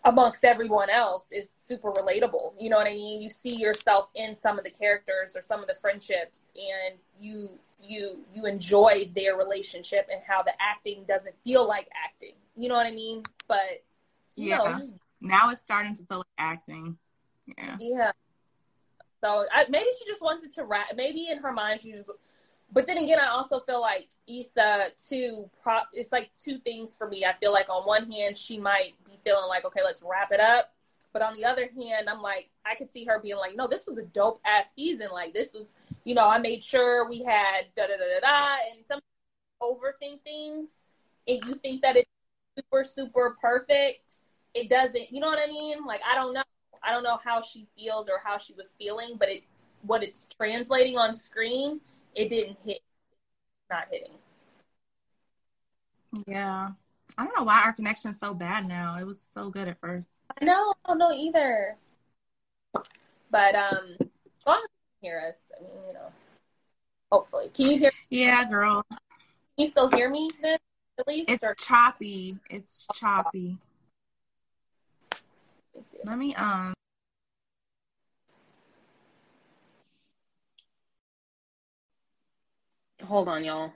amongst 0.06 0.44
everyone 0.44 0.90
else, 0.90 1.28
is 1.32 1.50
super 1.68 1.92
relatable. 1.92 2.54
You 2.60 2.70
know 2.70 2.78
what 2.78 2.88
I 2.88 2.94
mean? 2.94 3.22
You 3.22 3.30
see 3.30 3.56
yourself 3.56 4.10
in 4.16 4.36
some 4.38 4.58
of 4.58 4.64
the 4.64 4.72
characters 4.72 5.36
or 5.36 5.42
some 5.42 5.62
of 5.62 5.68
the 5.68 5.76
friendships, 5.82 6.44
and 6.56 6.96
you 7.20 7.60
you 7.86 8.20
you 8.34 8.46
enjoy 8.46 9.12
their 9.16 9.36
relationship 9.36 10.08
and 10.12 10.22
how 10.26 10.42
the 10.42 10.54
acting 10.60 11.04
doesn't 11.08 11.36
feel 11.44 11.68
like 11.68 11.90
acting. 12.04 12.36
You 12.56 12.70
know 12.70 12.76
what 12.76 12.86
I 12.86 12.92
mean? 12.92 13.24
But 13.48 13.84
yeah, 14.36 14.58
know, 14.58 14.82
now 15.22 15.50
it's 15.50 15.62
starting 15.62 15.96
to 15.96 16.04
feel 16.04 16.20
like 16.20 16.28
acting. 16.38 16.98
Yeah. 17.58 17.78
Yeah. 17.80 18.12
So 19.24 19.46
I, 19.52 19.66
maybe 19.70 19.90
she 19.98 20.06
just 20.06 20.22
wanted 20.22 20.52
to 20.54 20.64
rap. 20.66 20.88
Maybe 20.96 21.30
in 21.30 21.40
her 21.40 21.52
mind 21.52 21.82
she 21.82 21.92
just. 21.92 22.10
But 22.72 22.88
then 22.88 22.98
again, 22.98 23.20
I 23.20 23.28
also 23.28 23.60
feel 23.60 23.82
like 23.82 24.08
Issa 24.28 24.88
too. 25.08 25.50
Prop. 25.62 25.90
It's 25.94 26.12
like 26.12 26.32
two 26.44 26.58
things 26.60 26.96
for 26.96 27.08
me. 27.08 27.26
I 27.26 27.34
feel 27.40 27.54
like 27.54 27.70
on 27.70 27.84
one 27.84 28.10
hand 28.10 28.38
she 28.38 28.58
might 28.58 28.94
be 29.06 29.20
feeling 29.24 29.48
like, 29.48 29.66
okay, 29.66 29.82
let's 29.84 30.04
wrap 30.04 30.32
it 30.32 30.40
up. 30.40 30.74
But 31.14 31.22
on 31.22 31.36
the 31.36 31.46
other 31.46 31.70
hand, 31.80 32.10
I'm 32.10 32.24
like, 32.24 32.50
I 32.66 32.74
could 32.74 32.92
see 32.92 33.06
her 33.06 33.20
being 33.20 33.38
like, 33.38 33.56
no, 33.56 33.68
this 33.68 33.86
was 33.86 34.00
a 34.00 34.02
dope 34.02 34.42
ass 34.44 34.74
season. 34.76 35.10
Like 35.12 35.34
this 35.34 35.54
was 35.54 35.68
you 36.04 36.16
know, 36.16 36.28
I 36.28 36.38
made 36.38 36.64
sure 36.64 37.08
we 37.08 37.24
had 37.24 37.66
da 37.76 37.88
da 37.88 37.94
da 37.94 38.20
da 38.20 38.20
da, 38.22 38.56
and 38.72 38.86
some 38.86 39.00
overthink 39.62 40.22
things, 40.24 40.70
and 41.28 41.44
you 41.46 41.56
think 41.56 41.82
that 41.82 41.96
it's 41.96 42.10
super 42.58 42.84
super 42.84 43.38
perfect. 43.42 44.20
It 44.54 44.70
doesn't. 44.70 45.12
You 45.12 45.20
know 45.20 45.28
what 45.28 45.40
I 45.40 45.48
mean? 45.48 45.86
Like 45.86 46.02
I 46.10 46.16
don't 46.16 46.34
know. 46.34 46.44
I 46.82 46.92
don't 46.92 47.04
know 47.04 47.18
how 47.24 47.42
she 47.42 47.68
feels 47.78 48.10
or 48.10 48.20
how 48.24 48.38
she 48.38 48.54
was 48.54 48.76
feeling, 48.78 49.16
but 49.18 49.30
it 49.30 49.44
what 49.84 50.04
it's 50.04 50.28
translating 50.38 50.98
on 50.98 51.16
screen, 51.16 51.80
it 52.16 52.30
didn't 52.30 52.58
hit. 52.66 52.80
Not 53.70 53.88
hitting. 53.92 54.14
Yeah. 56.28 56.70
I 57.18 57.24
don't 57.24 57.38
know 57.38 57.44
why 57.44 57.62
our 57.64 57.74
connection's 57.74 58.20
so 58.20 58.34
bad 58.34 58.66
now. 58.68 58.98
It 58.98 59.06
was 59.06 59.28
so 59.34 59.50
good 59.50 59.68
at 59.68 59.80
first. 59.80 60.10
I 60.40 60.46
know, 60.46 60.74
I 60.86 60.90
don't 60.90 60.98
know 60.98 61.12
either. 61.12 61.76
But 63.30 63.56
um 63.56 63.96
as 64.00 64.48
long 64.48 64.62
as 64.64 64.70
hear 65.04 65.22
us, 65.28 65.36
I 65.60 65.62
mean, 65.62 65.72
you 65.88 65.94
know, 65.94 66.08
hopefully. 67.12 67.52
Can 67.54 67.70
you 67.70 67.78
hear? 67.78 67.92
Yeah, 68.10 68.50
girl. 68.50 68.84
Can 68.90 69.00
you 69.58 69.68
still 69.68 69.90
hear 69.92 70.10
me 70.10 70.30
then? 70.42 70.58
At 70.98 71.08
least 71.08 71.30
it's 71.30 71.44
or? 71.46 71.56
choppy. 71.56 72.38
It's 72.50 72.88
choppy. 72.94 73.58
Let 75.76 75.84
me, 75.84 76.00
Let 76.06 76.18
me 76.18 76.36
um. 76.36 76.74
Hold 83.06 83.28
on, 83.28 83.44
y'all. 83.44 83.74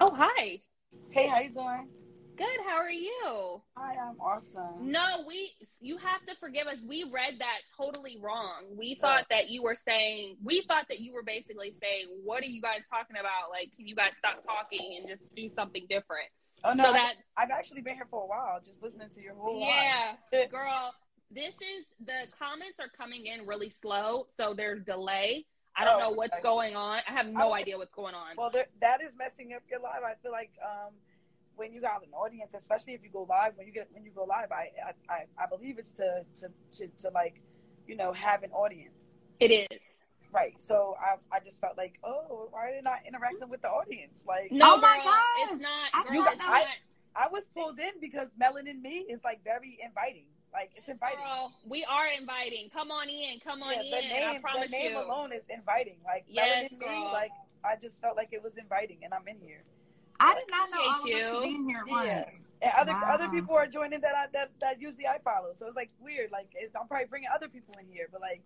Oh, 0.00 0.12
hi. 0.14 0.58
Hey, 1.10 1.28
how 1.28 1.40
you 1.40 1.52
doing? 1.52 1.88
Good. 2.36 2.66
How 2.66 2.76
are 2.76 2.90
you? 2.90 3.62
Hi, 3.76 3.94
I'm 3.94 4.18
awesome. 4.18 4.90
No, 4.90 5.24
we. 5.28 5.52
You 5.80 5.96
have 5.98 6.24
to 6.26 6.34
forgive 6.40 6.66
us. 6.66 6.78
We 6.86 7.04
read 7.12 7.34
that 7.38 7.58
totally 7.76 8.18
wrong. 8.20 8.64
We 8.76 8.94
thought 8.94 9.26
that 9.30 9.50
you 9.50 9.62
were 9.62 9.76
saying. 9.76 10.38
We 10.42 10.62
thought 10.62 10.86
that 10.88 11.00
you 11.00 11.12
were 11.12 11.22
basically 11.22 11.74
saying, 11.80 12.06
"What 12.24 12.42
are 12.42 12.46
you 12.46 12.62
guys 12.62 12.80
talking 12.90 13.16
about? 13.16 13.50
Like, 13.50 13.68
can 13.76 13.86
you 13.86 13.94
guys 13.94 14.16
stop 14.16 14.42
talking 14.44 14.98
and 14.98 15.08
just 15.08 15.22
do 15.36 15.48
something 15.48 15.86
different?" 15.88 16.28
Oh 16.64 16.72
no, 16.72 16.84
so 16.86 16.92
that 16.92 17.14
I've 17.36 17.50
actually 17.50 17.82
been 17.82 17.94
here 17.94 18.08
for 18.10 18.24
a 18.24 18.26
while, 18.26 18.60
just 18.64 18.82
listening 18.82 19.10
to 19.10 19.22
your 19.22 19.34
whole. 19.34 19.60
Yeah, 19.60 20.16
girl. 20.50 20.94
This 21.30 21.54
is 21.54 22.06
the 22.06 22.26
comments 22.36 22.76
are 22.80 22.90
coming 22.96 23.26
in 23.26 23.46
really 23.46 23.70
slow, 23.70 24.26
so 24.36 24.54
there's 24.54 24.82
delay. 24.82 25.46
I 25.76 25.84
don't 25.84 25.96
oh, 25.96 26.10
know 26.10 26.10
what's 26.10 26.34
okay. 26.34 26.42
going 26.42 26.76
on. 26.76 27.00
I 27.08 27.12
have 27.12 27.28
no 27.28 27.54
idea 27.54 27.78
what's 27.78 27.94
going 27.94 28.14
on. 28.14 28.36
Well, 28.36 28.50
there, 28.50 28.66
that 28.80 29.02
is 29.02 29.16
messing 29.16 29.54
up 29.54 29.62
your 29.70 29.80
live. 29.80 30.02
I 30.04 30.14
feel 30.22 30.32
like 30.32 30.50
um, 30.62 30.92
when 31.56 31.72
you 31.72 31.80
got 31.80 32.02
an 32.02 32.12
audience, 32.12 32.54
especially 32.54 32.94
if 32.94 33.02
you 33.02 33.10
go 33.10 33.26
live, 33.28 33.52
when 33.56 33.66
you 33.66 33.72
get 33.72 33.88
when 33.92 34.04
you 34.04 34.10
go 34.10 34.24
live, 34.24 34.52
I 34.52 34.70
I, 35.08 35.24
I 35.38 35.46
believe 35.46 35.78
it's 35.78 35.92
to, 35.92 36.24
to 36.36 36.48
to 36.78 36.88
to 36.98 37.10
like, 37.10 37.40
you 37.86 37.96
know, 37.96 38.12
have 38.12 38.42
an 38.42 38.50
audience. 38.52 39.14
It 39.40 39.50
is. 39.50 39.82
Right. 40.30 40.62
So 40.62 40.96
I 41.00 41.36
I 41.36 41.40
just 41.40 41.60
felt 41.60 41.76
like, 41.76 41.98
oh, 42.04 42.48
why 42.50 42.68
are 42.68 42.72
they 42.74 42.82
not 42.82 43.00
interacting 43.06 43.48
with 43.48 43.62
the 43.62 43.68
audience? 43.68 44.24
Like, 44.26 44.52
no, 44.52 44.74
oh 44.74 44.76
my 44.76 45.00
god, 45.02 45.54
it's 45.54 45.62
not. 45.62 46.06
Girl, 46.06 46.14
you, 46.14 46.26
it's 46.26 46.36
I, 46.40 46.60
not. 46.60 46.68
I 47.14 47.28
was 47.28 47.46
pulled 47.54 47.78
in 47.78 47.92
because 48.00 48.28
Melanin 48.40 48.80
Me 48.80 49.06
is 49.08 49.22
like 49.24 49.42
very 49.44 49.78
inviting. 49.84 50.26
Like 50.52 50.70
it's 50.76 50.88
inviting. 50.88 51.18
Girl, 51.18 51.52
we 51.66 51.84
are 51.84 52.06
inviting. 52.18 52.68
Come 52.70 52.90
on 52.90 53.08
in. 53.08 53.40
Come 53.40 53.62
on 53.62 53.72
yeah, 53.72 53.80
in. 53.82 53.90
The 53.90 54.14
name, 54.14 54.28
I 54.28 54.38
promise 54.38 54.70
the 54.70 54.76
name 54.76 54.92
you. 54.92 54.98
alone 54.98 55.32
is 55.32 55.44
inviting. 55.48 55.96
Like 56.04 56.24
yes, 56.28 56.70
girl. 56.78 56.88
Me, 56.88 57.04
like 57.12 57.30
I 57.64 57.76
just 57.80 58.00
felt 58.00 58.16
like 58.16 58.28
it 58.32 58.42
was 58.42 58.58
inviting, 58.58 58.98
and 59.02 59.14
I'm 59.14 59.26
in 59.26 59.38
here. 59.40 59.62
I 60.20 60.34
did 60.34 60.44
not 60.50 60.70
know 60.70 60.80
all 60.80 61.08
you. 61.08 61.26
of 61.26 61.34
us 61.36 61.42
being 61.42 61.64
here 61.64 61.84
yeah. 61.86 62.24
once. 62.24 62.48
And 62.60 62.72
other 62.78 62.92
wow. 62.92 63.14
other 63.14 63.28
people 63.28 63.54
are 63.56 63.66
joining 63.66 64.00
that 64.02 64.14
I, 64.14 64.26
that 64.34 64.50
that 64.60 64.80
usually 64.80 65.06
I 65.06 65.18
follow. 65.24 65.52
So 65.54 65.66
it's 65.66 65.76
like 65.76 65.90
weird. 66.00 66.30
Like 66.30 66.48
I'm 66.78 66.86
probably 66.86 67.06
bringing 67.06 67.28
other 67.34 67.48
people 67.48 67.74
in 67.80 67.86
here, 67.86 68.08
but 68.12 68.20
like 68.20 68.42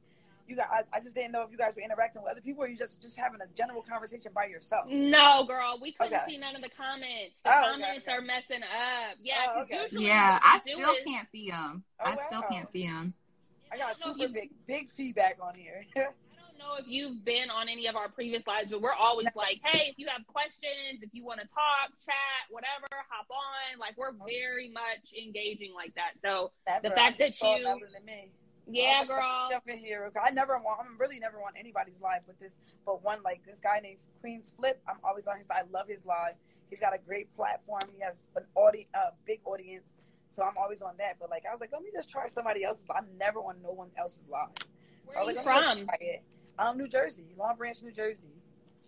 you 0.49 0.57
got 0.57 0.69
I, 0.71 0.83
I, 0.93 1.01
just 1.01 1.15
didn't 1.15 1.33
know 1.33 1.43
if 1.43 1.51
you 1.51 1.59
guys 1.59 1.75
were 1.77 1.83
interacting 1.83 2.23
with 2.23 2.31
other 2.31 2.41
people 2.41 2.65
or 2.65 2.69
you 2.69 2.77
just 2.77 3.03
just 3.03 3.19
having 3.19 3.41
a 3.41 3.47
general 3.55 3.83
conversation 3.83 4.33
by 4.35 4.47
yourself. 4.47 4.87
No, 4.89 5.45
girl, 5.47 5.79
we 5.81 5.93
couldn't 5.93 6.15
okay. 6.15 6.33
see 6.33 6.39
none 6.39 6.57
of 6.57 6.63
the 6.63 6.71
comments. 6.71 7.35
The 7.45 7.51
oh, 7.51 7.73
comments 7.73 7.99
okay, 7.99 8.03
okay. 8.03 8.13
are 8.13 8.23
messing 8.23 8.63
up. 8.63 9.17
Yeah, 9.21 9.47
oh, 9.55 9.63
okay. 9.63 9.87
yeah, 9.93 10.39
I 10.43 10.61
still 10.61 10.91
is... 10.91 11.05
can't 11.05 11.29
see 11.31 11.51
them. 11.51 11.85
Oh, 12.01 12.05
I 12.05 12.11
wow. 12.11 12.23
still 12.29 12.43
can't 12.43 12.69
see 12.69 12.87
them. 12.87 13.15
I 13.73 13.79
got 13.79 13.99
super 13.99 14.19
you... 14.19 14.29
big 14.29 14.51
big 14.67 14.89
feedback 14.91 15.39
on 15.43 15.55
here. 15.55 15.85
I 15.97 16.01
don't 16.01 16.59
know 16.59 16.77
if 16.79 16.87
you've 16.89 17.25
been 17.25 17.51
on 17.51 17.69
any 17.69 17.87
of 17.87 17.97
our 17.97 18.09
previous 18.09 18.47
lives, 18.47 18.71
but 18.71 18.81
we're 18.81 18.93
always 18.93 19.29
like, 19.35 19.61
hey, 19.63 19.89
if 19.91 19.99
you 19.99 20.07
have 20.09 20.27
questions, 20.27 21.03
if 21.03 21.11
you 21.13 21.25
want 21.25 21.41
to 21.41 21.47
talk, 21.49 21.91
chat, 22.03 22.49
whatever, 22.51 22.87
hop 23.11 23.27
on. 23.31 23.79
Like 23.79 23.99
we're 23.99 24.13
very 24.27 24.71
much 24.71 25.13
engaging 25.17 25.75
like 25.75 25.95
that. 25.97 26.13
So 26.23 26.53
the 26.83 26.91
fact 26.91 27.19
that 27.19 27.41
you 27.43 27.79
yeah, 28.69 29.05
girl. 29.05 29.49
Jumping 29.51 29.79
here. 29.79 30.11
I 30.23 30.31
never 30.31 30.59
want. 30.59 30.81
I'm 30.81 30.99
really 30.99 31.19
never 31.19 31.41
want 31.41 31.57
anybody's 31.59 32.01
live 32.01 32.23
with 32.27 32.39
this, 32.39 32.59
but 32.85 33.03
one 33.03 33.23
like 33.23 33.45
this 33.47 33.61
guy 33.61 33.81
named 33.83 33.99
Queen's 34.21 34.53
Flip. 34.57 34.81
I'm 34.89 34.97
always 35.05 35.27
on 35.27 35.39
his. 35.39 35.47
I 35.51 35.63
love 35.73 35.89
his 35.89 36.05
live. 36.05 36.35
He's 36.71 36.81
got 36.81 36.95
a 36.95 36.99
great 36.99 37.35
platform. 37.37 37.83
He 37.95 38.03
has 38.03 38.17
an 38.35 38.45
audience, 38.55 38.89
a 38.95 38.99
uh, 38.99 39.11
big 39.27 39.41
audience. 39.45 39.93
So 40.35 40.43
I'm 40.43 40.57
always 40.59 40.83
on 40.83 40.95
that. 40.99 41.17
But 41.21 41.31
like, 41.31 41.45
I 41.49 41.53
was 41.53 41.61
like, 41.61 41.71
let 41.73 41.83
me 41.83 41.91
just 41.93 42.11
try 42.11 42.29
somebody 42.29 42.65
else's. 42.65 42.87
I'm 42.95 43.07
never 43.19 43.39
on 43.41 43.57
no 43.63 43.71
one 43.71 43.89
else's 43.97 44.29
live. 44.29 44.49
Where 45.05 45.15
so 45.15 45.21
are 45.21 45.31
you 45.31 45.37
like, 45.37 45.45
from? 45.45 45.89
Um, 46.59 46.79
New 46.79 46.89
Jersey, 46.89 47.25
Long 47.39 47.57
Branch, 47.57 47.81
New 47.83 47.93
Jersey. 47.93 48.33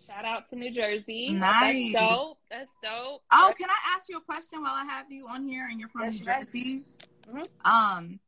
Shout 0.05 0.25
out 0.25 0.49
to 0.49 0.55
New 0.55 0.71
Jersey. 0.71 1.29
Nice. 1.29 1.93
That's 1.93 2.09
dope. 2.09 2.37
That's 2.49 2.71
dope. 2.83 3.21
Oh, 3.31 3.53
can 3.57 3.69
I 3.69 3.95
ask 3.95 4.09
you 4.09 4.17
a 4.17 4.21
question 4.21 4.61
while 4.61 4.73
I 4.73 4.83
have 4.85 5.11
you 5.11 5.27
on 5.27 5.47
here 5.47 5.67
and 5.69 5.79
you're 5.79 5.89
from 5.89 6.05
yes, 6.05 6.19
New 6.19 6.25
Jersey? 6.25 6.81
Mm-hmm. 7.27 7.71
Um, 7.71 8.19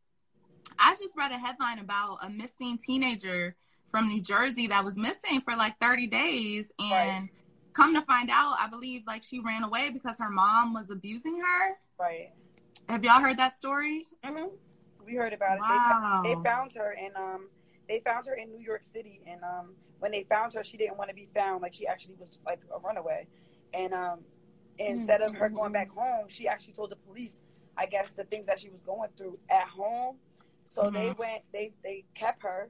I 0.79 0.95
just 0.95 1.15
read 1.15 1.31
a 1.31 1.37
headline 1.37 1.79
about 1.79 2.19
a 2.21 2.29
missing 2.29 2.77
teenager 2.77 3.55
from 3.89 4.07
New 4.07 4.21
Jersey 4.21 4.67
that 4.67 4.83
was 4.83 4.95
missing 4.95 5.41
for 5.41 5.55
like 5.55 5.77
30 5.79 6.07
days 6.07 6.71
and 6.79 6.89
right. 6.89 7.29
come 7.73 7.93
to 7.93 8.01
find 8.01 8.29
out, 8.31 8.55
I 8.59 8.67
believe 8.67 9.03
like 9.05 9.21
she 9.21 9.39
ran 9.39 9.63
away 9.63 9.89
because 9.91 10.15
her 10.17 10.29
mom 10.29 10.73
was 10.73 10.89
abusing 10.89 11.39
her. 11.39 11.77
Right. 11.99 12.31
Have 12.89 13.03
y'all 13.03 13.19
heard 13.19 13.37
that 13.37 13.53
story? 13.55 14.07
Mm-hmm. 14.25 14.47
We 15.05 15.15
heard 15.15 15.33
about 15.33 15.59
wow. 15.59 16.21
it. 16.23 16.29
They, 16.29 16.35
they 16.35 16.43
found 16.43 16.71
her 16.73 16.95
and 16.97 17.15
um 17.15 17.49
they 17.87 18.01
found 18.05 18.25
her 18.27 18.35
in 18.35 18.49
New 18.49 18.61
York 18.61 18.83
City 18.83 19.21
and 19.27 19.43
um 19.43 19.73
when 19.99 20.11
they 20.11 20.23
found 20.23 20.53
her 20.53 20.63
she 20.63 20.77
didn't 20.77 20.97
want 20.97 21.09
to 21.09 21.15
be 21.15 21.27
found 21.35 21.61
like 21.61 21.73
she 21.73 21.85
actually 21.85 22.15
was 22.19 22.39
like 22.45 22.59
a 22.73 22.79
runaway 22.79 23.27
and 23.73 23.93
um 23.93 24.19
instead 24.77 25.21
mm-hmm. 25.21 25.35
of 25.35 25.35
her 25.35 25.49
going 25.49 25.71
back 25.71 25.91
home 25.91 26.25
she 26.27 26.47
actually 26.47 26.73
told 26.73 26.89
the 26.89 26.95
police 26.95 27.37
I 27.77 27.85
guess 27.85 28.11
the 28.11 28.23
things 28.25 28.47
that 28.47 28.59
she 28.59 28.69
was 28.69 28.81
going 28.83 29.09
through 29.17 29.37
at 29.49 29.67
home 29.67 30.17
so 30.71 30.83
mm-hmm. 30.83 30.93
they 30.93 31.11
went, 31.11 31.43
they 31.51 31.73
they 31.83 32.05
kept 32.15 32.43
her, 32.43 32.69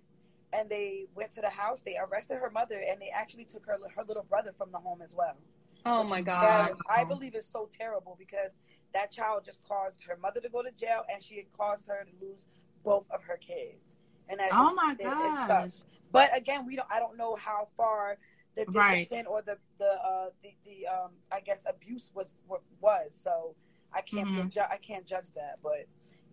and 0.52 0.68
they 0.68 1.06
went 1.14 1.34
to 1.34 1.42
the 1.42 1.52
house. 1.52 1.84
They 1.84 1.98
arrested 2.02 2.38
her 2.38 2.50
mother, 2.50 2.82
and 2.90 3.00
they 3.00 3.10
actually 3.14 3.46
took 3.46 3.64
her 3.68 3.78
her 3.96 4.04
little 4.08 4.24
brother 4.24 4.56
from 4.58 4.72
the 4.72 4.80
home 4.80 5.04
as 5.04 5.14
well. 5.16 5.38
Oh 5.86 6.04
my 6.06 6.22
god! 6.22 6.72
I 6.90 7.04
believe 7.04 7.36
it's 7.36 7.48
so 7.48 7.70
terrible 7.72 8.16
because 8.18 8.58
that 8.96 9.12
child 9.12 9.46
just 9.46 9.64
caused 9.68 10.00
her 10.08 10.18
mother 10.20 10.40
to 10.40 10.50
go 10.50 10.64
to 10.64 10.72
jail, 10.72 11.04
and 11.14 11.22
she 11.22 11.36
had 11.36 11.54
caused 11.56 11.88
her 11.90 12.04
to 12.04 12.26
lose 12.26 12.48
both 12.84 13.08
of 13.12 13.22
her 13.22 13.38
kids. 13.38 13.98
And 14.28 14.40
oh 14.52 14.74
my 14.74 14.96
god! 14.96 15.72
But 16.12 16.36
again, 16.36 16.66
we 16.66 16.76
don't. 16.78 16.88
I 16.90 16.98
don't 16.98 17.18
know 17.18 17.36
how 17.36 17.68
far 17.78 18.18
the 18.56 18.66
discipline 18.66 19.06
right. 19.12 19.26
or 19.30 19.44
the 19.44 19.58
the 19.78 19.92
uh, 19.92 20.30
the, 20.42 20.56
the 20.66 20.88
um 20.88 21.12
I 21.32 21.42
guess 21.42 21.66
abuse 21.70 22.10
was 22.16 22.34
was. 22.82 23.12
So 23.12 23.54
I 23.94 24.02
can't 24.02 24.28
mm-hmm. 24.28 24.50
ju- 24.50 24.62
I 24.72 24.78
can't 24.78 25.06
judge 25.06 25.34
that. 25.36 25.60
But 25.62 25.86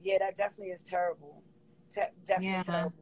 yeah, 0.02 0.16
that 0.20 0.34
definitely 0.34 0.72
is 0.72 0.82
terrible 0.82 1.42
te- 1.92 2.00
definitely 2.24 2.48
yeah. 2.48 2.62
terrible. 2.62 2.92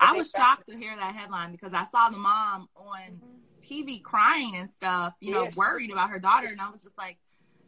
I 0.00 0.12
was 0.12 0.30
shocked 0.30 0.68
to 0.68 0.76
hear 0.76 0.94
that 0.96 1.14
headline 1.14 1.52
because 1.52 1.72
I 1.72 1.84
saw 1.86 2.10
the 2.10 2.18
mom 2.18 2.68
on 2.76 3.00
mm-hmm. 3.00 3.60
TV 3.62 4.02
crying 4.02 4.56
and 4.56 4.70
stuff, 4.70 5.14
you 5.20 5.32
know, 5.32 5.48
worried 5.56 5.90
about 5.90 6.10
her 6.10 6.18
daughter, 6.18 6.48
and 6.48 6.60
I 6.60 6.70
was 6.70 6.82
just 6.82 6.98
like, 6.98 7.18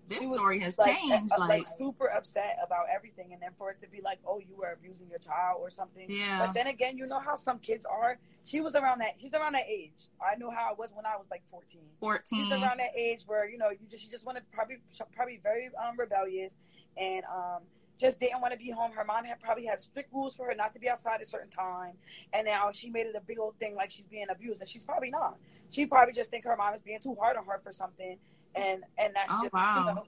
this 0.09 0.19
story 0.19 0.61
has 0.61 0.79
like, 0.79 0.97
changed. 0.97 1.33
Uh, 1.33 1.41
like, 1.41 1.49
like, 1.49 1.67
super 1.67 2.07
upset 2.07 2.59
about 2.65 2.87
everything, 2.95 3.33
and 3.33 3.43
then 3.43 3.51
for 3.59 3.71
it 3.71 3.81
to 3.81 3.89
be 3.89 4.01
like, 4.03 4.19
oh, 4.27 4.39
you 4.39 4.57
were 4.57 4.73
abusing 4.73 5.09
your 5.09 5.19
child 5.19 5.59
or 5.61 5.71
something. 5.71 6.07
Yeah. 6.09 6.47
But 6.47 6.55
then 6.55 6.69
again, 6.69 6.97
you 6.97 7.07
know 7.07 7.19
how 7.19 7.35
some 7.35 7.59
kids 7.59 7.85
are. 7.85 8.19
She 8.45 8.61
was 8.61 8.77
around 8.77 9.01
that. 9.01 9.15
She's 9.19 9.35
around 9.35 9.55
that 9.55 9.67
age. 9.69 10.09
I 10.21 10.37
know 10.37 10.51
how 10.51 10.73
it 10.73 10.79
was 10.79 10.93
when 10.95 11.05
I 11.07 11.17
was 11.17 11.27
like 11.31 11.43
fourteen. 11.51 11.83
Fourteen. 11.99 12.45
She's 12.45 12.53
around 12.53 12.79
that 12.79 12.97
age 12.97 13.23
where 13.27 13.49
you 13.49 13.59
know 13.59 13.71
you 13.71 13.87
just 13.91 14.05
she 14.05 14.09
just 14.09 14.25
wanted 14.25 14.45
probably 14.53 14.77
probably 15.15 15.41
very 15.43 15.71
um 15.85 15.97
rebellious 15.99 16.57
and 16.97 17.25
um 17.25 17.63
just 17.99 18.21
didn't 18.21 18.41
want 18.41 18.53
to 18.53 18.59
be 18.59 18.71
home. 18.71 18.93
Her 18.93 19.05
mom 19.05 19.25
had 19.25 19.41
probably 19.41 19.65
had 19.65 19.81
strict 19.81 20.13
rules 20.13 20.37
for 20.37 20.47
her 20.47 20.55
not 20.55 20.73
to 20.75 20.79
be 20.79 20.89
outside 20.89 21.17
at 21.17 21.23
a 21.23 21.27
certain 21.27 21.51
time, 21.51 21.95
and 22.33 22.47
now 22.47 22.71
she 22.73 22.91
made 22.91 23.07
it 23.07 23.15
a 23.17 23.21
big 23.21 23.39
old 23.39 23.59
thing 23.59 23.75
like 23.75 23.91
she's 23.91 24.07
being 24.07 24.27
abused, 24.31 24.61
and 24.61 24.69
she's 24.69 24.85
probably 24.85 25.11
not. 25.11 25.37
She 25.71 25.87
probably 25.87 26.13
just 26.13 26.31
think 26.31 26.45
her 26.45 26.57
mom 26.57 26.75
is 26.75 26.83
being 26.83 27.01
too 27.01 27.17
hard 27.19 27.37
on 27.37 27.45
her 27.47 27.59
for 27.59 27.73
something, 27.73 28.19
and 28.55 28.85
and 28.99 29.15
that's 29.15 29.33
oh, 29.33 29.43
just 29.43 29.53
wow. 29.55 29.87
you 29.89 29.95
know, 29.95 30.05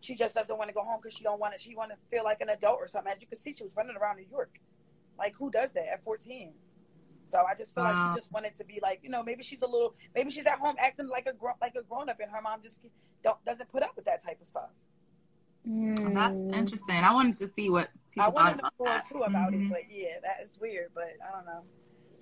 she 0.00 0.14
just 0.14 0.34
doesn't 0.34 0.56
want 0.56 0.68
to 0.68 0.74
go 0.74 0.82
home 0.82 0.98
because 1.02 1.16
she 1.16 1.24
don't 1.24 1.40
want 1.40 1.54
to. 1.54 1.58
She 1.58 1.74
want 1.74 1.90
to 1.90 1.96
feel 2.10 2.24
like 2.24 2.40
an 2.40 2.50
adult 2.50 2.78
or 2.78 2.88
something. 2.88 3.12
As 3.12 3.20
you 3.20 3.26
can 3.26 3.38
see, 3.38 3.52
she 3.52 3.64
was 3.64 3.76
running 3.76 3.96
around 3.96 4.16
New 4.16 4.26
York. 4.30 4.60
Like 5.18 5.34
who 5.36 5.50
does 5.50 5.72
that 5.72 5.86
at 5.92 6.04
fourteen? 6.04 6.52
So 7.24 7.44
I 7.48 7.54
just 7.54 7.74
feel 7.74 7.84
wow. 7.84 7.92
like 7.92 8.14
she 8.14 8.20
just 8.20 8.32
wanted 8.32 8.56
to 8.56 8.64
be 8.64 8.80
like, 8.82 9.00
you 9.02 9.10
know, 9.10 9.22
maybe 9.22 9.42
she's 9.42 9.62
a 9.62 9.66
little, 9.66 9.94
maybe 10.14 10.30
she's 10.30 10.46
at 10.46 10.58
home 10.58 10.74
acting 10.78 11.08
like 11.08 11.26
a 11.26 11.32
grown, 11.32 11.54
like 11.60 11.74
a 11.76 11.82
grown 11.82 12.08
up, 12.08 12.18
and 12.20 12.30
her 12.30 12.42
mom 12.42 12.62
just 12.62 12.80
don't 13.22 13.42
doesn't 13.44 13.70
put 13.70 13.82
up 13.82 13.94
with 13.96 14.04
that 14.06 14.24
type 14.24 14.40
of 14.40 14.46
stuff. 14.46 14.70
Mm. 15.68 16.14
That's 16.14 16.58
interesting. 16.58 16.96
I 16.96 17.12
wanted 17.12 17.36
to 17.36 17.48
see 17.48 17.70
what 17.70 17.88
people 18.10 18.28
I 18.28 18.32
thought 18.32 18.58
about 18.58 18.72
more 18.78 18.88
that. 18.88 19.08
too 19.08 19.18
about 19.18 19.52
mm-hmm. 19.52 19.66
it, 19.66 19.70
but 19.70 19.96
yeah, 19.96 20.18
that 20.22 20.44
is 20.44 20.56
weird. 20.60 20.90
But 20.94 21.14
I 21.26 21.36
don't 21.36 21.46
know. 21.46 21.62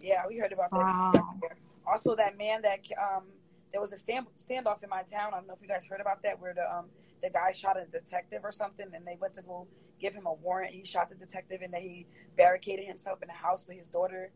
Yeah, 0.01 0.23
we 0.29 0.39
heard 0.39 0.53
about 0.53 0.73
wow. 0.73 1.13
this. 1.13 1.53
Also, 1.87 2.15
that 2.17 2.37
man 2.37 2.63
that 2.63 2.81
um, 3.01 3.25
there 3.73 3.81
was 3.81 3.93
a 3.93 3.97
stand 3.97 4.27
standoff 4.37 4.83
in 4.83 4.91
my 4.91 5.03
town. 5.03 5.33
I 5.33 5.39
don't 5.39 5.47
know 5.47 5.55
if 5.55 5.63
you 5.63 5.69
guys 5.69 5.85
heard 5.87 6.01
about 6.01 6.23
that, 6.23 6.41
where 6.41 6.55
the 6.55 6.71
um 6.71 6.87
the 7.23 7.31
guy 7.31 7.53
shot 7.53 7.77
a 7.79 7.87
detective 7.87 8.41
or 8.45 8.53
something, 8.53 8.87
and 8.95 9.07
they 9.07 9.17
went 9.21 9.35
to 9.35 9.43
go 9.43 9.67
give 10.01 10.15
him 10.15 10.27
a 10.27 10.33
warrant. 10.35 10.75
He 10.75 10.85
shot 10.85 11.09
the 11.09 11.15
detective, 11.15 11.61
and 11.63 11.73
then 11.73 11.83
he 11.83 12.07
barricaded 12.37 12.87
himself 12.87 13.23
in 13.23 13.29
the 13.29 13.35
house 13.35 13.65
with 13.67 13.79
his 13.79 13.89
daughter. 13.89 14.33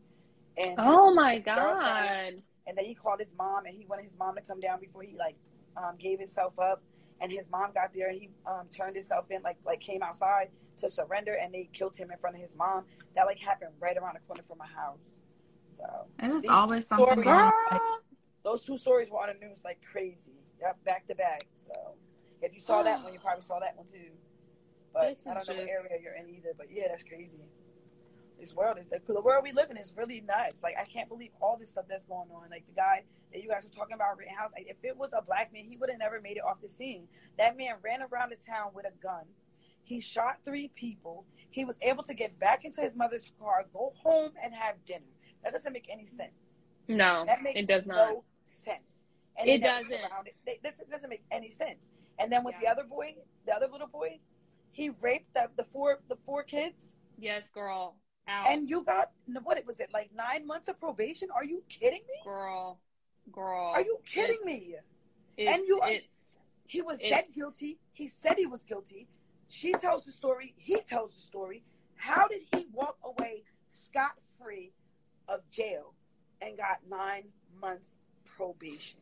And 0.57 0.75
oh 0.79 1.13
my 1.13 1.39
god! 1.39 2.41
And 2.67 2.75
then 2.77 2.85
he 2.85 2.95
called 2.95 3.19
his 3.19 3.35
mom, 3.37 3.65
and 3.65 3.75
he 3.75 3.85
wanted 3.85 4.03
his 4.03 4.17
mom 4.17 4.35
to 4.35 4.41
come 4.41 4.59
down 4.59 4.79
before 4.79 5.03
he 5.03 5.15
like 5.15 5.35
um, 5.77 5.95
gave 5.99 6.19
himself 6.19 6.57
up 6.59 6.81
and 7.21 7.31
his 7.31 7.49
mom 7.49 7.71
got 7.73 7.93
there 7.93 8.09
and 8.09 8.19
he 8.19 8.29
um, 8.45 8.67
turned 8.75 8.95
himself 8.95 9.25
in 9.29 9.41
like 9.41 9.57
like 9.65 9.79
came 9.79 10.03
outside 10.03 10.49
to 10.79 10.89
surrender 10.89 11.33
and 11.33 11.53
they 11.53 11.69
killed 11.71 11.95
him 11.95 12.11
in 12.11 12.17
front 12.17 12.35
of 12.35 12.41
his 12.41 12.55
mom. 12.55 12.83
That 13.15 13.25
like 13.25 13.39
happened 13.39 13.71
right 13.79 13.97
around 13.97 14.15
the 14.15 14.19
corner 14.27 14.43
from 14.43 14.57
my 14.57 14.67
house. 14.67 14.99
So 15.77 16.07
it 16.19 16.31
is 16.31 16.45
always 16.49 16.87
something 16.87 17.21
stories, 17.21 17.51
those 18.43 18.63
two 18.63 18.77
stories 18.77 19.09
were 19.09 19.19
on 19.19 19.29
the 19.39 19.45
news 19.45 19.61
like 19.63 19.79
crazy. 19.81 20.33
Yep, 20.61 20.83
back 20.83 21.07
to 21.07 21.15
back. 21.15 21.43
So 21.65 21.73
if 22.41 22.53
you 22.53 22.59
saw 22.59 22.83
that 22.83 23.03
one 23.03 23.13
you 23.13 23.19
probably 23.19 23.43
saw 23.43 23.59
that 23.59 23.75
one 23.75 23.87
too. 23.87 24.11
But 24.93 25.17
i 25.29 25.33
don't 25.33 25.47
know 25.47 25.55
what 25.55 25.67
area 25.67 25.99
you're 26.01 26.13
in 26.13 26.29
either 26.29 26.53
but 26.57 26.67
yeah 26.71 26.85
that's 26.89 27.03
crazy 27.03 27.49
this 28.45 28.55
world 28.55 28.77
is 28.77 28.85
the, 28.87 29.01
the 29.11 29.21
world 29.21 29.43
we 29.43 29.51
live 29.51 29.71
in 29.71 29.77
is 29.77 29.93
really 29.97 30.21
nuts. 30.21 30.61
Like 30.61 30.75
I 30.79 30.85
can't 30.85 31.09
believe 31.09 31.31
all 31.41 31.57
this 31.59 31.71
stuff 31.71 31.85
that's 31.89 32.05
going 32.05 32.29
on. 32.29 32.49
Like 32.51 32.65
the 32.67 32.75
guy 32.75 33.03
that 33.33 33.41
you 33.41 33.49
guys 33.49 33.63
were 33.63 33.75
talking 33.75 33.95
about 33.95 34.17
Rittenhouse. 34.17 34.51
Like 34.53 34.67
if 34.69 34.77
it 34.83 34.95
was 34.95 35.13
a 35.13 35.21
black 35.23 35.51
man, 35.51 35.65
he 35.65 35.77
would 35.77 35.89
have 35.89 35.97
never 35.97 36.21
made 36.21 36.37
it 36.37 36.43
off 36.47 36.61
the 36.61 36.69
scene. 36.69 37.07
That 37.39 37.57
man 37.57 37.75
ran 37.83 38.01
around 38.01 38.31
the 38.31 38.35
town 38.35 38.71
with 38.75 38.85
a 38.85 38.93
gun. 39.01 39.23
He 39.83 39.99
shot 39.99 40.37
three 40.45 40.69
people. 40.75 41.25
He 41.49 41.65
was 41.65 41.77
able 41.81 42.03
to 42.03 42.13
get 42.13 42.39
back 42.39 42.65
into 42.65 42.81
his 42.81 42.95
mother's 42.95 43.31
car, 43.39 43.65
go 43.73 43.93
home, 44.03 44.31
and 44.43 44.53
have 44.53 44.75
dinner. 44.85 45.05
That 45.43 45.53
doesn't 45.53 45.73
make 45.73 45.87
any 45.91 46.05
sense. 46.05 46.53
No, 46.87 47.23
that 47.25 47.41
makes 47.41 47.61
it 47.61 47.67
does 47.67 47.85
not. 47.87 48.09
No 48.09 48.23
sense. 48.45 49.05
And 49.37 49.49
it 49.49 49.63
doesn't. 49.63 49.91
It. 50.45 50.59
It 50.63 50.91
doesn't 50.91 51.09
make 51.09 51.23
any 51.31 51.49
sense. 51.49 51.89
And 52.19 52.31
then 52.31 52.43
with 52.43 52.55
yeah. 52.61 52.73
the 52.73 52.79
other 52.79 52.87
boy, 52.87 53.15
the 53.45 53.53
other 53.53 53.67
little 53.71 53.87
boy, 53.87 54.19
he 54.71 54.91
raped 55.01 55.33
the, 55.33 55.49
the 55.57 55.63
four 55.63 55.99
the 56.09 56.17
four 56.25 56.43
kids. 56.43 56.93
Yes, 57.17 57.49
girl. 57.49 57.95
And 58.27 58.69
you 58.69 58.83
got 58.83 59.11
what 59.43 59.63
was 59.65 59.79
it 59.79 59.89
like 59.93 60.09
nine 60.15 60.45
months 60.47 60.67
of 60.67 60.79
probation? 60.79 61.29
Are 61.33 61.43
you 61.43 61.63
kidding 61.69 62.01
me, 62.07 62.21
girl? 62.23 62.79
Girl, 63.31 63.71
are 63.73 63.81
you 63.81 63.97
kidding 64.05 64.39
me? 64.43 64.75
and 65.37 65.63
you, 65.67 65.81
he 66.65 66.81
was 66.81 66.99
dead 66.99 67.25
guilty. 67.35 67.77
He 67.93 68.07
said 68.07 68.35
he 68.37 68.45
was 68.45 68.63
guilty. 68.63 69.07
She 69.47 69.73
tells 69.73 70.05
the 70.05 70.11
story. 70.11 70.53
He 70.57 70.77
tells 70.81 71.15
the 71.15 71.21
story. 71.21 71.63
How 71.95 72.27
did 72.27 72.41
he 72.53 72.67
walk 72.73 72.97
away 73.03 73.43
scot 73.69 74.13
free 74.39 74.73
of 75.27 75.41
jail 75.51 75.93
and 76.41 76.57
got 76.57 76.79
nine 76.89 77.25
months 77.59 77.93
probation? 78.25 78.99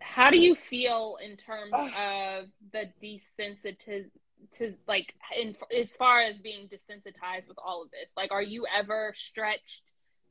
How 0.00 0.30
do 0.30 0.38
you 0.38 0.54
feel 0.54 1.16
in 1.24 1.36
terms 1.36 1.72
of 1.72 2.46
the 2.72 2.90
desensitiz 3.02 4.10
to 4.58 4.74
like 4.86 5.14
in 5.38 5.54
as 5.76 5.90
far 5.90 6.22
as 6.22 6.38
being 6.38 6.68
desensitized 6.68 7.48
with 7.48 7.58
all 7.64 7.82
of 7.82 7.90
this? 7.90 8.10
Like, 8.16 8.32
are 8.32 8.42
you 8.42 8.66
ever 8.74 9.12
stretched 9.16 9.82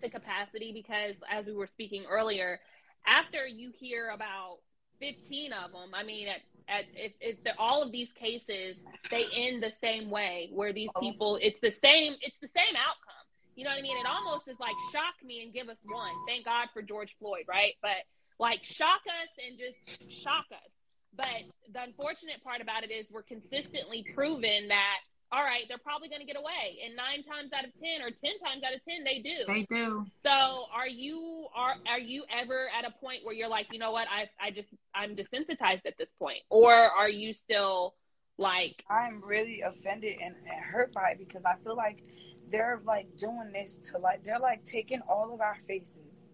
to 0.02 0.10
capacity? 0.10 0.72
Because 0.74 1.16
as 1.30 1.48
we 1.48 1.54
were 1.54 1.68
speaking 1.68 2.06
earlier, 2.10 2.60
after 3.06 3.48
you 3.48 3.72
hear 3.78 4.10
about 4.10 4.58
15 5.00 5.54
of 5.54 5.72
them, 5.72 5.90
I 5.94 6.04
mean, 6.04 6.28
at, 6.28 6.42
at 6.68 6.86
if, 6.94 7.14
if 7.20 7.44
the, 7.44 7.58
all 7.58 7.82
of 7.82 7.92
these 7.92 8.12
cases 8.14 8.78
they 9.10 9.26
end 9.34 9.64
the 9.64 9.74
same 9.82 10.10
way, 10.10 10.50
where 10.54 10.74
these 10.74 10.92
oh. 10.96 11.00
people, 11.00 11.40
it's 11.42 11.60
the 11.60 11.72
same, 11.72 12.16
it's 12.22 12.38
the 12.42 12.50
same 12.56 12.76
outcome. 12.76 13.22
You 13.56 13.66
know 13.66 13.72
what 13.72 13.80
I 13.80 13.82
mean? 13.82 13.98
It 13.98 14.06
almost 14.08 14.48
is 14.48 14.60
like 14.60 14.76
shock 14.92 15.16
me 15.24 15.44
and 15.44 15.54
give 15.54 15.70
us 15.70 15.78
one. 15.84 16.14
Thank 16.28 16.46
God 16.46 16.68
for 16.74 16.82
George 16.82 17.16
Floyd, 17.20 17.44
right? 17.48 17.74
But 17.82 17.98
like 18.40 18.64
shock 18.64 19.02
us 19.06 19.30
and 19.46 19.60
just 19.60 20.12
shock 20.24 20.46
us. 20.52 20.72
But 21.16 21.44
the 21.74 21.84
unfortunate 21.84 22.44
part 22.44 22.62
about 22.62 22.84
it 22.84 22.92
is 22.92 23.08
we're 23.12 23.24
consistently 23.24 24.06
proven 24.16 24.70
that 24.70 25.00
all 25.34 25.44
right, 25.44 25.64
they're 25.70 25.78
probably 25.78 26.10
going 26.10 26.20
to 26.20 26.28
get 26.28 26.36
away, 26.36 26.80
and 26.86 26.96
nine 26.96 27.24
times 27.24 27.54
out 27.54 27.64
of 27.64 27.72
ten, 27.80 28.02
or 28.02 28.10
ten 28.12 28.38
times 28.40 28.64
out 28.68 28.74
of 28.74 28.84
ten, 28.84 29.06
they 29.06 29.20
do. 29.20 29.46
They 29.48 29.64
do. 29.64 30.06
So, 30.26 30.66
are 30.74 30.88
you 30.88 31.48
are 31.56 31.76
are 31.88 32.00
you 32.00 32.26
ever 32.30 32.68
at 32.78 32.86
a 32.86 32.92
point 32.92 33.20
where 33.24 33.34
you're 33.34 33.48
like, 33.48 33.72
you 33.72 33.80
know 33.80 33.92
what, 33.92 34.08
I 34.12 34.30
I 34.42 34.52
just 34.52 34.68
I'm 34.94 35.16
desensitized 35.16 35.86
at 35.86 35.98
this 35.98 36.10
point, 36.20 36.40
or 36.50 36.74
are 36.74 37.10
you 37.10 37.34
still 37.34 37.96
like? 38.38 38.84
I'm 38.90 39.24
really 39.24 39.62
offended 39.62 40.18
and, 40.22 40.36
and 40.36 40.66
hurt 40.66 40.92
by 40.92 41.12
it 41.12 41.20
because 41.20 41.46
I 41.46 41.56
feel 41.64 41.78
like 41.78 42.04
they're 42.50 42.82
like 42.86 43.16
doing 43.16 43.52
this 43.54 43.78
to 43.92 44.00
like 44.00 44.26
they're 44.26 44.40
like 44.40 44.66
taking 44.66 45.00
all 45.08 45.34
of 45.34 45.40
our 45.40 45.56
faces, 45.66 46.28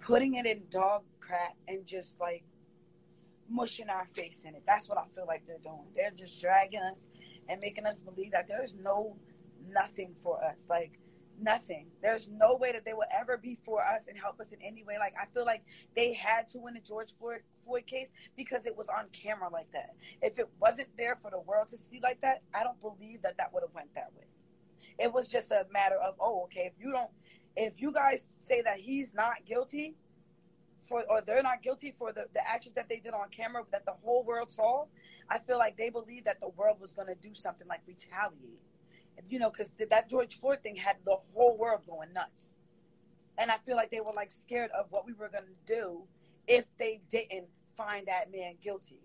putting 0.00 0.36
it 0.36 0.46
in 0.46 0.62
dog 0.70 1.02
crap, 1.20 1.56
and 1.66 1.84
just 1.86 2.18
like 2.18 2.44
mushing 3.48 3.88
our 3.88 4.06
face 4.06 4.44
in 4.44 4.54
it. 4.54 4.62
That's 4.66 4.88
what 4.88 4.98
I 4.98 5.04
feel 5.14 5.26
like 5.26 5.46
they're 5.46 5.58
doing. 5.58 5.86
They're 5.96 6.10
just 6.10 6.40
dragging 6.40 6.80
us 6.80 7.04
and 7.48 7.60
making 7.60 7.86
us 7.86 8.02
believe 8.02 8.32
that 8.32 8.46
there's 8.48 8.74
no 8.76 9.16
nothing 9.70 10.14
for 10.22 10.42
us. 10.44 10.66
Like 10.68 10.98
nothing. 11.40 11.86
There's 12.02 12.28
no 12.28 12.56
way 12.56 12.72
that 12.72 12.84
they 12.84 12.92
will 12.92 13.06
ever 13.16 13.36
be 13.36 13.56
for 13.64 13.82
us 13.82 14.06
and 14.08 14.18
help 14.18 14.40
us 14.40 14.52
in 14.52 14.58
any 14.62 14.84
way. 14.84 14.96
Like 14.98 15.14
I 15.20 15.26
feel 15.32 15.44
like 15.44 15.62
they 15.94 16.12
had 16.12 16.48
to 16.48 16.58
win 16.58 16.74
the 16.74 16.80
George 16.80 17.10
Floyd, 17.18 17.40
Floyd 17.64 17.86
case 17.86 18.12
because 18.36 18.66
it 18.66 18.76
was 18.76 18.88
on 18.88 19.06
camera 19.12 19.48
like 19.50 19.70
that. 19.72 19.90
If 20.22 20.38
it 20.38 20.48
wasn't 20.60 20.88
there 20.96 21.16
for 21.16 21.30
the 21.30 21.40
world 21.40 21.68
to 21.68 21.78
see 21.78 22.00
like 22.02 22.20
that, 22.22 22.42
I 22.54 22.64
don't 22.64 22.80
believe 22.80 23.22
that 23.22 23.36
that 23.38 23.52
would 23.52 23.62
have 23.62 23.74
went 23.74 23.94
that 23.94 24.10
way. 24.16 24.24
It 24.98 25.12
was 25.12 25.28
just 25.28 25.50
a 25.50 25.66
matter 25.72 25.96
of 25.96 26.14
oh, 26.20 26.44
okay, 26.44 26.72
if 26.72 26.72
you 26.78 26.92
don't, 26.92 27.10
if 27.56 27.80
you 27.80 27.92
guys 27.92 28.24
say 28.38 28.62
that 28.62 28.78
he's 28.78 29.14
not 29.14 29.44
guilty, 29.46 29.94
for 30.80 31.04
or 31.08 31.22
they're 31.22 31.42
not 31.42 31.62
guilty 31.62 31.92
for 31.96 32.12
the, 32.12 32.26
the 32.34 32.48
actions 32.48 32.74
that 32.74 32.88
they 32.88 32.98
did 32.98 33.12
on 33.12 33.28
camera 33.30 33.62
that 33.72 33.84
the 33.84 33.94
whole 34.02 34.24
world 34.24 34.50
saw, 34.50 34.84
I 35.28 35.38
feel 35.38 35.58
like 35.58 35.76
they 35.76 35.90
believed 35.90 36.26
that 36.26 36.40
the 36.40 36.48
world 36.48 36.80
was 36.80 36.92
going 36.92 37.08
to 37.08 37.14
do 37.14 37.34
something 37.34 37.66
like 37.68 37.80
retaliate. 37.86 38.60
You 39.28 39.40
know, 39.40 39.50
because 39.50 39.72
that 39.90 40.08
George 40.08 40.36
Floyd 40.38 40.62
thing 40.62 40.76
had 40.76 40.96
the 41.04 41.16
whole 41.34 41.56
world 41.56 41.80
going 41.88 42.12
nuts. 42.12 42.54
And 43.36 43.50
I 43.50 43.56
feel 43.66 43.76
like 43.76 43.90
they 43.90 44.00
were 44.00 44.12
like 44.14 44.30
scared 44.30 44.70
of 44.70 44.86
what 44.90 45.06
we 45.06 45.12
were 45.12 45.28
going 45.28 45.44
to 45.44 45.74
do 45.74 46.02
if 46.46 46.64
they 46.78 47.00
didn't 47.10 47.46
find 47.76 48.06
that 48.06 48.32
man 48.32 48.54
guilty. 48.62 49.00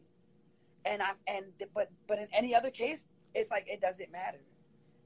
And 0.86 1.01
I 1.01 1.11
and 1.28 1.45
but 1.74 1.89
but 2.07 2.19
in 2.19 2.28
any 2.34 2.53
other 2.53 2.69
case, 2.69 3.05
it's 3.34 3.51
like 3.51 3.65
it 3.67 3.82
doesn't 3.82 4.11
matter. 4.11 4.41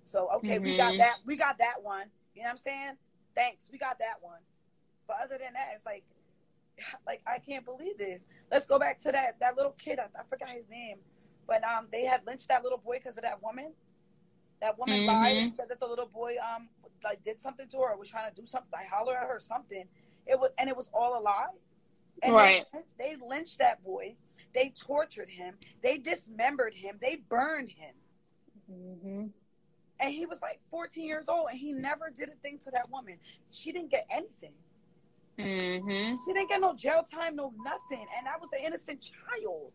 So 0.03 0.29
okay, 0.37 0.55
mm-hmm. 0.55 0.63
we 0.63 0.77
got 0.77 0.91
mm-hmm. 0.91 0.97
that 0.99 1.17
we 1.25 1.35
got 1.35 1.57
that 1.59 1.83
one. 1.83 2.07
You 2.35 2.43
know 2.43 2.47
what 2.47 2.51
I'm 2.51 2.57
saying? 2.57 2.91
Thanks, 3.35 3.69
we 3.71 3.77
got 3.77 3.99
that 3.99 4.15
one. 4.21 4.39
But 5.07 5.17
other 5.23 5.37
than 5.37 5.53
that, 5.53 5.69
it's 5.75 5.85
like 5.85 6.03
like 7.07 7.21
I 7.27 7.39
can't 7.39 7.65
believe 7.65 7.97
this. 7.97 8.25
Let's 8.51 8.65
go 8.65 8.79
back 8.79 8.99
to 9.01 9.11
that 9.11 9.39
that 9.39 9.57
little 9.57 9.73
kid. 9.73 9.99
I, 9.99 10.05
I 10.19 10.23
forgot 10.29 10.49
his 10.49 10.69
name, 10.69 10.97
but 11.47 11.63
um, 11.63 11.87
they 11.91 12.05
had 12.05 12.21
lynched 12.25 12.47
that 12.49 12.63
little 12.63 12.77
boy 12.77 12.97
because 12.97 13.17
of 13.17 13.23
that 13.23 13.41
woman. 13.41 13.73
That 14.61 14.77
woman 14.77 15.01
mm-hmm. 15.01 15.09
lied 15.09 15.37
and 15.37 15.51
said 15.51 15.65
that 15.69 15.79
the 15.79 15.87
little 15.87 16.07
boy 16.07 16.35
um 16.41 16.69
like 17.03 17.23
did 17.23 17.39
something 17.39 17.67
to 17.69 17.77
her, 17.77 17.93
or 17.93 17.97
was 17.97 18.09
trying 18.09 18.29
to 18.33 18.41
do 18.41 18.45
something, 18.45 18.71
I 18.73 18.85
holler 18.85 19.15
at 19.15 19.27
her 19.27 19.39
something. 19.39 19.85
It 20.25 20.39
was 20.39 20.51
and 20.57 20.69
it 20.69 20.75
was 20.75 20.89
all 20.93 21.19
a 21.19 21.21
lie. 21.21 21.47
And 22.23 22.33
right. 22.33 22.65
They, 22.73 23.15
they 23.15 23.25
lynched 23.25 23.59
that 23.59 23.83
boy. 23.83 24.15
They 24.53 24.73
tortured 24.75 25.29
him. 25.29 25.55
They 25.83 25.99
dismembered 25.99 26.73
him. 26.73 26.97
They 26.99 27.17
burned 27.29 27.69
him. 27.69 27.93
Mm-hmm. 28.71 29.25
And 29.99 30.13
he 30.13 30.25
was 30.25 30.41
like 30.41 30.59
14 30.69 31.03
years 31.03 31.25
old, 31.27 31.49
and 31.49 31.59
he 31.59 31.71
never 31.71 32.11
did 32.15 32.29
a 32.29 32.35
thing 32.41 32.59
to 32.63 32.71
that 32.71 32.89
woman. 32.89 33.17
She 33.49 33.71
didn't 33.71 33.91
get 33.91 34.07
anything. 34.09 34.53
Mm-hmm. 35.39 36.15
She 36.25 36.33
didn't 36.33 36.49
get 36.49 36.61
no 36.61 36.75
jail 36.75 37.03
time, 37.03 37.35
no 37.35 37.53
nothing, 37.63 38.05
and 38.17 38.27
I 38.27 38.37
was 38.39 38.49
an 38.53 38.65
innocent 38.65 39.01
child. 39.01 39.71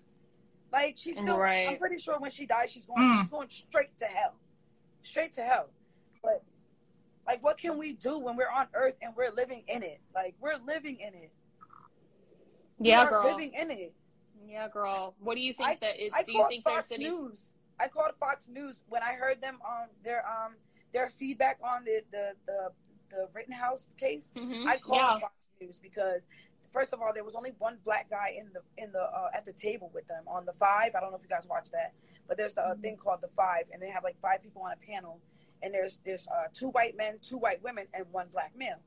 Like 0.72 0.96
she's 0.98 1.16
still. 1.16 1.38
Right. 1.38 1.68
I'm 1.68 1.76
pretty 1.76 1.98
sure 1.98 2.18
when 2.18 2.30
she 2.30 2.46
dies, 2.46 2.72
she's 2.72 2.86
going. 2.86 3.02
Mm. 3.02 3.20
She's 3.20 3.30
going 3.30 3.48
straight 3.50 3.98
to 3.98 4.06
hell, 4.06 4.34
straight 5.02 5.32
to 5.34 5.42
hell. 5.42 5.68
But 6.22 6.42
like, 7.26 7.42
what 7.44 7.58
can 7.58 7.78
we 7.78 7.92
do 7.92 8.18
when 8.18 8.36
we're 8.36 8.50
on 8.50 8.66
Earth 8.74 8.96
and 9.02 9.12
we're 9.16 9.30
living 9.30 9.62
in 9.68 9.82
it? 9.82 10.00
Like 10.14 10.34
we're 10.40 10.58
living 10.66 10.98
in 10.98 11.14
it. 11.14 11.30
Yeah, 12.80 13.06
girl. 13.08 13.24
Living 13.24 13.52
in 13.54 13.70
it. 13.70 13.94
Yeah, 14.48 14.68
girl. 14.68 15.14
What 15.20 15.36
do 15.36 15.42
you 15.42 15.52
think 15.52 15.68
I, 15.68 15.78
that 15.80 16.00
is? 16.00 16.10
I 16.14 16.22
do 16.24 16.32
you 16.32 16.46
think 16.48 16.64
Fox 16.64 16.90
any... 16.90 17.04
News. 17.04 17.50
I 17.78 17.88
called 17.88 18.12
Fox 18.18 18.48
News 18.48 18.82
when 18.88 19.02
I 19.02 19.12
heard 19.12 19.40
them 19.40 19.58
on 19.64 19.84
um, 19.84 19.88
their 20.04 20.24
um 20.26 20.54
their 20.92 21.10
feedback 21.10 21.58
on 21.62 21.84
the 21.84 22.02
the 22.10 22.32
the, 22.46 22.70
the 23.10 23.28
Rittenhouse 23.32 23.88
case. 23.98 24.32
Mm-hmm. 24.36 24.66
I 24.66 24.78
called 24.78 25.00
yeah. 25.00 25.18
Fox 25.20 25.34
because 25.82 26.26
first 26.72 26.92
of 26.92 27.00
all, 27.00 27.12
there 27.14 27.24
was 27.24 27.34
only 27.34 27.52
one 27.58 27.76
black 27.84 28.10
guy 28.10 28.34
in 28.38 28.50
the 28.52 28.60
in 28.82 28.92
the 28.92 29.02
uh, 29.02 29.28
at 29.34 29.44
the 29.44 29.52
table 29.52 29.90
with 29.94 30.06
them 30.08 30.24
on 30.26 30.44
the 30.44 30.52
five. 30.52 30.94
I 30.94 31.00
don't 31.00 31.10
know 31.10 31.16
if 31.16 31.22
you 31.22 31.28
guys 31.28 31.46
watch 31.48 31.70
that, 31.72 31.92
but 32.26 32.36
there's 32.36 32.54
the 32.54 32.62
uh, 32.62 32.74
thing 32.76 32.96
called 32.96 33.20
the 33.20 33.30
five, 33.36 33.64
and 33.72 33.82
they 33.82 33.90
have 33.90 34.04
like 34.04 34.18
five 34.20 34.42
people 34.42 34.62
on 34.62 34.72
a 34.72 34.76
panel, 34.76 35.20
and 35.62 35.72
there's 35.72 36.00
there's 36.04 36.26
uh, 36.28 36.48
two 36.52 36.68
white 36.68 36.96
men, 36.96 37.18
two 37.22 37.38
white 37.38 37.62
women, 37.62 37.86
and 37.94 38.06
one 38.10 38.28
black 38.32 38.52
male, 38.56 38.80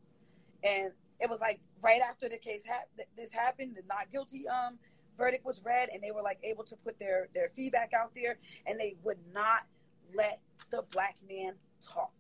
and 0.64 0.92
it 1.20 1.30
was 1.30 1.40
like 1.40 1.60
right 1.82 2.02
after 2.02 2.28
the 2.28 2.38
case 2.38 2.62
ha- 2.68 3.04
this 3.16 3.32
happened, 3.32 3.76
the 3.76 3.84
not 3.88 4.12
guilty 4.12 4.48
um 4.48 4.78
verdict 5.18 5.46
was 5.46 5.62
read, 5.64 5.90
and 5.94 6.04
they 6.04 6.12
were 6.12 6.22
like 6.22 6.40
able 6.44 6.64
to 6.64 6.76
put 6.78 7.00
their 7.00 7.30
their 7.34 7.50
feedback 7.56 7.92
out 7.94 8.12
there, 8.16 8.38
and 8.66 8.80
they 8.80 8.96
would 9.04 9.20
not 9.34 9.62
let 10.14 10.40
the 10.72 10.84
black 10.92 11.16
man 11.30 11.54
talk. 11.82 12.12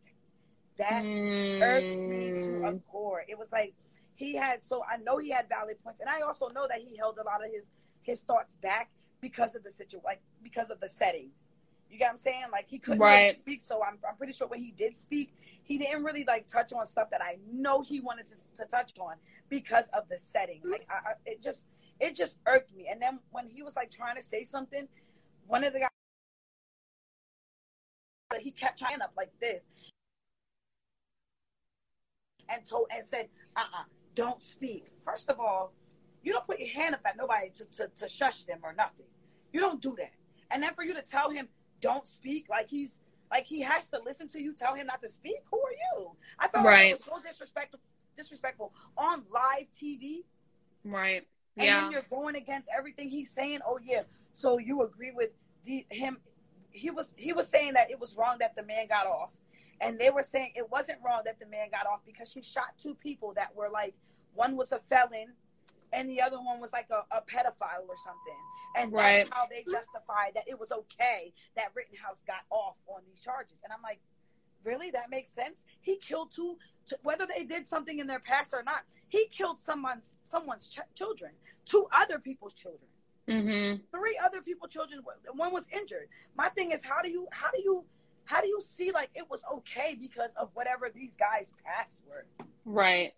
That 0.77 1.03
mm. 1.03 1.61
irked 1.61 1.95
me 1.95 2.31
to 2.43 2.67
a 2.67 2.91
core. 2.91 3.23
It 3.27 3.37
was 3.37 3.51
like 3.51 3.73
he 4.15 4.35
had 4.35 4.63
so 4.63 4.83
I 4.83 4.97
know 4.97 5.17
he 5.17 5.29
had 5.29 5.47
valid 5.49 5.77
points, 5.83 6.01
and 6.01 6.09
I 6.09 6.21
also 6.21 6.49
know 6.49 6.67
that 6.67 6.79
he 6.79 6.95
held 6.97 7.17
a 7.17 7.23
lot 7.23 7.45
of 7.45 7.51
his 7.51 7.71
his 8.01 8.21
thoughts 8.21 8.55
back 8.55 8.89
because 9.21 9.55
of 9.55 9.63
the 9.63 9.71
situation, 9.71 10.03
like 10.05 10.21
because 10.43 10.69
of 10.69 10.79
the 10.79 10.89
setting. 10.89 11.31
You 11.89 11.99
get 11.99 12.05
what 12.05 12.11
I'm 12.13 12.17
saying? 12.17 12.43
Like 12.51 12.69
he 12.69 12.79
couldn't 12.79 12.99
right. 12.99 13.21
really 13.21 13.39
speak, 13.41 13.61
so 13.61 13.83
I'm 13.83 13.97
I'm 14.07 14.15
pretty 14.15 14.33
sure 14.33 14.47
when 14.47 14.61
he 14.61 14.71
did 14.71 14.97
speak, 14.97 15.33
he 15.63 15.77
didn't 15.77 16.03
really 16.03 16.23
like 16.25 16.47
touch 16.47 16.73
on 16.73 16.85
stuff 16.85 17.09
that 17.11 17.21
I 17.21 17.37
know 17.51 17.81
he 17.81 17.99
wanted 17.99 18.27
to, 18.29 18.35
to 18.63 18.65
touch 18.69 18.93
on 18.99 19.15
because 19.49 19.89
of 19.93 20.07
the 20.09 20.17
setting. 20.17 20.61
Like 20.63 20.87
I, 20.89 20.93
I, 20.93 21.13
it 21.25 21.41
just 21.41 21.67
it 21.99 22.15
just 22.15 22.39
irked 22.47 22.73
me. 22.75 22.87
And 22.89 23.01
then 23.01 23.19
when 23.31 23.47
he 23.47 23.63
was 23.63 23.75
like 23.75 23.91
trying 23.91 24.15
to 24.15 24.23
say 24.23 24.43
something, 24.43 24.87
one 25.47 25.63
of 25.63 25.73
the 25.73 25.79
guys 25.79 25.89
he 28.41 28.51
kept 28.51 28.77
trying 28.79 29.01
up 29.01 29.13
like 29.15 29.31
this 29.39 29.67
and 32.49 32.65
told 32.65 32.87
and 32.95 33.07
said, 33.07 33.29
uh 33.55 33.61
uh-uh, 33.61 33.81
uh 33.81 33.83
don't 34.15 34.41
speak. 34.41 34.87
First 35.03 35.29
of 35.29 35.39
all, 35.39 35.73
you 36.23 36.33
don't 36.33 36.45
put 36.45 36.59
your 36.59 36.69
hand 36.69 36.95
up 36.95 37.01
at 37.05 37.17
nobody 37.17 37.49
to, 37.51 37.65
to, 37.65 37.87
to 37.95 38.09
shush 38.09 38.43
them 38.43 38.59
or 38.63 38.73
nothing. 38.73 39.05
You 39.53 39.59
don't 39.59 39.81
do 39.81 39.95
that. 39.99 40.11
And 40.49 40.63
then 40.63 40.73
for 40.73 40.83
you 40.83 40.93
to 40.93 41.01
tell 41.01 41.29
him, 41.29 41.47
don't 41.81 42.07
speak, 42.07 42.47
like 42.49 42.67
he's 42.67 42.99
like 43.31 43.45
he 43.45 43.61
has 43.61 43.89
to 43.89 43.99
listen 44.03 44.27
to 44.29 44.41
you 44.41 44.53
tell 44.53 44.75
him 44.75 44.87
not 44.87 45.01
to 45.01 45.09
speak. 45.09 45.37
Who 45.51 45.57
are 45.57 45.97
you? 45.97 46.11
I 46.39 46.47
felt 46.47 46.65
right. 46.65 46.73
like 46.73 46.87
it 46.87 46.93
was 46.93 47.23
so 47.23 47.27
disrespectful 47.27 47.79
disrespectful 48.15 48.71
on 48.97 49.23
live 49.33 49.67
TV. 49.73 50.23
Right. 50.83 51.27
And 51.57 51.65
yeah. 51.65 51.81
then 51.81 51.91
you're 51.91 52.01
going 52.09 52.35
against 52.35 52.69
everything 52.75 53.09
he's 53.09 53.31
saying. 53.31 53.59
Oh 53.65 53.79
yeah. 53.83 54.03
So 54.33 54.57
you 54.57 54.83
agree 54.83 55.11
with 55.13 55.31
the 55.65 55.85
him 55.89 56.17
he 56.71 56.91
was 56.91 57.13
he 57.17 57.33
was 57.33 57.47
saying 57.47 57.73
that 57.73 57.89
it 57.89 57.99
was 57.99 58.15
wrong 58.15 58.37
that 58.39 58.55
the 58.55 58.63
man 58.63 58.87
got 58.87 59.07
off 59.07 59.33
and 59.81 59.99
they 59.99 60.09
were 60.09 60.23
saying 60.23 60.51
it 60.55 60.69
wasn't 60.71 60.99
wrong 61.05 61.21
that 61.25 61.39
the 61.39 61.45
man 61.47 61.69
got 61.71 61.85
off 61.85 61.99
because 62.05 62.31
she 62.31 62.41
shot 62.41 62.73
two 62.81 62.95
people 62.95 63.33
that 63.35 63.55
were 63.55 63.69
like 63.69 63.93
one 64.33 64.55
was 64.55 64.71
a 64.71 64.79
felon 64.79 65.33
and 65.93 66.09
the 66.09 66.21
other 66.21 66.37
one 66.37 66.59
was 66.59 66.73
like 66.73 66.87
a, 66.91 67.15
a 67.15 67.21
pedophile 67.21 67.87
or 67.87 67.95
something. 68.03 68.41
And 68.77 68.91
right. 68.91 69.23
that's 69.23 69.29
how 69.31 69.45
they 69.49 69.63
justified 69.63 70.31
that 70.35 70.43
it 70.47 70.59
was 70.59 70.71
okay 70.71 71.31
that 71.55 71.69
Rittenhouse 71.73 72.23
got 72.27 72.43
off 72.49 72.75
on 72.87 73.01
these 73.07 73.21
charges. 73.21 73.59
And 73.63 73.71
i'm 73.71 73.81
like 73.81 73.99
really? 74.65 74.89
That 74.89 75.11
makes 75.11 75.29
sense? 75.29 75.63
He 75.81 75.97
killed 75.97 76.31
two 76.35 76.57
whether 77.03 77.25
they 77.25 77.45
did 77.45 77.67
something 77.67 77.99
in 77.99 78.07
their 78.07 78.19
past 78.19 78.53
or 78.53 78.61
not 78.61 78.83
he 79.07 79.27
killed 79.27 79.59
someone's 79.59 80.17
someone's 80.23 80.67
ch- 80.67 80.79
children 80.93 81.31
two 81.65 81.87
other 81.91 82.19
people's 82.19 82.53
children. 82.53 82.89
Mm-hmm. 83.27 83.81
three 83.91 84.19
other 84.23 84.41
people's 84.41 84.69
children 84.69 85.01
one 85.33 85.51
was 85.51 85.67
injured. 85.73 86.07
My 86.37 86.49
thing 86.49 86.71
is 86.71 86.83
how 86.83 87.01
do 87.01 87.09
you 87.09 87.27
how 87.31 87.49
do 87.51 87.61
you 87.61 87.83
how 88.25 88.41
do 88.41 88.47
you 88.47 88.61
see 88.61 88.91
like 88.91 89.09
it 89.15 89.29
was 89.29 89.43
okay 89.53 89.95
because 89.99 90.31
of 90.39 90.49
whatever 90.53 90.89
these 90.93 91.15
guys' 91.15 91.53
past 91.63 92.01
were? 92.07 92.25
Right. 92.65 93.13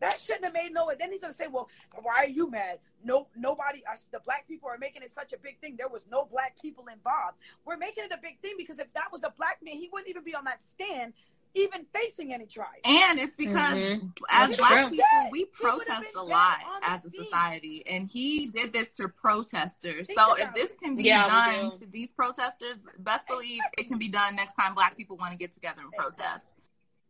That 0.00 0.18
shouldn't 0.18 0.44
have 0.44 0.54
made 0.54 0.72
no. 0.72 0.90
Then 0.98 1.12
he's 1.12 1.20
gonna 1.20 1.32
say, 1.32 1.46
"Well, 1.46 1.68
why 2.02 2.24
are 2.24 2.28
you 2.28 2.50
mad? 2.50 2.80
No, 3.04 3.28
nobody. 3.36 3.84
Us, 3.86 4.08
the 4.10 4.18
black 4.24 4.48
people 4.48 4.68
are 4.68 4.78
making 4.78 5.02
it 5.02 5.12
such 5.12 5.32
a 5.32 5.38
big 5.38 5.60
thing. 5.60 5.76
There 5.76 5.88
was 5.88 6.04
no 6.10 6.24
black 6.24 6.60
people 6.60 6.86
involved. 6.92 7.38
We're 7.64 7.76
making 7.76 8.04
it 8.04 8.12
a 8.12 8.18
big 8.20 8.40
thing 8.40 8.54
because 8.58 8.80
if 8.80 8.92
that 8.94 9.12
was 9.12 9.22
a 9.22 9.32
black 9.36 9.58
man, 9.62 9.76
he 9.76 9.88
wouldn't 9.92 10.08
even 10.08 10.24
be 10.24 10.34
on 10.34 10.44
that 10.44 10.60
stand 10.60 11.12
even 11.54 11.84
facing 11.94 12.32
any 12.32 12.46
trial. 12.46 12.68
And 12.84 13.18
it's 13.18 13.36
because 13.36 13.74
mm-hmm. 13.74 14.06
as 14.30 14.56
black 14.56 14.90
people, 14.90 15.04
we 15.30 15.44
protest 15.46 16.08
a 16.16 16.22
lot 16.22 16.58
as 16.82 17.04
a 17.04 17.10
scene. 17.10 17.24
society. 17.24 17.84
And 17.86 18.08
he 18.08 18.46
did 18.46 18.72
this 18.72 18.90
to 18.96 19.08
protesters. 19.08 20.06
Think 20.06 20.18
so 20.18 20.34
if 20.34 20.54
this 20.54 20.72
can 20.82 20.96
be 20.96 21.04
yeah, 21.04 21.26
done 21.26 21.78
to 21.78 21.86
these 21.86 22.12
protesters, 22.12 22.76
best 22.98 23.26
believe 23.26 23.60
it 23.78 23.88
can 23.88 23.98
be 23.98 24.08
done 24.08 24.36
next 24.36 24.54
time 24.54 24.74
black 24.74 24.96
people 24.96 25.16
want 25.16 25.32
to 25.32 25.38
get 25.38 25.52
together 25.52 25.82
and 25.82 25.92
protest. 25.92 26.46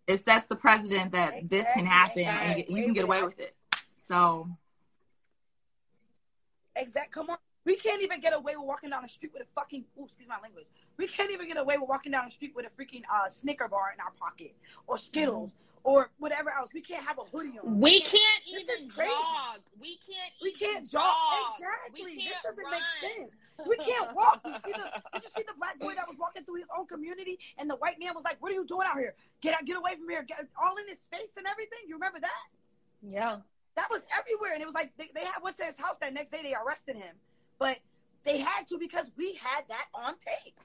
It 0.06 0.24
sets 0.24 0.46
the 0.46 0.56
precedent 0.56 1.12
that 1.12 1.34
exactly. 1.34 1.58
this 1.58 1.66
can 1.74 1.86
happen 1.86 2.24
and 2.24 2.56
get, 2.56 2.70
you 2.70 2.82
can 2.82 2.92
get 2.92 3.04
away 3.04 3.22
with 3.22 3.38
it. 3.38 3.54
So 3.94 4.48
Exact. 6.76 7.12
Come 7.12 7.30
on. 7.30 7.36
We 7.64 7.76
can't 7.76 8.02
even 8.02 8.20
get 8.20 8.32
away 8.32 8.56
with 8.56 8.66
walking 8.66 8.90
down 8.90 9.02
the 9.02 9.08
street 9.08 9.32
with 9.32 9.42
a 9.42 9.46
fucking. 9.54 9.84
Ooh, 9.98 10.04
excuse 10.04 10.28
my 10.28 10.40
language. 10.42 10.66
We 10.96 11.08
can't 11.08 11.30
even 11.30 11.48
get 11.48 11.56
away 11.56 11.78
with 11.78 11.88
walking 11.88 12.12
down 12.12 12.26
the 12.26 12.30
street 12.30 12.52
with 12.54 12.66
a 12.66 12.70
freaking 12.70 13.02
uh, 13.12 13.28
Snicker 13.28 13.68
bar 13.68 13.92
in 13.94 14.00
our 14.00 14.12
pocket 14.18 14.54
or 14.86 14.98
Skittles 14.98 15.52
mm-hmm. 15.52 15.90
or 15.90 16.10
whatever 16.18 16.50
else. 16.50 16.70
We 16.74 16.80
can't 16.80 17.04
have 17.04 17.18
a 17.18 17.22
hoodie 17.22 17.58
on. 17.58 17.80
We 17.80 18.00
can't 18.00 18.42
this 18.44 18.80
even 18.80 18.90
jog. 18.90 19.60
We 19.80 19.98
can't. 20.06 20.32
We 20.42 20.52
can't 20.52 20.90
jog. 20.90 21.02
jog. 21.02 21.58
Exactly. 21.58 22.16
This 22.16 22.34
doesn't 22.44 22.64
run. 22.64 22.72
make 22.72 23.16
sense. 23.18 23.32
We 23.66 23.76
can't 23.76 24.14
walk. 24.14 24.40
You 24.44 24.52
see 24.52 24.72
the? 24.72 25.00
Did 25.14 25.22
you 25.22 25.30
see 25.36 25.42
the 25.46 25.54
black 25.58 25.78
boy 25.78 25.94
that 25.94 26.06
was 26.08 26.16
walking 26.20 26.44
through 26.44 26.56
his 26.56 26.68
own 26.76 26.86
community 26.86 27.38
and 27.58 27.68
the 27.68 27.76
white 27.76 27.98
man 27.98 28.14
was 28.14 28.24
like, 28.24 28.40
"What 28.42 28.52
are 28.52 28.54
you 28.54 28.66
doing 28.66 28.86
out 28.86 28.98
here? 28.98 29.14
Get 29.40 29.54
out! 29.54 29.64
Get 29.64 29.76
away 29.76 29.96
from 29.96 30.08
here! 30.08 30.22
Get 30.22 30.46
all 30.60 30.76
in 30.76 30.88
his 30.88 31.00
face 31.10 31.34
and 31.36 31.46
everything." 31.46 31.80
You 31.86 31.94
remember 31.94 32.20
that? 32.20 32.46
Yeah. 33.02 33.36
That 33.74 33.88
was 33.90 34.02
everywhere, 34.16 34.52
and 34.52 34.62
it 34.62 34.66
was 34.66 34.74
like 34.74 34.92
they, 34.98 35.08
they 35.14 35.24
had 35.24 35.42
went 35.42 35.56
to 35.56 35.64
his 35.64 35.78
house 35.78 35.96
that 36.00 36.12
next 36.12 36.30
day. 36.30 36.40
They 36.42 36.54
arrested 36.54 36.96
him, 36.96 37.16
but 37.58 37.78
they 38.24 38.38
had 38.38 38.66
to 38.68 38.78
because 38.78 39.10
we 39.16 39.34
had 39.34 39.64
that 39.68 39.86
on 39.94 40.14
tape. 40.18 40.60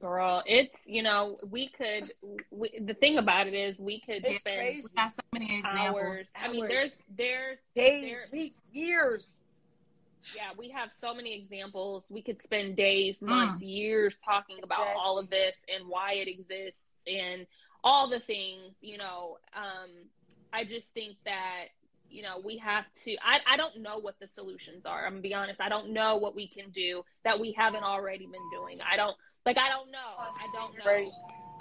Girl, 0.00 0.42
it's 0.46 0.76
you 0.86 1.02
know 1.02 1.38
we 1.50 1.68
could. 1.68 2.10
We, 2.50 2.70
the 2.80 2.94
thing 2.94 3.18
about 3.18 3.46
it 3.46 3.54
is 3.54 3.78
we 3.78 4.00
could 4.00 4.24
it's 4.24 4.40
spend 4.40 4.60
crazy. 4.60 4.82
We 4.82 5.02
so 5.02 5.10
many 5.32 5.62
hours. 5.64 6.26
I 6.40 6.50
mean, 6.50 6.66
there's 6.66 7.04
there's 7.14 7.58
days, 7.76 8.02
there, 8.02 8.28
weeks, 8.32 8.62
years. 8.72 9.38
Yeah, 10.34 10.50
we 10.56 10.70
have 10.70 10.90
so 10.98 11.14
many 11.14 11.34
examples. 11.34 12.06
We 12.08 12.22
could 12.22 12.42
spend 12.42 12.76
days, 12.76 13.16
mm. 13.18 13.28
months, 13.28 13.62
mm. 13.62 13.68
years 13.68 14.18
talking 14.24 14.58
about 14.62 14.80
exactly. 14.80 15.02
all 15.04 15.18
of 15.18 15.28
this 15.30 15.56
and 15.74 15.88
why 15.88 16.14
it 16.14 16.28
exists 16.28 16.88
and 17.06 17.46
all 17.84 18.08
the 18.08 18.20
things. 18.20 18.74
You 18.80 18.98
know, 18.98 19.38
um, 19.54 19.90
I 20.52 20.64
just 20.64 20.88
think 20.94 21.16
that 21.24 21.66
you 22.12 22.22
know, 22.22 22.40
we 22.44 22.58
have 22.58 22.84
to. 23.04 23.16
I, 23.24 23.40
I 23.46 23.56
don't 23.56 23.80
know 23.80 23.98
what 23.98 24.18
the 24.20 24.28
solutions 24.34 24.84
are. 24.86 25.06
I'm 25.06 25.12
gonna 25.12 25.22
be 25.22 25.34
honest. 25.34 25.60
I 25.60 25.68
don't 25.68 25.92
know 25.92 26.16
what 26.16 26.34
we 26.34 26.46
can 26.46 26.70
do 26.70 27.04
that 27.24 27.40
we 27.40 27.52
haven't 27.52 27.84
already 27.84 28.26
been 28.26 28.50
doing. 28.52 28.78
I 28.80 28.96
don't 28.96 29.16
like. 29.46 29.58
I 29.58 29.68
don't 29.68 29.90
know. 29.90 29.98
I 29.98 30.46
don't 30.52 30.78
know. 30.78 31.12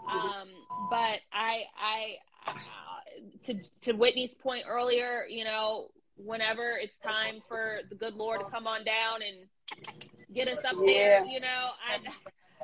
Um, 0.10 0.48
but 0.90 1.20
I, 1.32 1.64
I, 1.78 2.18
uh, 2.48 2.54
to 3.46 3.60
to 3.82 3.94
Whitney's 3.94 4.34
point 4.34 4.66
earlier, 4.68 5.24
you 5.30 5.44
know, 5.44 5.92
whenever 6.18 6.72
it's 6.72 6.98
time 6.98 7.42
for 7.48 7.80
the 7.90 7.96
good 7.96 8.16
Lord 8.16 8.42
to 8.42 8.46
come 8.48 8.68
on 8.68 8.84
down 8.84 9.20
and 9.22 9.86
get 10.34 10.50
us 10.50 10.60
up 10.66 10.76
yeah. 10.80 10.86
there, 10.86 11.26
you 11.26 11.40
know, 11.40 11.70
I, 11.88 11.98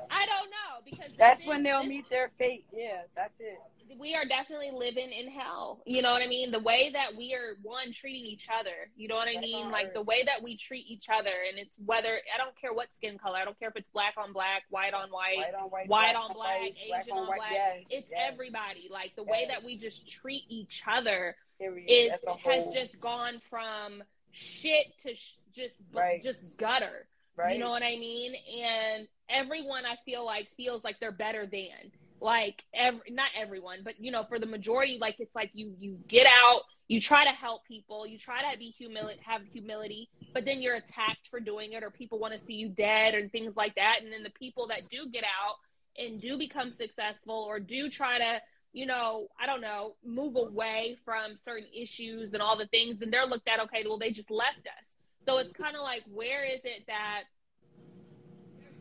I 0.10 0.26
don't 0.26 0.50
know 0.50 0.84
because 0.86 1.12
that's 1.18 1.46
when 1.46 1.64
they'll 1.64 1.84
meet 1.84 2.10
their 2.10 2.30
fate. 2.38 2.66
Yeah, 2.74 3.04
that's 3.16 3.40
it 3.40 3.60
we 4.00 4.16
are 4.16 4.26
definitely 4.26 4.72
living 4.74 5.12
in 5.12 5.30
hell. 5.32 5.82
You 5.86 6.02
know 6.02 6.12
what 6.12 6.22
I 6.22 6.28
mean? 6.28 6.52
The 6.52 6.60
way 6.60 6.90
that 6.94 7.16
we 7.16 7.34
are 7.34 7.58
one 7.62 7.92
treating 7.92 8.26
each 8.26 8.48
other. 8.54 8.92
You 8.96 9.08
know 9.08 9.16
what 9.16 9.28
I 9.28 9.40
mean? 9.40 9.72
Like 9.72 9.94
the 9.94 10.02
way 10.02 10.24
that 10.26 10.44
we 10.44 10.58
treat 10.58 10.86
each 10.88 11.08
other, 11.10 11.32
and 11.50 11.60
it's 11.60 11.76
whether 11.86 12.20
I 12.34 12.38
don't 12.38 12.60
care 12.60 12.74
what 12.74 12.94
skin 12.96 13.18
color. 13.18 13.38
I 13.38 13.46
don't 13.46 13.58
care 13.60 13.70
if 13.70 13.76
it's 13.76 13.90
black 13.90 14.16
on 14.18 14.34
black, 14.34 14.64
white 14.70 14.94
on 14.94 15.10
white, 15.10 15.38
white 15.38 15.54
on 15.56 15.70
white, 15.70 15.88
white 15.90 16.16
on 16.16 16.34
black, 16.34 16.60
white, 16.60 16.76
Asian 16.78 16.90
black 16.90 17.06
on, 17.12 17.18
on 17.20 17.26
black. 17.26 17.52
Yes, 17.52 17.80
it's 17.90 18.08
yes. 18.12 18.32
everybody. 18.32 18.90
Like 18.92 19.16
the 19.16 19.24
yes. 19.24 19.32
way 19.32 19.46
that 19.50 19.64
we 19.64 19.78
just 19.78 20.08
treat 20.08 20.44
each 20.50 20.84
other 20.88 21.36
is 21.60 22.12
has 22.44 22.74
just 22.74 23.00
gone 23.00 23.42
from 23.50 24.04
shit 24.32 24.88
to 25.04 25.16
sh- 25.16 25.36
just 25.56 25.76
right. 25.94 26.22
just 26.22 26.40
gutter. 26.58 27.08
Right. 27.36 27.54
You 27.54 27.60
know 27.60 27.70
what 27.70 27.84
I 27.84 27.98
mean? 27.98 28.34
And 28.64 29.08
everyone 29.30 29.86
I 29.86 29.96
feel 30.06 30.26
like 30.26 30.48
feels 30.58 30.84
like 30.84 31.00
they're 31.00 31.12
better 31.12 31.46
than 31.46 31.92
like 32.20 32.64
every 32.74 33.12
not 33.12 33.30
everyone 33.36 33.80
but 33.84 33.94
you 34.00 34.12
know 34.12 34.24
for 34.24 34.40
the 34.40 34.46
majority 34.46 34.98
like 35.00 35.20
it's 35.20 35.36
like 35.36 35.52
you 35.54 35.74
you 35.78 35.98
get 36.08 36.26
out 36.26 36.62
you 36.88 37.00
try 37.00 37.24
to 37.24 37.30
help 37.30 37.64
people 37.66 38.08
you 38.08 38.18
try 38.18 38.42
to 38.52 38.58
be 38.58 38.70
humility 38.70 39.20
have 39.24 39.42
humility 39.54 40.10
but 40.34 40.46
then 40.46 40.62
you're 40.62 40.76
attacked 40.76 41.28
for 41.30 41.40
doing 41.40 41.74
it 41.74 41.84
or 41.84 41.92
people 41.92 42.20
want 42.20 42.34
to 42.34 42.40
see 42.46 42.54
you 42.54 42.70
dead 42.70 43.14
and 43.14 43.32
things 43.32 43.56
like 43.56 43.76
that 43.76 44.00
and 44.04 44.12
then 44.12 44.24
the 44.24 44.32
people 44.32 44.68
that 44.68 44.90
do 44.90 45.08
get 45.12 45.24
out 45.24 45.56
and 45.98 46.22
do 46.22 46.38
become 46.38 46.72
successful 46.72 47.46
or 47.48 47.60
do 47.60 47.90
try 47.90 48.18
to 48.18 48.42
you 48.74 48.86
know 48.86 49.28
i 49.40 49.46
don't 49.46 49.62
know 49.62 49.96
move 50.04 50.36
away 50.36 50.98
from 51.06 51.36
certain 51.36 51.68
issues 51.74 52.34
and 52.34 52.42
all 52.42 52.58
the 52.58 52.68
things 52.68 53.02
and 53.02 53.14
they're 53.14 53.26
looked 53.26 53.48
at 53.48 53.60
okay 53.60 53.84
well 53.86 53.98
they 53.98 54.12
just 54.12 54.32
left 54.32 54.68
us. 54.80 54.92
So 55.26 55.40
it's 55.40 55.52
kind 55.52 55.76
of 55.76 55.82
like 55.82 56.04
where 56.14 56.46
is 56.46 56.62
it 56.64 56.86
that 56.88 57.24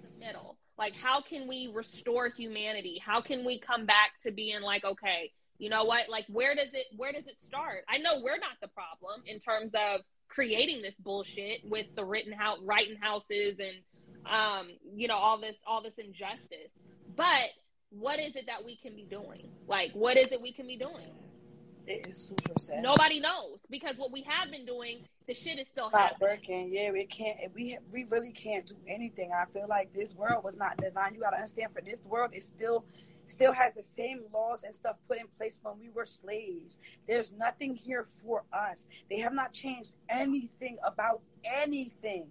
the 0.02 0.24
middle 0.24 0.55
like, 0.78 0.94
how 0.96 1.20
can 1.20 1.48
we 1.48 1.70
restore 1.74 2.28
humanity? 2.28 3.00
How 3.04 3.20
can 3.20 3.44
we 3.44 3.58
come 3.58 3.86
back 3.86 4.12
to 4.22 4.30
being 4.30 4.60
like, 4.60 4.84
okay, 4.84 5.32
you 5.58 5.70
know 5.70 5.84
what? 5.84 6.08
Like, 6.08 6.26
where 6.28 6.54
does 6.54 6.68
it 6.74 6.86
where 6.96 7.12
does 7.12 7.26
it 7.26 7.40
start? 7.40 7.84
I 7.88 7.98
know 7.98 8.20
we're 8.22 8.38
not 8.38 8.56
the 8.60 8.68
problem 8.68 9.22
in 9.26 9.38
terms 9.38 9.72
of 9.74 10.00
creating 10.28 10.82
this 10.82 10.94
bullshit 10.96 11.60
with 11.64 11.86
the 11.94 12.04
written 12.04 12.32
house, 12.32 12.58
writing 12.62 12.96
houses, 13.00 13.56
and 13.58 13.76
um, 14.26 14.68
you 14.94 15.08
know, 15.08 15.16
all 15.16 15.38
this 15.38 15.56
all 15.66 15.82
this 15.82 15.94
injustice. 15.98 16.72
But 17.14 17.48
what 17.90 18.18
is 18.18 18.36
it 18.36 18.46
that 18.46 18.64
we 18.64 18.76
can 18.76 18.94
be 18.94 19.06
doing? 19.08 19.48
Like, 19.66 19.92
what 19.92 20.16
is 20.16 20.30
it 20.32 20.42
we 20.42 20.52
can 20.52 20.66
be 20.66 20.76
doing? 20.76 21.10
It 21.86 22.06
is 22.08 22.26
super 22.28 22.58
sad. 22.58 22.82
Nobody 22.82 23.20
knows 23.20 23.60
because 23.70 23.96
what 23.96 24.10
we 24.10 24.22
have 24.22 24.50
been 24.50 24.66
doing, 24.66 25.06
the 25.28 25.34
shit 25.34 25.58
is 25.58 25.68
still 25.68 25.90
not 25.90 26.20
working. 26.20 26.72
Yeah, 26.72 26.90
we 26.90 27.04
can't. 27.04 27.38
We 27.54 27.78
we 27.92 28.04
really 28.10 28.32
can't 28.32 28.66
do 28.66 28.74
anything. 28.88 29.30
I 29.32 29.44
feel 29.52 29.66
like 29.68 29.92
this 29.94 30.14
world 30.14 30.42
was 30.42 30.56
not 30.56 30.76
designed. 30.78 31.14
You 31.14 31.20
got 31.20 31.30
to 31.30 31.36
understand. 31.36 31.72
For 31.72 31.82
this 31.82 32.00
world, 32.04 32.30
it 32.32 32.42
still 32.42 32.84
still 33.26 33.52
has 33.52 33.74
the 33.74 33.82
same 33.82 34.22
laws 34.32 34.64
and 34.64 34.74
stuff 34.74 34.96
put 35.08 35.18
in 35.18 35.26
place 35.36 35.60
when 35.62 35.78
we 35.78 35.90
were 35.90 36.06
slaves. 36.06 36.78
There's 37.06 37.32
nothing 37.32 37.74
here 37.74 38.04
for 38.04 38.44
us. 38.52 38.86
They 39.08 39.18
have 39.18 39.32
not 39.32 39.52
changed 39.52 39.92
anything 40.08 40.78
about 40.84 41.20
anything. 41.44 42.26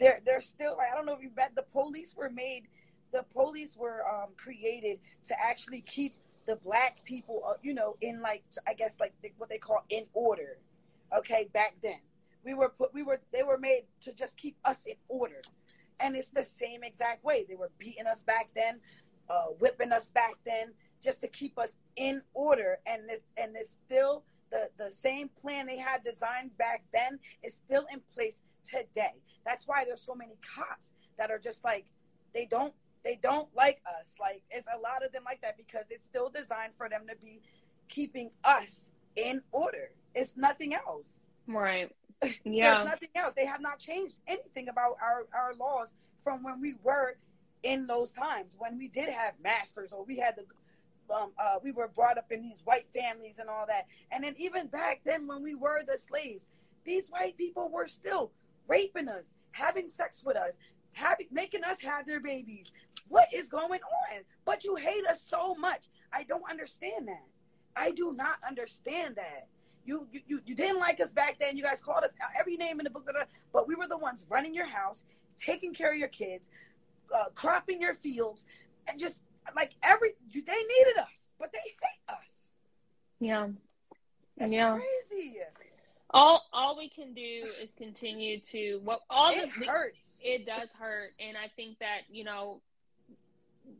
They're 0.00 0.20
they're 0.24 0.40
still 0.40 0.76
like 0.76 0.88
I 0.92 0.96
don't 0.96 1.06
know 1.06 1.14
if 1.14 1.22
you 1.22 1.30
bet 1.30 1.54
the 1.54 1.64
police 1.72 2.14
were 2.16 2.30
made. 2.30 2.64
The 3.12 3.22
police 3.32 3.76
were 3.76 4.02
um, 4.04 4.30
created 4.36 4.98
to 5.26 5.34
actually 5.40 5.80
keep 5.82 6.16
the 6.46 6.56
black 6.56 7.04
people, 7.04 7.42
uh, 7.46 7.54
you 7.62 7.74
know, 7.74 7.96
in 8.00 8.20
like 8.20 8.44
I 8.66 8.74
guess 8.74 8.98
like 9.00 9.12
what 9.36 9.48
they 9.48 9.58
call 9.58 9.84
in 9.88 10.04
order. 10.14 10.58
Okay, 11.16 11.48
back 11.52 11.76
then 11.82 12.00
we 12.44 12.54
were 12.54 12.68
put, 12.68 12.94
we 12.94 13.02
were 13.02 13.20
they 13.32 13.42
were 13.42 13.58
made 13.58 13.82
to 14.02 14.12
just 14.12 14.36
keep 14.36 14.56
us 14.64 14.86
in 14.86 14.94
order, 15.08 15.42
and 16.00 16.16
it's 16.16 16.30
the 16.30 16.44
same 16.44 16.82
exact 16.84 17.24
way 17.24 17.44
they 17.48 17.56
were 17.56 17.70
beating 17.78 18.06
us 18.06 18.22
back 18.22 18.48
then, 18.54 18.80
uh, 19.28 19.46
whipping 19.58 19.92
us 19.92 20.12
back 20.12 20.34
then, 20.46 20.72
just 21.02 21.20
to 21.20 21.28
keep 21.28 21.58
us 21.58 21.76
in 21.96 22.22
order, 22.34 22.78
and 22.86 23.10
it, 23.10 23.24
and 23.36 23.56
it's 23.56 23.76
still 23.84 24.22
the 24.50 24.68
the 24.78 24.90
same 24.90 25.28
plan 25.40 25.66
they 25.66 25.78
had 25.78 26.04
designed 26.04 26.56
back 26.56 26.84
then 26.94 27.18
is 27.42 27.54
still 27.54 27.84
in 27.92 28.00
place 28.14 28.42
today. 28.64 29.14
That's 29.44 29.66
why 29.66 29.84
there's 29.84 30.02
so 30.02 30.14
many 30.14 30.36
cops 30.54 30.92
that 31.18 31.30
are 31.30 31.38
just 31.38 31.64
like 31.64 31.84
they 32.32 32.46
don't 32.46 32.74
they 33.06 33.18
don't 33.22 33.48
like 33.54 33.80
us. 34.00 34.16
Like 34.20 34.42
it's 34.50 34.66
a 34.66 34.78
lot 34.80 35.04
of 35.04 35.12
them 35.12 35.22
like 35.24 35.40
that 35.42 35.56
because 35.56 35.86
it's 35.90 36.04
still 36.04 36.28
designed 36.28 36.72
for 36.76 36.88
them 36.88 37.02
to 37.08 37.14
be 37.16 37.40
keeping 37.88 38.30
us 38.42 38.90
in 39.14 39.42
order. 39.52 39.90
It's 40.12 40.36
nothing 40.36 40.74
else. 40.74 41.24
Right. 41.46 41.90
Yeah. 42.44 42.76
There's 42.76 42.86
nothing 42.86 43.08
else. 43.14 43.34
They 43.36 43.44
have 43.44 43.60
not 43.60 43.78
changed 43.78 44.16
anything 44.26 44.68
about 44.68 44.96
our, 45.02 45.26
our 45.34 45.54
laws 45.54 45.92
from 46.24 46.42
when 46.42 46.62
we 46.62 46.74
were 46.82 47.18
in 47.62 47.86
those 47.86 48.12
times 48.12 48.56
when 48.58 48.78
we 48.78 48.88
did 48.88 49.10
have 49.10 49.34
masters 49.42 49.92
or 49.92 50.02
we 50.04 50.16
had 50.16 50.34
the 50.36 50.44
um, 51.14 51.32
uh, 51.38 51.56
we 51.62 51.72
were 51.72 51.88
brought 51.88 52.16
up 52.16 52.32
in 52.32 52.42
these 52.42 52.62
white 52.64 52.86
families 52.90 53.38
and 53.38 53.48
all 53.48 53.66
that. 53.66 53.86
And 54.10 54.24
then 54.24 54.34
even 54.38 54.66
back 54.66 55.02
then 55.04 55.26
when 55.26 55.42
we 55.42 55.54
were 55.54 55.82
the 55.86 55.98
slaves, 55.98 56.48
these 56.84 57.08
white 57.08 57.36
people 57.36 57.68
were 57.68 57.86
still 57.86 58.32
raping 58.66 59.08
us, 59.08 59.30
having 59.52 59.88
sex 59.88 60.24
with 60.24 60.36
us, 60.36 60.56
having 60.96 61.26
making 61.30 61.62
us 61.62 61.80
have 61.82 62.06
their 62.06 62.20
babies. 62.20 62.72
What 63.08 63.28
is 63.32 63.48
going 63.48 63.80
on? 63.80 64.22
But 64.44 64.64
you 64.64 64.76
hate 64.76 65.06
us 65.06 65.22
so 65.22 65.54
much. 65.54 65.86
I 66.12 66.24
don't 66.24 66.48
understand 66.50 67.06
that. 67.08 67.26
I 67.76 67.92
do 67.92 68.14
not 68.14 68.38
understand 68.46 69.16
that. 69.16 69.46
You, 69.84 70.08
you, 70.10 70.40
you 70.44 70.54
didn't 70.56 70.80
like 70.80 71.00
us 71.00 71.12
back 71.12 71.38
then. 71.38 71.56
You 71.56 71.62
guys 71.62 71.80
called 71.80 72.02
us 72.02 72.10
every 72.36 72.56
name 72.56 72.80
in 72.80 72.84
the 72.84 72.90
book, 72.90 73.08
but 73.52 73.68
we 73.68 73.76
were 73.76 73.86
the 73.86 73.98
ones 73.98 74.26
running 74.28 74.52
your 74.52 74.66
house, 74.66 75.04
taking 75.38 75.72
care 75.72 75.92
of 75.92 75.98
your 75.98 76.08
kids, 76.08 76.50
uh, 77.14 77.26
cropping 77.34 77.80
your 77.80 77.94
fields, 77.94 78.46
and 78.88 78.98
just 78.98 79.22
like 79.54 79.72
every 79.84 80.14
they 80.32 80.40
needed 80.40 80.98
us, 80.98 81.32
but 81.38 81.52
they 81.52 81.58
hate 81.58 82.08
us. 82.08 82.48
Yeah. 83.20 83.48
That's 84.38 84.52
yeah. 84.52 84.72
crazy. 84.72 84.88
All 86.10 86.44
all 86.52 86.78
we 86.78 86.88
can 86.88 87.14
do 87.14 87.48
is 87.60 87.72
continue 87.76 88.40
to 88.52 88.80
what 88.84 89.00
all 89.10 89.32
it 89.32 89.50
the, 89.58 89.66
hurts. 89.66 90.18
It 90.22 90.46
does 90.46 90.68
hurt, 90.78 91.12
and 91.18 91.36
I 91.36 91.48
think 91.56 91.78
that 91.80 92.02
you 92.10 92.24
know 92.24 92.60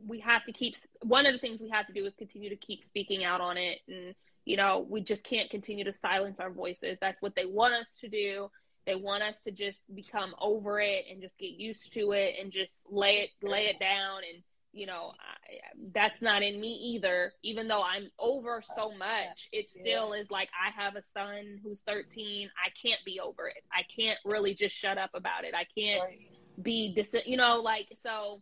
we 0.05 0.19
have 0.19 0.43
to 0.45 0.51
keep. 0.51 0.75
One 1.03 1.25
of 1.25 1.33
the 1.33 1.39
things 1.39 1.61
we 1.61 1.69
have 1.69 1.87
to 1.87 1.93
do 1.93 2.05
is 2.05 2.13
continue 2.15 2.49
to 2.49 2.55
keep 2.55 2.83
speaking 2.83 3.23
out 3.23 3.39
on 3.39 3.57
it, 3.57 3.79
and 3.87 4.13
you 4.45 4.57
know 4.57 4.85
we 4.89 5.01
just 5.01 5.23
can't 5.23 5.49
continue 5.49 5.85
to 5.85 5.93
silence 5.93 6.39
our 6.39 6.51
voices. 6.51 6.97
That's 6.99 7.21
what 7.21 7.35
they 7.35 7.45
want 7.45 7.73
us 7.73 7.87
to 8.01 8.09
do. 8.09 8.51
They 8.85 8.95
want 8.95 9.23
us 9.23 9.39
to 9.41 9.51
just 9.51 9.79
become 9.93 10.35
over 10.39 10.79
it 10.79 11.05
and 11.09 11.21
just 11.21 11.37
get 11.37 11.51
used 11.51 11.93
to 11.93 12.11
it 12.11 12.35
and 12.41 12.51
just 12.51 12.73
lay 12.89 13.19
it 13.19 13.29
lay 13.41 13.67
it 13.67 13.79
down 13.79 14.21
and 14.33 14.43
you 14.77 14.85
know 14.85 15.11
I, 15.19 15.55
that's 15.93 16.21
not 16.21 16.43
in 16.43 16.59
me 16.59 16.73
either 16.93 17.33
even 17.43 17.67
though 17.67 17.81
i'm 17.83 18.09
over 18.19 18.61
so 18.63 18.91
oh, 18.93 18.97
much 18.97 19.49
it 19.51 19.69
still 19.69 20.13
yeah. 20.13 20.21
is 20.21 20.29
like 20.29 20.49
i 20.53 20.69
have 20.79 20.95
a 20.95 21.01
son 21.01 21.59
who's 21.63 21.81
13 21.81 22.49
i 22.63 22.69
can't 22.87 23.01
be 23.05 23.19
over 23.19 23.47
it 23.47 23.63
i 23.73 23.83
can't 23.83 24.19
really 24.23 24.53
just 24.53 24.75
shut 24.75 24.97
up 24.97 25.09
about 25.13 25.43
it 25.43 25.53
i 25.55 25.65
can't 25.77 26.03
right. 26.03 26.17
be 26.61 26.93
dis- 26.93 27.25
you 27.25 27.37
know 27.37 27.59
like 27.59 27.87
so 28.03 28.41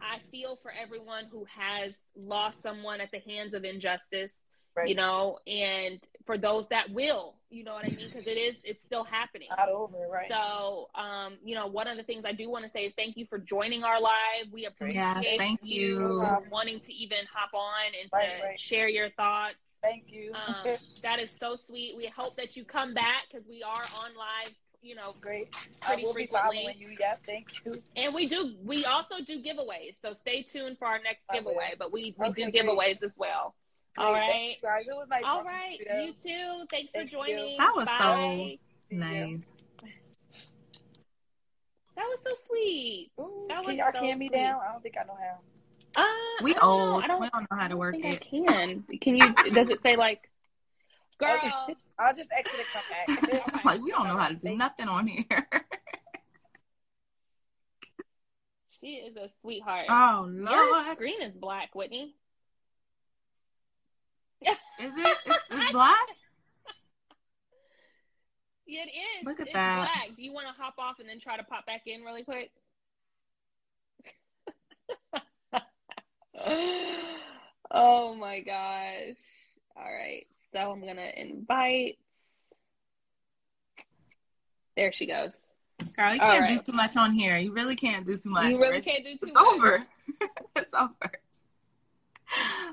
i 0.00 0.18
feel 0.30 0.58
for 0.62 0.72
everyone 0.72 1.26
who 1.30 1.46
has 1.48 1.96
lost 2.16 2.62
someone 2.62 3.00
at 3.00 3.10
the 3.12 3.20
hands 3.20 3.54
of 3.54 3.64
injustice 3.64 4.34
right. 4.78 4.88
you 4.88 4.94
know, 4.94 5.38
and 5.46 6.00
for 6.26 6.38
those 6.38 6.68
that 6.68 6.90
will, 6.90 7.34
you 7.50 7.64
know 7.64 7.74
what 7.74 7.84
I 7.84 7.88
mean? 7.88 8.10
Because 8.12 8.26
it 8.26 8.36
is, 8.36 8.56
it's 8.64 8.82
still 8.82 9.04
happening. 9.04 9.48
Not 9.56 9.68
over, 9.68 9.96
right? 10.10 10.30
So, 10.30 10.88
um, 10.94 11.38
you 11.42 11.54
know, 11.54 11.66
one 11.66 11.88
of 11.88 11.96
the 11.96 12.02
things 12.02 12.24
I 12.26 12.32
do 12.32 12.50
want 12.50 12.64
to 12.64 12.70
say 12.70 12.84
is 12.84 12.92
thank 12.92 13.16
you 13.16 13.24
for 13.24 13.38
joining 13.38 13.84
our 13.84 14.00
live. 14.00 14.52
We 14.52 14.66
appreciate 14.66 15.22
yes, 15.22 15.38
thank 15.38 15.60
you, 15.62 16.20
you 16.20 16.38
wanting 16.50 16.80
to 16.80 16.92
even 16.92 17.20
hop 17.32 17.54
on 17.54 17.92
and 18.00 18.10
right, 18.12 18.38
to 18.40 18.46
right. 18.48 18.60
share 18.60 18.88
your 18.88 19.08
thoughts. 19.10 19.56
Thank 19.82 20.04
you. 20.08 20.32
Um, 20.34 20.76
that 21.02 21.20
is 21.20 21.34
so 21.38 21.56
sweet. 21.56 21.96
We 21.96 22.06
hope 22.06 22.36
that 22.36 22.56
you 22.56 22.64
come 22.64 22.94
back 22.94 23.26
because 23.30 23.46
we 23.48 23.62
are 23.62 23.72
on 23.72 24.10
live 24.16 24.54
you 24.82 24.94
know, 24.94 25.14
great. 25.20 25.50
Pretty 25.52 26.02
I 26.02 26.06
will 26.06 26.12
frequently. 26.12 26.58
be 26.58 26.62
following 26.62 26.78
you. 26.78 26.96
Yeah, 26.98 27.14
thank 27.24 27.48
you. 27.64 27.74
And 27.96 28.14
we 28.14 28.28
do. 28.28 28.54
We 28.64 28.84
also 28.84 29.16
do 29.26 29.42
giveaways, 29.42 29.96
so 30.00 30.12
stay 30.12 30.42
tuned 30.42 30.78
for 30.78 30.86
our 30.86 31.00
next 31.02 31.24
giveaway. 31.32 31.74
But 31.78 31.92
we 31.92 32.14
we 32.18 32.28
okay, 32.28 32.50
do 32.50 32.52
giveaways 32.52 33.02
as 33.02 33.12
well. 33.16 33.54
All 33.98 34.12
right. 34.12 34.56
guys. 34.62 34.86
It 34.88 34.94
was 34.94 35.08
nice. 35.08 35.22
All 35.24 35.42
right. 35.42 35.78
You. 35.80 36.02
you. 36.02 36.12
too. 36.12 36.66
Thanks 36.70 36.92
Thank 36.92 37.10
for 37.10 37.16
joining. 37.16 37.50
You. 37.50 37.58
That 37.58 37.72
was 37.74 37.86
Bye. 37.86 38.58
so 38.90 38.96
nice. 38.96 39.40
That 41.96 42.04
was 42.04 42.20
so 42.22 42.30
sweet. 42.46 43.10
Ooh, 43.20 43.46
that 43.48 43.64
can 43.64 43.76
y'all 43.76 43.90
so 43.92 43.98
can 43.98 44.18
me 44.20 44.28
down? 44.28 44.60
I 44.66 44.70
don't 44.70 44.80
think 44.82 44.94
I 45.00 45.04
know 45.04 45.18
how. 45.18 45.38
Uh, 46.00 46.42
we 46.44 46.54
old. 46.62 47.02
I 47.02 47.08
don't, 47.08 47.20
we 47.20 47.28
don't 47.30 47.50
know 47.50 47.56
how 47.56 47.66
to 47.66 47.76
work 47.76 47.96
I 47.96 48.08
it. 48.08 48.22
I 48.22 48.46
can. 48.46 48.84
Can 49.00 49.16
you? 49.16 49.34
does 49.52 49.68
it 49.68 49.82
say 49.82 49.96
like, 49.96 50.30
girl? 51.18 51.30
I'll 51.42 51.66
just, 51.66 51.80
I'll 51.98 52.14
just 52.14 52.30
exit 52.32 52.60
and 52.60 52.68
come 52.72 53.42
back. 53.42 53.64
like 53.64 53.82
we 53.82 53.90
don't 53.90 54.06
know 54.06 54.16
how 54.16 54.28
to 54.28 54.36
do 54.36 54.56
nothing 54.56 54.86
on 54.86 55.08
here. 55.08 55.48
she 58.80 58.92
is 58.92 59.16
a 59.16 59.28
sweetheart. 59.40 59.86
Oh 59.88 60.24
Lord, 60.28 60.86
your 60.86 60.92
screen 60.92 61.20
is 61.20 61.34
black, 61.34 61.74
Whitney. 61.74 62.14
Is 64.78 64.92
it? 64.96 65.18
It's, 65.26 65.38
it's 65.50 65.72
black? 65.72 66.06
Yeah, 68.66 68.82
it 68.84 68.90
is. 68.90 69.24
Look 69.24 69.40
at 69.40 69.48
it's 69.48 69.54
that. 69.54 69.90
Black. 69.92 70.16
Do 70.16 70.22
you 70.22 70.32
want 70.32 70.46
to 70.46 70.52
hop 70.60 70.74
off 70.78 71.00
and 71.00 71.08
then 71.08 71.18
try 71.20 71.36
to 71.36 71.42
pop 71.42 71.66
back 71.66 71.82
in 71.86 72.02
really 72.02 72.22
quick? 72.22 72.50
oh 77.70 78.14
my 78.14 78.40
gosh. 78.40 79.16
All 79.76 79.92
right. 79.92 80.26
So 80.52 80.70
I'm 80.70 80.80
going 80.80 80.96
to 80.96 81.20
invite. 81.20 81.98
There 84.76 84.92
she 84.92 85.06
goes. 85.06 85.40
Girl, 85.96 86.14
you 86.14 86.20
can't 86.20 86.42
right. 86.42 86.64
do 86.64 86.72
too 86.72 86.76
much 86.76 86.96
on 86.96 87.12
here. 87.12 87.36
You 87.36 87.52
really 87.52 87.76
can't 87.76 88.06
do 88.06 88.16
too 88.16 88.30
much. 88.30 88.50
You 88.50 88.60
really 88.60 88.80
can't 88.80 89.04
do 89.04 89.12
too 89.12 89.18
it's 89.22 89.32
much. 89.32 89.54
over. 89.54 89.86
it's 90.56 90.74
over. 90.74 91.12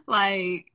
Like, 0.08 0.72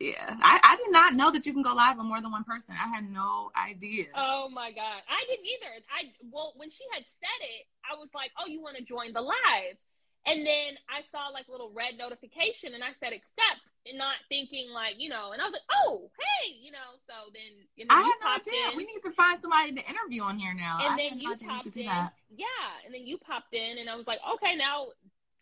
yeah, 0.00 0.36
I, 0.40 0.58
I 0.64 0.76
did 0.76 0.90
not 0.90 1.14
know 1.14 1.30
that 1.30 1.44
you 1.44 1.52
can 1.52 1.62
go 1.62 1.74
live 1.74 1.98
on 1.98 2.06
more 2.06 2.22
than 2.22 2.30
one 2.30 2.44
person. 2.44 2.74
I 2.74 2.88
had 2.88 3.04
no 3.08 3.52
idea. 3.54 4.06
Oh 4.16 4.48
my 4.48 4.72
god, 4.72 5.02
I 5.08 5.24
didn't 5.28 5.44
either. 5.44 5.84
I 5.92 6.10
well, 6.32 6.54
when 6.56 6.70
she 6.70 6.84
had 6.92 7.04
said 7.20 7.40
it, 7.42 7.66
I 7.84 7.98
was 7.98 8.08
like, 8.14 8.30
"Oh, 8.40 8.46
you 8.46 8.62
want 8.62 8.78
to 8.78 8.82
join 8.82 9.12
the 9.12 9.20
live?" 9.20 9.76
And 10.26 10.46
then 10.46 10.76
I 10.88 11.02
saw 11.12 11.28
like 11.28 11.48
little 11.48 11.70
red 11.74 11.98
notification, 11.98 12.72
and 12.72 12.82
I 12.82 12.92
said 12.98 13.12
accept, 13.12 13.60
and 13.86 13.98
not 13.98 14.16
thinking 14.30 14.70
like 14.72 14.94
you 14.98 15.10
know. 15.10 15.32
And 15.32 15.42
I 15.42 15.44
was 15.44 15.52
like, 15.52 15.68
"Oh, 15.84 16.10
hey," 16.16 16.52
you 16.60 16.72
know. 16.72 16.96
So 17.06 17.30
then 17.34 17.68
you 17.76 17.84
know, 17.84 17.94
I 17.94 17.98
you 17.98 18.04
had 18.04 18.24
no 18.24 18.34
idea. 18.40 18.70
In. 18.70 18.76
We 18.78 18.84
need 18.84 19.00
to 19.04 19.12
find 19.12 19.40
somebody 19.40 19.72
to 19.72 19.84
interview 19.84 20.22
on 20.22 20.38
here 20.38 20.54
now. 20.54 20.78
And 20.80 20.94
I 20.94 20.96
then 20.96 21.20
you 21.20 21.36
popped 21.36 21.76
in, 21.76 21.84
yeah. 21.84 22.72
And 22.86 22.94
then 22.94 23.06
you 23.06 23.18
popped 23.18 23.52
in, 23.52 23.76
and 23.76 23.90
I 23.90 23.96
was 23.96 24.06
like, 24.06 24.20
"Okay, 24.34 24.56
now 24.56 24.88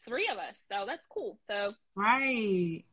three 0.05 0.29
of 0.29 0.39
us, 0.39 0.65
so 0.69 0.85
that's 0.85 1.07
cool." 1.07 1.39
So 1.47 1.75
right. 1.95 2.85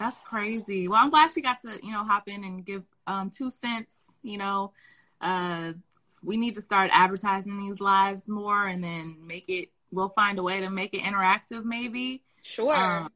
That's 0.00 0.18
crazy. 0.22 0.88
Well, 0.88 0.98
I'm 0.98 1.10
glad 1.10 1.30
she 1.30 1.42
got 1.42 1.60
to, 1.60 1.78
you 1.82 1.92
know, 1.92 2.02
hop 2.02 2.26
in 2.26 2.42
and 2.42 2.64
give 2.64 2.84
um, 3.06 3.28
two 3.28 3.50
cents. 3.50 4.02
You 4.22 4.38
know, 4.38 4.72
uh, 5.20 5.74
we 6.24 6.38
need 6.38 6.54
to 6.54 6.62
start 6.62 6.90
advertising 6.90 7.58
these 7.58 7.80
lives 7.80 8.26
more 8.26 8.66
and 8.66 8.82
then 8.82 9.18
make 9.26 9.50
it, 9.50 9.68
we'll 9.92 10.08
find 10.08 10.38
a 10.38 10.42
way 10.42 10.62
to 10.62 10.70
make 10.70 10.94
it 10.94 11.02
interactive 11.02 11.64
maybe. 11.66 12.22
Sure. 12.40 12.74
Um, 12.74 13.10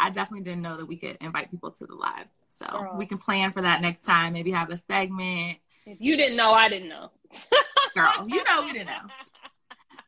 I 0.00 0.08
definitely 0.08 0.44
didn't 0.44 0.62
know 0.62 0.78
that 0.78 0.86
we 0.86 0.96
could 0.96 1.18
invite 1.20 1.50
people 1.50 1.70
to 1.72 1.86
the 1.86 1.94
live. 1.94 2.26
So 2.48 2.66
Girl. 2.70 2.94
we 2.96 3.04
can 3.04 3.18
plan 3.18 3.52
for 3.52 3.60
that 3.60 3.82
next 3.82 4.02
time. 4.02 4.32
Maybe 4.32 4.50
have 4.52 4.70
a 4.70 4.78
segment. 4.78 5.58
If 5.84 5.98
you 6.00 6.16
didn't 6.16 6.36
know, 6.36 6.52
I 6.52 6.70
didn't 6.70 6.88
know. 6.88 7.10
Girl, 7.94 8.24
you 8.26 8.42
know 8.44 8.62
we 8.62 8.72
didn't 8.72 8.86
know. 8.86 9.02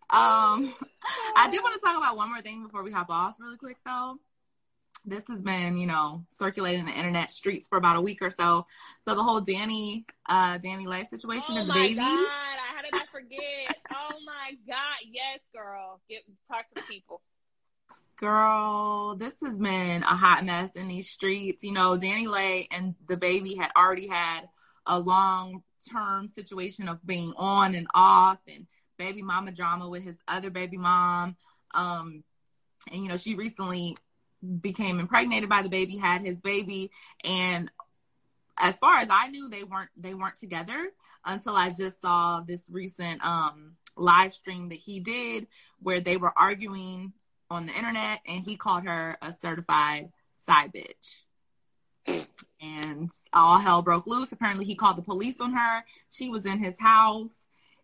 Um, 0.08 0.72
I 1.36 1.50
do 1.50 1.60
want 1.62 1.74
to 1.74 1.80
talk 1.86 1.98
about 1.98 2.16
one 2.16 2.30
more 2.30 2.40
thing 2.40 2.62
before 2.62 2.82
we 2.82 2.90
hop 2.90 3.10
off 3.10 3.36
really 3.38 3.58
quick 3.58 3.76
though 3.84 4.18
this 5.06 5.24
has 5.28 5.40
been, 5.40 5.76
you 5.76 5.86
know, 5.86 6.24
circulating 6.30 6.84
the 6.84 6.92
internet 6.92 7.30
streets 7.30 7.68
for 7.68 7.78
about 7.78 7.96
a 7.96 8.00
week 8.00 8.20
or 8.20 8.30
so. 8.30 8.66
So 9.04 9.14
the 9.14 9.22
whole 9.22 9.40
Danny, 9.40 10.04
uh, 10.28 10.58
DaniLeigh 10.58 11.08
situation 11.08 11.56
oh 11.56 11.60
and 11.60 11.70
DaBaby. 11.70 11.98
Oh 12.00 12.04
my 12.04 12.24
God, 12.24 12.58
how 12.74 12.82
did 12.82 12.94
I 12.94 13.06
forget? 13.06 13.76
oh 13.94 14.16
my 14.26 14.56
God, 14.66 14.98
yes, 15.08 15.38
girl. 15.54 16.00
Get 16.10 16.22
talk 16.48 16.68
to 16.68 16.74
the 16.74 16.82
people. 16.82 17.22
Girl, 18.16 19.14
this 19.16 19.34
has 19.44 19.58
been 19.58 20.02
a 20.02 20.16
hot 20.16 20.44
mess 20.44 20.72
in 20.72 20.88
these 20.88 21.10
streets. 21.10 21.62
You 21.62 21.72
know, 21.72 21.96
DaniLeigh 21.96 22.66
and 22.70 22.94
DaBaby 23.06 23.58
had 23.58 23.70
already 23.76 24.08
had 24.08 24.48
a 24.86 24.98
long 24.98 25.62
term 25.92 26.28
situation 26.28 26.88
of 26.88 27.04
being 27.06 27.32
on 27.36 27.74
and 27.74 27.86
off 27.94 28.38
and 28.48 28.66
baby 28.98 29.22
mama 29.22 29.52
drama 29.52 29.88
with 29.88 30.02
his 30.02 30.16
other 30.26 30.50
baby 30.50 30.78
mom. 30.78 31.36
Um, 31.74 32.24
and 32.90 33.02
you 33.02 33.08
know, 33.08 33.16
she 33.16 33.34
recently 33.34 33.96
became 34.60 34.98
impregnated 34.98 35.48
by 35.48 35.62
DaBaby, 35.62 35.98
had 35.98 36.22
his 36.22 36.40
baby, 36.40 36.90
and 37.24 37.70
as 38.58 38.78
far 38.78 38.98
as 38.98 39.08
I 39.10 39.28
knew, 39.28 39.48
they 39.48 39.64
weren't 39.64 39.90
they 39.96 40.14
weren't 40.14 40.36
together 40.36 40.90
until 41.24 41.56
I 41.56 41.70
just 41.70 42.00
saw 42.00 42.40
this 42.40 42.70
recent 42.70 43.24
um, 43.24 43.72
live 43.96 44.32
stream 44.32 44.68
that 44.70 44.76
he 44.78 45.00
did 45.00 45.46
where 45.80 46.00
they 46.00 46.16
were 46.16 46.32
arguing 46.36 47.12
on 47.50 47.66
the 47.66 47.72
internet, 47.72 48.20
and 48.26 48.44
he 48.44 48.56
called 48.56 48.84
her 48.84 49.18
a 49.20 49.34
certified 49.40 50.10
side 50.32 50.72
bitch. 50.72 52.24
And 52.60 53.10
all 53.32 53.58
hell 53.58 53.82
broke 53.82 54.06
loose. 54.06 54.32
Apparently, 54.32 54.64
he 54.64 54.74
called 54.74 54.96
the 54.96 55.02
police 55.02 55.40
on 55.40 55.52
her. 55.52 55.84
She 56.10 56.30
was 56.30 56.46
in 56.46 56.58
his 56.58 56.78
house. 56.78 57.34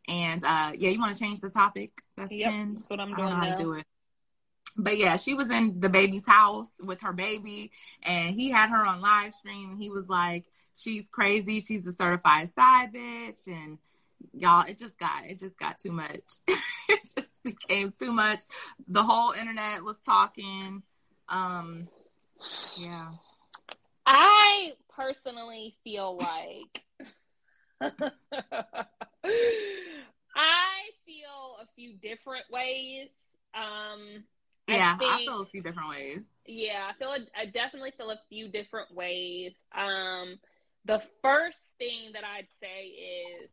And 0.09 0.43
uh, 0.45 0.73
yeah, 0.75 0.91
you 0.91 0.99
want 0.99 1.15
to 1.15 1.23
change 1.23 1.41
the 1.41 1.51
topic? 1.51 1.91
That's 2.17 2.33
yep, 2.33 2.51
pinned. 2.51 2.79
That's 2.79 2.91
what 2.91 3.01
I'm 3.01 3.15
doing. 3.15 3.21
I 3.21 3.31
don't 3.31 3.31
know 3.31 3.45
now. 3.45 3.51
how 3.51 3.57
to 3.57 3.63
do 3.63 3.73
it 3.75 3.87
but 4.77 4.99
yeah, 4.99 5.17
she 5.17 5.35
was 5.35 5.51
in 5.51 5.81
DaBaby's 5.81 6.27
house 6.27 6.69
with 6.81 7.01
her 7.03 7.13
baby, 7.13 7.71
and 8.03 8.35
he 8.35 8.51
had 8.51 8.71
her 8.71 8.85
on 8.85 9.01
live 9.01 9.35
stream. 9.35 9.77
He 9.77 9.91
was 9.91 10.09
like, 10.09 10.45
"She's 10.75 11.09
crazy. 11.09 11.61
She's 11.61 11.87
a 11.87 11.95
certified 11.95 12.53
side 12.55 12.93
bitch," 12.93 13.47
and 13.47 13.79
y'all, 14.33 14.67
it 14.67 14.79
just 14.79 14.99
got 14.99 15.25
it 15.27 15.39
just 15.39 15.59
got 15.59 15.79
too 15.79 15.93
much. 15.93 16.21
it 16.49 17.03
just 17.03 17.43
became 17.43 17.93
too 17.93 18.13
much. 18.13 18.41
The 18.89 19.03
whole 19.03 19.33
internet 19.33 19.83
was 19.83 19.99
talking. 19.99 20.83
Um, 21.29 21.89
yeah. 22.77 23.11
I 24.05 24.73
personally 24.95 25.77
feel 25.85 26.19
like 26.19 26.83
I 30.35 30.83
feel 31.07 31.57
a 31.61 31.67
few 31.77 31.95
different 31.95 32.45
ways. 32.51 33.09
Um, 33.55 34.25
yeah, 34.77 34.95
I, 34.95 34.99
think, 34.99 35.13
I, 35.13 35.25
feel 35.25 35.43
a 35.43 35.47
few 35.47 35.63
different 35.63 35.89
ways. 35.89 36.23
Yeah, 36.47 36.89
I 36.89 36.93
feel 36.99 37.11
a, 37.11 37.19
I 37.39 37.47
definitely 37.47 37.93
feel 37.97 38.11
a 38.11 38.19
few 38.29 38.49
different 38.49 38.95
ways. 38.95 39.53
Um, 39.75 40.39
the 40.85 41.03
first 41.23 41.61
thing 41.79 42.13
that 42.15 42.25
I'd 42.25 42.49
say 42.61 42.87
is, 42.87 43.51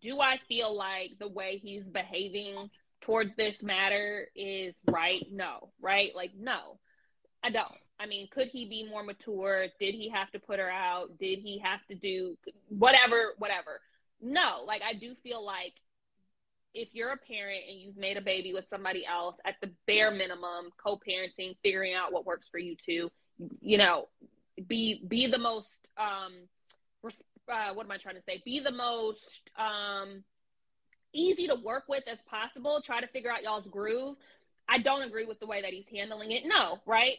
do 0.00 0.20
I 0.20 0.40
feel 0.48 0.76
like 0.76 1.12
the 1.18 1.28
way 1.28 1.60
he's 1.62 1.84
behaving 1.84 2.70
towards 3.00 3.34
this 3.36 3.62
matter 3.62 4.28
is 4.34 4.76
right? 4.90 5.24
No, 5.30 5.70
right? 5.80 6.14
Like 6.14 6.32
no, 6.38 6.78
I 7.42 7.50
don't. 7.50 7.68
I 7.98 8.06
mean, 8.06 8.28
could 8.32 8.48
he 8.48 8.66
be 8.68 8.88
more 8.88 9.04
mature? 9.04 9.66
Did 9.78 9.94
he 9.94 10.08
have 10.08 10.30
to 10.32 10.40
put 10.40 10.58
her 10.58 10.70
out? 10.70 11.18
Did 11.18 11.38
he 11.38 11.58
have 11.58 11.80
to 11.88 11.94
do 11.94 12.36
whatever, 12.68 13.34
whatever? 13.38 13.80
No, 14.20 14.64
like 14.66 14.82
I 14.82 14.94
do 14.94 15.14
feel 15.22 15.44
like 15.44 15.74
if 16.74 16.88
you're 16.92 17.12
a 17.12 17.16
parent 17.16 17.60
and 17.68 17.78
you've 17.80 17.96
made 17.96 18.16
a 18.16 18.22
baby 18.22 18.52
with 18.52 18.66
somebody 18.68 19.04
else, 19.06 19.36
at 19.44 19.56
the 19.60 19.70
bare 19.86 20.10
minimum, 20.10 20.70
co-parenting, 20.82 21.56
figuring 21.62 21.94
out 21.94 22.12
what 22.12 22.26
works 22.26 22.48
for 22.48 22.58
you 22.58 22.76
two, 22.84 23.10
you 23.60 23.78
know, 23.78 24.08
be 24.66 25.02
be 25.06 25.26
the 25.26 25.38
most 25.38 25.78
um 25.98 26.32
uh, 27.50 27.74
what 27.74 27.84
am 27.84 27.90
I 27.90 27.96
trying 27.96 28.14
to 28.14 28.22
say? 28.22 28.40
Be 28.44 28.60
the 28.60 28.72
most 28.72 29.50
um 29.56 30.24
easy 31.12 31.46
to 31.48 31.56
work 31.56 31.84
with 31.88 32.04
as 32.06 32.18
possible. 32.28 32.80
Try 32.80 33.00
to 33.00 33.06
figure 33.08 33.30
out 33.30 33.42
y'all's 33.42 33.66
groove. 33.66 34.16
I 34.68 34.78
don't 34.78 35.02
agree 35.02 35.26
with 35.26 35.40
the 35.40 35.46
way 35.46 35.60
that 35.62 35.72
he's 35.72 35.88
handling 35.92 36.30
it. 36.30 36.44
No, 36.46 36.78
right? 36.86 37.16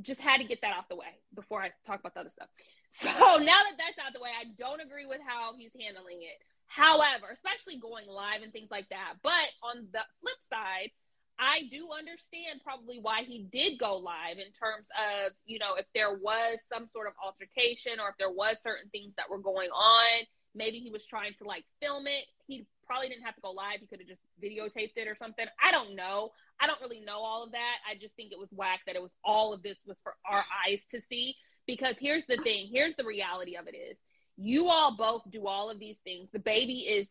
Just 0.00 0.20
had 0.20 0.40
to 0.40 0.46
get 0.46 0.60
that 0.62 0.76
off 0.76 0.88
the 0.88 0.96
way 0.96 1.18
before 1.34 1.62
I 1.62 1.70
talk 1.86 2.00
about 2.00 2.14
the 2.14 2.20
other 2.20 2.30
stuff. 2.30 2.48
So 2.92 3.10
now 3.10 3.36
that 3.36 3.76
that's 3.76 3.98
out 4.06 4.14
the 4.14 4.22
way, 4.22 4.30
I 4.30 4.44
don't 4.56 4.80
agree 4.80 5.04
with 5.04 5.20
how 5.26 5.52
he's 5.58 5.72
handling 5.78 6.22
it. 6.22 6.40
However, 6.66 7.26
especially 7.32 7.78
going 7.78 8.06
live 8.08 8.42
and 8.42 8.52
things 8.52 8.70
like 8.70 8.88
that. 8.90 9.14
But 9.22 9.48
on 9.62 9.86
the 9.92 10.02
flip 10.20 10.38
side, 10.52 10.90
I 11.38 11.68
do 11.70 11.88
understand 11.92 12.60
probably 12.64 12.98
why 12.98 13.22
he 13.22 13.46
did 13.50 13.78
go 13.78 13.96
live 13.96 14.38
in 14.38 14.52
terms 14.52 14.86
of, 14.96 15.32
you 15.44 15.58
know, 15.58 15.74
if 15.74 15.86
there 15.94 16.14
was 16.14 16.58
some 16.72 16.86
sort 16.86 17.06
of 17.06 17.12
altercation 17.22 18.00
or 18.00 18.08
if 18.08 18.16
there 18.18 18.30
was 18.30 18.56
certain 18.62 18.88
things 18.90 19.14
that 19.16 19.28
were 19.30 19.38
going 19.38 19.68
on, 19.70 20.26
maybe 20.54 20.78
he 20.78 20.90
was 20.90 21.04
trying 21.04 21.34
to 21.38 21.44
like 21.44 21.64
film 21.80 22.06
it. 22.06 22.24
He 22.46 22.66
probably 22.86 23.08
didn't 23.08 23.24
have 23.24 23.34
to 23.34 23.42
go 23.42 23.50
live. 23.50 23.80
He 23.80 23.86
could 23.86 24.00
have 24.00 24.08
just 24.08 24.22
videotaped 24.42 24.96
it 24.96 25.08
or 25.08 25.14
something. 25.14 25.46
I 25.62 25.72
don't 25.72 25.94
know. 25.94 26.30
I 26.58 26.66
don't 26.66 26.80
really 26.80 27.00
know 27.00 27.18
all 27.18 27.44
of 27.44 27.52
that. 27.52 27.76
I 27.88 27.96
just 27.96 28.16
think 28.16 28.32
it 28.32 28.38
was 28.38 28.48
whack 28.50 28.80
that 28.86 28.96
it 28.96 29.02
was 29.02 29.12
all 29.22 29.52
of 29.52 29.62
this 29.62 29.78
was 29.86 29.98
for 30.02 30.14
our 30.24 30.44
eyes 30.66 30.86
to 30.92 31.00
see. 31.00 31.36
Because 31.66 31.96
here's 31.98 32.26
the 32.26 32.36
thing, 32.38 32.68
here's 32.72 32.94
the 32.94 33.04
reality 33.04 33.56
of 33.56 33.66
it 33.66 33.76
is 33.76 33.96
you 34.36 34.68
all 34.68 34.96
both 34.96 35.22
do 35.30 35.46
all 35.46 35.70
of 35.70 35.78
these 35.78 35.96
things. 36.04 36.28
The 36.32 36.38
baby 36.38 36.80
is 36.80 37.08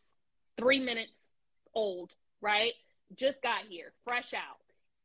three 0.57 0.79
minutes 0.79 1.21
old, 1.73 2.11
right? 2.41 2.73
Just 3.15 3.41
got 3.41 3.63
here, 3.69 3.91
fresh 4.03 4.33
out. 4.33 4.59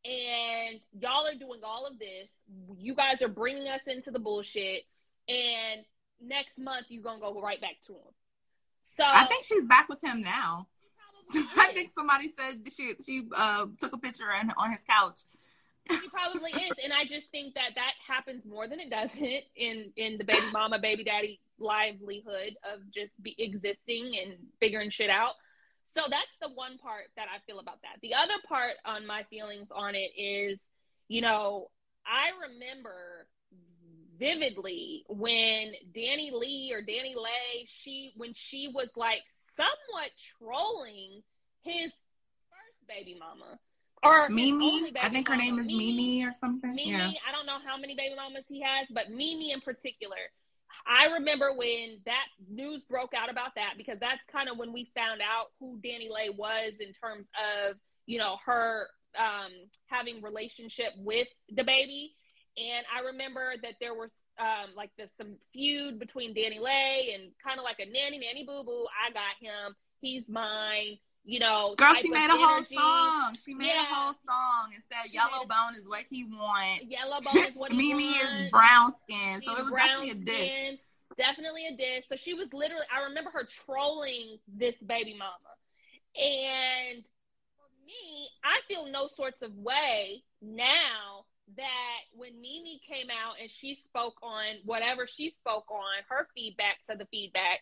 And 0.05 0.81
y'all 0.99 1.27
are 1.27 1.35
doing 1.35 1.61
all 1.63 1.87
of 1.87 1.99
this. 1.99 2.29
You 2.77 2.95
guys 2.95 3.21
are 3.23 3.29
bringing 3.29 3.69
us 3.69 3.83
into 3.87 4.11
the 4.11 4.19
bullshit. 4.19 4.83
And 5.29 5.85
next 6.21 6.59
month, 6.59 6.87
you're 6.89 7.03
going 7.03 7.21
to 7.21 7.23
go 7.23 7.41
right 7.41 7.61
back 7.61 7.77
to 7.87 7.93
him. 7.93 8.13
So 8.83 9.05
I 9.07 9.27
think 9.27 9.45
she's 9.45 9.67
back 9.67 9.89
with 9.89 10.03
him 10.03 10.23
now. 10.23 10.67
I 11.57 11.71
think 11.73 11.93
somebody 11.95 12.33
said 12.37 12.61
she 12.77 12.95
she 13.07 13.29
uh, 13.37 13.67
took 13.79 13.93
a 13.93 13.99
picture 13.99 14.25
on, 14.33 14.53
on 14.57 14.73
his 14.73 14.81
couch. 14.89 15.21
She 15.89 16.09
probably 16.09 16.51
is, 16.51 16.73
and 16.83 16.93
I 16.93 17.05
just 17.05 17.31
think 17.31 17.55
that 17.55 17.71
that 17.77 17.93
happens 18.07 18.45
more 18.45 18.67
than 18.67 18.81
it 18.81 18.91
doesn't 18.91 19.43
in 19.55 19.93
in 19.97 20.19
the 20.19 20.25
baby 20.25 20.47
mama 20.53 20.79
baby 20.79 21.05
daddy 21.05 21.41
livelihood 21.61 22.57
of 22.73 22.81
just 22.93 23.13
be 23.23 23.35
existing 23.39 24.13
and 24.23 24.35
figuring 24.59 24.91
shit 24.91 25.11
out. 25.11 25.35
So 25.95 26.03
that's 26.09 26.37
the 26.41 26.49
one 26.55 26.79
part 26.79 27.05
that 27.17 27.27
I 27.35 27.39
feel 27.47 27.59
about 27.59 27.83
that. 27.83 27.99
The 28.01 28.15
other 28.15 28.35
part 28.49 28.75
on 28.85 29.07
my 29.07 29.25
feelings 29.25 29.69
on 29.75 29.95
it 29.95 30.13
is, 30.17 30.59
you 31.09 31.21
know, 31.21 31.71
I 32.07 32.31
remember 32.49 33.27
vividly 34.19 35.05
when 35.09 35.73
Danny 35.95 36.31
Lee 36.33 36.73
or 36.73 36.83
DaniLeigh, 36.83 37.67
she 37.67 38.13
when 38.17 38.35
she 38.35 38.71
was 38.73 38.89
like 38.95 39.23
somewhat 39.57 40.11
trolling 40.39 41.23
his 41.63 41.91
first 41.91 42.89
baby 42.89 43.19
mama. 43.19 43.59
Or 44.03 44.31
Mimi, 44.31 44.93
I 45.01 45.11
think 45.11 45.29
her 45.29 45.37
name 45.37 45.59
is 45.59 45.67
Mimi, 45.67 45.93
Mimi 45.93 46.25
or 46.25 46.33
something. 46.39 46.75
Mimi, 46.75 46.91
yeah. 46.91 47.11
I 47.29 47.33
don't 47.33 47.45
know 47.45 47.59
how 47.65 47.77
many 47.77 47.95
baby 47.95 48.15
mamas 48.15 48.45
he 48.49 48.63
has, 48.63 48.87
but 48.91 49.11
Mimi 49.11 49.53
in 49.53 49.61
particular. 49.61 50.17
I 50.87 51.07
remember 51.15 51.53
when 51.55 51.99
that 52.07 52.27
news 52.49 52.85
broke 52.85 53.15
out 53.15 53.31
about 53.31 53.55
that 53.57 53.75
because 53.77 53.99
that's 54.01 54.25
kind 54.31 54.49
of 54.49 54.59
when 54.59 54.73
we 54.73 54.91
found 54.95 55.21
out 55.21 55.47
who 55.59 55.79
DaniLeigh 55.79 56.37
was 56.37 56.75
in 56.81 56.93
terms 56.93 57.27
of 57.39 57.77
you 58.07 58.19
know 58.19 58.37
her 58.45 58.87
um, 59.19 59.53
having 59.87 60.23
relationship 60.23 60.93
with 60.99 61.29
DaBaby. 61.55 62.11
And 62.57 62.85
I 62.95 63.07
remember 63.07 63.55
that 63.63 63.75
there 63.81 63.95
was 63.95 64.11
um, 64.39 64.71
like 64.77 64.91
there's 64.97 65.15
some 65.17 65.37
feud 65.53 65.99
between 65.99 66.35
DaniLeigh 66.35 67.15
and 67.15 67.31
kind 67.43 67.59
of 67.59 67.65
like 67.65 67.79
a 67.81 67.87
nanny 67.87 68.19
nanny 68.19 68.45
boo 68.47 68.65
boo. 68.65 68.87
I 69.07 69.13
got 69.13 69.37
him. 69.41 69.75
He's 70.01 70.29
mine. 70.29 70.99
You 71.25 71.39
know, 71.39 71.75
girl, 71.77 71.95
she 71.95 72.09
made 72.09 72.31
a 72.31 72.33
energy. 72.33 72.45
whole 72.45 72.65
song. 72.65 73.37
She 73.45 73.55
made 73.55 73.67
yeah. 73.67 73.83
a 73.83 73.95
whole 73.95 74.15
song 74.27 74.73
and 74.75 74.83
said 74.91 75.11
she 75.11 75.15
"Yellow 75.15 75.45
Bone 75.47 75.77
is 75.79 75.87
what 75.87 76.05
he 76.09 76.25
wants." 76.25 76.85
Yellow 76.89 77.21
Bone 77.21 77.45
is 77.45 77.55
what 77.55 77.73
he 77.73 77.93
wants. 77.93 78.05
Mimi 78.05 78.45
is 78.45 78.51
brown 78.51 78.93
skin, 79.05 79.43
so 79.45 79.57
it 79.57 79.65
was 79.65 79.73
definitely 79.73 80.11
a 80.11 80.15
diss. 80.15 80.81
Definitely 81.19 81.67
a 81.67 81.77
diss. 81.77 82.05
So 82.09 82.17
she 82.17 82.35
was 82.35 82.49
literally. 82.53 82.87
I 82.95 83.05
remember 83.05 83.31
her 83.31 83.45
trolling 83.45 84.39
this 84.49 84.77
baby 84.79 85.15
mama, 85.17 85.55
and 86.17 87.05
for 87.55 87.69
me, 87.87 88.29
I 88.43 88.61
feel 88.67 88.87
no 88.87 89.09
sorts 89.15 89.43
of 89.43 89.55
way 89.55 90.23
now 90.41 91.27
that 91.57 92.01
when 92.13 92.41
Mimi 92.41 92.81
came 92.89 93.09
out 93.11 93.35
and 93.41 93.51
she 93.51 93.75
spoke 93.75 94.17
on 94.23 94.57
whatever 94.65 95.07
she 95.07 95.31
spoke 95.31 95.71
on, 95.71 96.03
her 96.09 96.29
feedback 96.35 96.79
to 96.89 96.97
the 96.97 97.07
feedback, 97.07 97.61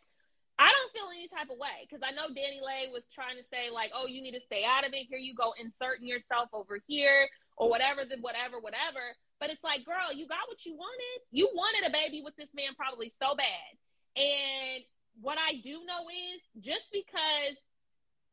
I 0.59 0.73
don't 0.73 0.93
feel 0.93 1.11
any 1.15 1.29
type 1.29 1.51
of 1.51 1.59
way 1.59 1.87
because 1.87 2.03
I 2.03 2.11
know 2.11 2.29
DaniLeigh 2.29 2.93
was 2.93 3.05
trying 3.13 3.37
to 3.37 3.47
say 3.53 3.71
like, 3.71 3.91
"Oh, 3.95 4.07
you 4.07 4.23
need 4.23 4.35
to 4.35 4.45
stay 4.47 4.65
out 4.65 4.87
of 4.87 4.93
it. 4.93 5.07
Here 5.09 5.19
you 5.19 5.35
go, 5.35 5.55
inserting 5.59 6.07
yourself 6.07 6.49
over 6.53 6.81
here 6.87 7.29
or 7.57 7.71
whatever, 7.71 8.05
the 8.05 8.17
whatever, 8.21 8.59
whatever." 8.59 9.15
But 9.41 9.51
it's 9.51 9.63
like, 9.63 9.85
girl, 9.85 10.13
you 10.13 10.27
got 10.27 10.49
what 10.49 10.67
you 10.67 10.75
wanted. 10.75 11.23
You 11.31 11.49
wanted 11.55 11.87
a 11.89 11.93
baby 11.93 12.23
with 12.25 12.35
this 12.37 12.51
man 12.55 12.75
probably 12.77 13.13
so 13.23 13.37
bad. 13.37 13.71
And 14.17 14.83
what 15.21 15.39
I 15.39 15.55
do 15.63 15.85
know 15.87 16.11
is 16.11 16.43
just 16.59 16.91
because 16.93 17.55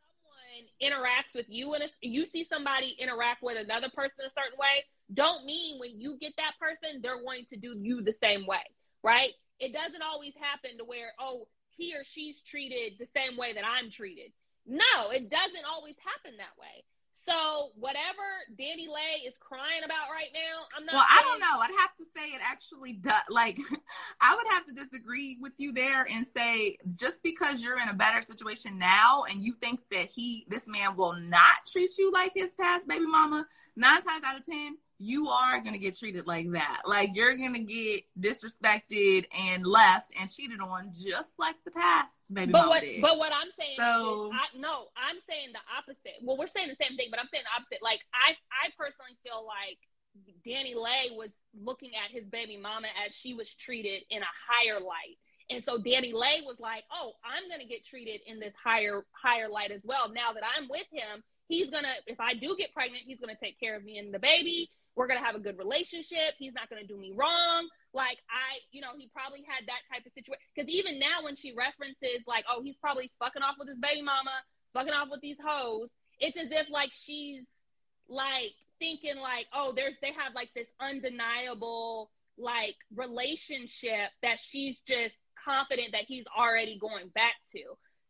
someone 0.02 0.66
interacts 0.82 1.36
with 1.36 1.46
you 1.48 1.76
and 1.76 1.84
you 2.02 2.26
see 2.26 2.44
somebody 2.44 2.96
interact 2.98 3.44
with 3.44 3.58
another 3.58 3.90
person 3.94 4.26
a 4.26 4.34
certain 4.34 4.58
way 4.58 4.84
don't 5.14 5.46
mean 5.46 5.80
when 5.80 6.00
you 6.00 6.18
get 6.20 6.34
that 6.38 6.54
person, 6.60 7.02
they're 7.02 7.22
going 7.22 7.46
to 7.50 7.58
do 7.58 7.76
you 7.78 8.02
the 8.02 8.14
same 8.14 8.46
way, 8.46 8.64
right? 9.04 9.32
It 9.60 9.74
doesn't 9.74 10.02
always 10.02 10.34
happen 10.40 10.78
to 10.80 10.84
where, 10.84 11.14
oh, 11.20 11.48
he 11.78 11.96
or 11.96 12.04
she's 12.04 12.42
treated 12.42 12.94
the 13.00 13.08
same 13.16 13.38
way 13.38 13.54
that 13.54 13.64
I'm 13.66 13.90
treated. 13.90 14.32
No, 14.66 15.12
it 15.12 15.30
doesn't 15.30 15.66
always 15.70 15.96
happen 16.04 16.38
that 16.38 16.58
way. 16.60 16.84
So 17.28 17.70
whatever 17.80 18.22
DaniLeigh 18.54 19.28
is 19.28 19.34
crying 19.40 19.84
about 19.84 20.12
right 20.12 20.30
now, 20.32 20.66
I'm 20.78 20.86
not. 20.86 20.94
Well, 20.94 21.06
saying- 21.10 21.20
I 21.20 21.24
don't 21.24 21.40
know. 21.40 21.60
I'd 21.60 21.80
have 21.80 21.96
to 21.96 22.06
say 22.16 22.28
it 22.36 22.42
actually 22.44 22.94
does. 22.94 23.22
Like, 23.30 23.58
I 24.22 24.36
would 24.36 24.46
have 24.52 24.66
to 24.68 24.74
disagree 24.74 25.38
with 25.42 25.54
you 25.58 25.74
there 25.74 26.06
and 26.08 26.26
say 26.36 26.78
just 26.96 27.24
because 27.24 27.62
you're 27.62 27.80
in 27.82 27.90
a 27.90 27.94
better 27.96 28.22
situation 28.22 28.78
now 28.78 29.24
and 29.30 29.44
you 29.44 29.54
think 29.60 29.80
that 29.92 30.08
he, 30.14 30.46
this 30.50 30.68
man, 30.68 30.96
will 30.96 31.14
not 31.14 31.66
treat 31.72 31.98
you 31.98 32.12
like 32.12 32.32
his 32.36 32.54
past 32.54 32.88
baby 32.88 33.08
mama, 33.08 33.48
nine 33.76 34.04
times 34.04 34.24
out 34.24 34.38
of 34.40 34.46
ten, 34.46 34.78
you 35.00 35.28
are 35.28 35.60
going 35.60 35.74
to 35.74 35.80
get 35.80 35.98
treated 35.98 36.26
like 36.26 36.52
that. 36.52 36.82
Like 36.86 37.12
you're 37.14 37.36
going 37.36 37.54
to 37.54 37.60
get 37.60 38.04
disrespected 38.20 39.26
and 39.38 39.66
left 39.66 40.12
and 40.20 40.30
cheated 40.30 40.62
on 40.62 40.92
just 40.94 41.32
like 41.38 41.56
the 41.66 41.72
past 41.72 42.34
baby 42.34 42.52
but 42.52 42.68
what, 42.68 42.82
did. 42.82 43.02
But 43.02 43.18
what 43.18 43.34
I'm 43.34 43.50
saying 43.60 43.76
so, 43.78 44.28
is, 44.28 44.32
I, 44.34 44.58
no, 44.58 44.88
I'm 44.96 45.18
saying 45.28 45.50
the 45.54 45.60
opposite. 45.78 46.22
Well, 46.22 46.38
we're 46.38 46.48
saying 46.48 46.70
the 46.70 46.84
same 46.84 46.98
thing, 46.98 47.08
but 47.12 47.20
I'm 47.20 47.28
saying 47.28 47.44
the 47.44 47.56
opposite. 47.56 47.84
Like 47.84 48.02
I, 48.14 48.36
I 48.52 48.70
personally 48.78 49.18
feel 49.24 49.46
like 49.46 49.78
DaniLeigh 50.48 51.18
was 51.18 51.32
looking 51.62 51.92
at 51.96 52.12
his 52.12 52.26
baby 52.26 52.58
mama 52.58 52.88
as 53.06 53.14
she 53.14 53.34
was 53.34 53.54
treated 53.54 54.04
in 54.10 54.22
a 54.22 54.34
higher 54.48 54.80
light. 54.80 55.20
And 55.50 55.64
so 55.64 55.78
DaniLeigh 55.78 56.44
was 56.46 56.58
like, 56.60 56.86
"Oh, 56.92 57.14
I'm 57.24 57.48
going 57.50 57.62
to 57.62 57.68
get 57.68 57.86
treated 57.86 58.22
in 58.26 58.40
this 58.40 58.54
higher 58.62 59.06
higher 59.12 59.50
light 59.50 59.72
as 59.72 59.82
well. 59.84 60.12
Now 60.12 60.34
that 60.34 60.44
I'm 60.58 60.68
with 60.70 60.88
him, 60.92 61.22
he's 61.48 61.70
going 61.70 61.84
to 61.84 61.94
if 62.08 62.20
I 62.20 62.34
do 62.34 62.56
get 62.58 62.74
pregnant, 62.74 63.04
he's 63.06 63.20
going 63.20 63.36
to 63.36 63.40
take 63.40 63.60
care 63.60 63.76
of 63.76 63.84
me 63.84 63.98
and 64.00 64.14
the 64.14 64.20
baby 64.20 64.70
we're 64.96 65.08
gonna 65.08 65.24
have 65.24 65.36
a 65.36 65.40
good 65.40 65.58
relationship. 65.58 66.36
He's 66.38 66.54
not 66.54 66.70
gonna 66.70 66.88
do 66.88 66.98
me 66.98 67.14
wrong. 67.16 67.68
Like 67.94 68.20
I, 68.30 68.60
you 68.72 68.82
know, 68.82 68.92
he 68.98 69.10
probably 69.14 69.46
had 69.48 69.66
that 69.68 69.82
type 69.92 70.06
of 70.06 70.14
situation. 70.14 70.42
Because 70.56 70.70
even 70.70 71.00
now, 71.00 71.24
when 71.24 71.36
she 71.36 71.54
references 71.56 72.24
like, 72.28 72.46
oh, 72.50 72.62
he's 72.64 72.78
probably 72.78 73.12
fucking 73.20 73.42
off 73.42 73.56
with 73.60 73.70
his 73.70 73.80
baby 73.80 74.02
mama, 74.02 74.32
fucking 74.74 74.94
off 74.94 75.10
with 75.12 75.22
these 75.22 75.38
hoes, 75.44 75.92
it's 76.20 76.38
as 76.38 76.50
if 76.52 76.70
like 76.70 76.92
she's 76.94 77.46
like 78.08 78.54
thinking 78.80 79.18
like, 79.18 79.48
oh, 79.54 79.74
there's 79.76 79.96
they 80.02 80.12
have 80.14 80.34
like 80.34 80.50
this 80.56 80.70
undeniable 80.80 82.12
like 82.38 82.76
relationship 82.96 84.12
that 84.22 84.40
she's 84.40 84.82
just 84.82 85.16
confident 85.44 85.92
that 85.92 86.04
he's 86.08 86.26
already 86.38 86.78
going 86.80 87.10
back 87.10 87.36
to. 87.52 87.62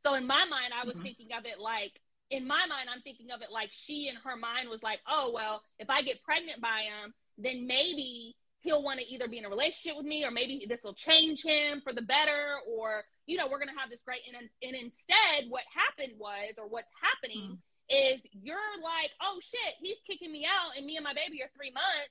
So 0.05 0.13
in 0.13 0.27
my 0.27 0.45
mind, 0.45 0.71
I 0.73 0.85
was 0.85 0.93
mm-hmm. 0.93 1.03
thinking 1.03 1.27
of 1.37 1.45
it 1.45 1.59
like 1.59 1.93
in 2.29 2.47
my 2.47 2.65
mind, 2.67 2.89
I'm 2.93 3.01
thinking 3.01 3.31
of 3.31 3.41
it 3.41 3.51
like 3.51 3.69
she 3.71 4.07
in 4.09 4.15
her 4.23 4.35
mind 4.35 4.69
was 4.69 4.81
like, 4.81 4.99
oh, 5.07 5.31
well, 5.33 5.61
if 5.79 5.89
I 5.89 6.01
get 6.01 6.23
pregnant 6.23 6.61
by 6.61 6.83
him, 6.89 7.13
then 7.37 7.67
maybe 7.67 8.35
he'll 8.61 8.81
want 8.81 8.99
to 8.99 9.05
either 9.05 9.27
be 9.27 9.37
in 9.37 9.45
a 9.45 9.49
relationship 9.49 9.95
with 9.95 10.07
me 10.07 10.25
or 10.25 10.31
maybe 10.31 10.65
this 10.67 10.83
will 10.83 10.93
change 10.95 11.43
him 11.43 11.81
for 11.83 11.93
the 11.93 12.01
better 12.01 12.57
or, 12.67 13.03
you 13.27 13.37
know, 13.37 13.45
we're 13.45 13.59
going 13.59 13.69
to 13.69 13.79
have 13.79 13.89
this 13.89 14.01
great. 14.03 14.21
And, 14.27 14.49
and 14.63 14.75
instead, 14.75 15.49
what 15.49 15.63
happened 15.69 16.17
was, 16.17 16.57
or 16.57 16.67
what's 16.67 16.91
happening 16.97 17.57
mm. 17.57 18.15
is 18.15 18.21
you're 18.33 18.57
like, 18.81 19.11
oh 19.21 19.39
shit, 19.39 19.75
he's 19.79 20.01
kicking 20.09 20.31
me 20.31 20.45
out 20.45 20.75
and 20.75 20.85
me 20.85 20.97
and 20.97 21.03
my 21.03 21.13
baby 21.13 21.43
are 21.43 21.51
three 21.55 21.71
months. 21.71 22.09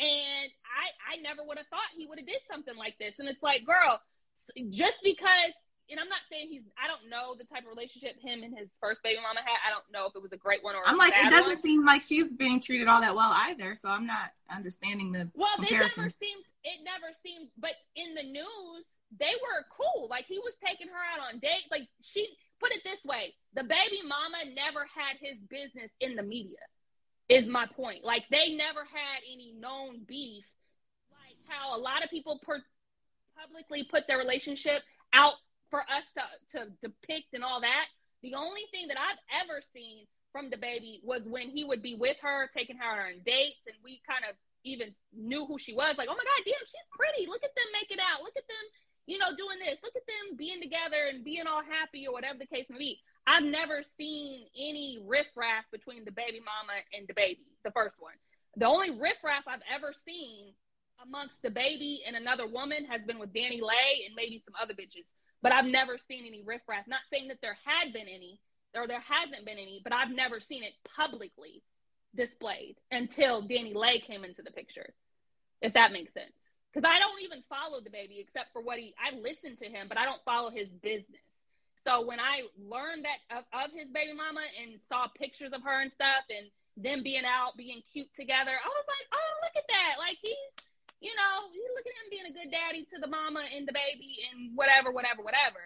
And 0.00 0.48
I, 0.64 1.12
I 1.12 1.20
never 1.20 1.44
would 1.44 1.58
have 1.58 1.68
thought 1.68 1.92
he 1.96 2.06
would 2.06 2.18
have 2.18 2.26
did 2.26 2.40
something 2.50 2.74
like 2.74 2.96
this. 2.98 3.16
And 3.18 3.28
it's 3.28 3.42
like, 3.42 3.66
girl, 3.66 4.00
just 4.70 4.96
because 5.04 5.52
and 5.92 6.00
I'm 6.00 6.08
not 6.08 6.24
saying 6.32 6.48
he's. 6.50 6.62
I 6.82 6.88
don't 6.88 7.12
know 7.12 7.36
the 7.36 7.44
type 7.44 7.62
of 7.62 7.68
relationship 7.68 8.16
him 8.18 8.42
and 8.42 8.56
his 8.56 8.68
first 8.80 9.02
baby 9.02 9.20
mama 9.20 9.40
had. 9.44 9.60
I 9.60 9.70
don't 9.70 9.84
know 9.92 10.08
if 10.08 10.16
it 10.16 10.22
was 10.22 10.32
a 10.32 10.40
great 10.40 10.64
one 10.64 10.74
or. 10.74 10.82
I'm 10.84 10.96
like, 10.96 11.12
it 11.14 11.30
doesn't 11.30 11.60
one. 11.60 11.62
seem 11.62 11.84
like 11.84 12.00
she's 12.00 12.32
being 12.32 12.60
treated 12.60 12.88
all 12.88 13.02
that 13.02 13.14
well 13.14 13.30
either. 13.46 13.76
So 13.76 13.88
I'm 13.88 14.06
not 14.06 14.32
understanding 14.50 15.12
the. 15.12 15.30
Well, 15.34 15.54
comparison. 15.56 15.92
they 15.94 16.02
never 16.02 16.14
seemed. 16.18 16.44
It 16.64 16.78
never 16.82 17.08
seemed. 17.22 17.48
But 17.58 17.76
in 17.94 18.14
the 18.14 18.24
news, 18.24 18.84
they 19.20 19.36
were 19.36 19.60
cool. 19.76 20.08
Like 20.08 20.24
he 20.24 20.38
was 20.38 20.54
taking 20.64 20.88
her 20.88 21.02
out 21.12 21.20
on 21.28 21.38
dates. 21.38 21.68
Like 21.70 21.86
she 22.00 22.26
put 22.58 22.72
it 22.72 22.82
this 22.82 23.04
way: 23.04 23.34
the 23.54 23.62
baby 23.62 24.00
mama 24.08 24.48
never 24.56 24.88
had 24.88 25.20
his 25.20 25.36
business 25.48 25.92
in 26.00 26.16
the 26.16 26.24
media. 26.24 26.64
Is 27.28 27.46
my 27.46 27.66
point. 27.66 28.02
Like 28.02 28.24
they 28.30 28.54
never 28.56 28.80
had 28.80 29.20
any 29.30 29.52
known 29.60 30.00
beef. 30.08 30.44
Like 31.12 31.36
how 31.46 31.76
a 31.76 31.80
lot 31.80 32.02
of 32.02 32.10
people 32.10 32.40
per- 32.42 32.64
publicly 33.38 33.84
put 33.84 34.06
their 34.06 34.18
relationship 34.18 34.82
out 35.12 35.34
for 35.72 35.80
us 35.88 36.04
to, 36.12 36.24
to 36.52 36.60
depict 36.84 37.32
and 37.32 37.42
all 37.42 37.64
that. 37.64 37.86
The 38.22 38.36
only 38.36 38.68
thing 38.70 38.92
that 38.92 39.00
I've 39.00 39.42
ever 39.42 39.64
seen 39.72 40.04
from 40.30 40.52
DaBaby 40.52 41.00
was 41.02 41.24
when 41.24 41.48
he 41.48 41.64
would 41.64 41.82
be 41.82 41.96
with 41.96 42.16
her, 42.20 42.48
taking 42.54 42.76
her 42.76 43.08
on 43.08 43.24
dates, 43.24 43.64
and 43.66 43.74
we 43.82 44.04
kind 44.06 44.22
of 44.28 44.36
even 44.64 44.94
knew 45.16 45.48
who 45.48 45.58
she 45.58 45.72
was. 45.72 45.96
Like, 45.96 46.12
oh 46.12 46.14
my 46.14 46.22
God, 46.22 46.44
damn, 46.44 46.68
she's 46.68 46.92
pretty. 46.92 47.26
Look 47.26 47.42
at 47.42 47.56
them 47.56 47.72
making 47.72 47.98
out. 48.04 48.22
Look 48.22 48.36
at 48.36 48.46
them, 48.46 48.66
you 49.08 49.16
know, 49.16 49.32
doing 49.34 49.58
this. 49.64 49.80
Look 49.82 49.96
at 49.96 50.06
them 50.06 50.36
being 50.36 50.60
together 50.60 51.08
and 51.08 51.24
being 51.24 51.48
all 51.48 51.64
happy 51.64 52.06
or 52.06 52.12
whatever 52.12 52.38
the 52.38 52.46
case 52.46 52.68
may 52.68 52.78
be. 52.78 53.00
I've 53.26 53.44
never 53.44 53.82
seen 53.96 54.44
any 54.54 55.00
riffraff 55.08 55.64
between 55.72 56.04
the 56.04 56.12
baby 56.12 56.44
mama 56.44 56.78
and 56.92 57.08
DaBaby, 57.08 57.48
the 57.64 57.72
first 57.72 57.96
one. 57.98 58.14
The 58.56 58.68
only 58.68 58.90
riffraff 58.90 59.48
I've 59.48 59.64
ever 59.72 59.92
seen 60.04 60.52
amongst 61.00 61.42
DaBaby 61.42 62.04
and 62.06 62.14
another 62.14 62.46
woman 62.46 62.84
has 62.86 63.00
been 63.02 63.18
with 63.18 63.32
DaniLeigh 63.32 64.04
and 64.04 64.14
maybe 64.14 64.42
some 64.44 64.54
other 64.60 64.74
bitches 64.74 65.08
but 65.42 65.52
I've 65.52 65.66
never 65.66 65.98
seen 65.98 66.24
any 66.26 66.42
riffraff. 66.44 66.86
Not 66.86 67.00
saying 67.12 67.28
that 67.28 67.38
there 67.42 67.56
had 67.64 67.92
been 67.92 68.08
any 68.08 68.38
or 68.74 68.86
there 68.86 69.00
hasn't 69.00 69.44
been 69.44 69.58
any, 69.58 69.80
but 69.84 69.92
I've 69.92 70.14
never 70.14 70.40
seen 70.40 70.62
it 70.62 70.72
publicly 70.96 71.62
displayed 72.14 72.76
until 72.90 73.46
DaniLeigh 73.46 74.04
came 74.04 74.24
into 74.24 74.42
the 74.42 74.50
picture, 74.50 74.94
if 75.60 75.74
that 75.74 75.92
makes 75.92 76.14
sense. 76.14 76.32
Because 76.72 76.88
I 76.88 76.98
don't 76.98 77.22
even 77.22 77.42
follow 77.50 77.80
DaBaby 77.80 78.20
except 78.20 78.52
for 78.52 78.62
what 78.62 78.78
he, 78.78 78.94
I 78.96 79.14
listen 79.14 79.56
to 79.56 79.68
him, 79.68 79.88
but 79.88 79.98
I 79.98 80.06
don't 80.06 80.24
follow 80.24 80.50
his 80.50 80.68
business. 80.68 81.20
So 81.86 82.06
when 82.06 82.20
I 82.20 82.42
learned 82.56 83.04
that 83.04 83.20
of, 83.36 83.44
of 83.52 83.72
his 83.74 83.88
baby 83.88 84.14
mama 84.14 84.40
and 84.62 84.80
saw 84.88 85.08
pictures 85.08 85.52
of 85.52 85.62
her 85.62 85.82
and 85.82 85.92
stuff 85.92 86.24
and 86.30 86.46
them 86.76 87.02
being 87.02 87.24
out, 87.26 87.56
being 87.58 87.82
cute 87.92 88.08
together, 88.16 88.52
I 88.52 88.68
was 88.68 88.86
like, 88.88 89.06
oh, 89.12 89.32
look 89.42 89.56
at 89.56 89.68
that. 89.68 89.94
Like 89.98 90.16
he's, 90.22 90.51
you 91.02 91.10
know, 91.18 91.50
you 91.52 91.66
look 91.74 91.84
at 91.84 91.98
him 91.98 92.08
being 92.10 92.30
a 92.30 92.32
good 92.32 92.50
daddy 92.54 92.86
to 92.94 93.00
the 93.00 93.08
mama 93.10 93.42
and 93.54 93.66
the 93.66 93.74
baby 93.74 94.18
and 94.30 94.54
whatever, 94.54 94.92
whatever, 94.92 95.22
whatever. 95.22 95.58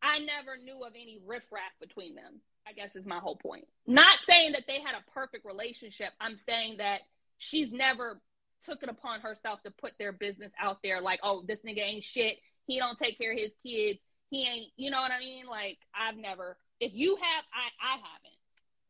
I 0.00 0.20
never 0.20 0.56
knew 0.56 0.84
of 0.84 0.92
any 0.94 1.18
riffraff 1.26 1.74
between 1.80 2.14
them. 2.14 2.40
I 2.66 2.72
guess 2.72 2.96
is 2.96 3.06
my 3.06 3.18
whole 3.18 3.36
point. 3.36 3.66
Not 3.86 4.18
saying 4.26 4.52
that 4.52 4.64
they 4.66 4.80
had 4.80 4.94
a 4.94 5.10
perfect 5.12 5.44
relationship. 5.44 6.10
I'm 6.20 6.36
saying 6.36 6.78
that 6.78 7.00
she's 7.38 7.72
never 7.72 8.20
took 8.64 8.82
it 8.82 8.88
upon 8.88 9.20
herself 9.20 9.62
to 9.62 9.70
put 9.70 9.92
their 9.98 10.12
business 10.12 10.52
out 10.60 10.78
there 10.82 11.00
like, 11.00 11.20
oh, 11.22 11.44
this 11.46 11.60
nigga 11.66 11.82
ain't 11.82 12.04
shit. 12.04 12.38
He 12.66 12.78
don't 12.78 12.98
take 12.98 13.18
care 13.18 13.32
of 13.32 13.38
his 13.38 13.52
kids. 13.64 14.00
He 14.30 14.46
ain't, 14.46 14.66
you 14.76 14.90
know 14.90 15.00
what 15.00 15.12
I 15.12 15.20
mean? 15.20 15.46
Like, 15.46 15.78
I've 15.94 16.16
never, 16.16 16.56
if 16.80 16.92
you 16.94 17.16
have, 17.16 17.44
I, 17.54 17.94
I 17.94 17.96
haven't. 17.96 18.35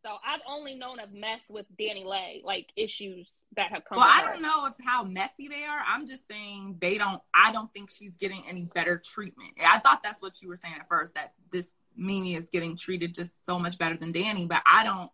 So 0.07 0.19
I've 0.25 0.41
only 0.49 0.77
known 0.77 1.01
of 1.01 1.13
mess 1.13 1.41
with 1.49 1.67
DaniLeigh, 1.77 2.45
like 2.45 2.69
issues 2.77 3.27
that 3.57 3.73
have 3.73 3.85
come. 3.85 3.99
Well, 3.99 4.07
I 4.09 4.23
don't 4.23 4.41
know 4.41 4.67
if 4.67 4.75
how 4.85 5.03
messy 5.03 5.49
they 5.49 5.65
are. 5.65 5.83
I'm 5.85 6.07
just 6.07 6.23
saying 6.31 6.77
they 6.81 6.97
don't. 6.97 7.21
I 7.35 7.51
don't 7.51 7.73
think 7.73 7.91
she's 7.91 8.17
getting 8.17 8.45
any 8.49 8.67
better 8.67 9.03
treatment. 9.05 9.51
I 9.67 9.79
thought 9.79 10.05
that's 10.05 10.23
what 10.23 10.41
you 10.41 10.49
were 10.49 10.57
saying 10.57 10.75
at 10.79 10.89
first 10.89 11.15
that 11.15 11.33
this 11.51 11.73
Mimi 11.97 12.37
is 12.37 12.49
getting 12.51 12.77
treated 12.77 13.17
just 13.17 13.45
so 13.47 13.59
much 13.59 13.79
better 13.79 13.97
than 13.97 14.13
Danny, 14.13 14.47
but 14.47 14.63
I 14.65 14.85
don't. 14.85 15.11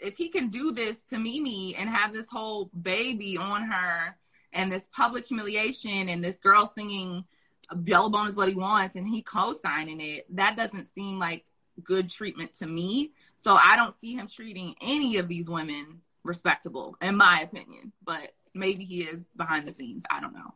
If 0.00 0.16
he 0.16 0.28
can 0.28 0.48
do 0.48 0.72
this 0.72 0.96
to 1.10 1.18
Mimi 1.18 1.76
and 1.76 1.88
have 1.88 2.12
this 2.12 2.26
whole 2.28 2.70
baby 2.82 3.38
on 3.38 3.62
her 3.62 4.16
and 4.52 4.72
this 4.72 4.86
public 4.92 5.28
humiliation 5.28 6.08
and 6.08 6.22
this 6.22 6.38
girl 6.38 6.72
singing 6.76 7.24
Yellowbone 7.72 8.28
is 8.28 8.34
what 8.34 8.48
he 8.48 8.54
wants 8.54 8.96
and 8.96 9.06
he 9.06 9.22
co-signing 9.22 10.00
it, 10.00 10.26
that 10.34 10.56
doesn't 10.56 10.86
seem 10.86 11.20
like 11.20 11.44
good 11.82 12.10
treatment 12.10 12.54
to 12.56 12.66
me. 12.66 13.12
So 13.46 13.54
I 13.54 13.76
don't 13.76 13.94
see 14.00 14.14
him 14.14 14.26
treating 14.26 14.74
any 14.80 15.18
of 15.18 15.28
these 15.28 15.48
women 15.48 16.00
respectable, 16.24 16.96
in 17.00 17.16
my 17.16 17.42
opinion. 17.42 17.92
But 18.04 18.34
maybe 18.54 18.84
he 18.84 19.02
is 19.02 19.28
behind 19.36 19.68
the 19.68 19.72
scenes. 19.72 20.02
I 20.10 20.20
don't 20.20 20.34
know. 20.34 20.54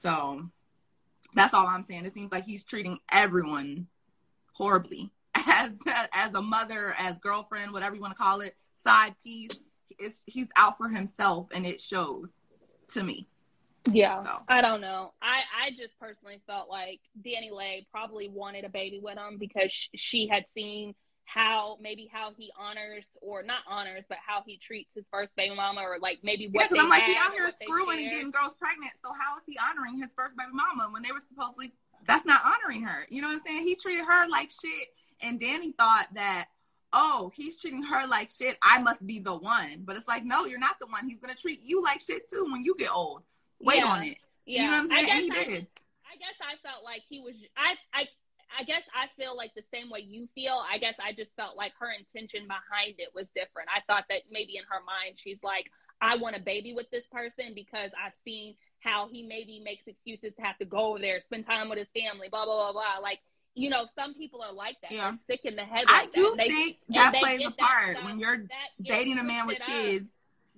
So 0.00 0.50
that's 1.34 1.54
all 1.54 1.68
I'm 1.68 1.84
saying. 1.84 2.06
It 2.06 2.14
seems 2.14 2.32
like 2.32 2.44
he's 2.44 2.64
treating 2.64 2.98
everyone 3.12 3.86
horribly 4.52 5.12
as 5.46 5.78
as 6.12 6.34
a 6.34 6.42
mother, 6.42 6.92
as 6.98 7.20
girlfriend, 7.20 7.72
whatever 7.72 7.94
you 7.94 8.00
want 8.00 8.16
to 8.16 8.20
call 8.20 8.40
it, 8.40 8.56
side 8.82 9.14
piece. 9.22 9.52
It's, 9.96 10.24
he's 10.26 10.48
out 10.56 10.76
for 10.76 10.88
himself, 10.88 11.46
and 11.54 11.64
it 11.64 11.80
shows 11.80 12.36
to 12.88 13.04
me. 13.04 13.28
Yeah, 13.92 14.24
so. 14.24 14.30
I 14.48 14.60
don't 14.60 14.80
know. 14.80 15.12
I 15.22 15.42
I 15.56 15.70
just 15.70 15.96
personally 16.00 16.42
felt 16.48 16.68
like 16.68 16.98
DaniLeigh 17.24 17.86
probably 17.92 18.28
wanted 18.28 18.64
a 18.64 18.68
baby 18.68 18.98
with 19.00 19.18
him 19.18 19.38
because 19.38 19.72
she 19.94 20.26
had 20.26 20.46
seen 20.52 20.96
how 21.28 21.76
maybe 21.80 22.08
how 22.10 22.32
he 22.38 22.50
honors 22.58 23.04
or 23.20 23.42
not 23.42 23.60
honors, 23.68 24.04
but 24.08 24.16
how 24.26 24.42
he 24.46 24.56
treats 24.56 24.88
his 24.94 25.04
first 25.10 25.28
baby 25.36 25.54
mama, 25.54 25.82
or 25.82 25.98
like 26.00 26.20
maybe 26.22 26.48
what. 26.50 26.70
Yeah, 26.72 26.80
I'm 26.80 26.88
like, 26.88 27.02
he 27.02 27.14
out 27.18 27.32
here 27.32 27.50
screwing 27.50 28.00
and 28.00 28.10
getting 28.10 28.30
girls 28.30 28.54
pregnant. 28.58 28.92
So 29.04 29.12
how 29.12 29.36
is 29.36 29.44
he 29.46 29.58
honoring 29.62 29.98
his 29.98 30.08
first 30.16 30.36
baby 30.36 30.52
mama 30.54 30.88
when 30.90 31.02
they 31.02 31.12
were 31.12 31.20
supposedly? 31.28 31.74
That's 32.06 32.24
not 32.24 32.40
honoring 32.44 32.82
her. 32.82 33.06
You 33.10 33.20
know 33.20 33.28
what 33.28 33.34
I'm 33.34 33.40
saying? 33.40 33.66
He 33.66 33.74
treated 33.74 34.06
her 34.06 34.28
like 34.30 34.50
shit, 34.50 34.88
and 35.20 35.38
Danny 35.38 35.72
thought 35.72 36.08
that. 36.14 36.46
Oh, 36.90 37.30
he's 37.34 37.60
treating 37.60 37.82
her 37.82 38.06
like 38.06 38.30
shit. 38.30 38.56
I 38.62 38.80
must 38.80 39.06
be 39.06 39.18
the 39.18 39.36
one. 39.36 39.82
But 39.84 39.96
it's 39.96 40.08
like, 40.08 40.24
no, 40.24 40.46
you're 40.46 40.58
not 40.58 40.78
the 40.80 40.86
one. 40.86 41.06
He's 41.06 41.20
gonna 41.20 41.34
treat 41.34 41.60
you 41.62 41.82
like 41.82 42.00
shit 42.00 42.22
too 42.30 42.46
when 42.50 42.64
you 42.64 42.74
get 42.78 42.90
old. 42.90 43.20
Wait 43.60 43.76
yeah. 43.76 43.84
on 43.84 44.02
it. 44.04 44.16
Yeah. 44.46 44.62
You 44.62 44.70
know 44.70 44.88
what 44.88 44.98
I'm 44.98 45.06
saying? 45.06 45.30
I 45.30 45.34
guess, 45.34 45.46
I, 45.46 45.52
I 45.52 46.16
guess 46.16 46.36
I 46.40 46.66
felt 46.66 46.84
like 46.84 47.02
he 47.06 47.20
was. 47.20 47.34
I 47.58 47.74
I 47.92 48.08
I 48.56 48.64
guess 48.64 48.82
I 48.94 49.06
feel 49.20 49.36
like 49.36 49.54
the 49.54 49.64
same 49.72 49.90
way 49.90 50.00
you 50.00 50.28
feel. 50.34 50.62
I 50.70 50.78
guess 50.78 50.94
I 51.02 51.12
just 51.12 51.34
felt 51.36 51.56
like 51.56 51.72
her 51.80 51.90
intention 51.90 52.46
behind 52.46 52.94
it 52.98 53.14
was 53.14 53.28
different. 53.34 53.68
I 53.74 53.80
thought 53.86 54.06
that 54.08 54.22
maybe 54.30 54.56
in 54.56 54.64
her 54.68 54.80
mind, 54.84 55.16
she's 55.16 55.42
like, 55.42 55.70
I 56.00 56.16
want 56.16 56.36
a 56.36 56.40
baby 56.40 56.74
with 56.74 56.90
this 56.90 57.04
person 57.10 57.52
because 57.54 57.90
I've 58.02 58.14
seen 58.24 58.54
how 58.80 59.08
he 59.10 59.22
maybe 59.22 59.60
makes 59.64 59.86
excuses 59.86 60.32
to 60.36 60.42
have 60.42 60.58
to 60.58 60.64
go 60.64 60.90
over 60.90 60.98
there, 60.98 61.20
spend 61.20 61.46
time 61.46 61.68
with 61.68 61.78
his 61.78 61.88
family, 61.88 62.28
blah, 62.30 62.44
blah, 62.44 62.56
blah, 62.56 62.72
blah. 62.72 63.02
Like, 63.02 63.18
you 63.54 63.68
know, 63.68 63.86
some 63.98 64.14
people 64.14 64.40
are 64.42 64.52
like 64.52 64.76
that. 64.82 64.92
Yeah. 64.92 65.12
They're 65.26 65.36
sick 65.36 65.40
in 65.44 65.56
the 65.56 65.64
head. 65.64 65.86
Like 65.86 66.04
I 66.04 66.06
do 66.06 66.34
that. 66.36 66.46
think 66.46 66.78
they, 66.88 66.94
that 66.94 67.14
plays 67.14 67.44
a 67.44 67.50
part 67.50 68.04
when 68.04 68.20
you're 68.20 68.44
dating 68.80 69.18
a 69.18 69.24
man 69.24 69.46
with 69.46 69.58
kids. 69.60 70.10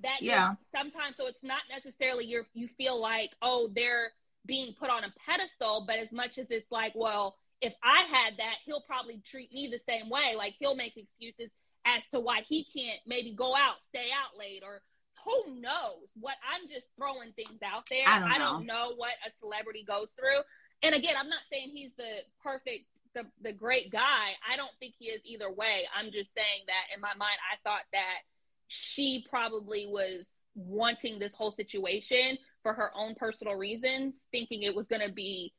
That 0.03 0.19
yeah. 0.21 0.55
Sometimes, 0.75 1.17
so 1.17 1.27
it's 1.27 1.43
not 1.43 1.62
necessarily 1.71 2.25
you 2.25 2.45
you 2.55 2.69
feel 2.79 3.01
like, 3.01 3.31
oh, 3.43 3.71
they're 3.75 4.12
being 4.47 4.75
put 4.79 4.91
on 4.91 5.05
a 5.05 5.12
pedestal, 5.27 5.85
but 5.87 5.99
as 5.99 6.12
much 6.12 6.39
as 6.39 6.47
it's 6.51 6.71
like, 6.71 6.93
well, 6.95 7.37
if 7.61 7.74
I 7.82 8.01
had 8.03 8.39
that, 8.39 8.57
he'll 8.65 8.82
probably 8.82 9.20
treat 9.24 9.53
me 9.53 9.69
the 9.69 9.81
same 9.87 10.09
way. 10.09 10.35
Like 10.37 10.55
he'll 10.59 10.77
make 10.77 10.97
excuses 10.97 11.51
as 11.85 12.03
to 12.12 12.20
why 12.20 12.43
he 12.47 12.65
can't 12.65 13.01
maybe 13.07 13.32
go 13.32 13.55
out, 13.55 13.82
stay 13.82 14.09
out 14.15 14.39
late, 14.39 14.62
or 14.65 14.82
who 15.24 15.61
knows 15.61 16.09
what 16.19 16.37
I'm 16.45 16.69
just 16.69 16.87
throwing 16.97 17.32
things 17.32 17.61
out 17.65 17.87
there. 17.91 18.07
I 18.07 18.19
don't, 18.19 18.31
I 18.32 18.39
don't 18.39 18.66
know 18.66 18.95
what 18.97 19.12
a 19.27 19.31
celebrity 19.41 19.85
goes 19.87 20.09
through. 20.19 20.41
And 20.82 20.95
again, 20.95 21.15
I'm 21.19 21.28
not 21.28 21.41
saying 21.51 21.70
he's 21.74 21.93
the 21.97 22.20
perfect 22.43 22.87
the 23.15 23.24
the 23.43 23.53
great 23.53 23.91
guy. 23.91 24.37
I 24.51 24.57
don't 24.57 24.70
think 24.78 24.95
he 24.99 25.07
is 25.07 25.20
either 25.24 25.51
way. 25.51 25.82
I'm 25.95 26.12
just 26.12 26.32
saying 26.35 26.65
that 26.66 26.95
in 26.95 27.01
my 27.01 27.15
mind 27.19 27.39
I 27.53 27.57
thought 27.69 27.82
that 27.93 28.20
she 28.69 29.27
probably 29.28 29.87
was 29.87 30.24
wanting 30.55 31.19
this 31.19 31.35
whole 31.35 31.51
situation 31.51 32.39
for 32.62 32.73
her 32.73 32.91
own 32.97 33.15
personal 33.15 33.55
reasons, 33.57 34.15
thinking 34.31 34.62
it 34.62 34.74
was 34.74 34.87
going 34.87 35.07
to 35.07 35.12
be 35.12 35.53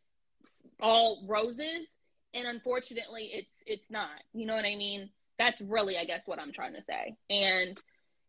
all 0.79 1.23
roses 1.27 1.87
and 2.33 2.47
unfortunately 2.47 3.31
it's 3.33 3.55
it's 3.65 3.89
not. 3.89 4.09
You 4.33 4.45
know 4.45 4.55
what 4.55 4.65
i 4.65 4.75
mean? 4.75 5.09
That's 5.37 5.61
really 5.61 5.97
i 5.97 6.05
guess 6.05 6.23
what 6.25 6.39
i'm 6.39 6.51
trying 6.51 6.73
to 6.73 6.83
say. 6.83 7.15
And 7.29 7.79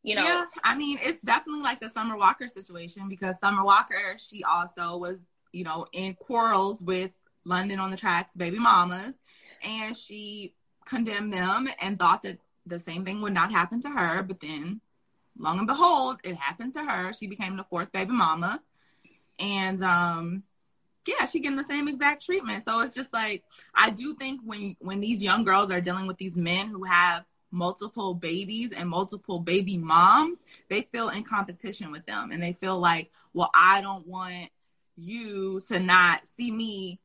you 0.03 0.17
know 0.17 0.25
yeah 0.25 0.45
i 0.65 0.75
mean 0.75 0.99
it's 1.01 1.23
definitely 1.23 1.63
like 1.63 1.79
the 1.79 1.89
summer 1.89 2.17
walker 2.17 2.49
situation 2.49 3.09
because 3.09 3.37
summer 3.41 3.65
walker 3.65 4.17
she 4.19 4.43
also 4.43 4.97
was 4.97 5.21
you 5.53 5.63
know 5.63 5.87
in 5.93 6.15
quarrels 6.15 6.83
with 6.83 7.13
London 7.45 7.79
On 7.79 7.91
Da 7.91 7.97
Track's 7.97 8.35
baby 8.37 8.59
mamas 8.59 9.15
and 9.63 9.97
she 9.97 10.55
condemned 10.85 11.33
them 11.33 11.69
and 11.81 11.99
thought 11.99 12.23
that 12.23 12.39
the 12.67 12.79
same 12.79 13.05
thing 13.05 13.21
would 13.23 13.33
not 13.33 13.51
happen 13.51 13.81
to 13.81 13.89
her. 13.89 14.23
But 14.23 14.41
then 14.41 14.81
long 15.39 15.59
and 15.59 15.67
behold 15.67 16.19
it 16.25 16.37
happened 16.37 16.75
to 16.75 16.85
her. 16.85 17.13
She 17.13 17.27
became 17.27 17.57
the 17.57 17.65
fourth 17.65 17.93
baby 17.93 18.13
mama. 18.13 18.61
And 19.39 19.83
um 19.83 20.43
yeah, 21.07 21.27
she 21.27 21.41
getting 21.41 21.57
the 21.57 21.65
same 21.65 21.89
exact 21.89 22.25
treatment. 22.25 22.65
So 22.67 22.81
it's 22.81 22.95
just 22.95 23.13
like 23.13 23.43
I 23.75 23.91
do 23.91 24.15
think 24.15 24.41
when 24.45 24.77
when 24.81 25.01
these 25.01 25.23
young 25.23 25.45
girls 25.45 25.71
are 25.71 25.81
dealing 25.81 26.07
with 26.07 26.19
these 26.19 26.37
men 26.37 26.69
who 26.69 26.85
have 26.85 27.25
multiple 27.51 28.15
babies 28.15 28.73
and 28.73 28.89
multiple 28.89 29.39
baby 29.39 29.77
moms, 29.77 30.39
they 30.71 30.83
feel 30.93 31.11
in 31.11 31.23
competition 31.23 31.93
with 31.93 32.07
them 32.07 32.31
and 32.33 32.43
they 32.43 32.53
feel 32.53 32.79
like, 32.79 33.11
well, 33.35 33.51
I 33.55 33.81
don't 33.81 34.07
want 34.07 34.51
you 34.97 35.63
to 35.69 35.79
not 35.79 36.23
see 36.37 36.51
me 36.51 36.99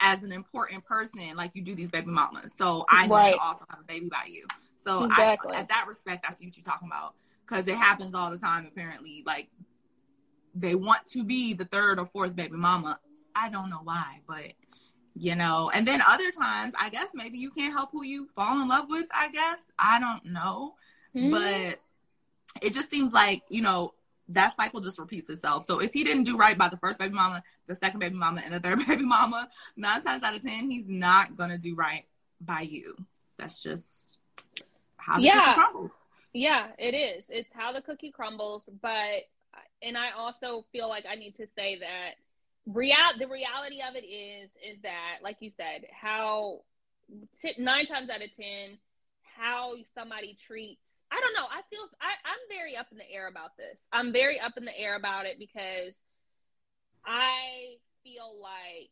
as 0.00 0.22
an 0.22 0.32
important 0.32 0.84
person 0.84 1.34
like 1.36 1.52
you 1.54 1.62
do 1.62 1.74
these 1.74 1.90
baby 1.90 2.10
mamas. 2.10 2.52
So 2.58 2.84
I 2.88 3.06
right. 3.06 3.30
need 3.30 3.36
to 3.36 3.42
also 3.42 3.64
have 3.70 3.80
a 3.80 3.84
baby 3.84 4.08
by 4.08 4.28
you. 4.28 4.46
So 4.84 5.04
exactly. 5.04 5.56
I, 5.56 5.60
at 5.60 5.68
that 5.68 5.86
respect, 5.88 6.26
I 6.28 6.34
see 6.34 6.46
what 6.46 6.56
you're 6.56 6.64
talking 6.64 6.88
about 6.88 7.14
because 7.46 7.66
it 7.68 7.76
happens 7.76 8.14
all 8.14 8.30
the 8.30 8.38
time. 8.38 8.66
Apparently, 8.66 9.22
like 9.24 9.48
they 10.54 10.74
want 10.74 11.06
to 11.12 11.24
be 11.24 11.54
the 11.54 11.64
third 11.64 11.98
or 11.98 12.06
fourth 12.06 12.36
baby 12.36 12.56
mama. 12.56 12.98
I 13.34 13.48
don't 13.48 13.70
know 13.70 13.80
why, 13.82 14.20
but 14.26 14.52
you 15.14 15.34
know. 15.34 15.70
And 15.72 15.86
then 15.86 16.02
other 16.06 16.30
times, 16.30 16.74
I 16.78 16.90
guess 16.90 17.10
maybe 17.14 17.38
you 17.38 17.50
can't 17.50 17.72
help 17.72 17.90
who 17.92 18.04
you 18.04 18.26
fall 18.34 18.60
in 18.60 18.68
love 18.68 18.86
with. 18.88 19.06
I 19.12 19.30
guess 19.30 19.60
I 19.78 19.98
don't 19.98 20.26
know, 20.26 20.74
mm-hmm. 21.14 21.30
but 21.30 21.80
it 22.62 22.72
just 22.72 22.90
seems 22.90 23.12
like 23.12 23.42
you 23.48 23.62
know 23.62 23.94
that 24.28 24.56
cycle 24.56 24.80
just 24.80 24.98
repeats 24.98 25.28
itself. 25.28 25.66
So 25.66 25.80
if 25.80 25.92
he 25.92 26.04
didn't 26.04 26.24
do 26.24 26.36
right 26.36 26.56
by 26.56 26.68
the 26.68 26.78
first 26.78 26.98
baby 26.98 27.14
mama, 27.14 27.42
the 27.66 27.74
second 27.74 28.00
baby 28.00 28.16
mama, 28.16 28.42
and 28.44 28.54
the 28.54 28.60
third 28.60 28.78
baby 28.86 29.04
mama, 29.04 29.48
nine 29.76 30.02
times 30.02 30.22
out 30.22 30.34
of 30.34 30.42
ten, 30.42 30.70
he's 30.70 30.88
not 30.88 31.36
gonna 31.36 31.58
do 31.58 31.74
right 31.74 32.04
by 32.40 32.62
you. 32.62 32.96
That's 33.36 33.60
just 33.60 34.18
how 34.96 35.16
the 35.16 35.24
yeah. 35.24 35.42
cookie 35.42 35.54
crumbles. 35.54 35.90
Yeah, 36.32 36.66
it 36.78 36.94
is. 36.94 37.24
It's 37.28 37.48
how 37.54 37.72
the 37.72 37.82
cookie 37.82 38.10
crumbles. 38.10 38.62
But 38.82 39.24
and 39.82 39.96
I 39.96 40.10
also 40.16 40.64
feel 40.72 40.88
like 40.88 41.04
I 41.08 41.14
need 41.14 41.36
to 41.36 41.46
say 41.56 41.78
that 41.80 42.14
real 42.66 42.96
the 43.18 43.28
reality 43.28 43.80
of 43.88 43.94
it 43.94 44.06
is 44.06 44.50
is 44.66 44.80
that 44.82 45.18
like 45.22 45.36
you 45.40 45.50
said, 45.50 45.86
how 45.90 46.60
t- 47.42 47.54
nine 47.58 47.86
times 47.86 48.10
out 48.10 48.22
of 48.22 48.34
ten, 48.34 48.78
how 49.36 49.74
somebody 49.94 50.36
treats 50.46 50.80
I 51.14 51.20
don't 51.20 51.34
know. 51.34 51.46
I 51.48 51.62
feel 51.70 51.80
I, 52.00 52.10
I'm 52.24 52.42
very 52.48 52.76
up 52.76 52.86
in 52.90 52.98
the 52.98 53.08
air 53.10 53.28
about 53.28 53.56
this. 53.56 53.78
I'm 53.92 54.12
very 54.12 54.40
up 54.40 54.56
in 54.56 54.64
the 54.64 54.76
air 54.76 54.96
about 54.96 55.26
it 55.26 55.38
because 55.38 55.94
I 57.06 57.76
feel 58.02 58.34
like 58.42 58.90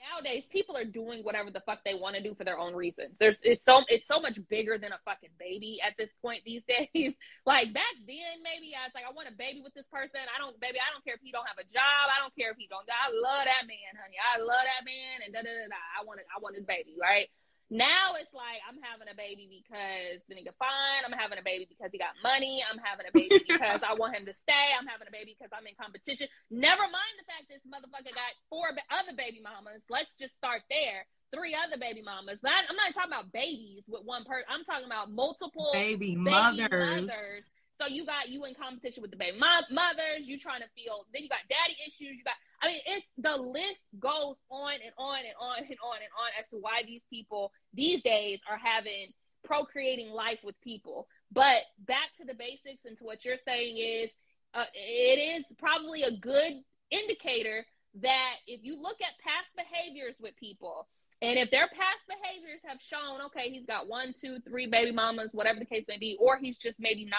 nowadays 0.00 0.44
people 0.50 0.76
are 0.76 0.84
doing 0.84 1.22
whatever 1.22 1.50
the 1.50 1.60
fuck 1.60 1.84
they 1.84 1.94
want 1.94 2.16
to 2.16 2.22
do 2.22 2.34
for 2.34 2.44
their 2.44 2.58
own 2.58 2.74
reasons. 2.74 3.16
There's 3.20 3.38
it's 3.42 3.64
so 3.64 3.84
it's 3.88 4.08
so 4.08 4.20
much 4.20 4.38
bigger 4.48 4.78
than 4.78 4.92
a 4.92 5.00
fucking 5.04 5.36
baby 5.38 5.78
at 5.84 5.94
this 5.96 6.10
point 6.22 6.42
these 6.44 6.62
days. 6.68 7.14
like 7.46 7.72
back 7.72 7.94
then, 8.06 8.42
maybe 8.42 8.72
I 8.72 8.88
was 8.88 8.94
like, 8.94 9.04
I 9.04 9.12
want 9.12 9.28
a 9.28 9.36
baby 9.36 9.60
with 9.62 9.74
this 9.74 9.86
person. 9.92 10.20
I 10.24 10.38
don't, 10.38 10.58
baby, 10.60 10.78
I 10.80 10.88
don't 10.92 11.04
care 11.04 11.14
if 11.14 11.24
he 11.24 11.32
don't 11.32 11.46
have 11.46 11.60
a 11.60 11.68
job. 11.68 12.06
I 12.08 12.18
don't 12.20 12.34
care 12.36 12.50
if 12.50 12.58
he 12.58 12.66
don't. 12.68 12.84
I 12.88 13.12
love 13.12 13.44
that 13.44 13.64
man, 13.68 13.92
honey. 13.96 14.16
I 14.18 14.40
love 14.40 14.64
that 14.64 14.82
man, 14.84 15.24
and 15.24 15.30
da 15.32 15.44
da 15.44 15.52
da 15.52 15.66
da. 15.68 15.80
I 15.96 16.04
want. 16.04 16.20
I 16.30 16.38
want 16.40 16.56
his 16.56 16.64
baby, 16.64 16.96
right? 17.00 17.28
Now 17.70 18.18
it's 18.18 18.34
like 18.34 18.58
I'm 18.66 18.82
having 18.82 19.06
a 19.06 19.14
baby 19.14 19.46
because 19.46 20.18
the 20.26 20.34
nigga 20.34 20.50
fine. 20.58 21.06
I'm 21.06 21.14
having 21.14 21.38
a 21.38 21.46
baby 21.46 21.70
because 21.70 21.94
he 21.94 22.02
got 22.02 22.18
money. 22.18 22.66
I'm 22.66 22.82
having 22.82 23.06
a 23.06 23.14
baby 23.14 23.38
because 23.46 23.86
I 23.86 23.94
want 23.94 24.18
him 24.18 24.26
to 24.26 24.34
stay. 24.34 24.74
I'm 24.74 24.90
having 24.90 25.06
a 25.06 25.14
baby 25.14 25.38
because 25.38 25.54
I'm 25.54 25.62
in 25.70 25.78
competition. 25.78 26.26
Never 26.50 26.82
mind 26.82 27.14
the 27.14 27.26
fact 27.30 27.46
this 27.46 27.62
motherfucker 27.62 28.10
got 28.10 28.34
four 28.50 28.74
other 28.90 29.14
baby 29.14 29.38
mamas. 29.38 29.86
Let's 29.86 30.10
just 30.18 30.34
start 30.34 30.66
there. 30.66 31.06
Three 31.30 31.54
other 31.54 31.78
baby 31.78 32.02
mamas. 32.02 32.42
Not, 32.42 32.66
I'm 32.66 32.74
not 32.74 32.90
talking 32.90 33.14
about 33.14 33.30
babies 33.30 33.86
with 33.86 34.02
one 34.02 34.26
person. 34.26 34.50
I'm 34.50 34.66
talking 34.66 34.90
about 34.90 35.14
multiple 35.14 35.70
baby, 35.72 36.18
baby 36.18 36.26
mothers. 36.26 37.06
mothers. 37.06 37.46
So 37.80 37.86
you 37.86 38.04
got 38.04 38.28
you 38.28 38.44
in 38.44 38.58
competition 38.58 39.00
with 39.00 39.14
the 39.14 39.16
baby 39.16 39.38
mothers. 39.38 40.26
You 40.26 40.42
trying 40.42 40.66
to 40.66 40.70
feel. 40.74 41.06
Then 41.14 41.22
you 41.22 41.30
got 41.30 41.46
daddy 41.46 41.78
issues. 41.86 42.18
You 42.18 42.24
got 42.26 42.36
I 42.62 42.68
mean, 42.68 42.80
it's 42.86 43.06
the 43.16 43.36
list 43.36 43.80
goes 43.98 44.36
on 44.50 44.74
and 44.74 44.92
on 44.98 45.18
and 45.18 45.34
on 45.40 45.58
and 45.58 45.78
on 45.82 45.96
and 45.96 46.12
on 46.18 46.30
as 46.38 46.48
to 46.50 46.56
why 46.56 46.82
these 46.86 47.02
people 47.08 47.52
these 47.72 48.02
days 48.02 48.40
are 48.50 48.58
having 48.58 49.08
procreating 49.44 50.10
life 50.10 50.40
with 50.44 50.60
people. 50.60 51.08
But 51.32 51.62
back 51.86 52.10
to 52.20 52.26
the 52.26 52.34
basics 52.34 52.84
and 52.84 52.98
to 52.98 53.04
what 53.04 53.24
you're 53.24 53.36
saying 53.46 53.78
is, 53.78 54.10
uh, 54.52 54.64
it 54.74 55.38
is 55.38 55.44
probably 55.58 56.02
a 56.02 56.12
good 56.12 56.52
indicator 56.90 57.64
that 58.02 58.34
if 58.46 58.60
you 58.62 58.80
look 58.80 58.98
at 59.00 59.18
past 59.24 59.48
behaviors 59.56 60.14
with 60.20 60.36
people, 60.36 60.86
and 61.22 61.38
if 61.38 61.50
their 61.50 61.68
past 61.68 62.00
behaviors 62.08 62.60
have 62.64 62.78
shown, 62.80 63.20
okay, 63.26 63.50
he's 63.50 63.66
got 63.66 63.88
one, 63.88 64.14
two, 64.20 64.38
three 64.40 64.66
baby 64.66 64.92
mamas, 64.92 65.30
whatever 65.32 65.58
the 65.58 65.66
case 65.66 65.84
may 65.88 65.98
be, 65.98 66.16
or 66.20 66.38
he's 66.38 66.58
just 66.58 66.76
maybe 66.78 67.04
not 67.04 67.18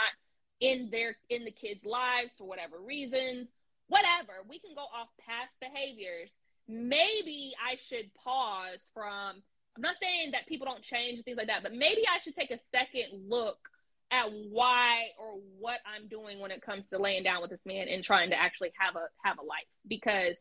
in 0.59 0.89
their 0.91 1.18
in 1.30 1.45
the 1.45 1.51
kids' 1.51 1.85
lives 1.85 2.34
for 2.38 2.47
whatever 2.47 2.80
reasons, 2.80 3.47
whatever. 3.91 4.47
We 4.47 4.59
can 4.59 4.73
go 4.73 4.84
off 4.84 5.09
past 5.19 5.51
behaviors. 5.59 6.31
Maybe 6.68 7.53
I 7.59 7.76
should 7.76 8.13
pause 8.15 8.80
from. 8.93 9.43
I'm 9.76 9.81
not 9.81 9.95
saying 10.01 10.31
that 10.31 10.47
people 10.47 10.65
don't 10.65 10.81
change 10.81 11.18
and 11.18 11.26
things 11.26 11.38
like 11.38 11.47
that, 11.47 11.63
but 11.63 11.73
maybe 11.73 12.03
I 12.07 12.19
should 12.19 12.35
take 12.35 12.51
a 12.51 12.59
second 12.72 13.30
look 13.30 13.57
at 14.09 14.31
why 14.49 15.07
or 15.19 15.39
what 15.59 15.80
I'm 15.85 16.07
doing 16.07 16.39
when 16.39 16.51
it 16.51 16.61
comes 16.61 16.85
to 16.88 17.01
laying 17.01 17.23
down 17.23 17.41
with 17.41 17.49
this 17.49 17.65
man 17.65 17.88
and 17.88 18.03
trying 18.03 18.30
to 18.30 18.39
actually 18.39 18.72
have 18.77 18.95
a 18.95 19.07
have 19.23 19.39
a 19.39 19.43
life 19.43 19.68
because 19.88 20.35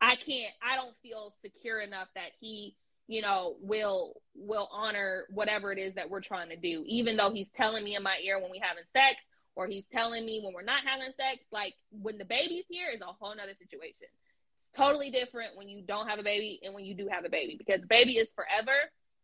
I 0.00 0.16
can't 0.16 0.52
I 0.62 0.76
don't 0.76 0.94
feel 1.02 1.34
secure 1.42 1.80
enough 1.80 2.08
that 2.14 2.32
he 2.40 2.76
you 3.08 3.22
know 3.22 3.56
will 3.60 4.20
will 4.34 4.68
honor 4.70 5.24
whatever 5.30 5.72
it 5.72 5.78
is 5.78 5.94
that 5.94 6.10
we're 6.10 6.20
trying 6.20 6.50
to 6.50 6.56
do 6.56 6.84
even 6.86 7.16
though 7.16 7.32
he's 7.32 7.48
telling 7.56 7.82
me 7.82 7.96
in 7.96 8.02
my 8.02 8.18
ear 8.22 8.38
when 8.38 8.50
we 8.50 8.58
having 8.58 8.84
sex 8.94 9.16
or 9.56 9.66
he's 9.66 9.84
telling 9.92 10.24
me 10.24 10.40
when 10.42 10.52
we're 10.52 10.62
not 10.62 10.82
having 10.84 11.12
sex, 11.16 11.44
like 11.52 11.74
when 11.90 12.18
the 12.18 12.24
baby's 12.24 12.64
here 12.68 12.88
is 12.94 13.00
a 13.00 13.06
whole 13.06 13.34
nother 13.34 13.54
situation. 13.58 13.94
It's 14.02 14.76
totally 14.76 15.10
different 15.10 15.56
when 15.56 15.68
you 15.68 15.82
don't 15.82 16.08
have 16.08 16.18
a 16.18 16.24
baby 16.24 16.60
and 16.64 16.74
when 16.74 16.84
you 16.84 16.94
do 16.94 17.08
have 17.08 17.24
a 17.24 17.28
baby 17.28 17.56
because 17.56 17.80
the 17.80 17.86
baby 17.86 18.16
is 18.16 18.32
forever, 18.32 18.76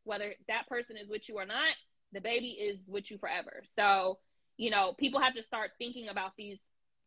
whether 0.05 0.35
that 0.49 0.69
person 0.69 0.97
is 0.97 1.09
with 1.09 1.29
you 1.29 1.37
or 1.37 1.47
not, 1.47 1.75
the 2.13 2.21
baby 2.21 2.49
is 2.49 2.89
with 2.89 3.11
you 3.11 3.19
forever. 3.19 3.63
So, 3.77 4.19
you 4.57 4.71
know, 4.71 4.95
people 4.99 5.21
have 5.21 5.35
to 5.35 5.43
start 5.43 5.71
thinking 5.79 6.09
about 6.09 6.33
these 6.37 6.59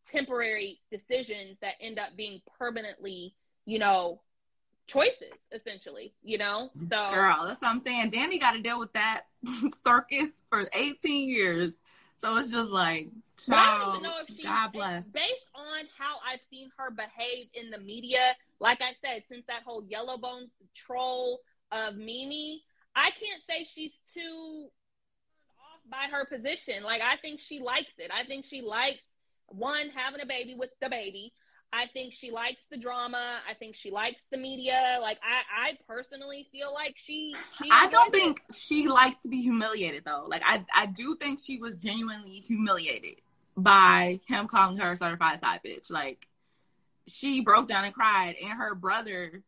temporary 0.07 0.81
decisions 0.91 1.57
that 1.61 1.75
end 1.79 1.99
up 1.99 2.15
being 2.17 2.41
permanently, 2.57 3.35
you 3.65 3.79
know, 3.79 4.21
choices 4.87 5.33
essentially, 5.53 6.13
you 6.23 6.37
know? 6.37 6.69
So 6.89 7.11
Girl, 7.13 7.45
that's 7.47 7.61
what 7.61 7.69
I'm 7.69 7.81
saying. 7.85 8.09
Danny 8.09 8.37
got 8.37 8.51
to 8.51 8.61
deal 8.61 8.79
with 8.79 8.91
that 8.93 9.23
circus 9.85 10.43
for 10.49 10.69
18 10.73 11.29
years 11.29 11.73
so 12.18 12.38
it's 12.38 12.52
just 12.52 12.69
like, 12.69 13.10
child, 13.45 13.60
I 13.60 13.77
don't 13.80 13.90
even 13.95 14.03
know 14.03 14.18
if 14.27 14.35
she, 14.35 14.44
God 14.44 14.72
bless. 14.72 15.07
Based 15.07 15.45
on 15.56 15.85
how 15.98 16.18
I've 16.27 16.41
seen 16.49 16.69
her 16.77 16.91
behave 16.91 17.48
in 17.53 17.69
the 17.69 17.80
media, 17.80 18.35
like 18.60 18.81
I 18.81 18.94
said, 19.02 19.23
since 19.30 19.45
that 19.48 19.64
whole 19.64 19.84
yellow 19.84 20.18
bone 20.18 20.49
troll 20.76 21.40
of 21.72 21.95
Mimi, 21.95 22.64
I 22.95 23.11
can't 23.11 23.41
say 23.49 23.64
she's 23.64 23.94
too 24.14 24.68
off 25.60 25.81
by 25.90 26.15
her 26.15 26.26
position. 26.26 26.84
Like 26.84 27.02
I 27.02 27.18
think 27.18 27.40
she 27.40 27.60
likes 27.60 27.94
it. 27.98 28.11
I 28.14 28.23
think 28.26 28.45
she 28.45 28.61
likes 28.61 29.02
one 29.48 29.90
having 29.95 30.22
a 30.22 30.26
baby 30.26 30.56
with 30.56 30.69
DaBaby. 30.81 31.31
I 31.73 31.87
think 31.87 32.13
she 32.13 32.29
likes 32.29 32.63
the 32.69 32.77
drama. 32.77 33.39
I 33.49 33.55
think 33.55 33.75
she 33.75 33.89
likes 33.89 34.21
the 34.31 34.37
media. 34.37 34.99
Like 35.01 35.17
I, 35.23 35.69
I 35.69 35.77
personally 35.87 36.47
feel 36.51 36.71
like 36.71 36.95
she. 36.97 37.35
she 37.57 37.69
I 37.71 37.87
don't 37.87 38.13
think 38.13 38.41
it. 38.47 38.55
she 38.55 38.87
likes 38.87 39.17
to 39.23 39.27
be 39.27 39.41
humiliated 39.41 40.03
though. 40.05 40.25
Like 40.27 40.43
I, 40.45 40.63
I 40.73 40.85
do 40.85 41.15
think 41.15 41.39
she 41.43 41.57
was 41.57 41.75
genuinely 41.75 42.43
humiliated 42.47 43.21
by 43.57 44.19
him 44.27 44.47
calling 44.47 44.77
her 44.77 44.91
a 44.91 44.97
certified 44.97 45.39
side 45.39 45.61
bitch. 45.65 45.89
Like 45.89 46.27
she 47.07 47.41
broke 47.41 47.67
down 47.67 47.85
and 47.85 47.93
cried, 47.93 48.35
and 48.41 48.51
her 48.51 48.75
brother 48.75 49.41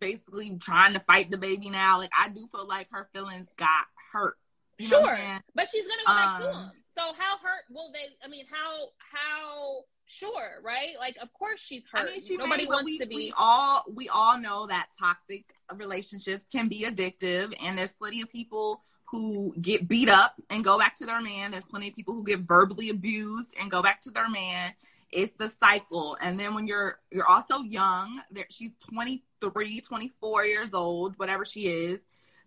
basically 0.00 0.54
trying 0.60 0.92
to 0.92 1.00
fight 1.00 1.30
DaBaby 1.30 1.70
now. 1.70 1.96
Like 1.98 2.10
I 2.16 2.28
do 2.28 2.46
feel 2.52 2.68
like 2.68 2.88
her 2.92 3.08
feelings 3.14 3.48
got 3.56 3.86
hurt. 4.12 4.36
sure, 4.78 5.18
but 5.54 5.66
she's 5.68 5.84
gonna 5.84 6.02
go 6.06 6.12
back 6.12 6.28
um, 6.28 6.42
to 6.42 6.58
him. 6.58 6.70
So 6.98 7.04
how 7.16 7.38
hurt 7.38 7.64
will 7.70 7.90
they? 7.92 8.06
I 8.22 8.28
mean, 8.28 8.44
how 8.50 8.88
how 8.98 9.84
sure, 10.08 10.60
right? 10.62 10.94
Like, 10.98 11.16
of 11.20 11.32
course 11.32 11.60
she's 11.60 11.82
hurt. 11.90 12.08
I 12.08 12.12
mean, 12.12 12.20
she 12.20 12.36
Nobody 12.36 12.64
may, 12.64 12.68
wants 12.68 12.84
we, 12.84 12.98
to 12.98 13.06
be. 13.06 13.14
We 13.14 13.32
all 13.36 13.84
we 13.92 14.08
all 14.08 14.38
know 14.38 14.66
that 14.66 14.88
toxic 14.98 15.44
relationships 15.74 16.44
can 16.50 16.68
be 16.68 16.84
addictive, 16.84 17.54
and 17.62 17.78
there's 17.78 17.92
plenty 17.92 18.20
of 18.22 18.30
people 18.30 18.82
who 19.10 19.54
get 19.60 19.88
beat 19.88 20.08
up 20.08 20.34
and 20.50 20.62
go 20.62 20.78
back 20.78 20.96
to 20.96 21.06
their 21.06 21.20
man. 21.20 21.50
There's 21.50 21.64
plenty 21.64 21.88
of 21.88 21.94
people 21.94 22.14
who 22.14 22.24
get 22.24 22.40
verbally 22.40 22.90
abused 22.90 23.54
and 23.58 23.70
go 23.70 23.82
back 23.82 24.02
to 24.02 24.10
their 24.10 24.28
man. 24.28 24.72
It's 25.10 25.34
the 25.36 25.48
cycle. 25.48 26.16
And 26.20 26.38
then 26.38 26.54
when 26.54 26.66
you're 26.66 26.98
you're 27.10 27.26
also 27.26 27.60
young, 27.60 28.20
there 28.30 28.46
she's 28.50 28.72
23, 28.90 29.80
24 29.80 30.44
years 30.44 30.74
old, 30.74 31.18
whatever 31.18 31.44
she 31.44 31.68
is. 31.68 32.00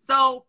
So, 0.08 0.46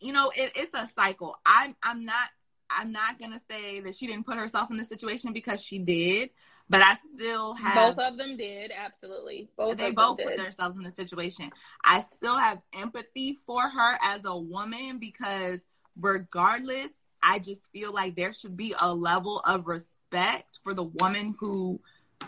you 0.00 0.12
know, 0.12 0.32
it, 0.34 0.52
it's 0.56 0.72
a 0.74 0.88
cycle. 0.94 1.36
I'm 1.44 1.76
I'm 1.82 2.06
not 2.06 2.28
I'm 2.70 2.92
not 2.92 3.18
gonna 3.18 3.40
say 3.50 3.80
that 3.80 3.94
she 3.94 4.06
didn't 4.06 4.26
put 4.26 4.36
herself 4.36 4.70
in 4.70 4.76
the 4.76 4.84
situation 4.84 5.32
because 5.32 5.62
she 5.62 5.78
did, 5.78 6.30
but 6.68 6.82
I 6.82 6.96
still 7.14 7.54
have 7.54 7.96
both 7.96 8.06
of 8.06 8.18
them 8.18 8.36
did 8.36 8.72
absolutely. 8.76 9.48
Both 9.56 9.76
they 9.76 9.90
both 9.90 10.18
put 10.18 10.36
themselves 10.36 10.76
in 10.76 10.82
the 10.82 10.92
situation. 10.92 11.50
I 11.84 12.02
still 12.02 12.36
have 12.36 12.60
empathy 12.72 13.38
for 13.46 13.68
her 13.68 13.98
as 14.02 14.22
a 14.24 14.36
woman 14.36 14.98
because 14.98 15.60
regardless, 16.00 16.92
I 17.22 17.38
just 17.38 17.70
feel 17.72 17.92
like 17.92 18.16
there 18.16 18.32
should 18.32 18.56
be 18.56 18.74
a 18.80 18.94
level 18.94 19.40
of 19.40 19.66
respect 19.66 20.60
for 20.62 20.74
the 20.74 20.84
woman 20.84 21.34
who 21.38 21.80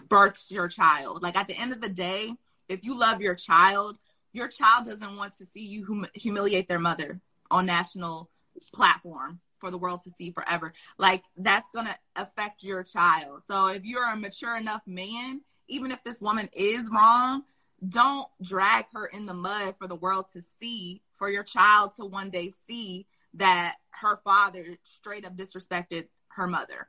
births 0.08 0.50
your 0.50 0.68
child. 0.68 1.22
Like 1.22 1.36
at 1.36 1.48
the 1.48 1.56
end 1.56 1.72
of 1.72 1.80
the 1.80 1.88
day, 1.88 2.34
if 2.68 2.84
you 2.84 2.98
love 2.98 3.20
your 3.20 3.34
child, 3.34 3.98
your 4.32 4.48
child 4.48 4.86
doesn't 4.86 5.16
want 5.16 5.36
to 5.36 5.46
see 5.46 5.66
you 5.66 5.84
hum- 5.84 6.06
humiliate 6.14 6.68
their 6.68 6.78
mother 6.78 7.20
on 7.50 7.66
national 7.66 8.30
platform 8.72 9.40
for 9.60 9.70
the 9.70 9.78
world 9.78 10.02
to 10.02 10.10
see 10.10 10.30
forever. 10.30 10.72
Like 10.98 11.24
that's 11.36 11.70
going 11.70 11.86
to 11.86 11.96
affect 12.16 12.62
your 12.62 12.82
child. 12.82 13.42
So 13.48 13.68
if 13.68 13.84
you're 13.84 14.10
a 14.10 14.16
mature 14.16 14.56
enough 14.56 14.82
man, 14.86 15.42
even 15.68 15.90
if 15.90 16.02
this 16.04 16.20
woman 16.20 16.48
is 16.52 16.88
wrong, 16.90 17.44
don't 17.88 18.28
drag 18.42 18.86
her 18.92 19.06
in 19.06 19.26
the 19.26 19.34
mud 19.34 19.74
for 19.78 19.86
the 19.86 19.94
world 19.94 20.26
to 20.32 20.42
see, 20.58 21.00
for 21.14 21.30
your 21.30 21.44
child 21.44 21.92
to 21.96 22.04
one 22.04 22.30
day 22.30 22.52
see 22.66 23.06
that 23.34 23.76
her 23.90 24.16
father 24.24 24.64
straight 24.84 25.24
up 25.24 25.36
disrespected 25.36 26.08
her 26.28 26.46
mother. 26.46 26.88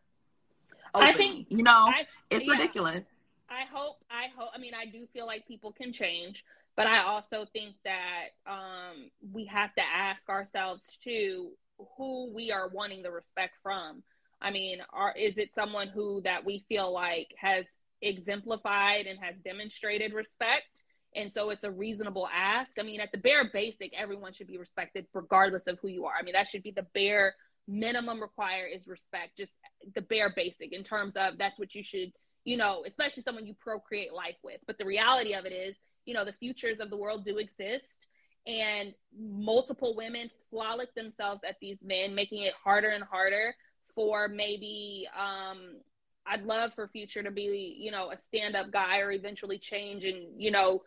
I 0.94 1.14
think 1.14 1.48
you 1.50 1.64
know 1.64 1.88
I, 1.88 2.06
it's 2.30 2.48
yeah, 2.48 2.54
ridiculous. 2.54 3.06
I 3.50 3.64
hope 3.72 3.98
I 4.10 4.28
hope 4.38 4.50
I 4.54 4.58
mean 4.58 4.74
I 4.74 4.86
do 4.86 5.08
feel 5.14 5.26
like 5.26 5.48
people 5.48 5.72
can 5.72 5.94
change, 5.94 6.44
but 6.76 6.88
I 6.88 7.04
also 7.04 7.46
think 7.54 7.76
that 7.86 8.30
um, 8.46 9.12
we 9.32 9.46
have 9.46 9.74
to 9.76 9.82
ask 9.82 10.28
ourselves 10.30 10.86
too 11.02 11.52
who 11.98 12.32
we 12.34 12.52
are 12.52 12.70
wanting 12.70 13.04
the 13.04 13.12
respect 13.12 13.54
from. 13.62 14.04
I 14.42 14.52
mean, 14.52 14.80
are 14.92 15.14
is 15.18 15.38
it 15.38 15.54
someone 15.54 15.88
who 15.88 16.22
that 16.22 16.46
we 16.46 16.66
feel 16.68 16.92
like 16.92 17.30
has 17.38 17.68
exemplified 18.02 19.06
and 19.06 19.20
has 19.20 19.36
demonstrated 19.44 20.14
respect? 20.14 20.84
And 21.16 21.32
so 21.32 21.50
it's 21.50 21.64
a 21.64 21.72
reasonable 21.72 22.28
ask. 22.34 22.80
I 22.80 22.84
mean, 22.84 23.02
at 23.02 23.12
the 23.12 23.18
bare 23.18 23.50
basic, 23.52 23.94
everyone 23.96 24.34
should 24.34 24.48
be 24.48 24.58
respected 24.58 25.06
regardless 25.14 25.64
of 25.68 25.78
who 25.82 25.90
you 25.90 26.06
are. 26.06 26.14
I 26.18 26.24
mean, 26.24 26.34
that 26.34 26.48
should 26.48 26.64
be 26.64 26.72
the 26.72 26.88
bare 26.94 27.36
minimum 27.68 28.22
require 28.22 28.66
is 28.66 28.88
respect, 28.88 29.38
just 29.38 29.52
the 29.94 30.02
bare 30.02 30.34
basic 30.36 30.74
in 30.74 30.84
terms 30.84 31.16
of 31.16 31.38
that's 31.38 31.60
what 31.60 31.76
you 31.76 31.84
should, 31.84 32.12
you 32.46 32.58
know, 32.58 32.84
especially 32.88 33.24
someone 33.24 33.46
you 33.46 33.56
procreate 33.60 34.14
life 34.14 34.38
with. 34.44 34.60
But 34.66 34.78
the 34.78 34.86
reality 34.86 35.34
of 35.34 35.46
it 35.46 35.54
is, 35.54 35.76
you 36.06 36.14
know, 36.14 36.26
the 36.26 36.34
futures 36.34 36.80
of 36.80 36.90
the 36.90 36.98
world 36.98 37.26
do 37.26 37.38
exist 37.38 38.01
and 38.48 38.94
multiple 39.18 39.96
women 39.96 40.30
frolic 40.50 40.94
themselves 40.96 41.42
at 41.48 41.58
these 41.62 41.78
men, 41.84 42.16
making 42.16 42.44
it 42.44 42.54
harder 42.64 42.90
and 42.90 43.04
harder 43.04 43.56
for 43.96 44.28
maybe 44.28 45.08
um 45.18 45.78
I'd 46.26 46.44
love 46.44 46.74
for 46.76 46.88
future 46.88 47.24
to 47.24 47.32
be, 47.32 47.76
you 47.80 47.92
know, 47.92 48.12
a 48.12 48.18
stand 48.18 48.56
up 48.56 48.72
guy 48.72 49.00
or 49.00 49.12
eventually 49.12 49.58
change 49.58 50.04
and, 50.04 50.40
you 50.40 50.52
know, 50.52 50.84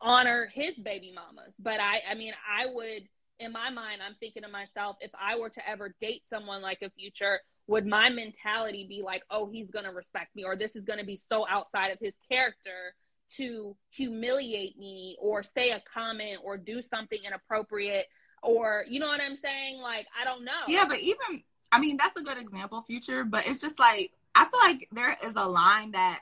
honor 0.00 0.48
his 0.52 0.76
baby 0.76 1.12
mamas. 1.14 1.54
But 1.58 1.80
I 1.80 2.02
I 2.10 2.14
mean 2.14 2.34
I 2.48 2.66
would 2.66 3.02
in 3.40 3.52
my 3.52 3.70
mind 3.70 4.00
I'm 4.04 4.14
thinking 4.20 4.42
to 4.42 4.48
myself, 4.48 4.96
if 5.00 5.10
I 5.20 5.38
were 5.38 5.50
to 5.50 5.68
ever 5.68 5.94
date 6.00 6.22
someone 6.30 6.62
like 6.62 6.82
a 6.82 6.90
future, 6.90 7.40
would 7.66 7.86
my 7.86 8.10
mentality 8.10 8.86
be 8.88 9.02
like, 9.02 9.22
oh, 9.30 9.50
he's 9.50 9.70
gonna 9.70 9.92
respect 9.92 10.34
me 10.36 10.44
or 10.44 10.56
this 10.56 10.76
is 10.76 10.84
gonna 10.84 11.04
be 11.04 11.16
so 11.16 11.46
outside 11.48 11.88
of 11.88 11.98
his 12.00 12.14
character 12.30 12.94
to 13.36 13.76
humiliate 13.90 14.78
me 14.78 15.16
or 15.20 15.42
say 15.42 15.70
a 15.70 15.82
comment 15.92 16.38
or 16.42 16.56
do 16.56 16.82
something 16.82 17.18
inappropriate 17.26 18.06
or 18.42 18.84
you 18.88 19.00
know 19.00 19.06
what 19.06 19.20
I'm 19.20 19.36
saying? 19.36 19.80
Like, 19.80 20.06
I 20.20 20.24
don't 20.24 20.44
know. 20.44 20.52
Yeah, 20.68 20.84
but 20.86 21.00
even 21.00 21.42
I 21.72 21.80
mean, 21.80 21.96
that's 21.96 22.20
a 22.20 22.24
good 22.24 22.38
example, 22.38 22.82
future, 22.82 23.24
but 23.24 23.46
it's 23.46 23.60
just 23.60 23.78
like 23.78 24.12
I 24.34 24.44
feel 24.44 24.60
like 24.60 24.88
there 24.92 25.16
is 25.24 25.32
a 25.36 25.48
line 25.48 25.92
that 25.92 26.20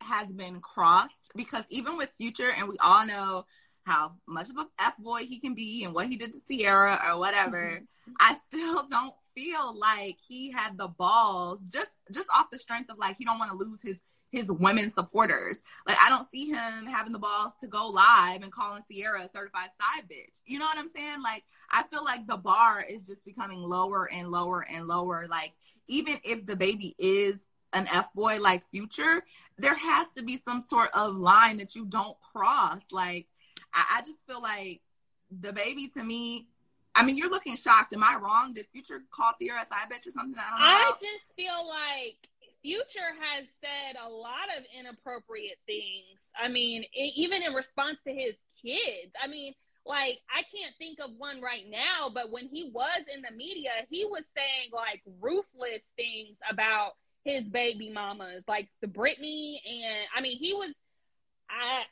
has 0.00 0.32
been 0.32 0.60
crossed 0.60 1.30
because 1.36 1.64
even 1.68 1.96
with 1.96 2.10
future 2.16 2.50
and 2.50 2.68
we 2.68 2.76
all 2.78 3.06
know 3.06 3.44
how 3.84 4.12
much 4.26 4.48
of 4.48 4.56
a 4.56 4.66
F 4.78 4.96
boy 4.98 5.20
he 5.20 5.38
can 5.38 5.54
be 5.54 5.84
and 5.84 5.94
what 5.94 6.06
he 6.06 6.16
did 6.16 6.32
to 6.32 6.40
Ciara 6.48 7.00
or 7.06 7.18
whatever, 7.18 7.80
mm-hmm. 7.82 8.12
I 8.18 8.36
still 8.48 8.86
don't 8.90 9.14
feel 9.34 9.78
like 9.78 10.16
he 10.26 10.50
had 10.50 10.76
the 10.76 10.88
balls 10.88 11.60
just 11.72 11.96
just 12.12 12.26
off 12.34 12.50
the 12.50 12.58
strength 12.58 12.90
of 12.90 12.98
like 12.98 13.16
he 13.18 13.24
don't 13.24 13.38
want 13.38 13.50
to 13.50 13.56
lose 13.56 13.80
his 13.82 14.00
his 14.30 14.50
women 14.50 14.92
supporters. 14.92 15.58
Like 15.86 15.98
I 16.00 16.08
don't 16.08 16.30
see 16.30 16.46
him 16.46 16.86
having 16.86 17.12
the 17.12 17.18
balls 17.18 17.52
to 17.60 17.66
go 17.66 17.88
live 17.88 18.42
and 18.42 18.52
calling 18.52 18.82
Ciara 18.90 19.24
a 19.24 19.28
certified 19.28 19.70
side 19.78 20.08
bitch. 20.08 20.40
You 20.46 20.58
know 20.58 20.66
what 20.66 20.78
I'm 20.78 20.90
saying? 20.90 21.22
Like 21.22 21.44
I 21.70 21.82
feel 21.84 22.04
like 22.04 22.26
the 22.26 22.36
bar 22.36 22.82
is 22.82 23.06
just 23.06 23.24
becoming 23.24 23.58
lower 23.58 24.10
and 24.10 24.30
lower 24.30 24.66
and 24.68 24.86
lower. 24.86 25.26
Like 25.28 25.52
even 25.88 26.18
if 26.24 26.46
DaBaby 26.46 26.94
is 26.98 27.38
an 27.72 27.88
F 27.88 28.12
boy 28.14 28.38
like 28.40 28.68
future, 28.70 29.22
there 29.58 29.74
has 29.74 30.12
to 30.16 30.22
be 30.22 30.40
some 30.44 30.62
sort 30.62 30.90
of 30.94 31.14
line 31.16 31.58
that 31.58 31.74
you 31.74 31.84
don't 31.84 32.16
cross. 32.20 32.80
Like 32.90 33.26
I, 33.74 33.98
I 33.98 34.02
just 34.02 34.26
feel 34.26 34.40
like 34.40 34.80
DaBaby 35.40 35.92
to 35.94 36.02
me 36.02 36.46
I 36.92 37.04
mean, 37.04 37.16
you're 37.16 37.30
looking 37.30 37.56
shocked. 37.56 37.92
Am 37.92 38.02
I 38.02 38.18
wrong? 38.20 38.52
Did 38.52 38.66
Future 38.72 39.02
call 39.12 39.32
Ciara 39.40 39.62
a 39.62 39.66
side 39.66 39.88
bitch 39.90 40.08
or 40.08 40.12
something? 40.12 40.34
I 40.36 40.50
don't 40.50 40.60
know. 40.60 40.66
I 40.66 40.90
just 41.00 41.24
feel 41.36 41.68
like 41.68 42.29
Future 42.62 43.12
has 43.20 43.46
said 43.60 43.96
a 44.00 44.08
lot 44.08 44.48
of 44.56 44.64
inappropriate 44.78 45.58
things. 45.66 46.20
I 46.38 46.48
mean, 46.48 46.84
it, 46.92 47.12
even 47.16 47.42
in 47.42 47.54
response 47.54 47.98
to 48.06 48.12
his 48.12 48.34
kids. 48.62 49.12
I 49.22 49.26
mean, 49.26 49.54
like 49.86 50.18
I 50.28 50.42
can't 50.42 50.74
think 50.78 50.98
of 51.00 51.10
one 51.16 51.40
right 51.40 51.64
now, 51.68 52.10
but 52.12 52.30
when 52.30 52.46
he 52.46 52.70
was 52.72 53.02
in 53.14 53.22
the 53.22 53.34
media, 53.34 53.70
he 53.88 54.04
was 54.04 54.24
saying 54.36 54.70
like 54.72 55.02
ruthless 55.20 55.84
things 55.96 56.36
about 56.48 56.92
his 57.24 57.44
baby 57.44 57.90
mamas, 57.90 58.44
like 58.48 58.68
the 58.80 58.86
Britney, 58.86 59.56
and 59.66 60.06
I 60.16 60.20
mean, 60.20 60.38
he 60.38 60.52
was. 60.54 60.72
I, 61.48 61.82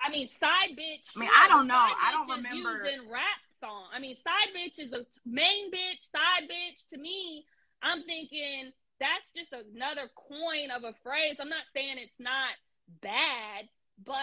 I 0.00 0.10
mean, 0.10 0.28
side 0.28 0.76
bitch. 0.76 1.16
I 1.16 1.20
mean, 1.20 1.30
I 1.36 1.48
don't 1.48 1.66
know. 1.66 1.74
I 1.74 2.12
don't 2.12 2.36
remember. 2.36 2.84
in 2.84 3.10
rap 3.10 3.40
song. 3.60 3.84
I 3.94 3.98
mean, 3.98 4.16
side 4.16 4.54
bitch 4.54 4.78
is 4.78 4.92
a 4.92 5.04
main 5.26 5.70
bitch, 5.70 6.10
side 6.12 6.48
bitch. 6.48 6.86
To 6.92 6.98
me, 6.98 7.46
I'm 7.82 8.02
thinking 8.04 8.72
that's 9.00 9.30
just 9.34 9.52
another 9.52 10.08
coin 10.14 10.70
of 10.74 10.84
a 10.84 10.94
phrase. 11.02 11.36
I'm 11.40 11.48
not 11.48 11.64
saying 11.74 11.96
it's 11.98 12.18
not 12.18 12.50
bad, 13.02 13.68
but 14.04 14.16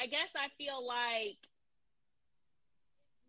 I 0.00 0.06
guess 0.06 0.28
I 0.36 0.48
feel 0.58 0.86
like 0.86 1.38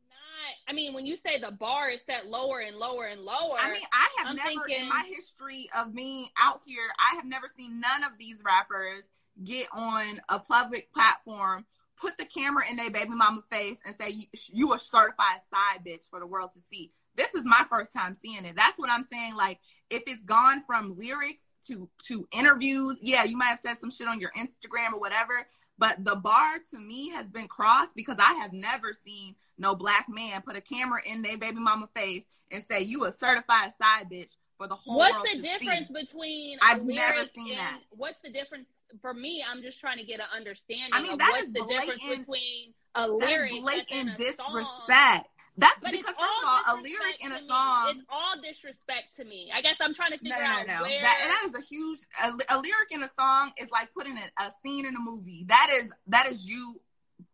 not. 0.10 0.54
I 0.68 0.74
mean, 0.74 0.94
when 0.94 1.06
you 1.06 1.18
say 1.18 1.40
the 1.40 1.52
bar 1.52 1.90
is 1.90 2.02
set 2.06 2.28
lower 2.28 2.60
and 2.60 2.78
lower 2.78 3.06
and 3.06 3.22
lower, 3.22 3.58
I 3.60 3.72
mean, 3.72 3.82
I 3.94 4.10
have 4.18 4.28
I'm 4.28 4.36
never 4.36 4.50
thinking, 4.50 4.82
in 4.82 4.90
my 4.90 5.04
history 5.08 5.70
of 5.78 5.94
me 5.94 6.32
out 6.38 6.62
here, 6.66 6.88
I 7.00 7.16
have 7.16 7.26
never 7.26 7.48
seen 7.56 7.80
none 7.80 8.04
of 8.04 8.18
these 8.20 8.38
rappers 8.44 9.04
get 9.44 9.68
on 9.72 10.22
a 10.30 10.40
public 10.40 10.92
platform 10.94 11.66
put 12.00 12.18
the 12.18 12.26
camera 12.26 12.64
in 12.70 12.76
their 12.76 12.92
baby 12.92 13.10
mama 13.10 13.42
face 13.50 13.80
and 13.86 13.96
say 14.00 14.10
you, 14.10 14.26
you 14.48 14.74
a 14.74 14.80
certified 14.80 15.40
side 15.50 15.84
bitch 15.86 16.10
for 16.10 16.20
the 16.20 16.28
world 16.28 16.52
to 16.54 16.60
see 16.72 16.92
this 17.18 17.34
is 17.34 17.44
my 17.44 17.66
first 17.70 17.92
time 17.92 18.14
seeing 18.14 18.46
it. 18.46 18.56
That's 18.56 18.78
what 18.78 18.90
I'm 18.90 19.06
saying. 19.12 19.36
Like, 19.36 19.60
if 19.90 20.04
it's 20.08 20.24
gone 20.24 20.64
from 20.66 20.98
lyrics 20.98 21.44
to 21.68 21.90
to 22.08 22.28
interviews, 22.32 23.00
yeah, 23.02 23.24
you 23.24 23.36
might 23.36 23.48
have 23.48 23.60
said 23.60 23.80
some 23.80 23.92
shit 23.92 24.08
on 24.08 24.22
your 24.22 24.32
Instagram 24.38 24.94
or 24.94 25.00
whatever. 25.00 25.46
But 25.80 26.04
the 26.04 26.16
bar 26.16 26.58
to 26.72 26.80
me 26.80 27.10
has 27.10 27.30
been 27.30 27.48
crossed 27.48 27.96
because 27.96 28.18
I 28.20 28.34
have 28.36 28.52
never 28.52 28.94
seen 28.94 29.36
no 29.58 29.76
black 29.76 30.08
man 30.10 30.42
put 30.42 30.56
a 30.56 30.62
camera 30.62 31.02
in 31.06 31.22
their 31.22 31.38
baby 31.38 31.60
mama 31.60 31.88
face 31.96 32.24
and 32.52 32.64
say 32.64 32.82
you 32.82 33.06
a 33.06 33.12
certified 33.12 33.74
side 33.78 34.10
bitch 34.12 34.36
for 34.58 34.68
the 34.68 34.76
whole 34.76 34.98
what's 34.98 35.22
the 35.32 35.42
difference 35.42 35.88
see. 35.88 35.94
between 35.94 36.58
I've 36.62 36.84
never 36.84 37.26
seen 37.36 37.52
and, 37.52 37.60
that. 37.60 37.80
What's 37.92 38.22
the 38.24 38.32
difference 38.32 38.70
for 39.02 39.14
me? 39.14 39.44
I'm 39.48 39.62
just 39.62 39.80
trying 39.80 40.00
to 40.00 40.04
get 40.04 40.20
an 40.20 40.28
understanding. 40.36 40.90
I 40.94 41.02
mean, 41.02 41.18
that 41.18 41.30
what's 41.32 41.52
the 41.52 41.64
blatant, 41.64 42.00
difference 42.00 42.20
between 42.20 42.74
a 42.96 43.08
lyric 43.08 43.62
blatant 43.62 44.16
disrespect. 44.16 45.30
That's 45.58 45.82
but 45.82 45.92
because 45.92 46.16
first 46.16 46.20
of 46.20 46.48
all, 46.48 46.78
a 46.78 46.82
lyric 46.82 47.18
in 47.20 47.32
a 47.32 47.40
song. 47.48 47.96
It's 47.96 48.06
all 48.10 48.40
disrespect 48.42 49.16
to 49.18 49.26
me. 49.26 49.52
I 49.54 49.62
guess 49.62 49.76
I'm 49.82 49.94
trying 49.94 50.12
to 50.12 50.20
figure 50.20 50.38
no, 50.38 50.46
no, 50.46 50.46
out 50.46 50.68
no. 50.68 50.82
where. 50.84 51.02
That, 51.02 51.20
and 51.24 51.32
that 51.32 51.60
is 51.60 51.66
a 51.66 51.68
huge. 51.68 52.00
A, 52.24 52.56
a, 52.56 52.58
lyric 52.58 52.92
in 52.92 53.02
a 53.02 53.10
song 53.18 53.52
is 53.58 53.72
like 53.72 53.92
putting 53.94 54.18
a, 54.18 54.44
a 54.44 54.52
scene 54.64 54.86
in 54.86 54.96
a 54.96 55.00
movie. 55.00 55.46
That 55.48 55.70
is 55.74 55.90
that 56.08 56.28
is 56.28 56.48
you 56.48 56.80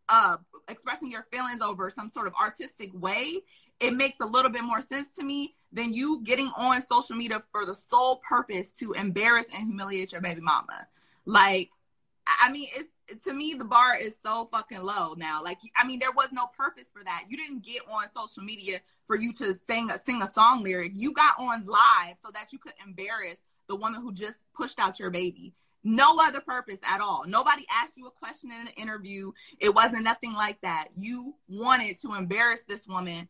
uh 0.08 0.38
expressing 0.70 1.12
your 1.12 1.26
feelings 1.32 1.62
over 1.62 1.90
some 1.90 2.10
sort 2.10 2.28
of 2.28 2.34
artistic 2.42 2.92
way. 2.94 3.42
It 3.82 3.94
makes 3.94 4.20
a 4.22 4.26
little 4.26 4.52
bit 4.52 4.64
more 4.64 4.82
sense 4.82 5.16
to 5.16 5.24
me 5.24 5.56
than 5.74 5.94
you 5.94 6.22
getting 6.24 6.50
on 6.56 6.86
social 6.88 7.18
media 7.18 7.44
for 7.52 7.66
the 7.66 7.76
sole 7.76 8.22
purpose 8.28 8.72
to 8.74 8.94
embarrass 8.94 9.48
and 9.54 9.68
humiliate 9.68 10.14
your 10.14 10.22
baby 10.22 10.40
mama. 10.40 10.88
Like, 11.26 11.72
I 12.26 12.52
mean, 12.52 12.68
it's 12.74 13.26
to 13.26 13.34
me 13.34 13.54
the 13.54 13.66
bar 13.66 13.98
is 13.98 14.14
so 14.24 14.48
fucking 14.52 14.82
low 14.82 15.14
now. 15.18 15.44
Like 15.44 15.58
I 15.76 15.86
mean, 15.86 16.00
there 16.00 16.12
was 16.12 16.30
no 16.32 16.48
purpose 16.58 16.88
for 16.94 17.04
that. 17.04 17.26
You 17.30 17.38
didn't 17.38 17.64
get 17.64 17.82
on 17.92 18.06
social 18.14 18.44
media 18.44 18.80
for 19.08 19.16
you 19.16 19.34
to 19.34 19.58
sing 19.68 19.90
a 19.90 20.00
sing 20.06 20.22
a 20.22 20.32
song 20.34 20.64
lyric. 20.64 20.94
You 20.96 21.14
got 21.14 21.36
on 21.40 21.66
live 21.66 22.18
so 22.22 22.30
that 22.34 22.54
you 22.54 22.60
could 22.60 22.74
embarrass 22.86 23.40
the 23.68 23.76
woman 23.76 24.02
who 24.02 24.14
just 24.14 24.38
pushed 24.56 24.80
out 24.80 25.00
your 25.00 25.10
baby. 25.10 25.54
No 25.84 26.18
other 26.22 26.40
purpose 26.40 26.80
at 26.84 27.02
all. 27.02 27.26
Nobody 27.28 27.66
asked 27.70 27.98
you 27.98 28.08
a 28.08 28.12
question 28.12 28.52
in 28.52 28.68
an 28.68 28.74
interview. 28.78 29.32
It 29.60 29.76
wasn't 29.76 30.04
nothing 30.04 30.34
like 30.34 30.62
that. 30.62 30.88
You 30.98 31.36
wanted 31.50 32.00
to 32.02 32.14
embarrass 32.14 32.62
this 32.68 32.88
woman 32.88 33.28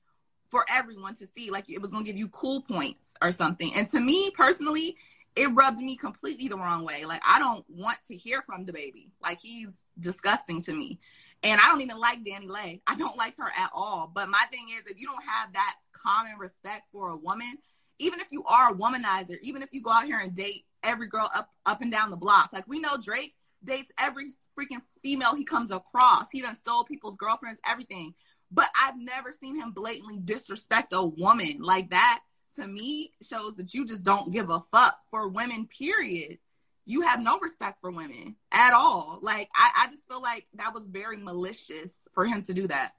for 0.52 0.64
everyone 0.70 1.15
to 1.15 1.26
see. 1.36 1.49
Like 1.49 1.68
it 1.70 1.82
was 1.82 1.90
going 1.90 2.03
to 2.03 2.07
give 2.11 2.18
you 2.18 2.28
cool 2.30 2.61
points 2.61 3.07
or 3.24 3.32
something. 3.32 3.74
And 3.74 3.90
to 3.90 3.99
me 3.99 4.30
personally, 4.38 4.95
it 5.35 5.47
rubbed 5.47 5.80
me 5.80 5.95
completely 5.95 6.47
the 6.47 6.57
wrong 6.57 6.85
way. 6.85 7.05
Like 7.05 7.22
I 7.27 7.39
don't 7.39 7.65
want 7.69 7.97
to 8.07 8.15
hear 8.15 8.41
from 8.41 8.65
DaBaby. 8.65 9.10
Like 9.22 9.39
he's 9.41 9.85
disgusting 9.99 10.61
to 10.61 10.73
me. 10.73 10.99
And 11.41 11.60
I 11.60 11.68
don't 11.68 11.81
even 11.81 11.99
like 11.99 12.23
DaniLeigh. 12.23 12.81
I 12.88 12.95
don't 12.95 13.18
like 13.18 13.35
her 13.38 13.51
at 13.57 13.72
all. 13.73 14.10
But 14.14 14.30
my 14.30 14.43
thing 14.49 14.68
is 14.69 14.85
if 14.88 14.99
you 14.99 15.07
don't 15.07 15.23
have 15.27 15.53
that 15.53 15.76
common 15.91 16.38
respect 16.38 16.84
for 16.91 17.10
a 17.10 17.18
woman, 17.18 17.57
even 17.99 18.19
if 18.19 18.27
you 18.31 18.43
are 18.45 18.72
a 18.72 18.76
womanizer, 18.76 19.38
even 19.41 19.61
if 19.61 19.69
you 19.72 19.81
go 19.81 19.91
out 19.91 20.05
here 20.05 20.19
and 20.19 20.34
date 20.34 20.65
every 20.84 21.07
girl 21.07 21.30
up 21.34 21.49
up 21.65 21.81
and 21.81 21.91
down 21.91 22.11
the 22.11 22.18
block. 22.18 22.51
Like 22.53 22.68
we 22.68 22.80
know 22.80 22.97
Drake 22.97 23.34
dates 23.64 23.91
every 23.97 24.30
freaking 24.57 24.81
female 25.01 25.35
he 25.35 25.43
comes 25.43 25.72
across. 25.72 26.27
He 26.31 26.41
done 26.41 26.55
stole 26.55 26.84
people's 26.84 27.18
girlfriends, 27.18 27.60
everything. 27.65 28.14
But 28.51 28.69
I've 28.80 28.97
never 28.97 29.31
seen 29.31 29.55
him 29.55 29.72
blatantly 29.72 30.19
disrespect 30.23 30.93
a 30.93 31.03
woman 31.03 31.57
like 31.61 31.89
that 31.89 32.22
to 32.55 32.67
me 32.67 33.11
shows 33.21 33.55
that 33.57 33.73
you 33.73 33.85
just 33.85 34.03
don't 34.03 34.31
give 34.31 34.49
a 34.49 34.63
fuck 34.71 34.97
for 35.11 35.27
women, 35.27 35.67
period. 35.67 36.39
You 36.85 37.01
have 37.01 37.21
no 37.21 37.39
respect 37.39 37.80
for 37.80 37.91
women 37.91 38.35
at 38.51 38.73
all. 38.73 39.19
Like, 39.21 39.49
I, 39.55 39.84
I 39.84 39.88
just 39.91 40.07
feel 40.07 40.21
like 40.21 40.45
that 40.55 40.73
was 40.73 40.85
very 40.85 41.17
malicious 41.17 41.93
for 42.13 42.25
him 42.25 42.41
to 42.43 42.53
do 42.53 42.67
that. 42.67 42.93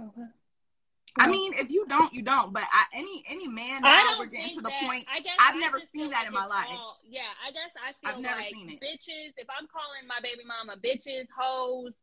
Okay. 0.00 0.26
I 1.16 1.28
mean, 1.28 1.54
if 1.54 1.70
you 1.70 1.86
don't, 1.86 2.12
you 2.12 2.22
don't. 2.22 2.52
But 2.52 2.64
I, 2.64 2.84
any 2.92 3.24
any 3.28 3.46
man 3.46 3.82
now 3.82 4.16
we're 4.18 4.26
getting 4.26 4.56
to 4.56 4.62
the 4.62 4.68
that, 4.68 4.82
point. 4.82 5.06
I 5.12 5.20
guess 5.20 5.36
I've 5.38 5.56
never 5.56 5.78
seen 5.78 6.10
that 6.10 6.26
in 6.26 6.32
my 6.32 6.44
life. 6.44 6.66
All, 6.70 6.98
yeah, 7.08 7.30
I 7.46 7.52
guess 7.52 7.70
I 7.78 7.92
feel 8.02 8.16
I've 8.16 8.22
never 8.22 8.40
like 8.40 8.52
seen 8.52 8.70
it. 8.70 8.80
bitches. 8.80 9.32
If 9.36 9.46
I'm 9.48 9.68
calling 9.68 10.08
my 10.08 10.18
baby 10.22 10.42
mama 10.44 10.76
bitches, 10.76 11.28
hoes, 11.36 11.94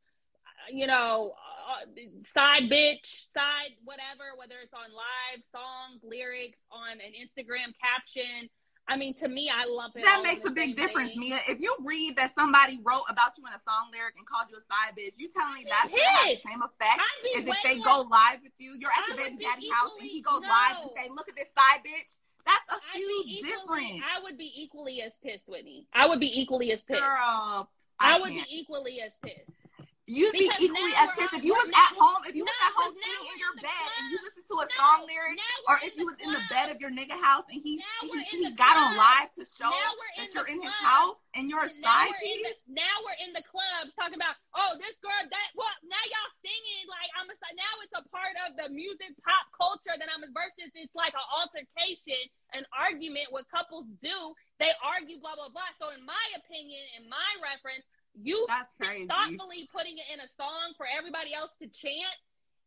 you 0.69 0.87
know, 0.87 1.33
uh, 1.69 1.85
side 2.21 2.63
bitch, 2.63 3.31
side 3.33 3.73
whatever, 3.83 4.35
whether 4.37 4.55
it's 4.63 4.73
on 4.73 4.91
live 4.91 5.43
songs, 5.51 6.01
lyrics, 6.03 6.59
on 6.71 6.93
an 6.93 7.13
Instagram 7.15 7.73
caption. 7.81 8.49
I 8.87 8.97
mean, 8.97 9.13
to 9.15 9.27
me, 9.27 9.49
I 9.49 9.65
love 9.65 9.91
it. 9.95 10.03
That 10.03 10.21
makes 10.23 10.43
a 10.43 10.51
big 10.51 10.75
difference, 10.75 11.11
thing. 11.11 11.19
Mia. 11.19 11.39
If 11.47 11.61
you 11.61 11.75
read 11.85 12.17
that 12.17 12.33
somebody 12.35 12.79
wrote 12.83 13.05
about 13.09 13.37
you 13.37 13.45
in 13.45 13.53
a 13.53 13.61
song 13.63 13.87
lyric 13.93 14.15
and 14.17 14.25
called 14.25 14.47
you 14.49 14.57
a 14.57 14.65
side 14.67 14.97
bitch, 14.97 15.13
you 15.17 15.29
telling 15.29 15.63
me 15.63 15.65
that's 15.69 15.93
the 15.93 16.49
same 16.49 16.61
effect 16.61 16.99
as 17.37 17.45
if 17.45 17.57
they 17.63 17.77
go 17.79 18.03
live 18.09 18.41
with 18.43 18.51
you. 18.57 18.75
You're 18.79 18.91
at 18.91 19.07
your 19.07 19.17
baby 19.17 19.43
daddy 19.43 19.69
house 19.69 19.91
and 19.99 20.09
he 20.09 20.21
goes 20.21 20.41
no. 20.41 20.49
live 20.49 20.77
and 20.81 20.91
say, 20.97 21.09
"Look 21.09 21.29
at 21.29 21.35
this 21.35 21.47
side 21.55 21.81
bitch." 21.85 22.17
That's 22.45 22.65
a 22.69 22.75
I'd 22.75 22.97
huge 22.97 23.27
equally, 23.27 23.49
difference. 23.51 24.03
I 24.03 24.23
would 24.23 24.37
be 24.37 24.51
equally 24.55 25.01
as 25.01 25.11
pissed, 25.23 25.47
Whitney. 25.47 25.87
I 25.93 26.07
would 26.07 26.19
be 26.19 26.41
equally 26.41 26.71
as 26.71 26.81
pissed. 26.81 26.99
Girl, 26.99 27.69
I, 27.99 28.17
I 28.17 28.19
would 28.19 28.29
be 28.29 28.43
equally 28.49 28.99
as 29.01 29.11
pissed. 29.21 29.60
You'd 30.09 30.33
be 30.33 30.49
equally 30.57 30.93
as 30.97 31.13
pissed 31.13 31.37
if 31.37 31.45
you 31.45 31.53
was 31.53 31.69
at 31.69 31.93
home, 31.93 32.25
if 32.25 32.33
you 32.33 32.41
no, 32.41 32.49
was 32.49 32.61
at 32.65 32.73
home 32.73 32.93
sitting 32.97 33.25
in 33.31 33.37
your 33.37 33.55
bed 33.61 33.87
and 34.01 34.03
you 34.09 34.17
listened 34.17 34.47
to 34.49 34.57
a 34.59 34.67
no, 34.67 34.73
song 34.73 35.05
lyric, 35.05 35.37
or 35.69 35.77
if 35.85 35.93
you 35.93 36.09
was 36.09 36.17
in 36.17 36.33
the 36.33 36.41
bed 36.49 36.73
of 36.73 36.81
your 36.81 36.89
nigga 36.89 37.13
house 37.21 37.45
and 37.53 37.61
he 37.61 37.77
he, 38.01 38.09
he 38.33 38.49
got 38.57 38.75
on 38.75 38.97
live 38.97 39.29
to 39.37 39.45
show 39.45 39.69
that 40.17 40.27
you're 40.33 40.49
in 40.49 40.57
his 40.57 40.73
house 40.81 41.21
and 41.37 41.53
you're 41.53 41.69
a 41.69 41.73
side 41.79 42.11
piece. 42.17 42.59
now 42.65 42.95
we're 43.05 43.21
in 43.21 43.31
the 43.31 43.45
clubs 43.45 43.93
talking 43.93 44.17
about, 44.17 44.35
oh, 44.57 44.73
this 44.81 44.97
girl, 45.05 45.21
that 45.21 45.49
well 45.53 45.71
Now 45.85 46.03
y'all 46.09 46.33
singing 46.41 46.85
like 46.89 47.09
I'm 47.15 47.29
a. 47.29 47.35
Now 47.53 47.73
it's 47.85 47.95
a 47.95 48.03
part 48.09 48.35
of 48.49 48.57
the 48.57 48.67
music 48.73 49.13
pop 49.21 49.53
culture 49.53 49.93
that 49.93 50.09
I'm 50.09 50.25
a 50.25 50.29
versus. 50.33 50.73
It's 50.73 50.97
like 50.97 51.13
an 51.13 51.27
altercation, 51.29 52.19
an 52.57 52.65
argument. 52.73 53.29
What 53.29 53.45
couples 53.53 53.85
do, 54.01 54.17
they 54.57 54.73
argue, 54.81 55.21
blah 55.21 55.37
blah 55.37 55.53
blah. 55.53 55.71
So 55.77 55.93
in 55.93 56.01
my 56.03 56.25
opinion, 56.41 56.81
in 56.97 57.05
my 57.05 57.31
reference 57.39 57.85
you 58.15 58.45
That's 58.47 58.69
crazy. 58.79 59.07
thoughtfully 59.07 59.69
putting 59.71 59.97
it 59.97 60.07
in 60.13 60.19
a 60.19 60.29
song 60.37 60.73
for 60.77 60.85
everybody 60.85 61.33
else 61.33 61.51
to 61.61 61.67
chant. 61.67 62.17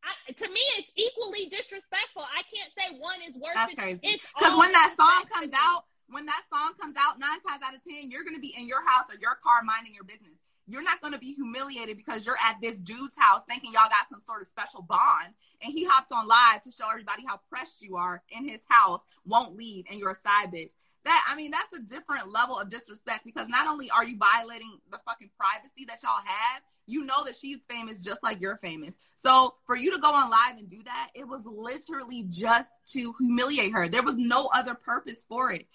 I, 0.05 0.33
to 0.33 0.47
me, 0.49 0.61
it's 0.77 0.93
equally 0.97 1.49
disrespectful. 1.49 2.29
I 2.29 2.45
can't 2.53 2.69
say 2.77 2.99
one 3.01 3.21
is 3.25 3.35
worse. 3.41 3.57
That's 3.57 3.75
crazy. 3.75 4.21
Because 4.37 4.57
when 4.59 4.73
that 4.73 4.95
song 4.97 5.25
comes 5.33 5.53
out, 5.57 5.85
when 6.09 6.27
that 6.27 6.45
song 6.53 6.77
comes 6.77 6.97
out, 7.01 7.19
nine 7.19 7.41
times 7.41 7.65
out 7.65 7.75
of 7.75 7.83
ten, 7.83 8.11
you're 8.11 8.25
going 8.25 8.37
to 8.37 8.41
be 8.41 8.53
in 8.57 8.69
your 8.69 8.85
house 8.85 9.09
or 9.09 9.17
your 9.17 9.37
car 9.41 9.65
minding 9.65 9.95
your 9.95 10.05
business. 10.05 10.37
You're 10.67 10.83
not 10.83 11.01
going 11.01 11.13
to 11.13 11.19
be 11.19 11.33
humiliated 11.33 11.97
because 11.97 12.25
you're 12.25 12.41
at 12.43 12.57
this 12.61 12.81
dude's 12.81 13.17
house 13.17 13.43
thinking 13.49 13.73
y'all 13.73 13.89
got 13.89 14.09
some 14.09 14.21
sort 14.25 14.41
of 14.41 14.49
special 14.49 14.83
bond, 14.83 15.33
and 15.63 15.73
he 15.73 15.85
hops 15.85 16.13
on 16.13 16.29
live 16.29 16.63
to 16.65 16.71
show 16.71 16.89
everybody 16.89 17.25
how 17.27 17.41
pressed 17.49 17.83
you 17.83 17.97
are 17.97 18.23
in 18.31 18.49
his 18.49 18.61
house, 18.69 19.01
won't 19.25 19.57
leave, 19.57 19.85
and 19.91 19.99
you're 19.99 20.13
a 20.13 20.15
side 20.15 20.53
bitch 20.53 20.73
that 21.05 21.27
I 21.29 21.37
mean 21.37 21.51
that's 21.51 21.73
a 21.73 21.81
different 21.81 22.33
level 22.33 22.59
of 22.59 22.69
disrespect 22.71 23.25
because 23.25 23.49
not 23.49 23.67
only 23.67 23.91
are 23.91 24.05
you 24.05 24.17
violating 24.17 24.79
the 24.91 24.99
fucking 25.05 25.31
privacy 25.39 25.85
that 25.87 26.03
y'all 26.03 26.25
have, 26.25 26.63
you 26.87 27.05
know 27.05 27.25
that 27.25 27.37
she's 27.37 27.65
famous 27.69 28.01
just 28.01 28.23
like 28.23 28.41
you're 28.41 28.57
famous. 28.57 28.97
So 29.23 29.55
for 29.67 29.77
you 29.77 29.91
to 29.93 29.99
go 29.99 30.13
on 30.13 30.31
live 30.31 30.59
and 30.59 30.69
do 30.69 30.83
that, 30.85 31.11
it 31.15 31.27
was 31.27 31.43
literally 31.47 32.25
just 32.29 32.69
to 32.93 33.15
humiliate 33.19 33.73
her. 33.73 33.89
There 33.89 34.03
was 34.03 34.17
no 34.17 34.51
other 34.55 34.75
purpose 34.75 35.25
for 35.29 35.53
it. 35.53 35.67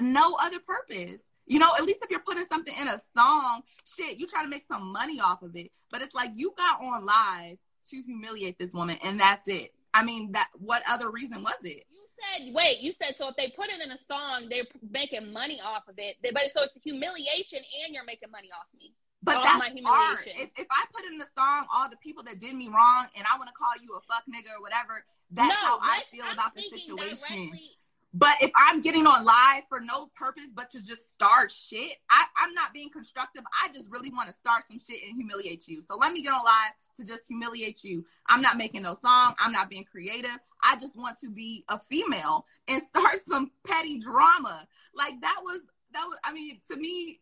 No 0.00 0.36
other 0.40 0.58
purpose. 0.60 1.32
You 1.46 1.58
know, 1.58 1.70
at 1.76 1.84
least 1.84 2.00
if 2.02 2.10
you're 2.10 2.20
putting 2.20 2.46
something 2.46 2.74
in 2.78 2.86
a 2.86 3.00
song, 3.16 3.62
shit, 3.96 4.18
you 4.18 4.26
try 4.26 4.42
to 4.42 4.48
make 4.48 4.66
some 4.66 4.92
money 4.92 5.20
off 5.20 5.42
of 5.42 5.56
it. 5.56 5.72
But 5.90 6.02
it's 6.02 6.14
like 6.14 6.32
you 6.34 6.54
got 6.56 6.82
on 6.82 7.04
live 7.04 7.56
to 7.90 8.02
humiliate 8.02 8.58
this 8.58 8.72
woman 8.72 8.98
and 9.02 9.18
that's 9.18 9.48
it. 9.48 9.72
I 9.94 10.04
mean, 10.04 10.32
that 10.32 10.48
what 10.54 10.82
other 10.88 11.10
reason 11.10 11.42
was 11.42 11.56
it? 11.62 11.86
Said, 12.18 12.54
wait, 12.54 12.80
you 12.80 12.92
said 12.92 13.14
so 13.16 13.28
if 13.28 13.36
they 13.36 13.48
put 13.48 13.68
it 13.68 13.80
in 13.80 13.90
a 13.90 13.98
song, 13.98 14.48
they're 14.48 14.66
making 14.90 15.32
money 15.32 15.60
off 15.64 15.88
of 15.88 15.94
it. 15.98 16.16
They, 16.22 16.30
but 16.30 16.50
so 16.50 16.62
it's 16.62 16.76
humiliation 16.82 17.60
and 17.84 17.94
you're 17.94 18.04
making 18.04 18.30
money 18.30 18.48
off 18.52 18.66
me. 18.76 18.94
But 19.22 19.36
all 19.38 19.42
that's 19.42 19.58
my 19.58 19.70
humiliation. 19.70 20.32
Art. 20.38 20.50
If, 20.56 20.66
if 20.66 20.66
I 20.70 20.84
put 20.94 21.04
it 21.04 21.12
in 21.12 21.18
the 21.18 21.30
song 21.36 21.66
all 21.74 21.88
the 21.90 21.96
people 21.96 22.22
that 22.24 22.38
did 22.38 22.54
me 22.54 22.68
wrong 22.68 23.06
and 23.16 23.26
I 23.26 23.38
want 23.38 23.50
to 23.50 23.56
call 23.56 23.74
you 23.82 23.94
a 23.96 24.00
fuck 24.06 24.22
nigga 24.30 24.54
or 24.56 24.62
whatever, 24.62 25.04
that's 25.30 25.56
no, 25.56 25.66
how 25.66 25.78
I 25.82 26.00
feel 26.10 26.24
I'm 26.24 26.34
about 26.34 26.54
the 26.54 26.62
situation. 26.62 27.50
Directly. 27.50 27.78
But 28.14 28.36
if 28.40 28.50
I'm 28.56 28.80
getting 28.80 29.06
on 29.06 29.24
live 29.24 29.64
for 29.68 29.80
no 29.80 30.10
purpose 30.16 30.48
but 30.54 30.70
to 30.70 30.82
just 30.82 31.12
start 31.12 31.52
shit, 31.52 31.92
I, 32.10 32.24
I'm 32.36 32.54
not 32.54 32.72
being 32.72 32.90
constructive. 32.90 33.42
I 33.62 33.68
just 33.68 33.90
really 33.90 34.10
want 34.10 34.28
to 34.28 34.34
start 34.34 34.64
some 34.66 34.78
shit 34.78 35.02
and 35.06 35.14
humiliate 35.14 35.68
you. 35.68 35.82
So 35.86 35.96
let 35.96 36.12
me 36.12 36.22
get 36.22 36.32
on 36.32 36.42
live 36.42 36.72
to 36.98 37.06
just 37.06 37.24
humiliate 37.28 37.84
you. 37.84 38.04
I'm 38.26 38.40
not 38.40 38.56
making 38.56 38.82
no 38.82 38.96
song. 39.00 39.34
I'm 39.38 39.52
not 39.52 39.68
being 39.68 39.84
creative. 39.84 40.38
I 40.62 40.76
just 40.76 40.96
want 40.96 41.20
to 41.20 41.30
be 41.30 41.64
a 41.68 41.78
female 41.78 42.46
and 42.66 42.82
start 42.88 43.20
some 43.28 43.50
petty 43.66 43.98
drama. 43.98 44.66
Like 44.94 45.20
that 45.20 45.40
was 45.42 45.60
that 45.92 46.04
was 46.06 46.18
I 46.24 46.32
mean, 46.32 46.60
to 46.70 46.76
me 46.76 47.20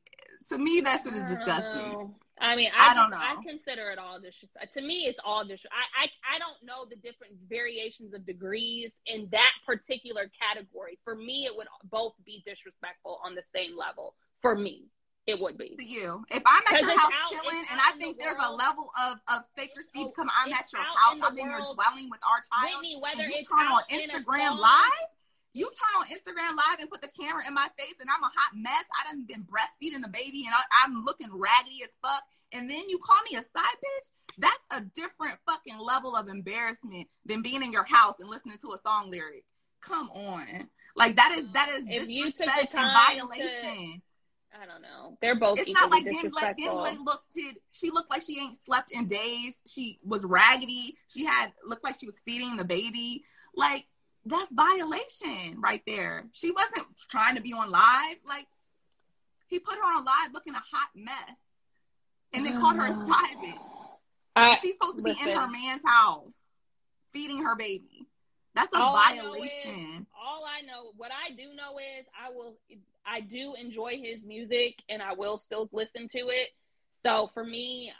to 0.48 0.58
me 0.58 0.80
that 0.80 1.00
shit 1.02 1.14
is 1.14 1.28
disgusting. 1.28 2.14
I 2.38 2.54
mean, 2.54 2.70
I, 2.76 2.90
I 2.90 2.94
don't 2.94 3.10
know. 3.10 3.16
I 3.16 3.36
consider 3.46 3.88
it 3.90 3.98
all 3.98 4.20
disrespect. 4.20 4.74
To 4.74 4.82
me, 4.82 5.06
it's 5.06 5.18
all 5.24 5.42
disrespect. 5.44 5.74
I, 5.74 6.04
I 6.04 6.36
I 6.36 6.38
don't 6.38 6.62
know 6.62 6.84
the 6.88 6.96
different 6.96 7.34
variations 7.48 8.12
of 8.14 8.26
degrees 8.26 8.92
in 9.06 9.28
that 9.32 9.52
particular 9.64 10.30
category. 10.40 10.98
For 11.04 11.14
me, 11.14 11.46
it 11.46 11.56
would 11.56 11.68
both 11.90 12.14
be 12.24 12.42
disrespectful 12.46 13.20
on 13.24 13.34
the 13.34 13.42
same 13.54 13.76
level. 13.76 14.14
For 14.42 14.54
me, 14.54 14.84
it 15.26 15.40
would 15.40 15.58
be 15.58 15.74
to 15.76 15.84
you. 15.84 16.24
If 16.30 16.42
I'm 16.46 16.62
at 16.74 16.80
your 16.80 16.98
house 16.98 17.12
out, 17.12 17.30
chilling, 17.30 17.64
and 17.70 17.80
I 17.80 17.92
think 17.98 18.18
the 18.18 18.24
there's 18.24 18.42
a 18.44 18.52
level 18.52 18.90
of 19.00 19.18
of 19.28 19.42
secrecy 19.58 19.88
oh, 19.96 20.12
because 20.14 20.28
I'm 20.36 20.52
at 20.52 20.70
your 20.72 20.82
house, 20.82 21.18
I'm 21.22 21.38
in 21.38 21.46
your 21.46 21.74
dwelling 21.74 22.10
with 22.10 22.20
our 22.22 22.40
child. 22.46 22.80
Whitney, 22.80 22.98
whether 23.00 23.28
you 23.28 23.36
it's 23.38 23.48
turn 23.48 23.66
on 23.66 23.82
Instagram 23.90 24.58
live, 24.58 25.08
you 25.56 25.70
turn 25.72 26.02
on 26.02 26.06
Instagram 26.08 26.56
live 26.56 26.80
and 26.80 26.90
put 26.90 27.00
the 27.00 27.08
camera 27.08 27.42
in 27.46 27.54
my 27.54 27.68
face, 27.78 27.94
and 28.00 28.10
I'm 28.10 28.22
a 28.22 28.26
hot 28.26 28.52
mess. 28.54 28.84
I 28.92 29.10
done 29.10 29.24
been 29.26 29.44
breastfeeding 29.44 30.02
the 30.02 30.08
baby, 30.08 30.44
and 30.44 30.54
I, 30.54 30.60
I'm 30.84 31.04
looking 31.04 31.28
raggedy 31.32 31.82
as 31.82 31.90
fuck. 32.02 32.22
And 32.52 32.68
then 32.70 32.88
you 32.88 32.98
call 32.98 33.16
me 33.30 33.38
a 33.38 33.42
side 33.42 33.76
bitch. 33.80 34.08
That's 34.38 34.66
a 34.70 34.82
different 34.94 35.38
fucking 35.48 35.78
level 35.78 36.14
of 36.14 36.28
embarrassment 36.28 37.08
than 37.24 37.40
being 37.40 37.62
in 37.62 37.72
your 37.72 37.84
house 37.84 38.16
and 38.20 38.28
listening 38.28 38.58
to 38.60 38.72
a 38.72 38.78
song 38.78 39.10
lyric. 39.10 39.44
Come 39.80 40.10
on, 40.10 40.68
like 40.94 41.16
that 41.16 41.32
is 41.32 41.46
that 41.54 41.70
is 41.70 41.86
if 41.88 42.08
you 42.08 42.26
took 42.26 42.46
the 42.46 42.66
time 42.70 43.16
violation. 43.16 43.94
To- 43.94 44.02
I 44.58 44.64
don't 44.64 44.80
know. 44.80 45.18
They're 45.20 45.34
both. 45.34 45.58
It's 45.58 45.70
not 45.70 45.90
like 45.90 46.04
Dinsley 46.04 46.56
looked. 47.04 47.32
She 47.72 47.90
looked 47.90 48.10
like 48.10 48.22
she 48.22 48.40
ain't 48.40 48.56
slept 48.64 48.90
in 48.90 49.06
days. 49.06 49.58
She 49.66 49.98
was 50.02 50.24
raggedy. 50.24 50.96
She 51.08 51.26
had 51.26 51.52
looked 51.66 51.84
like 51.84 52.00
she 52.00 52.06
was 52.06 52.20
feeding 52.24 52.56
the 52.56 52.64
baby. 52.64 53.22
Like 53.54 53.86
that's 54.26 54.52
violation 54.52 55.60
right 55.60 55.82
there. 55.86 56.26
She 56.32 56.50
wasn't 56.50 56.86
trying 57.08 57.36
to 57.36 57.40
be 57.40 57.52
on 57.52 57.70
live. 57.70 58.16
Like 58.26 58.46
he 59.46 59.58
put 59.58 59.76
her 59.76 59.96
on 59.96 60.04
live 60.04 60.32
looking 60.32 60.54
a 60.54 60.58
hot 60.58 60.88
mess, 60.94 61.38
and 62.32 62.44
then 62.44 62.60
called 62.60 62.76
her 62.76 62.86
a 62.86 62.90
uh, 62.90 63.06
side 63.06 63.36
bitch. 63.42 63.58
I, 64.34 64.56
She's 64.56 64.74
supposed 64.74 64.98
to 64.98 65.02
be 65.02 65.12
in 65.12 65.30
her 65.30 65.48
man's 65.48 65.82
house 65.84 66.34
feeding 67.12 67.42
her 67.44 67.56
baby. 67.56 68.06
That's 68.54 68.74
a 68.74 68.78
all 68.78 68.94
violation. 68.94 69.70
I 69.70 69.98
is, 70.00 70.06
all 70.18 70.44
I 70.44 70.62
know, 70.66 70.92
what 70.96 71.10
I 71.12 71.30
do 71.30 71.54
know 71.54 71.78
is 71.78 72.06
I 72.18 72.30
will 72.30 72.56
I 73.06 73.20
do 73.20 73.54
enjoy 73.54 73.98
his 74.02 74.24
music 74.24 74.74
and 74.88 75.02
I 75.02 75.12
will 75.12 75.38
still 75.38 75.68
listen 75.72 76.08
to 76.08 76.18
it. 76.28 76.48
So 77.04 77.30
for 77.32 77.44
me, 77.44 77.92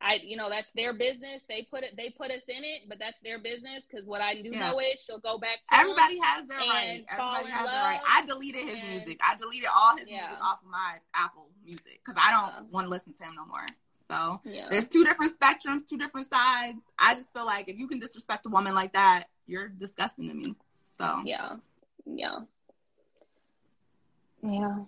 I, 0.00 0.14
I, 0.14 0.20
you 0.22 0.36
know, 0.36 0.48
that's 0.50 0.72
their 0.72 0.92
business. 0.92 1.42
They 1.48 1.66
put 1.70 1.84
it, 1.84 1.94
they 1.96 2.10
put 2.10 2.30
us 2.30 2.42
in 2.48 2.64
it, 2.64 2.82
but 2.88 2.98
that's 2.98 3.20
their 3.22 3.38
business. 3.38 3.82
Because 3.88 4.06
what 4.06 4.20
I 4.20 4.40
do 4.40 4.50
yeah. 4.50 4.70
know 4.70 4.80
is 4.80 5.00
she'll 5.04 5.18
go 5.18 5.38
back. 5.38 5.58
to 5.70 5.76
Everybody 5.78 6.18
has 6.18 6.46
their 6.46 6.58
right. 6.58 7.04
Everybody 7.10 7.50
has 7.50 7.66
their 7.66 7.82
right. 7.82 8.00
I 8.08 8.26
deleted 8.26 8.64
his 8.64 8.78
and, 8.78 8.88
music. 8.88 9.20
I 9.26 9.36
deleted 9.36 9.68
all 9.74 9.96
his 9.96 10.06
yeah. 10.08 10.26
music 10.28 10.38
off 10.42 10.58
of 10.62 10.70
my 10.70 10.96
Apple 11.14 11.48
Music 11.64 12.00
because 12.04 12.20
I 12.20 12.30
don't 12.30 12.64
yeah. 12.64 12.70
want 12.70 12.86
to 12.86 12.90
listen 12.90 13.12
to 13.14 13.22
him 13.24 13.34
no 13.36 13.46
more. 13.46 13.66
So 14.08 14.40
yeah. 14.44 14.66
there's 14.68 14.86
two 14.86 15.04
different 15.04 15.38
spectrums, 15.38 15.88
two 15.88 15.96
different 15.96 16.28
sides. 16.28 16.78
I 16.98 17.14
just 17.14 17.32
feel 17.32 17.46
like 17.46 17.68
if 17.68 17.78
you 17.78 17.88
can 17.88 17.98
disrespect 17.98 18.46
a 18.46 18.48
woman 18.48 18.74
like 18.74 18.92
that, 18.92 19.24
you're 19.46 19.68
disgusting 19.68 20.28
to 20.28 20.34
me. 20.34 20.54
So 20.98 21.22
yeah, 21.24 21.56
yeah. 22.04 22.40
Yeah. 24.42 24.78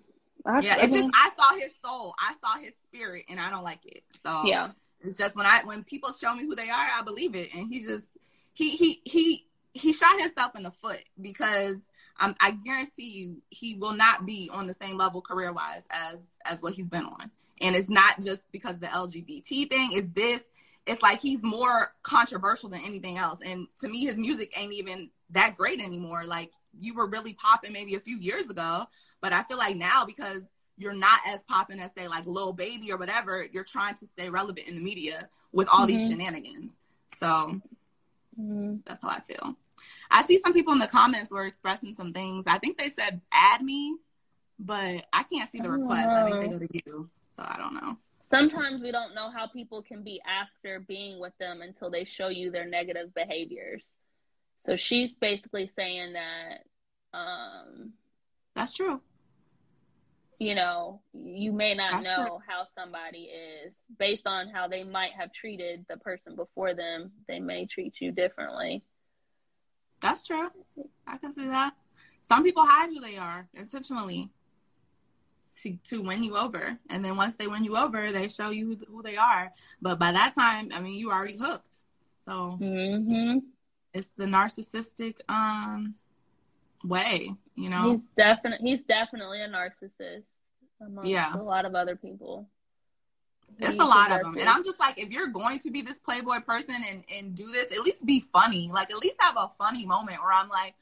I, 0.47 0.61
yeah, 0.61 0.83
it 0.83 0.91
just 0.91 1.09
I 1.15 1.31
saw 1.37 1.55
his 1.59 1.73
soul. 1.83 2.15
I 2.19 2.35
saw 2.41 2.59
his 2.61 2.75
spirit 2.85 3.25
and 3.29 3.41
I 3.41 3.51
don't 3.51 3.65
like 3.65 3.85
it. 3.87 4.03
So 4.25 4.43
yeah. 4.47 4.71
It's 5.05 5.19
just 5.19 5.37
when 5.37 5.47
I 5.47 5.63
when 5.65 5.85
people 5.85 6.13
show 6.13 6.35
me 6.35 6.45
who 6.45 6.55
they 6.55 6.71
are, 6.71 6.89
I 6.95 7.03
believe 7.03 7.35
it. 7.35 7.55
And 7.55 7.69
he 7.69 7.85
just 7.85 8.07
he 8.55 8.77
he 8.77 9.03
he 9.05 9.47
he 9.75 9.93
shot 9.93 10.19
himself 10.19 10.57
in 10.57 10.63
the 10.63 10.71
foot 10.71 11.01
because 11.21 11.77
um, 12.21 12.35
I 12.41 12.53
guarantee 12.53 13.11
you 13.11 13.43
he 13.51 13.75
will 13.75 13.93
not 13.93 14.25
be 14.25 14.49
on 14.53 14.67
the 14.67 14.75
same 14.75 14.97
level 14.97 15.21
career 15.21 15.53
wise 15.53 15.83
as 15.91 16.21
as 16.45 16.63
what 16.63 16.75
he's 16.75 16.89
been 16.89 17.05
on. 17.05 17.31
And 17.61 17.77
it's 17.77 17.89
not 17.89 18.21
just 18.23 18.43
because 18.51 18.79
the 18.79 18.87
LGBT 18.87 19.69
thing, 19.69 19.93
is 19.93 20.09
this 20.11 20.41
it's 20.87 21.03
like 21.03 21.21
he's 21.21 21.43
more 21.43 21.93
controversial 22.03 22.69
than 22.69 22.85
anything 22.85 23.19
else. 23.19 23.41
And 23.45 23.69
to 23.81 23.89
me, 23.89 24.05
his 24.05 24.17
music 24.17 24.53
ain't 24.57 24.73
even 24.73 25.11
that 25.31 25.57
great 25.57 25.81
anymore. 25.81 26.25
Like 26.25 26.51
you 26.79 26.95
were 26.95 27.07
really 27.07 27.35
popping 27.35 27.73
maybe 27.73 27.95
a 27.95 28.01
few 28.01 28.19
years 28.19 28.47
ago, 28.47 28.87
but 29.25 29.33
I 29.33 29.43
feel 29.45 29.57
like 29.57 29.75
now 29.75 30.05
because 30.05 30.43
you're 30.77 30.93
not 30.93 31.19
as 31.27 31.43
popping 31.45 31.81
as 31.81 31.91
say 31.97 32.09
like 32.09 32.27
Lil 32.27 32.53
Baby 32.53 32.93
or 32.93 32.99
whatever, 32.99 33.47
you're 33.51 33.65
trying 33.65 33.95
to 33.95 34.07
stay 34.07 34.29
relevant 34.29 34.69
in 34.69 34.75
the 34.75 34.83
media 34.83 35.31
with 35.51 35.67
all 35.69 35.87
mm-hmm. 35.87 35.97
these 35.97 36.11
shenanigans. 36.11 36.73
So 37.19 37.59
mm-hmm. 38.39 38.77
that's 38.85 39.03
how 39.03 39.09
I 39.09 39.21
feel. 39.21 39.57
I 40.11 40.27
see 40.27 40.39
some 40.39 40.53
people 40.53 40.75
in 40.75 40.79
the 40.79 40.87
comments 40.87 41.31
were 41.31 41.47
expressing 41.47 41.95
some 41.95 42.13
things. 42.13 42.45
I 42.47 42.59
think 42.59 42.77
they 42.77 42.91
said 42.91 43.23
add 43.33 43.63
me, 43.63 43.97
but 44.59 45.07
I 45.11 45.23
can't 45.23 45.51
see 45.51 45.61
the 45.61 45.71
request. 45.71 46.11
I 46.11 46.29
think 46.29 46.43
they 46.43 46.49
go 46.49 46.59
to 46.59 46.69
you. 46.85 47.09
So 47.35 47.45
I 47.47 47.57
don't 47.57 47.73
know. 47.73 47.97
Sometimes 48.21 48.83
we 48.83 48.93
don't 48.93 49.15
know 49.15 49.31
how 49.31 49.47
people 49.47 49.81
can 49.81 50.03
be 50.03 50.21
after 50.27 50.81
being 50.81 51.19
with 51.19 51.33
them 51.39 51.63
until 51.63 51.89
they 51.89 52.05
show 52.05 52.29
you 52.29 52.51
their 52.51 52.67
negative 52.67 53.15
behaviors. 53.15 53.87
So 54.67 54.77
she's 54.77 55.15
basically 55.15 55.71
saying 55.75 56.13
that 56.13 56.67
um 57.15 57.95
that's 58.55 58.75
true. 58.75 59.01
You 60.39 60.55
know, 60.55 61.01
you 61.13 61.53
may 61.53 61.75
not 61.75 61.93
that's 61.93 62.07
know 62.09 62.27
true. 62.27 62.39
how 62.47 62.65
somebody 62.77 63.31
is 63.65 63.75
based 63.99 64.27
on 64.27 64.49
how 64.49 64.67
they 64.67 64.83
might 64.83 65.13
have 65.13 65.33
treated 65.33 65.87
the 65.89 65.97
person 65.99 66.35
before 66.35 66.75
them. 66.75 67.13
They 67.29 67.39
may 67.39 67.67
treat 67.67 67.95
you 68.01 68.11
differently. 68.11 68.83
That's 70.01 70.23
true. 70.23 70.49
I 71.07 71.17
can 71.19 71.35
see 71.35 71.47
that. 71.47 71.75
Some 72.23 72.43
people 72.43 72.65
hide 72.67 72.91
who 72.91 73.01
they 73.01 73.17
are 73.17 73.47
intentionally 73.55 74.31
to, 75.63 75.77
to 75.91 76.03
win 76.03 76.23
you 76.25 76.37
over. 76.37 76.79
And 76.91 77.05
then 77.05 77.17
once 77.17 77.37
they 77.37 77.47
win 77.47 77.65
you 77.65 77.77
over, 77.77 78.13
they 78.13 78.29
show 78.29 78.51
you 78.51 78.67
who, 78.67 78.97
who 78.97 79.03
they 79.03 79.17
are. 79.17 79.53
But 79.81 79.99
by 79.99 80.13
that 80.13 80.35
time, 80.35 80.71
I 80.75 80.81
mean, 80.81 80.95
you 80.95 81.11
already 81.11 81.39
hooked. 81.39 81.71
So 82.25 82.59
mm-hmm. 82.61 83.39
it's 83.93 84.11
the 84.17 84.25
narcissistic 84.25 85.17
um 85.29 85.95
way, 86.85 87.33
you 87.55 87.71
know. 87.71 87.93
He's 87.93 88.03
definitely 88.17 88.71
he's 88.71 88.83
definitely 88.83 89.41
a 89.43 89.49
narcissist 89.49 90.25
among 90.81 91.07
yeah. 91.07 91.35
a 91.35 91.43
lot 91.43 91.65
of 91.65 91.75
other 91.75 91.97
people. 91.97 92.49
It's 93.59 93.81
a 93.81 93.85
lot 93.85 94.11
of 94.11 94.23
them. 94.23 94.37
And 94.39 94.49
I'm 94.49 94.65
just 94.65 94.81
like, 94.81 94.99
if 94.99 95.11
you're 95.11 95.29
going 95.29 95.61
to 95.61 95.71
be 95.71 95.83
this 95.83 95.99
Playboy 95.99 96.41
person 96.41 96.77
and, 96.89 97.05
and 97.15 97.35
do 97.35 97.47
this, 97.53 97.71
at 97.71 97.81
least 97.81 98.05
be 98.05 98.21
funny. 98.21 98.71
Like, 98.73 98.91
at 98.91 98.99
least 98.99 99.17
have 99.21 99.37
a 99.37 99.51
funny 99.59 99.87
moment 99.87 100.23
where 100.23 100.33
I'm 100.33 100.49
like, 100.49 100.75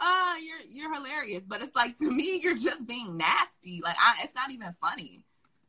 uh, 0.00 0.34
you're 0.42 0.60
you're 0.68 0.94
hilarious. 0.94 1.42
But 1.46 1.62
it's 1.62 1.74
like 1.76 1.98
to 1.98 2.10
me, 2.10 2.40
you're 2.42 2.56
just 2.56 2.86
being 2.86 3.16
nasty. 3.16 3.80
Like, 3.82 3.96
I, 3.98 4.24
it's 4.24 4.34
not 4.34 4.50
even 4.50 4.74
funny. 4.80 5.24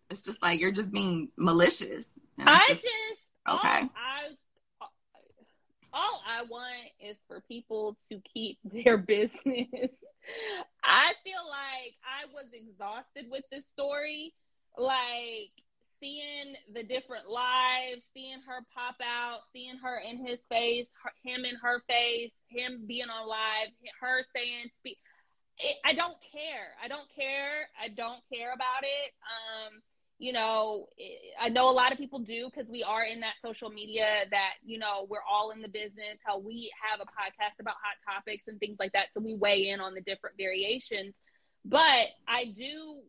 It's 0.09 0.23
just 0.23 0.41
like 0.41 0.59
you're 0.59 0.71
just 0.71 0.91
being 0.91 1.29
malicious. 1.37 2.05
I 2.39 2.65
just, 2.69 2.83
just 2.83 3.57
okay. 3.59 3.81
All 3.81 3.89
I 3.95 4.29
all 5.93 6.21
I 6.27 6.43
want 6.43 6.91
is 6.99 7.17
for 7.27 7.41
people 7.47 7.97
to 8.09 8.21
keep 8.33 8.59
their 8.63 8.97
business. 8.97 9.89
I 10.83 11.13
feel 11.23 11.43
like 11.49 11.95
I 12.03 12.25
was 12.33 12.45
exhausted 12.53 13.25
with 13.31 13.43
this 13.51 13.63
story. 13.73 14.33
Like 14.77 15.51
seeing 15.99 16.55
the 16.73 16.83
different 16.83 17.29
lives, 17.29 18.01
seeing 18.13 18.39
her 18.47 18.65
pop 18.73 18.95
out, 19.03 19.39
seeing 19.51 19.77
her 19.77 19.99
in 19.99 20.25
his 20.25 20.39
face, 20.49 20.87
her, 21.03 21.11
him 21.23 21.45
in 21.45 21.55
her 21.61 21.81
face, 21.87 22.31
him 22.47 22.85
being 22.87 23.09
on 23.09 23.27
live, 23.27 23.69
her 23.99 24.23
saying 24.35 24.69
speak. 24.79 24.97
I 25.83 25.91
don't 25.93 26.15
care. 26.31 26.71
I 26.81 26.87
don't 26.87 27.09
care. 27.13 27.67
I 27.81 27.89
don't 27.89 28.21
care 28.33 28.53
about 28.53 28.83
it. 28.83 29.11
Um, 29.27 29.81
you 30.19 30.33
know, 30.33 30.87
eh, 30.99 31.31
I 31.41 31.49
know 31.49 31.69
a 31.69 31.71
lot 31.71 31.91
of 31.93 31.97
people 31.97 32.19
do 32.19 32.49
because 32.53 32.69
we 32.69 32.83
are 32.83 33.03
in 33.03 33.21
that 33.21 33.35
social 33.41 33.69
media 33.69 34.05
that, 34.29 34.55
you 34.63 34.77
know, 34.77 35.07
we're 35.09 35.23
all 35.29 35.51
in 35.51 35.61
the 35.61 35.69
business, 35.69 36.19
how 36.23 36.37
we 36.37 36.71
have 36.91 36.99
a 36.99 37.05
podcast 37.05 37.59
about 37.59 37.75
hot 37.75 38.15
topics 38.15 38.47
and 38.47 38.59
things 38.59 38.77
like 38.79 38.91
that. 38.91 39.07
So 39.13 39.21
we 39.21 39.35
weigh 39.35 39.69
in 39.69 39.79
on 39.79 39.93
the 39.93 40.01
different 40.01 40.35
variations. 40.37 41.15
But 41.63 42.07
I 42.27 42.53
do 42.55 43.01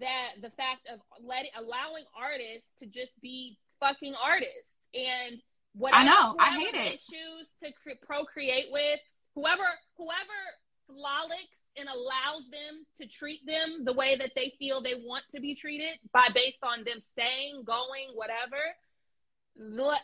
that 0.00 0.30
the 0.40 0.50
fact 0.50 0.88
of 0.92 1.00
letting 1.24 1.50
allowing 1.56 2.04
artists 2.16 2.68
to 2.80 2.86
just 2.86 3.12
be 3.20 3.56
fucking 3.78 4.14
artists 4.22 4.74
and 4.94 5.40
what 5.74 5.94
I 5.94 6.04
know 6.04 6.34
I 6.38 6.58
hate 6.58 6.74
it 6.74 7.00
choose 7.00 7.48
to 7.62 7.72
cre- 7.82 8.04
procreate 8.04 8.66
with 8.70 9.00
whoever 9.34 9.64
whoever 9.96 10.38
frolics 10.86 11.61
and 11.76 11.88
allows 11.88 12.42
them 12.50 12.84
to 12.98 13.06
treat 13.06 13.44
them 13.46 13.84
the 13.84 13.92
way 13.92 14.16
that 14.16 14.32
they 14.36 14.54
feel 14.58 14.82
they 14.82 14.94
want 14.94 15.24
to 15.34 15.40
be 15.40 15.54
treated 15.54 15.98
by 16.12 16.28
based 16.34 16.62
on 16.62 16.84
them 16.84 17.00
staying 17.00 17.64
going 17.64 18.08
whatever 18.14 18.58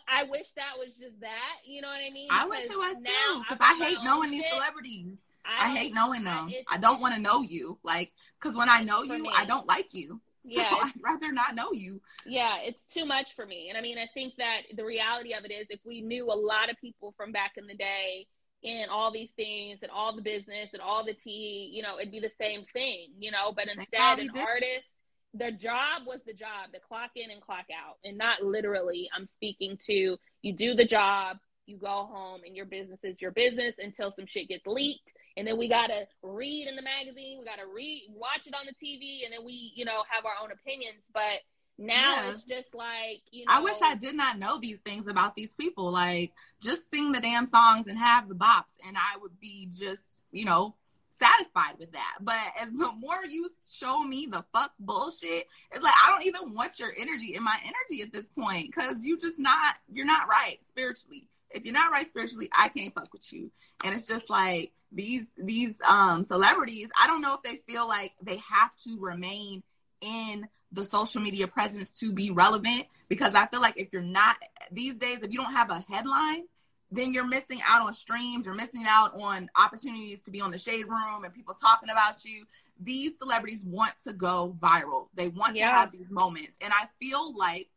I 0.09 0.25
wish 0.25 0.51
that 0.57 0.79
was 0.79 0.95
just 1.01 1.21
that. 1.21 1.57
You 1.65 1.83
know 1.83 1.89
what 1.89 2.01
I 2.07 2.11
mean? 2.11 2.29
I 2.31 2.47
wish 2.47 2.65
it 2.65 2.77
was 2.77 2.97
too. 2.97 3.43
Because 3.49 3.59
I 3.61 3.85
hate 3.85 3.99
knowing 4.05 4.31
these 4.31 4.45
celebrities. 4.53 5.19
I, 5.45 5.67
I 5.67 5.77
hate 5.77 5.95
knowing 5.95 6.25
them. 6.25 6.51
I, 6.69 6.75
I 6.75 6.79
don't 6.79 7.01
want 7.01 7.15
to 7.15 7.21
know 7.21 7.43
you. 7.43 7.79
Like, 7.83 8.13
because 8.41 8.57
when 8.57 8.69
I 8.69 8.83
know 8.83 9.03
you, 9.03 9.23
me. 9.23 9.31
I 9.35 9.45
don't 9.45 9.67
like 9.67 9.95
you. 9.95 10.21
Yeah, 10.45 10.71
so 10.71 10.77
I'd 10.81 10.93
rather 11.03 11.31
not 11.31 11.55
know 11.55 11.73
you. 11.73 12.01
Yeah, 12.25 12.57
it's 12.63 12.83
too 12.95 13.05
much 13.05 13.35
for 13.35 13.45
me. 13.45 13.69
And 13.69 13.77
I 13.77 13.83
mean, 13.83 13.99
I 13.99 14.07
think 14.15 14.35
that 14.39 14.63
the 14.75 14.85
reality 14.85 15.35
of 15.35 15.45
it 15.45 15.53
is, 15.53 15.67
if 15.69 15.81
we 15.85 16.01
knew 16.01 16.25
a 16.25 16.33
lot 16.33 16.71
of 16.71 16.81
people 16.81 17.13
from 17.19 17.33
back 17.33 17.55
in 17.59 17.67
the 17.67 17.75
day 17.75 18.29
in 18.63 18.87
all 18.91 19.13
these 19.13 19.31
things 19.33 19.81
and 19.83 19.91
all 19.91 20.15
the 20.15 20.23
business 20.23 20.71
and 20.73 20.83
all 20.83 21.05
the 21.05 21.15
tea, 21.15 21.71
you 21.73 21.83
know, 21.83 21.99
it'd 21.99 22.13
be 22.13 22.21
the 22.21 22.31
same 22.41 22.65
thing, 22.73 23.09
you 23.19 23.31
know. 23.31 23.53
But 23.55 23.69
instead, 23.69 24.19
an 24.19 24.31
did. 24.33 24.43
artist, 24.43 24.89
their 25.35 25.53
job 25.53 26.03
was 26.07 26.21
the 26.27 26.33
job 26.33 26.73
to 26.73 26.81
clock 26.81 27.11
in 27.17 27.31
and 27.31 27.41
clock 27.41 27.67
out, 27.73 27.97
and 28.05 28.19
not 28.19 28.43
literally. 28.43 29.09
I'm 29.15 29.27
speaking 29.27 29.79
to 29.87 30.17
you 30.43 30.53
do 30.53 30.75
the 30.75 30.85
job, 30.85 31.39
you 31.67 31.77
go 31.77 32.09
home, 32.11 32.41
and 32.47 32.57
your 32.57 32.67
business 32.67 33.01
is 33.03 33.21
your 33.21 33.31
business 33.31 33.75
until 33.79 34.11
some 34.11 34.27
shit 34.27 34.49
gets 34.49 34.67
leaked 34.67 35.13
and 35.39 35.47
then 35.47 35.57
we 35.57 35.69
gotta 35.69 36.09
read 36.21 36.67
in 36.67 36.75
the 36.75 36.83
magazine, 36.83 37.39
we 37.39 37.45
gotta 37.45 37.67
read, 37.73 38.09
watch 38.11 38.49
it 38.49 38.55
on 38.55 38.67
the 38.67 38.75
TV, 38.75 39.25
and 39.25 39.33
then 39.33 39.47
we, 39.47 39.71
you 39.77 39.85
know, 39.85 40.03
have 40.11 40.27
our 40.27 40.35
own 40.43 40.51
opinions. 40.51 41.07
But 41.15 41.47
now 41.79 42.17
yeah. 42.17 42.31
it's 42.31 42.43
just 42.43 42.75
like 42.75 43.21
you 43.31 43.45
know. 43.47 43.53
I 43.55 43.61
wish 43.61 43.81
I 43.83 43.95
did 43.95 44.17
not 44.17 44.39
know 44.39 44.59
these 44.59 44.79
things 44.79 45.07
about 45.07 45.37
these 45.37 45.55
people. 45.55 45.91
Like, 45.93 46.33
just 46.61 46.91
sing 46.91 47.13
the 47.13 47.21
damn 47.21 47.47
songs 47.47 47.87
and 47.87 47.97
have 47.97 48.29
the 48.29 48.35
bops, 48.35 48.75
and 48.87 48.97
I 48.97 49.19
would 49.23 49.39
be 49.39 49.69
just, 49.73 50.23
you 50.33 50.45
know, 50.45 50.75
satisfied 51.13 51.75
with 51.79 51.93
that. 51.93 52.19
But 52.21 52.37
the 52.77 52.91
more 52.99 53.25
you 53.29 53.49
show 53.71 54.03
me 54.03 54.27
the 54.27 54.45
fuck 54.53 54.73
bullshit, 54.81 55.47
it's 55.73 55.83
like 55.83 55.95
I 56.05 56.11
don't 56.11 56.27
even 56.27 56.55
want 56.55 56.79
your 56.81 56.93
energy 56.99 57.35
in 57.35 57.45
my 57.45 57.57
energy 57.63 58.03
at 58.03 58.13
this 58.13 58.29
point 58.37 58.75
because 58.75 59.05
you 59.05 59.19
just 59.19 59.39
not 59.39 59.77
you're 59.89 60.07
not 60.07 60.29
right 60.29 60.59
spiritually. 60.69 61.29
If 61.51 61.65
you're 61.65 61.75
not 61.75 61.93
right 61.93 62.07
spiritually, 62.07 62.51
I 62.57 62.69
can't 62.69 62.95
fuck 62.95 63.13
with 63.13 63.33
you. 63.33 63.51
And 63.85 63.95
it's 63.95 64.07
just 64.07 64.29
like 64.29 64.73
these 64.91 65.27
these 65.37 65.77
um 65.87 66.25
celebrities, 66.25 66.89
I 67.01 67.07
don't 67.07 67.23
know 67.23 67.35
if 67.35 67.43
they 67.43 67.61
feel 67.73 67.87
like 67.87 68.13
they 68.23 68.37
have 68.39 68.75
to 68.85 68.99
remain 68.99 69.63
in 70.01 70.49
the 70.73 70.85
social 70.85 71.21
media 71.21 71.47
presence 71.47 71.89
to 72.01 72.13
be 72.13 72.31
relevant 72.31 72.87
because 73.09 73.35
I 73.35 73.47
feel 73.47 73.61
like 73.61 73.79
if 73.79 73.89
you're 73.93 74.03
not 74.03 74.37
these 74.71 74.99
days, 74.99 75.19
if 75.23 75.33
you 75.33 75.39
don't 75.39 75.53
have 75.53 75.71
a 75.71 75.85
headline, 75.89 76.45
then 76.91 77.13
you're 77.13 77.27
missing 77.27 77.61
out 77.67 77.83
on 77.83 77.93
streams, 77.93 78.47
you're 78.47 78.55
missing 78.55 78.85
out 78.87 79.19
on 79.21 79.51
opportunities 79.57 80.23
to 80.23 80.31
be 80.31 80.41
on 80.41 80.51
the 80.51 80.59
shade 80.59 80.87
room 80.89 81.25
and 81.25 81.35
people 81.35 81.55
talking 81.55 81.91
about 81.91 82.25
you. 82.25 82.45
These 82.81 83.19
celebrities 83.19 83.63
want 83.65 83.93
to 84.05 84.13
go 84.13 84.57
viral. 84.61 85.09
They 85.15 85.29
want 85.29 85.57
yeah. 85.57 85.69
to 85.69 85.75
have 85.75 85.93
these 85.93 86.11
moments. 86.11 86.57
And 86.63 86.73
I 86.73 86.89
feel 87.01 87.37
like 87.37 87.69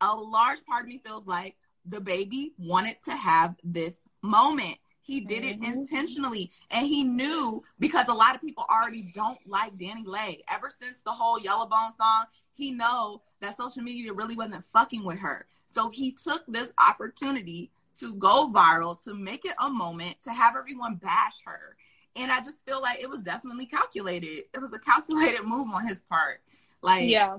a 0.00 0.14
large 0.14 0.64
part 0.66 0.82
of 0.82 0.88
me 0.88 1.00
feels 1.04 1.26
like 1.26 1.56
the 1.86 2.00
baby 2.00 2.52
wanted 2.58 2.96
to 3.04 3.12
have 3.12 3.54
this 3.62 3.94
moment. 4.22 4.78
He 5.06 5.20
did 5.20 5.44
mm-hmm. 5.44 5.62
it 5.62 5.68
intentionally. 5.68 6.50
And 6.70 6.84
he 6.84 7.04
knew 7.04 7.62
because 7.78 8.08
a 8.08 8.14
lot 8.14 8.34
of 8.34 8.40
people 8.40 8.66
already 8.68 9.12
don't 9.14 9.38
like 9.46 9.78
DaniLeigh. 9.78 10.40
Ever 10.48 10.70
since 10.82 10.98
the 11.04 11.12
whole 11.12 11.38
Yellowbone 11.38 11.96
song, 11.96 12.24
he 12.54 12.72
know 12.72 13.22
that 13.40 13.56
social 13.56 13.84
media 13.84 14.12
really 14.12 14.34
wasn't 14.34 14.64
fucking 14.72 15.04
with 15.04 15.20
her. 15.20 15.46
So 15.72 15.90
he 15.90 16.10
took 16.10 16.42
this 16.48 16.72
opportunity 16.78 17.70
to 18.00 18.14
go 18.14 18.50
viral, 18.52 19.02
to 19.04 19.14
make 19.14 19.44
it 19.44 19.54
a 19.60 19.70
moment, 19.70 20.16
to 20.24 20.32
have 20.32 20.56
everyone 20.56 20.96
bash 20.96 21.36
her. 21.44 21.76
And 22.16 22.32
I 22.32 22.40
just 22.40 22.66
feel 22.66 22.82
like 22.82 23.00
it 23.00 23.08
was 23.08 23.22
definitely 23.22 23.66
calculated. 23.66 24.44
It 24.52 24.60
was 24.60 24.72
a 24.72 24.78
calculated 24.80 25.42
move 25.44 25.68
on 25.72 25.86
his 25.86 26.02
part. 26.02 26.40
Like, 26.82 27.08
yeah, 27.08 27.38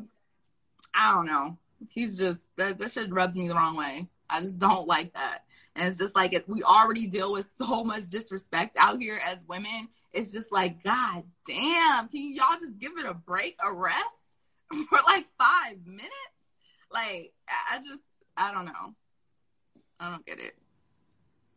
I 0.93 1.13
don't 1.13 1.25
know. 1.25 1.57
He's 1.89 2.17
just 2.17 2.41
that 2.55 2.77
that 2.77 2.91
shit 2.91 3.11
rubs 3.11 3.35
me 3.35 3.49
the 3.49 3.55
wrong 3.55 3.75
way. 3.75 4.07
I 4.29 4.39
just 4.39 4.57
don't 4.57 4.87
like 4.87 5.13
that. 5.13 5.43
And 5.77 5.87
it's 5.87 5.99
just 5.99 6.15
like 6.15 6.33
if 6.33 6.47
we 6.49 6.63
already 6.63 7.05
deal 7.05 7.31
with 7.31 7.47
so 7.57 7.83
much 7.83 8.07
disrespect 8.07 8.75
out 8.79 8.99
here 8.99 9.21
as 9.23 9.37
women, 9.47 9.87
it's 10.11 10.31
just 10.31 10.51
like, 10.51 10.83
God 10.83 11.23
damn, 11.45 12.07
can 12.07 12.33
y'all 12.35 12.59
just 12.59 12.79
give 12.79 12.93
it 12.97 13.05
a 13.05 13.13
break, 13.13 13.57
a 13.63 13.71
rest 13.71 14.39
for 14.89 14.99
like 15.05 15.27
five 15.37 15.77
minutes? 15.85 16.11
Like, 16.91 17.31
I 17.71 17.77
just, 17.77 18.01
I 18.35 18.51
don't 18.51 18.65
know. 18.65 18.95
I 19.99 20.09
don't 20.09 20.25
get 20.25 20.39
it. 20.39 20.55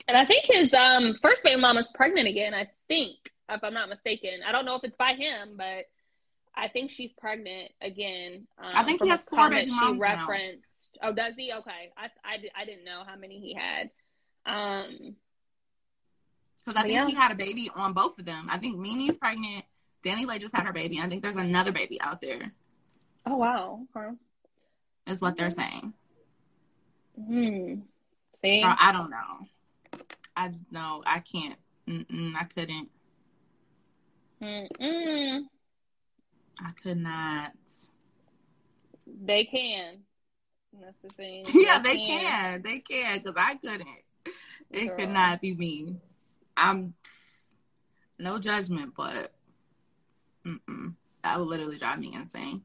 And 0.06 0.16
I 0.16 0.26
think 0.26 0.44
his 0.44 0.74
um, 0.74 1.16
first 1.22 1.42
baby 1.42 1.60
mama's 1.60 1.88
pregnant 1.94 2.28
again. 2.28 2.52
I 2.52 2.68
think, 2.88 3.16
if 3.48 3.64
I'm 3.64 3.74
not 3.74 3.88
mistaken. 3.88 4.40
I 4.46 4.52
don't 4.52 4.66
know 4.66 4.76
if 4.76 4.84
it's 4.84 4.96
by 4.96 5.14
him, 5.14 5.54
but 5.56 5.84
I 6.54 6.68
think 6.68 6.90
she's 6.90 7.12
pregnant 7.18 7.70
again. 7.80 8.46
Um, 8.62 8.72
I 8.74 8.84
think 8.84 9.02
he 9.02 9.08
has 9.08 9.24
four 9.24 9.48
baby 9.48 9.70
moms 9.70 9.96
she 9.96 10.00
referenced 10.00 10.64
Oh, 11.02 11.12
does 11.12 11.34
he? 11.36 11.52
Okay, 11.52 11.92
I 11.96 12.06
I, 12.24 12.38
I 12.62 12.64
didn't 12.64 12.84
know 12.84 13.02
how 13.06 13.16
many 13.16 13.38
he 13.40 13.54
had. 13.54 13.90
Um, 14.46 15.16
because 16.58 16.76
I 16.76 16.82
think 16.82 16.94
yeah. 16.94 17.06
he 17.06 17.14
had 17.14 17.32
a 17.32 17.34
baby 17.34 17.70
on 17.74 17.92
both 17.92 18.18
of 18.18 18.24
them. 18.24 18.48
I 18.50 18.58
think 18.58 18.78
Mimi's 18.78 19.16
pregnant. 19.16 19.64
DaniLeigh 20.04 20.40
just 20.40 20.54
had 20.54 20.66
her 20.66 20.72
baby. 20.72 21.00
I 21.00 21.08
think 21.08 21.22
there's 21.22 21.36
another 21.36 21.72
baby 21.72 22.00
out 22.00 22.20
there. 22.20 22.52
Oh 23.26 23.36
wow! 23.36 23.80
Okay. 23.96 24.14
Is 25.06 25.20
what 25.20 25.36
they're 25.36 25.50
saying. 25.50 25.92
Hmm. 27.16 27.74
See, 28.42 28.62
Girl, 28.62 28.76
I 28.78 28.92
don't 28.92 29.10
know. 29.10 30.00
I 30.36 30.48
just 30.48 30.70
know 30.70 31.02
I 31.04 31.20
can't. 31.20 31.58
Mm-mm, 31.88 32.34
I 32.36 32.44
couldn't. 32.44 32.88
Mm-mm. 34.40 35.42
I 36.64 36.70
could 36.82 36.98
not. 36.98 37.52
They 39.06 39.44
can. 39.44 39.98
That's 40.80 40.96
the 41.02 41.08
thing. 41.10 41.44
yeah, 41.54 41.80
they, 41.80 41.96
they 41.96 42.04
can. 42.04 42.62
They 42.62 42.78
can 42.78 43.18
because 43.18 43.34
I 43.36 43.56
couldn't. 43.56 43.88
It 44.70 44.86
Girl. 44.86 44.96
could 44.96 45.10
not 45.10 45.40
be 45.40 45.54
me. 45.54 45.96
I'm 46.56 46.94
no 48.18 48.38
judgment, 48.38 48.92
but 48.96 49.32
mm-mm, 50.46 50.94
that 51.22 51.38
would 51.38 51.48
literally 51.48 51.78
drive 51.78 51.98
me 51.98 52.14
insane. 52.14 52.62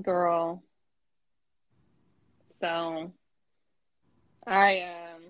Girl. 0.00 0.62
So 2.60 3.12
I 4.46 4.80
um 4.80 5.22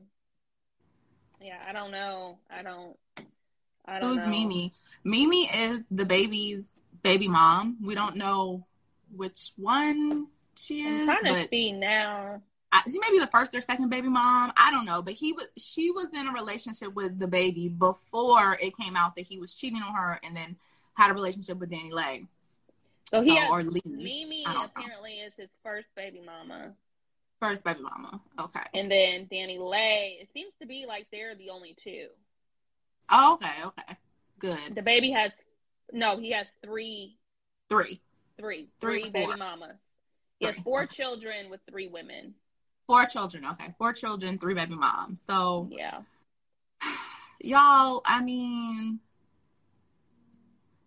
yeah, 1.41 1.59
I 1.67 1.73
don't 1.73 1.93
know. 1.93 2.39
I 2.51 2.62
don't 2.62 2.97
I 3.87 4.01
don't 4.01 4.09
Who's 4.09 4.19
know. 4.19 4.29
Mimi? 4.29 4.73
Mimi 5.05 5.45
is 5.47 5.85
the 5.91 6.05
baby's 6.05 6.83
baby 7.03 7.29
mom. 7.29 7.79
We 7.83 7.95
don't 7.95 8.17
know 8.17 8.67
which 9.15 9.53
one 9.57 10.27
she 10.57 10.83
is. 10.83 11.09
I'm 11.09 11.23
trying 11.23 11.35
to 11.35 11.49
see 11.49 11.73
now. 11.73 12.43
I, 12.72 12.82
she 12.90 12.98
may 12.98 13.10
be 13.10 13.18
the 13.18 13.26
first 13.26 13.55
or 13.55 13.60
second 13.60 13.88
baby 13.88 14.09
mom. 14.09 14.52
I 14.56 14.70
don't 14.70 14.84
know, 14.84 15.02
but 15.02 15.14
he 15.14 15.32
was. 15.32 15.47
She 15.56 15.90
was 15.90 16.06
in 16.14 16.28
a 16.28 16.32
relationship 16.32 16.94
with 16.94 17.18
the 17.18 17.26
baby 17.26 17.68
before 17.68 18.56
it 18.60 18.76
came 18.76 18.97
out 18.97 19.16
that 19.16 19.26
he 19.26 19.38
was 19.38 19.55
cheating 19.55 19.82
on 19.82 19.94
her, 19.94 20.20
and 20.22 20.36
then 20.36 20.56
had 20.94 21.10
a 21.10 21.14
relationship 21.14 21.59
with 21.59 21.70
DaniLeigh. 21.70 22.26
So 23.10 23.22
he 23.22 23.30
so, 23.30 23.40
has, 23.40 23.51
or 23.51 23.62
Lee. 23.64 23.82
Mimi 23.84 24.44
apparently 24.47 25.20
know. 25.20 25.26
is 25.26 25.32
his 25.36 25.48
first 25.64 25.88
baby 25.97 26.22
mama. 26.24 26.72
First 27.40 27.64
baby 27.64 27.80
mama. 27.80 28.20
Okay. 28.38 28.60
And 28.74 28.90
then 28.90 29.26
DaniLeigh. 29.26 30.20
It 30.20 30.28
seems 30.32 30.52
to 30.60 30.66
be 30.66 30.84
like 30.86 31.06
they're 31.10 31.34
the 31.34 31.51
only 31.51 31.74
two. 31.74 32.09
Oh, 33.09 33.34
okay. 33.34 33.64
Okay. 33.66 33.97
Good. 34.38 34.74
The 34.76 34.82
baby 34.82 35.10
has 35.10 35.32
no. 35.92 36.18
He 36.18 36.30
has 36.32 36.52
three. 36.62 37.16
Three. 37.68 38.01
Three. 38.38 38.68
Three, 38.80 39.02
three 39.02 39.10
baby 39.10 39.34
mamas. 39.36 39.76
He 40.38 40.47
three. 40.47 40.55
has 40.55 40.62
four 40.62 40.86
children 40.86 41.51
with 41.51 41.60
three 41.68 41.88
women. 41.88 42.34
Four 42.91 43.07
children. 43.07 43.45
Okay. 43.53 43.73
Four 43.79 43.93
children, 43.93 44.37
three 44.37 44.55
baby 44.55 44.75
moms. 44.75 45.21
So 45.25 45.69
yeah. 45.71 46.01
Y'all, 47.41 48.03
I 48.05 48.21
mean, 48.21 48.99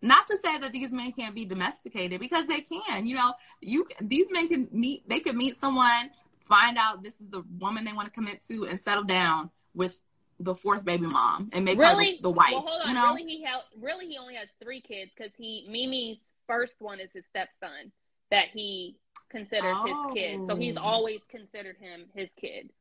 not 0.01 0.27
to 0.27 0.37
say 0.43 0.57
that 0.57 0.73
these 0.73 0.91
men 0.91 1.13
can't 1.13 1.33
be 1.33 1.45
domesticated 1.45 2.19
because 2.19 2.45
they 2.45 2.59
can. 2.59 3.07
You 3.07 3.15
know, 3.15 3.33
you 3.61 3.87
these 4.01 4.27
men 4.31 4.49
can 4.49 4.67
meet. 4.73 5.07
They 5.07 5.21
could 5.21 5.37
meet 5.37 5.57
someone, 5.57 6.09
find 6.41 6.77
out 6.77 7.03
this 7.03 7.21
is 7.21 7.27
the 7.29 7.45
woman 7.57 7.85
they 7.85 7.93
want 7.93 8.09
to 8.09 8.13
commit 8.13 8.45
to, 8.49 8.65
and 8.65 8.77
settle 8.77 9.05
down 9.05 9.49
with 9.73 9.97
the 10.41 10.55
fourth 10.55 10.83
baby 10.83 11.07
mom 11.07 11.51
and 11.53 11.63
make 11.63 11.79
really? 11.79 12.05
her 12.05 12.11
the, 12.17 12.23
the 12.23 12.31
wife. 12.31 12.51
Well, 12.51 12.65
hold 12.67 12.81
on. 12.81 12.89
You 12.89 12.95
know? 12.95 13.15
Really, 13.15 13.23
he 13.23 13.45
ha- 13.45 13.63
really 13.79 14.07
he 14.07 14.17
only 14.17 14.35
has 14.35 14.49
three 14.61 14.81
kids 14.81 15.11
because 15.15 15.31
he 15.37 15.65
Mimi's 15.69 16.17
first 16.47 16.75
one 16.79 16.99
is 16.99 17.13
his 17.13 17.23
stepson 17.23 17.93
that 18.33 18.47
he 18.51 18.95
considers 19.29 19.77
oh. 19.79 19.85
his 19.85 20.13
kid. 20.15 20.47
So 20.47 20.55
he's 20.55 20.75
oh. 20.75 20.81
always 20.81 21.19
considered 21.29 21.77
him 21.79 22.05
his 22.15 22.29
kid. 22.41 22.71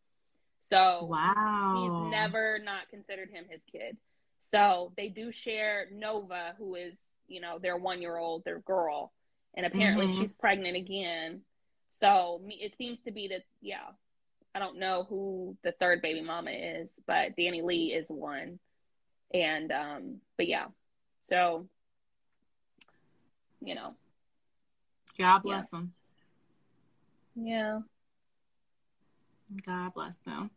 So 0.70 1.06
wow, 1.10 2.04
he's 2.04 2.10
never 2.10 2.58
not 2.58 2.88
considered 2.88 3.28
him 3.30 3.44
his 3.50 3.60
kid. 3.70 3.98
So 4.50 4.92
they 4.96 5.08
do 5.08 5.30
share 5.30 5.88
Nova, 5.92 6.54
who 6.56 6.74
is 6.74 6.96
you 7.28 7.42
know 7.42 7.58
their 7.58 7.76
one 7.76 8.00
year 8.00 8.16
old, 8.16 8.44
their 8.46 8.60
girl, 8.60 9.12
and 9.54 9.66
apparently 9.66 10.06
mm-hmm. 10.06 10.22
she's 10.22 10.32
pregnant 10.32 10.74
again. 10.74 11.42
So 12.00 12.40
it 12.46 12.72
seems 12.78 12.98
to 13.00 13.12
be 13.12 13.28
that 13.28 13.42
yeah, 13.60 13.90
I 14.54 14.58
don't 14.58 14.78
know 14.78 15.04
who 15.10 15.58
the 15.62 15.72
third 15.72 16.00
baby 16.00 16.22
mama 16.22 16.52
is, 16.52 16.88
but 17.06 17.36
DaniLeigh 17.36 17.94
is 17.94 18.06
one. 18.08 18.58
And 19.34 19.70
um 19.70 20.16
but 20.38 20.48
yeah. 20.48 20.68
So 21.28 21.68
you 23.60 23.74
know. 23.74 23.94
God 25.18 25.43
bless 25.43 25.66
yeah. 25.72 25.78
them. 25.78 25.94
Yeah. 27.34 27.80
God 29.66 29.94
bless 29.94 30.18
them. 30.20 30.51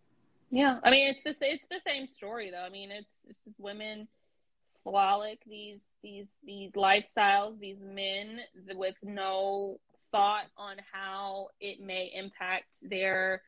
Yeah, 0.52 0.80
I 0.84 0.91
mean 0.91 1.10
it's 1.10 1.23
the 1.23 1.36
it's 1.45 1.64
the 1.69 1.82
same 1.86 2.07
story 2.07 2.52
though. 2.52 2.64
I 2.64 2.69
mean 2.69 2.91
it's 2.91 3.10
it's 3.27 3.40
just 3.44 3.60
women 3.60 4.07
flolic 4.86 5.40
these 5.45 5.80
these 6.02 6.27
these 6.45 6.72
lifestyles, 6.72 7.60
these 7.60 7.80
men 7.82 8.40
with 8.76 8.95
no 9.03 9.80
thought 10.11 10.45
on 10.57 10.77
how 10.91 11.48
it 11.60 11.82
may 11.82 12.11
impact 12.15 12.65
their 12.82 13.41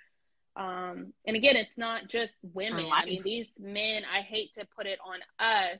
um, 0.57 1.13
and 1.27 1.35
again, 1.35 1.55
it's 1.55 1.77
not 1.77 2.07
just 2.07 2.33
women. 2.41 2.87
I 2.91 3.05
mean, 3.05 3.21
these 3.21 3.47
men, 3.59 4.01
I 4.11 4.21
hate 4.21 4.55
to 4.55 4.65
put 4.75 4.87
it 4.87 4.97
on 5.05 5.19
us, 5.39 5.79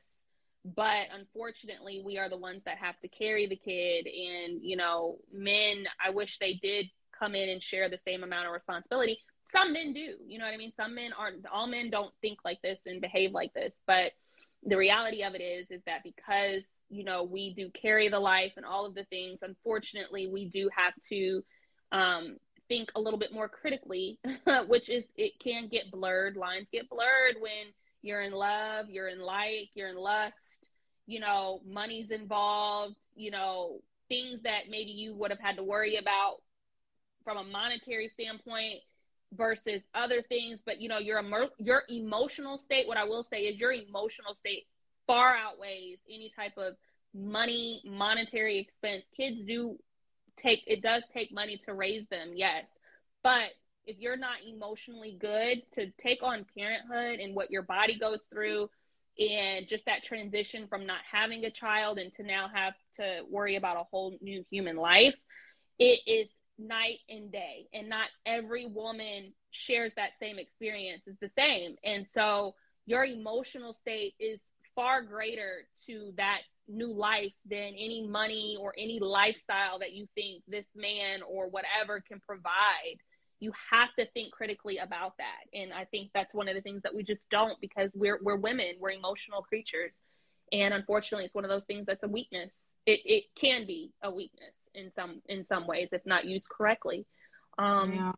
but 0.76 1.08
unfortunately, 1.18 2.02
we 2.06 2.18
are 2.18 2.30
the 2.30 2.38
ones 2.38 2.62
that 2.66 2.78
have 2.78 3.00
to 3.00 3.08
carry 3.08 3.48
the 3.48 3.56
kid. 3.56 4.08
And, 4.08 4.62
you 4.62 4.76
know, 4.76 5.18
men, 5.32 5.86
I 6.04 6.10
wish 6.10 6.40
they 6.40 6.54
did 6.56 6.88
come 7.18 7.36
in 7.36 7.50
and 7.50 7.64
share 7.64 7.90
the 7.90 8.00
same 8.06 8.24
amount 8.24 8.48
of 8.48 8.54
responsibility. 8.54 9.20
Some 9.52 9.72
men 9.72 9.94
do, 9.94 10.16
you 10.28 10.40
know 10.40 10.46
what 10.46 10.54
I 10.54 10.58
mean? 10.58 10.74
Some 10.76 10.96
men 10.96 11.12
aren't, 11.18 11.46
all 11.48 11.68
men 11.68 11.90
don't 11.90 12.14
think 12.22 12.40
like 12.44 12.62
this 12.62 12.80
and 12.86 13.02
behave 13.02 13.32
like 13.32 13.54
this. 13.54 13.72
But 13.86 14.12
the 14.64 14.78
reality 14.78 15.24
of 15.24 15.36
it 15.36 15.42
is, 15.42 15.72
is 15.72 15.82
that 15.86 16.04
because, 16.04 16.64
you 16.90 17.06
know, 17.06 17.24
we 17.24 17.54
do 17.54 17.70
carry 17.70 18.10
the 18.10 18.20
life 18.20 18.54
and 18.58 18.66
all 18.66 18.86
of 18.86 18.94
the 18.94 19.06
things, 19.06 19.40
unfortunately, 19.42 20.28
we 20.28 20.46
do 20.50 20.70
have 20.76 20.94
to 21.10 21.44
um, 21.94 22.38
think 22.68 22.92
a 22.96 23.00
little 23.00 23.20
bit 23.20 23.34
more 23.34 23.48
critically, 23.48 24.20
which 24.68 24.90
is 24.90 25.06
it 25.16 25.40
can 25.40 25.70
get 25.70 25.92
blurred. 25.92 26.36
Lines 26.36 26.68
get 26.72 26.90
blurred 26.90 27.36
when 27.40 27.74
you're 28.02 28.22
in 28.22 28.34
love, 28.34 28.90
you're 28.90 29.08
in 29.08 29.20
like, 29.20 29.70
you're 29.74 29.90
in 29.90 29.98
lust, 29.98 30.47
you 31.08 31.20
know, 31.20 31.62
money's 31.66 32.12
involved, 32.12 32.96
you 33.16 33.32
know, 33.32 33.80
things 34.10 34.42
that 34.44 34.70
maybe 34.70 34.92
you 34.92 35.16
would 35.16 35.32
have 35.32 35.40
had 35.40 35.56
to 35.56 35.64
worry 35.64 35.96
about 35.96 36.38
from 37.24 37.38
a 37.38 37.44
monetary 37.44 38.10
standpoint 38.10 38.76
versus 39.34 39.82
other 39.94 40.22
things, 40.22 40.60
but 40.66 40.80
you 40.82 40.88
know, 40.88 41.00
your 41.00 41.22
your 41.58 41.84
emotional 41.90 42.58
state, 42.58 42.88
what 42.88 42.98
I 42.98 43.04
will 43.04 43.24
say 43.24 43.40
is 43.40 43.58
your 43.58 43.72
emotional 43.72 44.34
state 44.34 44.66
far 45.08 45.36
outweighs 45.36 45.98
any 46.10 46.32
type 46.36 46.58
of 46.58 46.76
money 47.14 47.82
monetary 47.86 48.60
expense. 48.60 49.04
Kids 49.16 49.42
do 49.48 49.78
take 50.38 50.64
it 50.68 50.82
does 50.82 51.04
take 51.14 51.34
money 51.34 51.60
to 51.66 51.74
raise 51.74 52.08
them, 52.10 52.32
yes. 52.36 52.70
But 53.24 53.50
if 53.86 53.98
you're 54.00 54.18
not 54.18 54.38
emotionally 54.46 55.18
good 55.20 55.64
to 55.74 55.90
take 55.98 56.22
on 56.22 56.46
parenthood 56.58 57.20
and 57.20 57.34
what 57.34 57.52
your 57.52 57.64
body 57.64 57.98
goes 57.98 58.20
through 58.32 58.70
and 59.20 59.68
just 59.68 59.86
that 59.86 60.04
transition 60.04 60.68
from 60.68 60.86
not 60.86 61.00
having 61.10 61.46
a 61.46 61.52
child 61.52 61.98
and 61.98 62.14
to 62.16 62.24
now 62.24 62.50
have 62.54 62.74
to 62.96 63.22
worry 63.30 63.56
about 63.56 63.78
a 63.78 63.84
whole 63.90 64.18
new 64.22 64.46
human 64.52 64.76
life, 64.76 65.16
it 65.80 66.00
is 66.06 66.30
night 66.60 67.00
and 67.10 67.32
day. 67.32 67.68
And 67.74 67.90
not 67.90 68.08
every 68.26 68.66
woman 68.66 69.34
shares 69.52 69.94
that 69.96 70.18
same 70.20 70.40
experience. 70.40 71.04
It's 71.08 71.20
the 71.20 71.32
same. 71.38 71.76
And 71.84 72.06
so 72.14 72.56
your 72.86 73.06
emotional 73.06 73.74
state 73.74 74.14
is 74.20 74.42
far 74.76 75.02
greater 75.02 75.68
to 75.88 76.14
that 76.18 76.42
new 76.68 76.94
life 76.94 77.34
than 77.50 77.74
any 77.78 78.06
money 78.08 78.58
or 78.60 78.74
any 78.78 79.00
lifestyle 79.00 79.80
that 79.80 79.94
you 79.94 80.08
think 80.16 80.44
this 80.48 80.68
man 80.76 81.22
or 81.28 81.48
whatever 81.48 82.02
can 82.02 82.20
provide. 82.20 82.98
You 83.40 83.52
have 83.72 83.90
to 84.00 84.06
think 84.06 84.32
critically 84.32 84.78
about 84.78 85.18
that. 85.18 85.58
And 85.58 85.72
I 85.74 85.86
think 85.86 86.10
that's 86.14 86.34
one 86.34 86.48
of 86.48 86.56
the 86.56 86.62
things 86.62 86.82
that 86.84 86.96
we 86.96 87.04
just 87.04 87.22
don't 87.30 87.60
because 87.62 87.92
we're 87.94 88.20
we're 88.22 88.36
women, 88.38 88.76
we're 88.80 88.92
emotional 88.92 89.42
creatures. 89.42 89.92
And 90.52 90.74
unfortunately 90.74 91.26
it's 91.26 91.36
one 91.36 91.44
of 91.44 91.50
those 91.50 91.66
things 91.66 91.86
that's 91.86 92.04
a 92.04 92.08
weakness. 92.08 92.50
It 92.86 93.02
it 93.06 93.24
can 93.36 93.68
be 93.68 93.92
a 94.02 94.10
weakness 94.10 94.54
in 94.74 94.92
some 94.96 95.22
in 95.28 95.46
some 95.48 95.68
ways 95.68 95.90
if 95.92 96.06
not 96.06 96.26
used 96.26 96.48
correctly. 96.50 97.06
Um 97.58 97.94
yeah. 97.94 98.12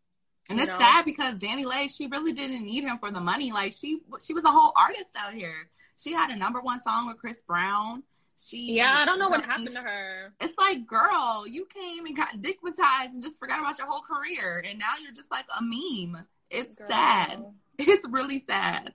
And 0.50 0.60
it's 0.60 0.70
know? 0.70 0.80
sad 0.80 1.06
because 1.06 1.38
DaniLeigh, 1.38 1.96
she 1.96 2.08
really 2.08 2.32
didn't 2.32 2.66
need 2.66 2.84
him 2.84 2.98
for 2.98 3.12
the 3.12 3.20
money. 3.20 3.52
Like 3.52 3.74
she 3.74 4.00
she 4.26 4.34
was 4.34 4.44
a 4.46 4.52
whole 4.52 4.74
artist 4.76 5.16
out 5.18 5.34
here. 5.34 5.70
She 5.98 6.14
had 6.14 6.30
a 6.30 6.36
number 6.36 6.62
one 6.62 6.82
song 6.82 7.08
with 7.08 7.18
Chris 7.18 7.42
Brown. 7.42 8.04
She 8.48 8.74
Yeah, 8.74 8.96
I 8.98 9.06
don't 9.06 9.20
know 9.20 9.30
what 9.30 9.46
happened 9.46 9.70
to 9.70 9.82
her. 9.82 10.34
It's 10.40 10.58
like, 10.58 10.88
girl, 10.88 11.46
you 11.48 11.66
came 11.66 12.06
and 12.06 12.16
got 12.16 12.38
dickmatized 12.38 13.14
and 13.14 13.24
just 13.24 13.40
forgot 13.40 13.60
about 13.60 13.78
your 13.78 13.88
whole 13.88 14.02
career 14.02 14.64
and 14.66 14.80
now 14.80 14.94
you're 15.02 15.12
just 15.12 15.32
like 15.32 15.46
a 15.58 15.62
meme. 15.62 16.26
It's 16.50 16.78
girl. 16.78 16.88
sad. 16.88 17.46
It's 17.82 18.06
really 18.10 18.42
sad. 18.42 18.94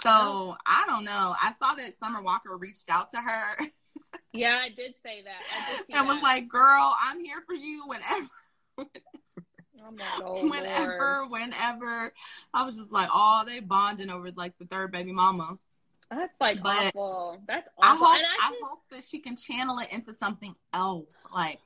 So 0.00 0.56
I 0.64 0.84
don't 0.86 1.04
know. 1.04 1.36
I 1.38 1.52
saw 1.58 1.74
that 1.74 1.98
Summer 1.98 2.22
Walker 2.22 2.56
reached 2.56 2.88
out 2.88 3.10
to 3.10 3.18
her 3.18 3.58
Yeah, 4.34 4.58
I 4.60 4.68
did 4.68 4.94
say 5.04 5.22
that. 5.22 5.86
Did 5.86 5.96
and 5.96 6.08
was 6.08 6.20
like, 6.20 6.48
"Girl, 6.48 6.96
I'm 7.00 7.22
here 7.24 7.42
for 7.46 7.54
you 7.54 7.84
whenever." 7.86 8.28
oh 10.20 10.48
whenever, 10.48 11.18
Lord. 11.20 11.30
whenever, 11.30 12.12
I 12.52 12.64
was 12.64 12.76
just 12.76 12.90
like, 12.90 13.08
"Oh, 13.12 13.44
they 13.46 13.60
bonding 13.60 14.10
over 14.10 14.32
like 14.32 14.58
the 14.58 14.66
third 14.66 14.90
baby 14.90 15.12
mama." 15.12 15.58
That's 16.10 16.32
like 16.40 16.62
but 16.62 16.94
awful. 16.94 17.40
That's 17.46 17.68
awful. 17.78 18.06
I 18.06 18.16
hope, 18.16 18.24
I, 18.42 18.48
I 18.48 18.54
hope 18.62 18.80
that 18.90 19.04
she 19.04 19.18
can 19.18 19.36
channel 19.36 19.78
it 19.78 19.88
into 19.90 20.12
something 20.14 20.54
else, 20.72 21.16
like 21.32 21.60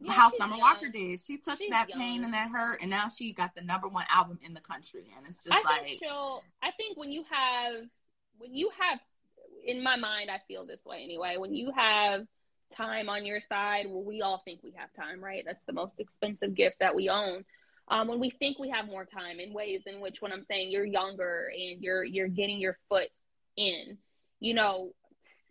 yeah, 0.00 0.12
how 0.12 0.30
Summer 0.30 0.56
young. 0.56 0.60
Walker 0.60 0.88
did. 0.88 1.20
She 1.20 1.38
took 1.38 1.58
she's 1.58 1.70
that 1.70 1.88
young. 1.88 1.98
pain 1.98 2.24
and 2.24 2.34
that 2.34 2.50
hurt, 2.50 2.80
and 2.80 2.90
now 2.90 3.08
she 3.08 3.32
got 3.32 3.54
the 3.54 3.62
number 3.62 3.88
one 3.88 4.04
album 4.12 4.38
in 4.44 4.54
the 4.54 4.60
country. 4.60 5.04
And 5.16 5.26
it's 5.26 5.44
just 5.44 5.54
I 5.54 5.62
like, 5.62 5.84
think 5.84 6.00
she'll. 6.02 6.42
I 6.62 6.70
think 6.72 6.98
when 6.98 7.12
you 7.12 7.24
have, 7.30 7.74
when 8.38 8.54
you 8.54 8.70
have, 8.78 8.98
in 9.64 9.82
my 9.82 9.96
mind, 9.96 10.30
I 10.30 10.40
feel 10.46 10.66
this 10.66 10.84
way 10.84 11.02
anyway. 11.02 11.36
When 11.38 11.54
you 11.54 11.72
have 11.74 12.26
time 12.76 13.08
on 13.08 13.24
your 13.24 13.40
side, 13.48 13.86
well, 13.88 14.02
we 14.02 14.20
all 14.20 14.42
think 14.44 14.60
we 14.62 14.72
have 14.76 14.92
time, 14.94 15.22
right? 15.22 15.44
That's 15.46 15.64
the 15.66 15.72
most 15.72 15.98
expensive 15.98 16.54
gift 16.54 16.76
that 16.80 16.94
we 16.94 17.08
own. 17.08 17.44
Um, 17.88 18.08
when 18.08 18.20
we 18.20 18.30
think 18.30 18.58
we 18.58 18.70
have 18.70 18.86
more 18.86 19.04
time 19.04 19.40
in 19.40 19.52
ways 19.52 19.82
in 19.86 20.00
which 20.00 20.22
when 20.22 20.32
I'm 20.32 20.44
saying 20.44 20.70
you're 20.70 20.86
younger 20.86 21.50
and 21.54 21.82
you're 21.82 22.04
you're 22.04 22.28
getting 22.28 22.58
your 22.58 22.78
foot 22.88 23.08
in, 23.56 23.98
you 24.40 24.54
know, 24.54 24.92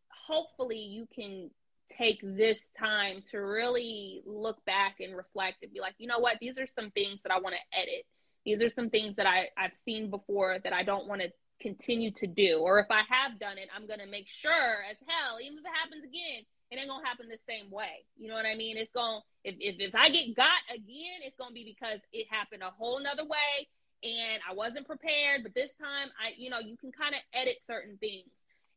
hopefully 0.10 0.80
you 0.80 1.08
can 1.14 1.52
take 1.98 2.20
this 2.24 2.60
time 2.80 3.24
to 3.32 3.38
really 3.38 4.24
look 4.26 4.64
back 4.66 4.96
and 5.00 5.16
reflect 5.16 5.58
and 5.62 5.72
be 5.74 5.80
like, 5.80 5.94
you 5.98 6.08
know 6.08 6.20
what, 6.20 6.38
these 6.42 6.58
are 6.58 6.68
some 6.68 6.92
things 6.92 7.22
that 7.24 7.32
I 7.32 7.40
want 7.40 7.56
to 7.56 7.80
edit. 7.80 8.06
These 8.46 8.62
are 8.62 8.70
some 8.70 8.90
things 8.90 9.16
that 9.18 9.28
I, 9.28 9.50
I've 9.58 9.76
seen 9.86 10.10
before 10.10 10.58
that 10.64 10.74
I 10.74 10.84
don't 10.84 11.08
want 11.08 11.22
to 11.22 11.30
continue 11.62 12.12
to 12.12 12.28
do. 12.28 12.60
Or 12.62 12.80
if 12.80 12.88
I 12.90 13.04
have 13.10 13.40
done 13.40 13.58
it, 13.58 13.70
I'm 13.76 13.88
going 13.88 14.00
to 14.00 14.08
make 14.08 14.28
sure 14.28 14.84
as 14.90 14.98
hell, 15.08 15.38
even 15.42 15.60
if 15.60 15.66
it 15.66 15.72
happens 15.74 16.04
again, 16.04 16.44
it 16.74 16.80
ain't 16.80 16.90
to 17.04 17.08
happen 17.08 17.28
the 17.30 17.38
same 17.48 17.70
way. 17.70 18.06
You 18.18 18.28
know 18.30 18.36
what 18.36 18.46
I 18.46 18.56
mean? 18.56 18.78
It's 18.78 18.92
going, 18.92 19.22
if, 19.44 19.56
if, 19.60 19.76
if 19.80 19.96
I 19.96 20.10
get 20.10 20.36
got 20.36 20.60
again, 20.74 21.22
it's 21.24 21.38
to 21.50 21.54
be 21.54 21.64
because 21.64 22.00
it 22.12 22.28
happened 22.30 22.64
a 22.64 22.72
whole 22.72 23.02
nother 23.02 23.24
way 23.24 23.68
and 24.04 24.42
I 24.50 24.54
wasn't 24.54 24.88
prepared. 24.88 25.44
But 25.44 25.54
this 25.54 25.70
time, 25.80 26.10
I, 26.20 26.34
you 26.38 26.50
know, 26.50 26.60
you 26.60 26.78
can 26.78 26.92
kind 26.92 27.14
of 27.14 27.22
edit 27.34 27.58
certain 27.66 27.98
things. 27.98 28.30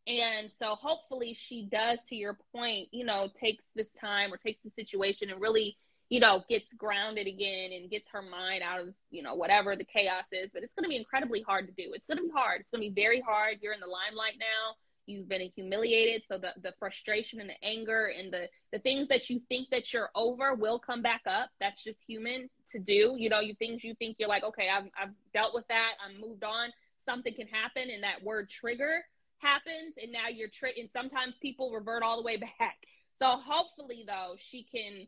And 0.06 0.50
so 0.58 0.76
hopefully 0.76 1.34
she 1.34 1.62
does, 1.64 1.98
to 2.10 2.14
your 2.14 2.38
point, 2.54 2.88
you 2.92 3.04
know, 3.04 3.28
takes 3.40 3.64
this 3.74 3.88
time 4.00 4.32
or 4.32 4.36
takes 4.36 4.62
the 4.62 4.70
situation 4.70 5.30
and 5.30 5.40
really, 5.40 5.76
you 6.08 6.20
know, 6.20 6.44
gets 6.48 6.66
grounded 6.78 7.26
again 7.26 7.72
and 7.72 7.90
gets 7.90 8.06
her 8.12 8.22
mind 8.22 8.62
out 8.62 8.80
of, 8.80 8.94
you 9.10 9.22
know, 9.22 9.34
whatever 9.34 9.74
the 9.74 9.84
chaos 9.84 10.26
is. 10.30 10.50
But 10.54 10.62
it's 10.62 10.74
to 10.74 10.88
be 10.88 10.96
incredibly 10.96 11.42
hard 11.42 11.66
to 11.66 11.72
do. 11.72 11.92
It's 11.92 12.06
to 12.06 12.14
be 12.14 12.30
hard. 12.32 12.60
It's 12.60 12.70
to 12.70 12.78
be 12.78 12.90
very 12.90 13.20
hard. 13.20 13.58
You're 13.62 13.72
in 13.72 13.80
the 13.80 13.86
limelight 13.86 14.34
now. 14.38 14.76
You've 15.06 15.28
been 15.28 15.50
humiliated. 15.54 16.22
So 16.28 16.38
the, 16.38 16.50
the 16.62 16.72
frustration 16.78 17.40
and 17.40 17.48
the 17.48 17.64
anger 17.64 18.12
and 18.18 18.32
the, 18.32 18.48
the 18.72 18.78
things 18.80 19.08
that 19.08 19.30
you 19.30 19.40
think 19.48 19.68
that 19.70 19.92
you're 19.92 20.10
over 20.14 20.54
will 20.54 20.78
come 20.78 21.02
back 21.02 21.22
up. 21.26 21.50
That's 21.60 21.82
just 21.82 21.98
human 22.06 22.48
to 22.70 22.78
do. 22.78 23.14
You 23.16 23.28
know, 23.28 23.40
you 23.40 23.54
things 23.54 23.84
you 23.84 23.94
think 23.94 24.16
you're 24.18 24.28
like, 24.28 24.44
okay, 24.44 24.68
I've, 24.68 24.84
I've 25.00 25.14
dealt 25.32 25.54
with 25.54 25.66
that. 25.68 25.92
I'm 26.04 26.20
moved 26.20 26.44
on. 26.44 26.70
Something 27.08 27.34
can 27.34 27.46
happen. 27.46 27.88
And 27.90 28.02
that 28.02 28.22
word 28.22 28.50
trigger 28.50 29.04
happens 29.38 29.94
and 30.02 30.12
now 30.12 30.28
you're 30.28 30.48
tri- 30.48 30.74
and 30.78 30.88
sometimes 30.92 31.36
people 31.36 31.72
revert 31.72 32.02
all 32.02 32.16
the 32.16 32.22
way 32.22 32.36
back 32.58 32.76
so 33.20 33.26
hopefully 33.26 34.04
though 34.06 34.34
she 34.38 34.64
can 34.64 35.06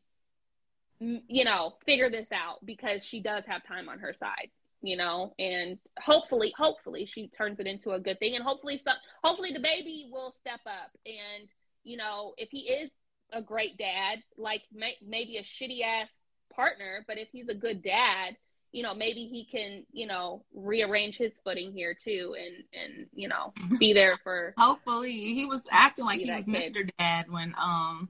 you 1.29 1.45
know 1.45 1.75
figure 1.87 2.11
this 2.11 2.31
out 2.33 2.65
because 2.65 3.05
she 3.05 3.21
does 3.21 3.45
have 3.47 3.65
time 3.67 3.89
on 3.89 3.99
her 4.01 4.13
side 4.13 4.51
you 4.83 4.97
know 4.97 5.35
and 5.39 5.79
hopefully 5.99 6.53
hopefully 6.57 7.07
she 7.07 7.29
turns 7.29 7.59
it 7.59 7.67
into 7.67 7.93
a 7.93 8.01
good 8.01 8.19
thing 8.19 8.35
and 8.35 8.45
hopefully 8.45 8.81
some 8.83 8.97
hopefully 9.23 9.53
the 9.53 9.61
baby 9.61 10.09
will 10.11 10.33
step 10.41 10.61
up 10.67 10.91
and 11.05 11.49
you 11.85 11.97
know 11.97 12.35
if 12.37 12.49
he 12.51 12.61
is 12.61 12.91
a 13.33 13.43
great 13.43 13.77
dad 13.77 14.23
like 14.37 14.63
may, 14.73 14.95
maybe 15.07 15.37
a 15.37 15.43
shitty 15.43 15.83
ass 15.83 16.09
partner 16.55 17.05
but 17.07 17.19
if 17.19 17.29
he's 17.31 17.49
a 17.49 17.55
good 17.55 17.83
dad 17.83 18.37
you 18.73 18.83
know 18.83 18.95
maybe 18.95 19.27
he 19.27 19.45
can 19.45 19.85
you 19.93 20.07
know 20.07 20.45
rearrange 20.55 21.17
his 21.17 21.33
footing 21.45 21.73
here 21.73 21.95
too 21.95 22.37
and 22.39 22.65
and 22.73 23.07
you 23.15 23.29
know 23.29 23.53
be 23.79 23.93
there 23.93 24.17
for 24.23 24.55
hopefully 24.57 25.13
he 25.13 25.45
was 25.45 25.67
acting 25.71 26.05
like 26.05 26.21
he 26.21 26.31
was 26.31 26.45
kid. 26.45 26.75
mr 26.75 26.91
dad 26.99 27.31
when 27.31 27.55
um 27.61 28.09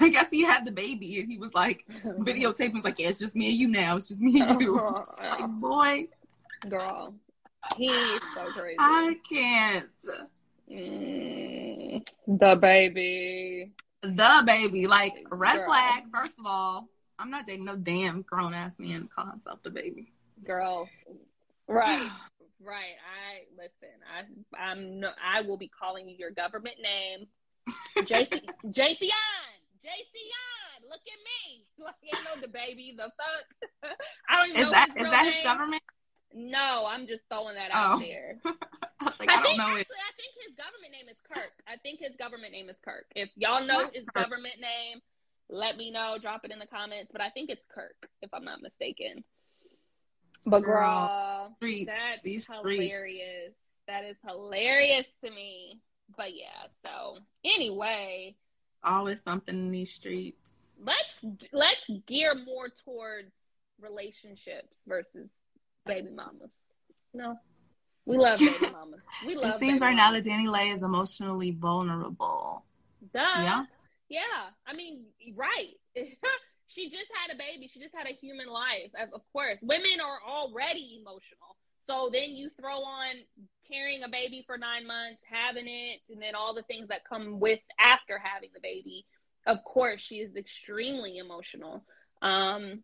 I 0.00 0.08
guess 0.08 0.26
he 0.30 0.42
had 0.42 0.64
the 0.64 0.72
baby 0.72 1.20
and 1.20 1.30
he 1.30 1.38
was 1.38 1.54
like 1.54 1.84
videotaping 2.04 2.74
was 2.74 2.84
like, 2.84 2.98
Yeah, 2.98 3.08
it's 3.08 3.18
just 3.18 3.34
me 3.34 3.48
and 3.48 3.56
you 3.56 3.68
now. 3.68 3.96
It's 3.96 4.08
just 4.08 4.20
me 4.20 4.40
and 4.40 4.60
you. 4.60 4.78
Oh, 4.84 5.04
like, 5.20 5.50
boy. 5.60 6.08
Girl. 6.68 7.14
He's 7.76 8.20
so 8.34 8.50
crazy. 8.52 8.76
I 8.78 9.16
can't. 9.28 9.88
Mm, 10.70 12.06
the 12.26 12.54
baby. 12.56 13.72
The 14.02 14.42
baby. 14.46 14.86
Like 14.86 15.26
red 15.30 15.56
Girl. 15.56 15.66
flag, 15.66 16.04
first 16.12 16.34
of 16.38 16.46
all. 16.46 16.88
I'm 17.18 17.30
not 17.30 17.46
dating 17.46 17.64
no 17.64 17.76
damn 17.76 18.22
grown 18.22 18.54
ass 18.54 18.74
man 18.78 19.08
call 19.14 19.26
himself 19.26 19.62
the 19.62 19.70
baby. 19.70 20.12
Girl. 20.44 20.88
Right. 21.68 22.10
right. 22.60 22.96
I 23.00 23.44
listen, 23.56 23.94
I 24.12 24.60
I'm 24.60 25.00
no 25.00 25.10
I 25.22 25.42
will 25.42 25.56
be 25.56 25.68
calling 25.68 26.08
you 26.08 26.16
your 26.18 26.30
government 26.30 26.76
name. 26.82 27.26
JC 27.98 28.42
JCN. 28.66 29.10
JCN. 29.84 30.88
Look 30.88 31.04
at 31.04 31.20
me. 31.20 31.66
Like 31.84 31.94
ain't 32.04 32.24
no 32.24 32.40
the 32.40 32.48
baby. 32.48 32.94
The 32.96 33.10
fuck. 33.12 33.92
I 34.28 34.36
don't 34.38 34.50
even 34.50 34.60
is 34.60 34.66
know 34.66 34.70
that, 34.70 34.88
his 34.94 35.04
is 35.04 35.10
that 35.10 35.24
name. 35.24 35.32
his 35.34 35.44
government? 35.44 35.82
No, 36.32 36.86
I'm 36.88 37.06
just 37.06 37.22
throwing 37.30 37.56
that 37.56 37.70
out 37.72 37.96
oh. 37.96 37.98
there. 37.98 38.38
I, 38.44 39.04
like, 39.20 39.28
I, 39.28 39.38
I 39.38 39.42
think 39.42 39.60
actually, 39.60 39.80
it. 39.82 39.88
I 39.90 40.12
think 40.16 40.32
his 40.46 40.54
government 40.56 40.92
name 40.92 41.08
is 41.10 41.16
Kirk. 41.30 41.52
I 41.68 41.76
think 41.76 42.00
his 42.00 42.16
government 42.16 42.52
name 42.52 42.68
is 42.70 42.76
Kirk. 42.84 43.04
If 43.14 43.28
y'all 43.36 43.66
know 43.66 43.90
his 43.92 44.04
government 44.14 44.60
name, 44.60 45.00
let 45.50 45.76
me 45.76 45.90
know. 45.90 46.16
Drop 46.20 46.44
it 46.44 46.50
in 46.50 46.58
the 46.58 46.66
comments. 46.66 47.10
But 47.12 47.20
I 47.20 47.28
think 47.30 47.50
it's 47.50 47.62
Kirk, 47.72 47.96
if 48.22 48.32
I'm 48.32 48.44
not 48.44 48.62
mistaken. 48.62 49.24
But 50.46 50.60
girl, 50.60 51.52
streets, 51.56 51.90
that's 51.90 52.22
these 52.22 52.46
hilarious. 52.46 53.02
Streets. 53.02 53.56
That 53.88 54.04
is 54.04 54.16
hilarious 54.26 55.06
to 55.22 55.30
me. 55.30 55.80
But 56.16 56.34
yeah, 56.34 56.68
so 56.86 57.18
anyway, 57.44 58.36
always 58.84 59.22
something 59.22 59.54
in 59.54 59.70
these 59.70 59.92
streets. 59.92 60.60
Let's 60.82 61.38
let's 61.52 61.80
gear 62.06 62.34
more 62.34 62.68
towards 62.84 63.32
relationships 63.80 64.74
versus 64.86 65.30
baby 65.86 66.10
mamas. 66.10 66.50
No, 67.12 67.36
we 68.06 68.16
love 68.16 68.38
baby 68.38 68.52
mamas. 68.72 69.04
We 69.26 69.34
love. 69.36 69.54
It 69.54 69.60
seems 69.60 69.80
right 69.80 69.96
mamas. 69.96 69.96
now 69.96 70.12
that 70.12 70.24
DaniLeigh 70.24 70.74
is 70.74 70.82
emotionally 70.82 71.52
vulnerable. 71.52 72.64
Duh. 73.12 73.20
Yeah. 73.20 73.64
Yeah, 74.08 74.20
I 74.66 74.74
mean, 74.74 75.06
right. 75.34 75.74
she 76.66 76.90
just 76.90 77.10
had 77.14 77.34
a 77.34 77.38
baby. 77.38 77.68
She 77.72 77.80
just 77.80 77.94
had 77.94 78.06
a 78.06 78.12
human 78.12 78.48
life. 78.48 78.90
Of 79.12 79.22
course, 79.32 79.58
women 79.62 79.98
are 80.04 80.20
already 80.28 81.00
emotional. 81.00 81.56
So 81.86 82.10
then 82.12 82.30
you 82.30 82.50
throw 82.58 82.82
on 82.82 83.14
carrying 83.70 84.02
a 84.02 84.08
baby 84.08 84.42
for 84.46 84.58
nine 84.58 84.86
months, 84.86 85.20
having 85.30 85.66
it, 85.66 86.00
and 86.10 86.20
then 86.20 86.34
all 86.34 86.54
the 86.54 86.62
things 86.62 86.88
that 86.88 87.08
come 87.08 87.40
with 87.40 87.60
after 87.78 88.18
having 88.18 88.50
the 88.54 88.60
baby. 88.60 89.06
Of 89.46 89.62
course, 89.64 90.00
she 90.00 90.16
is 90.16 90.36
extremely 90.36 91.18
emotional. 91.18 91.84
Um, 92.22 92.82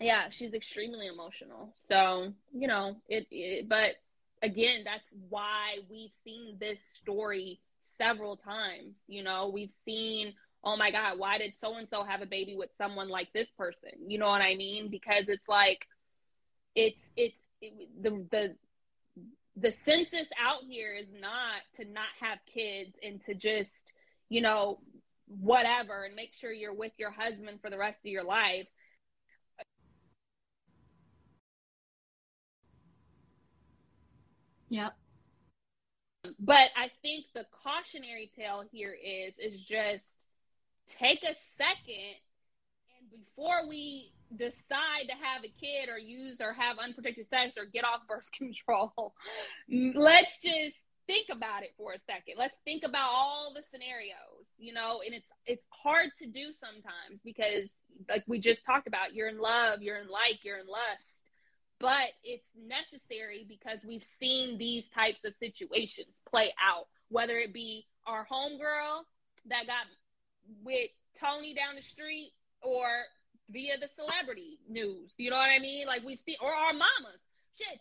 yeah, 0.00 0.30
she's 0.30 0.54
extremely 0.54 1.06
emotional. 1.06 1.74
So 1.88 2.32
you 2.52 2.68
know 2.68 2.96
it, 3.08 3.26
it. 3.30 3.68
But 3.68 3.96
again, 4.42 4.82
that's 4.84 5.08
why 5.28 5.78
we've 5.90 6.14
seen 6.24 6.56
this 6.60 6.78
story 7.02 7.60
several 7.98 8.36
times. 8.36 8.98
You 9.06 9.22
know, 9.22 9.50
we've 9.52 9.74
seen, 9.84 10.34
oh 10.64 10.76
my 10.76 10.90
God, 10.90 11.18
why 11.18 11.38
did 11.38 11.54
so 11.60 11.76
and 11.76 11.88
so 11.88 12.04
have 12.04 12.22
a 12.22 12.26
baby 12.26 12.54
with 12.56 12.70
someone 12.78 13.08
like 13.08 13.32
this 13.32 13.48
person? 13.58 13.90
You 14.06 14.18
know 14.18 14.28
what 14.28 14.42
I 14.42 14.54
mean? 14.54 14.88
Because 14.90 15.24
it's 15.28 15.48
like, 15.48 15.86
it's, 16.74 17.00
it's, 17.16 17.36
it, 17.60 18.02
the, 18.02 18.26
the, 18.30 18.56
the 19.56 19.70
census 19.70 20.26
out 20.40 20.62
here 20.68 20.94
is 20.94 21.08
not 21.20 21.60
to 21.76 21.84
not 21.84 22.08
have 22.20 22.38
kids 22.52 22.96
and 23.02 23.22
to 23.24 23.34
just, 23.34 23.82
you 24.28 24.40
know, 24.40 24.78
whatever 25.26 26.04
and 26.04 26.14
make 26.14 26.32
sure 26.40 26.52
you're 26.52 26.74
with 26.74 26.92
your 26.98 27.10
husband 27.10 27.60
for 27.60 27.70
the 27.70 27.78
rest 27.78 28.00
of 28.04 28.10
your 28.10 28.24
life. 28.24 28.66
Yep. 34.70 34.96
But 36.38 36.70
I 36.76 36.90
think 37.02 37.26
the 37.34 37.44
cautionary 37.62 38.30
tale 38.36 38.62
here 38.70 38.94
is 38.94 39.34
is 39.38 39.60
just 39.60 40.14
take 40.98 41.24
a 41.24 41.34
second 41.56 42.14
before 43.10 43.68
we 43.68 44.12
decide 44.36 45.08
to 45.08 45.14
have 45.20 45.44
a 45.44 45.52
kid 45.60 45.88
or 45.88 45.98
use 45.98 46.36
or 46.40 46.52
have 46.52 46.78
unprotected 46.78 47.28
sex 47.28 47.54
or 47.58 47.64
get 47.64 47.84
off 47.84 48.06
birth 48.08 48.30
control, 48.36 49.14
let's 49.68 50.40
just 50.40 50.76
think 51.06 51.28
about 51.30 51.62
it 51.62 51.74
for 51.76 51.92
a 51.92 51.98
second. 52.06 52.34
Let's 52.38 52.56
think 52.64 52.84
about 52.84 53.08
all 53.10 53.52
the 53.54 53.62
scenarios, 53.70 54.46
you 54.58 54.72
know, 54.72 55.00
and 55.04 55.14
it's 55.14 55.28
it's 55.46 55.66
hard 55.70 56.10
to 56.20 56.26
do 56.26 56.52
sometimes 56.52 57.20
because 57.24 57.68
like 58.08 58.24
we 58.26 58.38
just 58.38 58.64
talked 58.64 58.86
about, 58.86 59.14
you're 59.14 59.28
in 59.28 59.40
love, 59.40 59.82
you're 59.82 59.98
in 59.98 60.08
like, 60.08 60.44
you're 60.44 60.58
in 60.58 60.66
lust 60.66 61.20
but 61.80 62.10
it's 62.22 62.48
necessary 62.54 63.46
because 63.48 63.80
we've 63.86 64.04
seen 64.20 64.58
these 64.58 64.86
types 64.90 65.24
of 65.24 65.34
situations 65.34 66.08
play 66.28 66.52
out, 66.62 66.86
whether 67.08 67.38
it 67.38 67.54
be 67.54 67.86
our 68.06 68.26
homegirl 68.30 69.00
that 69.46 69.66
got 69.66 69.86
with 70.62 70.90
Tony 71.18 71.54
down 71.54 71.76
the 71.76 71.82
street 71.82 72.32
or 72.62 72.86
via 73.50 73.78
the 73.78 73.88
celebrity 73.88 74.58
news. 74.68 75.14
You 75.18 75.30
know 75.30 75.36
what 75.36 75.50
I 75.50 75.58
mean? 75.58 75.86
Like 75.86 76.04
we've 76.04 76.20
seen, 76.20 76.36
or 76.40 76.52
our 76.52 76.72
mamas. 76.72 77.20
Shit, 77.58 77.80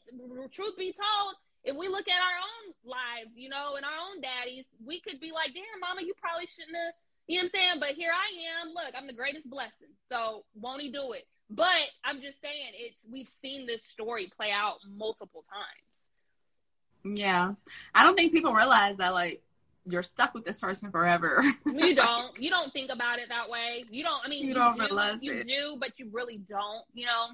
truth 0.52 0.78
be 0.78 0.94
told, 0.94 1.36
if 1.64 1.76
we 1.76 1.88
look 1.88 2.08
at 2.08 2.20
our 2.20 2.40
own 2.40 2.74
lives, 2.84 3.32
you 3.36 3.50
know, 3.50 3.76
and 3.76 3.86
our 3.86 3.92
own 4.12 4.22
daddies, 4.22 4.66
we 4.86 5.00
could 5.00 5.20
be 5.20 5.32
like, 5.32 5.54
damn, 5.54 5.80
mama, 5.80 6.02
you 6.02 6.14
probably 6.20 6.48
shouldn't 6.48 6.76
have, 6.76 6.94
you 7.28 7.38
know 7.38 7.44
what 7.44 7.52
I'm 7.54 7.60
saying? 7.60 7.80
But 7.80 7.90
here 7.90 8.12
I 8.12 8.62
am. 8.62 8.74
Look, 8.74 8.94
I'm 8.98 9.08
the 9.08 9.14
greatest 9.14 9.50
blessing. 9.50 9.94
So 10.12 10.44
won't 10.56 10.82
he 10.82 10.92
do 10.92 11.12
it? 11.14 11.26
But 11.50 11.90
I'm 12.04 12.22
just 12.22 12.42
saying, 12.42 12.72
it's 12.74 12.98
we've 13.10 13.30
seen 13.42 13.66
this 13.66 13.84
story 13.84 14.32
play 14.36 14.52
out 14.52 14.78
multiple 14.98 15.44
times. 15.50 17.18
Yeah, 17.18 17.54
I 17.96 18.04
don't 18.04 18.16
think 18.16 18.34
people 18.34 18.54
realize 18.54 18.98
that 18.98 19.14
like 19.14 19.42
you're 19.86 20.04
stuck 20.04 20.34
with 20.34 20.46
this 20.46 20.58
person 20.58 20.92
forever. 20.92 21.44
you 21.66 21.96
don't. 21.96 22.38
You 22.40 22.50
don't 22.50 22.72
think 22.72 22.92
about 22.92 23.20
it 23.20 23.30
that 23.30 23.50
way. 23.50 23.84
You 23.90 24.04
don't. 24.04 24.22
I 24.24 24.30
mean, 24.30 24.44
you, 24.44 24.50
you 24.50 24.54
don't 24.54 24.76
do, 24.76 24.82
realize 24.82 25.18
you 25.22 25.34
it. 25.34 25.48
do, 25.48 25.78
but 25.80 26.00
you 26.00 26.10
really 26.12 26.38
don't. 26.38 26.84
You 26.94 27.06
know, 27.06 27.28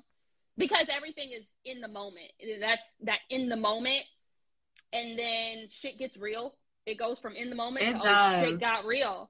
because 0.58 0.88
everything 0.90 1.32
is 1.32 1.44
in 1.64 1.82
the 1.82 1.88
moment. 1.88 2.32
That's 2.60 2.82
that 3.04 3.20
in 3.30 3.50
the 3.50 3.58
moment, 3.58 4.04
and 4.94 5.18
then 5.18 5.68
shit 5.70 6.00
gets 6.00 6.18
real. 6.18 6.56
It 6.86 6.98
goes 6.98 7.20
from 7.20 7.36
in 7.36 7.50
the 7.50 7.56
moment 7.56 7.86
it 7.86 7.94
to 7.94 8.00
does. 8.00 8.44
oh 8.44 8.46
shit 8.46 8.60
got 8.60 8.86
real. 8.86 9.30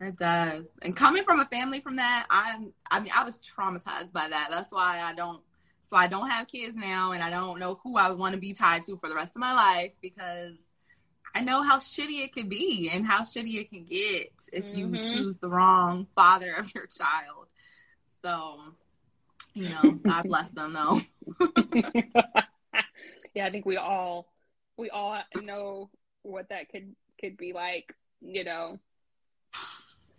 It 0.00 0.18
does. 0.18 0.66
And 0.82 0.94
coming 0.94 1.24
from 1.24 1.40
a 1.40 1.46
family 1.46 1.80
from 1.80 1.96
that, 1.96 2.26
I'm 2.30 2.72
I 2.90 3.00
mean, 3.00 3.12
I 3.14 3.24
was 3.24 3.38
traumatized 3.38 4.12
by 4.12 4.28
that. 4.28 4.48
That's 4.50 4.72
why 4.72 5.00
I 5.02 5.14
don't 5.14 5.40
so 5.86 5.96
I 5.96 6.08
don't 6.08 6.28
have 6.28 6.48
kids 6.48 6.76
now 6.76 7.12
and 7.12 7.22
I 7.22 7.30
don't 7.30 7.60
know 7.60 7.78
who 7.82 7.96
I 7.96 8.10
want 8.10 8.34
to 8.34 8.40
be 8.40 8.52
tied 8.52 8.84
to 8.86 8.96
for 8.96 9.08
the 9.08 9.14
rest 9.14 9.36
of 9.36 9.40
my 9.40 9.54
life 9.54 9.92
because 10.02 10.54
I 11.34 11.40
know 11.40 11.62
how 11.62 11.78
shitty 11.78 12.24
it 12.24 12.32
can 12.32 12.48
be 12.48 12.90
and 12.92 13.06
how 13.06 13.22
shitty 13.22 13.60
it 13.60 13.70
can 13.70 13.84
get 13.84 14.32
if 14.52 14.64
mm-hmm. 14.64 14.94
you 14.94 15.02
choose 15.02 15.38
the 15.38 15.48
wrong 15.48 16.06
father 16.14 16.54
of 16.54 16.74
your 16.74 16.86
child. 16.86 17.48
So, 18.22 18.58
you 19.54 19.68
know, 19.68 19.92
God 20.02 20.22
bless 20.26 20.50
them 20.50 20.72
though. 20.72 21.00
yeah, 23.34 23.46
I 23.46 23.50
think 23.50 23.66
we 23.66 23.76
all 23.76 24.32
we 24.76 24.90
all 24.90 25.18
know 25.42 25.90
what 26.22 26.48
that 26.48 26.70
could 26.70 26.94
could 27.20 27.36
be 27.36 27.52
like, 27.52 27.94
you 28.20 28.44
know. 28.44 28.78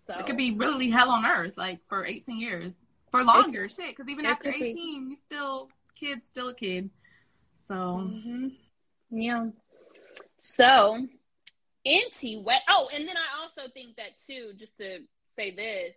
So. 0.07 0.17
It 0.17 0.25
could 0.25 0.37
be 0.37 0.51
really 0.51 0.89
hell 0.89 1.09
on 1.09 1.25
earth, 1.25 1.57
like 1.57 1.79
for 1.89 2.05
18 2.05 2.39
years, 2.39 2.73
for 3.11 3.23
longer, 3.23 3.65
it, 3.65 3.71
shit. 3.71 3.89
Because 3.89 4.09
even 4.09 4.25
after 4.25 4.49
18, 4.49 4.73
be. 4.73 4.81
you 4.81 5.17
still 5.17 5.69
kid, 5.95 6.23
still 6.23 6.49
a 6.49 6.53
kid. 6.53 6.89
So 7.67 7.73
mm-hmm. 7.73 8.47
yeah. 9.11 9.47
So 10.47 11.05
anti 11.85 12.41
wet. 12.41 12.61
Oh, 12.69 12.89
and 12.93 13.05
then 13.07 13.17
I 13.17 13.41
also 13.41 13.69
think 13.73 13.97
that 13.97 14.11
too. 14.25 14.53
Just 14.57 14.77
to 14.79 14.99
say 15.35 15.51
this, 15.51 15.93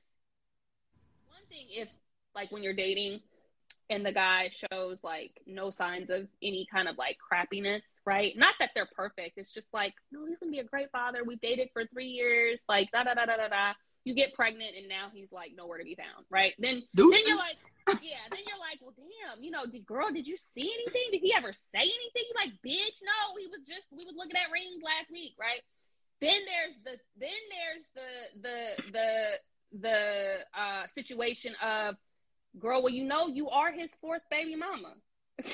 one 1.29 1.43
thing 1.49 1.67
if 1.71 1.89
like 2.35 2.51
when 2.51 2.65
you're 2.65 2.75
dating 2.75 3.21
and 3.91 4.05
the 4.05 4.13
guy 4.13 4.51
shows 4.51 4.99
like 5.05 5.41
no 5.47 5.71
signs 5.71 6.11
of 6.11 6.27
any 6.43 6.67
kind 6.73 6.89
of 6.89 6.99
like 6.99 7.17
crappiness, 7.33 7.83
right? 8.05 8.37
Not 8.37 8.55
that 8.59 8.73
they're 8.75 8.89
perfect. 8.95 9.39
It's 9.39 9.55
just 9.55 9.69
like, 9.73 9.95
no, 10.11 10.27
he's 10.27 10.39
gonna 10.39 10.51
be 10.51 10.59
a 10.59 10.65
great 10.65 10.91
father. 10.91 11.23
We've 11.25 11.41
dated 11.41 11.69
for 11.73 11.85
three 11.87 12.09
years, 12.09 12.59
like 12.69 12.91
da 12.91 13.05
da 13.05 13.15
da 13.15 13.27
da 13.27 13.37
da 13.37 13.49
da 13.49 13.73
you 14.05 14.15
get 14.15 14.35
pregnant 14.35 14.73
and 14.77 14.89
now 14.89 15.09
he's 15.13 15.31
like 15.33 15.53
nowhere 15.57 15.79
to 15.79 15.85
be 15.85 15.95
found, 15.95 16.25
right? 16.31 16.55
Then 16.59 16.83
Dude. 16.95 17.13
then 17.13 17.21
you're 17.27 17.37
like, 17.37 17.57
yeah, 18.03 18.25
then 18.31 18.41
you're 18.47 18.59
like, 18.59 18.79
well, 18.81 18.95
damn, 18.97 19.43
you 19.43 19.51
know, 19.51 19.67
did 19.67 19.85
girl, 19.87 20.11
did 20.11 20.27
you 20.27 20.37
see 20.37 20.73
anything? 20.73 21.13
Did 21.13 21.21
he 21.21 21.35
ever 21.35 21.53
say 21.53 21.85
anything? 21.85 22.25
You're 22.29 22.43
like, 22.45 22.55
bitch, 22.65 22.99
no, 23.03 23.37
he 23.39 23.47
was 23.47 23.61
just 23.67 23.87
we 23.91 24.05
was 24.05 24.15
looking 24.17 24.37
at 24.37 24.53
rings 24.53 24.83
last 24.83 25.11
week, 25.11 25.35
right? 25.39 25.61
Then 26.21 26.41
there's 26.45 26.77
the 26.85 26.97
then 27.19 27.43
there's 27.51 27.85
the 27.95 28.11
the 28.43 28.93
the 28.93 29.81
the 29.81 30.39
uh 30.59 30.87
situation 30.95 31.55
of 31.63 31.97
girl, 32.59 32.83
well, 32.83 32.93
you 32.93 33.05
know, 33.05 33.29
you 33.29 33.49
are 33.51 33.71
his 33.71 33.91
fourth 34.01 34.23
baby 34.31 34.57
mama. 34.57 34.95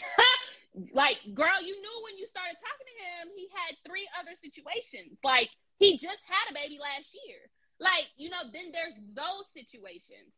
like, 0.93 1.19
girl, 1.35 1.61
you 1.61 1.75
knew 1.81 1.97
when 2.05 2.17
you 2.17 2.27
started 2.27 2.57
talking 2.57 2.89
to 2.89 2.97
him, 3.05 3.35
he 3.37 3.49
had 3.53 3.77
three 3.87 4.09
other 4.19 4.33
situations. 4.41 5.19
Like, 5.23 5.51
he 5.79 5.99
just 5.99 6.21
had 6.25 6.51
a 6.51 6.55
baby 6.55 6.79
last 6.81 7.13
year. 7.27 7.51
Like, 7.79 8.09
you 8.17 8.31
know, 8.31 8.43
then 8.53 8.73
there's 8.73 8.95
those 9.15 9.47
situations. 9.55 10.33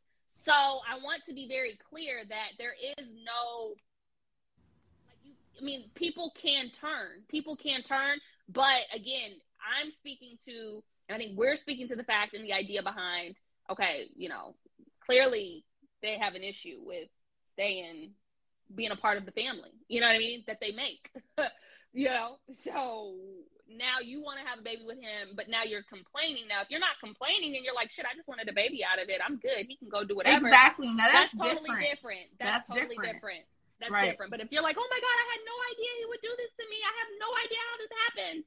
So 0.45 0.53
I 0.53 0.99
want 1.03 1.23
to 1.27 1.35
be 1.35 1.49
very 1.49 1.79
clear 1.91 2.23
that 2.29 2.49
there 2.59 2.75
is 2.99 3.07
no 3.25 3.75
like 5.09 5.19
you 5.25 5.35
I 5.61 5.65
mean, 5.65 5.91
people 5.95 6.33
can 6.41 6.71
turn. 6.71 7.23
People 7.29 7.57
can 7.57 7.83
turn, 7.83 8.19
but 8.49 8.83
again, 8.95 9.33
I'm 9.61 9.91
speaking 9.93 10.39
to 10.47 10.83
I 11.11 11.17
think 11.17 11.39
we're 11.39 11.57
speaking 11.57 11.89
to 11.89 11.97
the 11.97 12.05
fact 12.05 12.35
and 12.35 12.45
the 12.45 12.53
idea 12.53 12.83
behind, 12.83 13.37
okay, 13.71 14.07
you 14.15 14.29
know, 14.29 14.55
clearly 15.05 15.65
they 16.03 16.19
have 16.19 16.35
an 16.35 16.43
issue 16.43 16.79
with 16.85 17.09
staying 17.45 18.13
being 18.75 18.91
a 18.91 18.97
part 18.97 19.17
of 19.17 19.25
the 19.25 19.33
family. 19.33 19.71
You 19.89 20.01
know 20.01 20.07
what 20.07 20.17
I 20.17 20.19
mean? 20.19 20.45
That 20.47 20.61
they 20.61 20.73
make. 20.73 21.11
you 21.93 22.09
know? 22.09 22.39
So 22.63 23.15
now 23.69 24.01
you 24.01 24.25
want 24.25 24.41
to 24.41 24.45
have 24.49 24.59
a 24.59 24.65
baby 24.65 24.83
with 24.89 24.97
him, 24.97 25.37
but 25.37 25.53
now 25.53 25.63
you're 25.63 25.85
complaining. 25.85 26.49
Now, 26.49 26.65
if 26.65 26.73
you're 26.73 26.81
not 26.81 26.97
complaining 27.05 27.55
and 27.55 27.63
you're 27.65 27.77
like, 27.77 27.93
shit, 27.93 28.09
I 28.09 28.17
just 28.17 28.27
wanted 28.27 28.49
a 28.49 28.57
baby 28.57 28.81
out 28.81 28.97
of 28.97 29.13
it, 29.13 29.21
I'm 29.21 29.37
good. 29.37 29.69
He 29.69 29.77
can 29.77 29.93
go 29.93 30.05
do 30.05 30.17
whatever. 30.17 30.49
Exactly. 30.49 30.89
Now 30.89 31.13
that's, 31.13 31.33
that's 31.37 31.53
totally 31.53 31.69
different. 31.77 31.93
different. 31.93 32.27
That's, 32.41 32.65
that's, 32.65 32.81
totally 32.81 32.97
different. 32.97 33.45
different. 33.45 33.45
That's 33.79 33.93
right. 33.93 34.11
different. 34.11 34.31
But 34.33 34.41
if 34.41 34.49
you're 34.51 34.65
like, 34.65 34.81
oh 34.81 34.89
my 34.89 35.01
God, 35.01 35.17
I 35.21 35.27
had 35.37 35.43
no 35.47 35.57
idea 35.71 35.91
he 36.03 36.07
would 36.11 36.25
do 36.25 36.33
this 36.35 36.53
to 36.59 36.65
me. 36.67 36.79
I 36.83 36.95
have 36.99 37.11
no 37.21 37.31
idea 37.39 37.61
how 37.63 37.77
this 37.79 37.93
happened. 38.09 38.41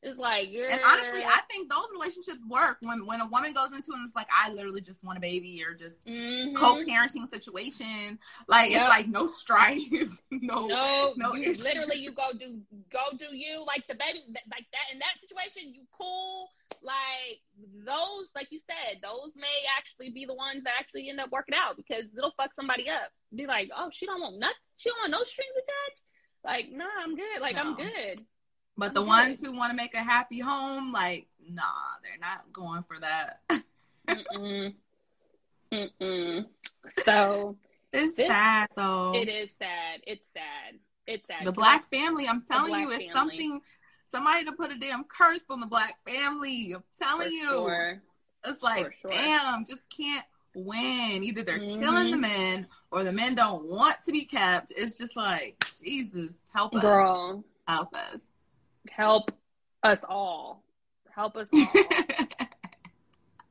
It's 0.00 0.16
like, 0.16 0.48
and 0.48 0.80
honestly, 0.86 1.24
I 1.24 1.40
think 1.50 1.68
those 1.68 1.86
relationships 1.92 2.40
work 2.48 2.78
when 2.82 3.04
when 3.04 3.20
a 3.20 3.26
woman 3.26 3.52
goes 3.52 3.72
into 3.72 3.90
it 3.90 3.96
and 3.96 4.06
it's 4.06 4.14
like, 4.14 4.28
I 4.32 4.52
literally 4.52 4.80
just 4.80 5.02
want 5.02 5.18
a 5.18 5.20
baby 5.20 5.60
or 5.66 5.74
just 5.74 6.06
mm-hmm. 6.06 6.54
co-parenting 6.54 7.28
situation. 7.28 8.20
Like 8.46 8.70
yep. 8.70 8.82
it's 8.82 8.88
like 8.90 9.08
no 9.08 9.26
strife, 9.26 9.90
no, 10.30 10.68
no, 10.68 11.14
no 11.16 11.34
you, 11.34 11.52
literally 11.54 11.96
you 11.96 12.12
go 12.12 12.30
do 12.32 12.60
go 12.92 13.16
do 13.18 13.34
you 13.34 13.64
like 13.66 13.88
the 13.88 13.94
baby 13.94 14.22
like 14.28 14.66
that 14.70 14.92
in 14.92 15.00
that 15.00 15.18
situation 15.20 15.74
you 15.74 15.82
cool 15.96 16.50
like 16.80 17.42
those 17.84 18.30
like 18.36 18.52
you 18.52 18.60
said 18.60 19.00
those 19.02 19.34
may 19.34 19.66
actually 19.76 20.10
be 20.10 20.26
the 20.26 20.34
ones 20.34 20.62
that 20.62 20.74
actually 20.78 21.08
end 21.08 21.18
up 21.18 21.32
working 21.32 21.56
out 21.56 21.76
because 21.76 22.04
it'll 22.16 22.34
fuck 22.36 22.52
somebody 22.54 22.88
up. 22.88 23.10
Be 23.34 23.46
like, 23.46 23.70
oh, 23.76 23.90
she 23.92 24.06
don't 24.06 24.20
want 24.20 24.38
nothing, 24.38 24.54
she 24.76 24.90
don't 24.90 24.98
want 25.00 25.10
no 25.10 25.24
strings 25.24 25.50
attached. 25.56 26.02
Like, 26.44 26.70
nah, 26.70 26.84
I'm 27.02 27.16
good. 27.16 27.40
Like 27.40 27.56
no. 27.56 27.62
I'm 27.62 27.76
good. 27.76 28.24
But 28.78 28.94
the 28.94 29.02
ones 29.02 29.44
who 29.44 29.50
want 29.50 29.72
to 29.72 29.76
make 29.76 29.94
a 29.94 29.98
happy 29.98 30.38
home, 30.38 30.92
like, 30.92 31.26
nah, 31.50 31.64
they're 32.00 32.12
not 32.20 32.52
going 32.52 32.84
for 32.84 33.00
that. 33.00 33.40
Mm-mm. 34.08 34.72
Mm-mm. 35.72 36.46
So 37.04 37.56
it's 37.92 38.16
this, 38.16 38.28
sad 38.28 38.68
though. 38.76 39.12
It 39.16 39.28
is 39.28 39.50
sad. 39.58 40.00
It's 40.06 40.24
sad. 40.32 40.78
It's 41.08 41.26
sad. 41.26 41.44
The 41.44 41.50
black 41.50 41.86
family, 41.90 42.28
I'm 42.28 42.40
telling 42.42 42.80
you, 42.80 42.90
it's 42.90 43.04
family. 43.06 43.14
something 43.14 43.60
somebody 44.12 44.44
to 44.44 44.52
put 44.52 44.70
a 44.70 44.78
damn 44.78 45.04
curse 45.04 45.40
on 45.50 45.58
the 45.58 45.66
black 45.66 45.98
family. 46.08 46.72
I'm 46.72 46.84
telling 47.02 47.28
for 47.28 47.34
you. 47.34 47.50
Sure. 47.50 48.02
It's 48.46 48.62
like, 48.62 48.94
sure. 49.02 49.10
damn, 49.10 49.66
just 49.66 49.90
can't 49.90 50.24
win. 50.54 51.24
Either 51.24 51.42
they're 51.42 51.58
mm-hmm. 51.58 51.82
killing 51.82 52.12
the 52.12 52.16
men 52.16 52.68
or 52.92 53.02
the 53.02 53.12
men 53.12 53.34
don't 53.34 53.68
want 53.68 53.96
to 54.06 54.12
be 54.12 54.24
kept. 54.24 54.72
It's 54.76 54.96
just 54.96 55.16
like, 55.16 55.64
Jesus, 55.82 56.36
help 56.54 56.76
us. 56.76 56.82
Girl. 56.82 57.44
Help 57.66 57.94
us 57.94 58.20
help 58.90 59.30
us 59.82 60.00
all. 60.08 60.64
Help 61.14 61.36
us 61.36 61.48
all. 61.54 61.84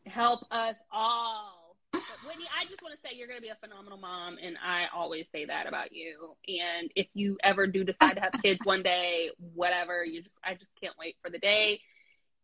help 0.06 0.46
us 0.52 0.76
all. 0.92 1.76
But 1.92 2.02
Whitney, 2.26 2.46
I 2.58 2.66
just 2.66 2.82
want 2.82 2.94
to 2.96 3.00
say 3.02 3.16
you're 3.16 3.28
going 3.28 3.40
to 3.40 3.44
be 3.44 3.50
a 3.50 3.56
phenomenal 3.56 3.98
mom, 3.98 4.38
and 4.42 4.58
I 4.64 4.86
always 4.94 5.30
say 5.32 5.46
that 5.46 5.68
about 5.68 5.94
you. 5.94 6.36
And 6.48 6.92
if 6.96 7.08
you 7.14 7.38
ever 7.44 7.68
do 7.68 7.84
decide 7.84 8.16
to 8.16 8.22
have 8.22 8.34
kids 8.44 8.60
one 8.64 8.84
day, 8.84 9.30
whatever, 9.54 10.04
you 10.04 10.22
just 10.22 10.36
I 10.44 10.54
just 10.54 10.72
can't 10.82 10.96
wait 11.00 11.16
for 11.24 11.30
the 11.30 11.40
day 11.40 11.82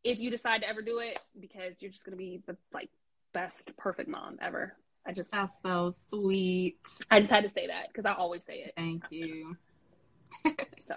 if 0.03 0.20
you 0.20 0.30
decide 0.30 0.61
to 0.61 0.68
ever 0.68 0.82
do 0.82 0.99
it 0.99 1.20
because 1.40 1.76
you're 1.80 1.91
just 1.91 2.06
going 2.06 2.11
to 2.11 2.18
be 2.18 2.41
the 2.45 2.57
like 2.74 2.90
best 3.34 3.72
perfect 3.78 4.10
mom 4.10 4.38
ever. 4.41 4.76
I 5.06 5.11
just 5.11 5.32
that's 5.32 5.52
so 5.61 5.94
sweet. 6.10 6.78
I 7.11 7.20
just 7.20 7.32
had 7.32 7.44
to 7.44 7.52
say 7.53 7.68
that 7.68 7.88
because 7.88 8.06
I 8.06 8.14
always 8.14 8.41
say 8.45 8.60
it. 8.60 8.74
Thank 8.76 9.03
you. 9.10 9.57
so, 10.88 10.95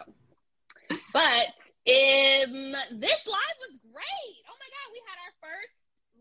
but 1.13 1.47
um, 1.87 2.73
this 2.99 3.23
live 3.27 3.59
was 3.63 3.75
great. 3.93 4.39
Oh 4.49 4.57
my 4.59 4.69
god, 4.71 4.89
we 4.93 5.01
had 5.07 5.19
our 5.23 5.35
first 5.41 5.77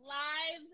live 0.05 0.65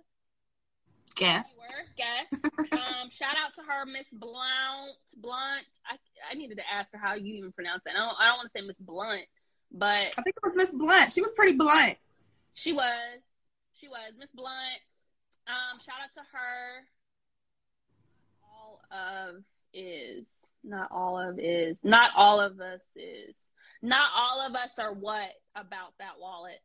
guest. 1.15 1.55
Guest. 1.97 2.45
um, 2.73 3.09
shout 3.09 3.35
out 3.37 3.53
to 3.55 3.61
her, 3.61 3.85
Miss 3.85 4.07
Blount. 4.11 4.95
Blunt. 5.17 5.65
I 5.85 5.97
I 6.29 6.35
needed 6.35 6.57
to 6.57 6.63
ask 6.71 6.91
her 6.93 6.97
how 6.97 7.15
you 7.15 7.35
even 7.35 7.51
pronounce 7.51 7.83
that. 7.85 7.95
I 7.95 7.99
don't 7.99 8.15
I 8.19 8.27
don't 8.27 8.37
want 8.37 8.51
to 8.51 8.59
say 8.59 8.65
Miss 8.65 8.77
Blunt, 8.77 9.23
but 9.71 10.13
I 10.17 10.21
think 10.21 10.35
it 10.35 10.43
was 10.43 10.55
Miss 10.55 10.71
Blunt. 10.71 11.11
She 11.11 11.21
was 11.21 11.31
pretty 11.31 11.53
blunt. 11.53 11.97
She 12.53 12.73
was. 12.73 13.19
She 13.79 13.87
was 13.87 14.13
Miss 14.19 14.29
Blunt. 14.33 14.81
Um, 15.47 15.79
shout 15.79 15.95
out 16.03 16.13
to 16.15 16.21
her. 16.31 16.85
All 18.43 18.81
of 18.91 19.43
is 19.73 20.25
not 20.63 20.91
all 20.91 21.17
of 21.17 21.39
is 21.39 21.77
not 21.83 22.11
all 22.15 22.39
of 22.39 22.59
us 22.59 22.81
is 22.95 23.35
not 23.81 24.09
all 24.15 24.45
of 24.45 24.55
us 24.55 24.71
are 24.77 24.93
what 24.93 25.29
about 25.55 25.97
that 25.99 26.19
wallet? 26.19 26.59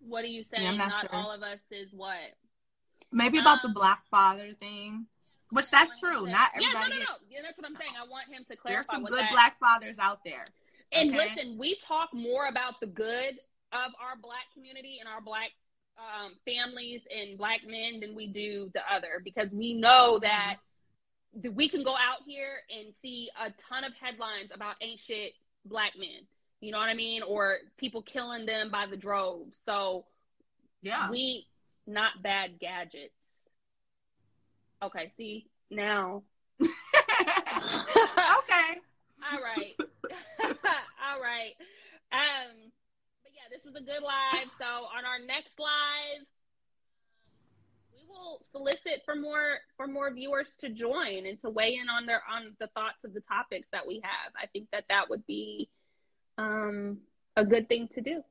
What 0.00 0.24
are 0.24 0.28
you 0.28 0.44
saying? 0.44 0.62
Yeah, 0.62 0.76
not, 0.76 0.90
not 0.90 1.00
sure. 1.00 1.10
all 1.12 1.32
of 1.32 1.42
us 1.42 1.60
is 1.70 1.92
what? 1.92 2.16
Maybe 3.10 3.38
about 3.38 3.64
um, 3.64 3.70
the 3.72 3.74
black 3.74 4.02
father 4.10 4.52
thing. 4.60 5.06
Which 5.50 5.70
that's 5.70 6.00
true. 6.00 6.26
Not 6.26 6.50
everybody. 6.54 6.74
Yeah, 6.74 6.80
no, 6.80 6.88
no, 6.88 6.96
no. 6.96 7.16
Yeah, 7.30 7.38
that's 7.42 7.56
what 7.56 7.66
I'm 7.66 7.76
saying. 7.76 7.92
I 7.98 8.08
want 8.08 8.28
him 8.28 8.44
to 8.50 8.56
clarify. 8.56 8.82
There's 8.82 8.86
some 8.90 9.04
good 9.04 9.24
that. 9.24 9.32
black 9.32 9.58
fathers 9.60 9.96
out 9.98 10.20
there. 10.24 10.48
And 10.92 11.10
okay? 11.10 11.18
listen, 11.18 11.56
we 11.58 11.76
talk 11.86 12.10
more 12.12 12.46
about 12.46 12.80
the 12.80 12.86
good 12.86 13.34
of 13.72 13.92
our 14.00 14.16
black 14.20 14.52
community 14.54 14.98
and 15.00 15.08
our 15.08 15.20
black 15.20 15.50
um, 15.98 16.32
families 16.44 17.02
and 17.14 17.38
black 17.38 17.60
men 17.66 18.00
than 18.00 18.14
we 18.14 18.26
do 18.26 18.70
the 18.74 18.82
other 18.92 19.20
because 19.24 19.48
we 19.50 19.74
know 19.74 20.18
that 20.20 20.56
we 21.54 21.68
can 21.68 21.82
go 21.82 21.92
out 21.92 22.22
here 22.26 22.60
and 22.76 22.94
see 23.02 23.28
a 23.40 23.52
ton 23.68 23.84
of 23.84 23.92
headlines 24.00 24.50
about 24.54 24.76
ancient 24.80 25.32
black 25.64 25.92
men. 25.98 26.26
You 26.60 26.72
know 26.72 26.78
what 26.78 26.88
I 26.88 26.94
mean? 26.94 27.22
Or 27.22 27.58
people 27.76 28.02
killing 28.02 28.46
them 28.46 28.70
by 28.70 28.86
the 28.86 28.96
droves. 28.96 29.58
So 29.66 30.06
yeah, 30.82 31.10
we 31.10 31.46
not 31.86 32.22
bad 32.22 32.58
gadgets. 32.58 33.14
Okay, 34.82 35.12
see 35.16 35.46
now. 35.70 36.22
okay. 36.60 36.70
All 39.32 39.40
right. 39.40 39.74
All 40.40 41.20
right. 41.20 41.54
Um, 42.12 42.70
but 43.22 43.32
yeah, 43.34 43.48
this 43.50 43.64
was 43.64 43.74
a 43.74 43.84
good 43.84 44.02
live. 44.02 44.48
So 44.58 44.64
on 44.64 45.04
our 45.04 45.18
next 45.26 45.58
live, 45.58 46.26
will 48.08 48.40
solicit 48.50 49.02
for 49.04 49.14
more 49.14 49.58
for 49.76 49.86
more 49.86 50.12
viewers 50.12 50.56
to 50.60 50.68
join 50.68 51.26
and 51.26 51.40
to 51.40 51.50
weigh 51.50 51.76
in 51.76 51.88
on 51.88 52.06
their 52.06 52.22
on 52.30 52.56
the 52.58 52.68
thoughts 52.68 53.04
of 53.04 53.14
the 53.14 53.20
topics 53.22 53.68
that 53.72 53.86
we 53.86 54.00
have. 54.02 54.32
I 54.40 54.46
think 54.46 54.68
that 54.72 54.84
that 54.88 55.08
would 55.08 55.26
be 55.26 55.68
um, 56.38 56.98
a 57.36 57.44
good 57.44 57.68
thing 57.68 57.88
to 57.94 58.00
do. 58.00 58.22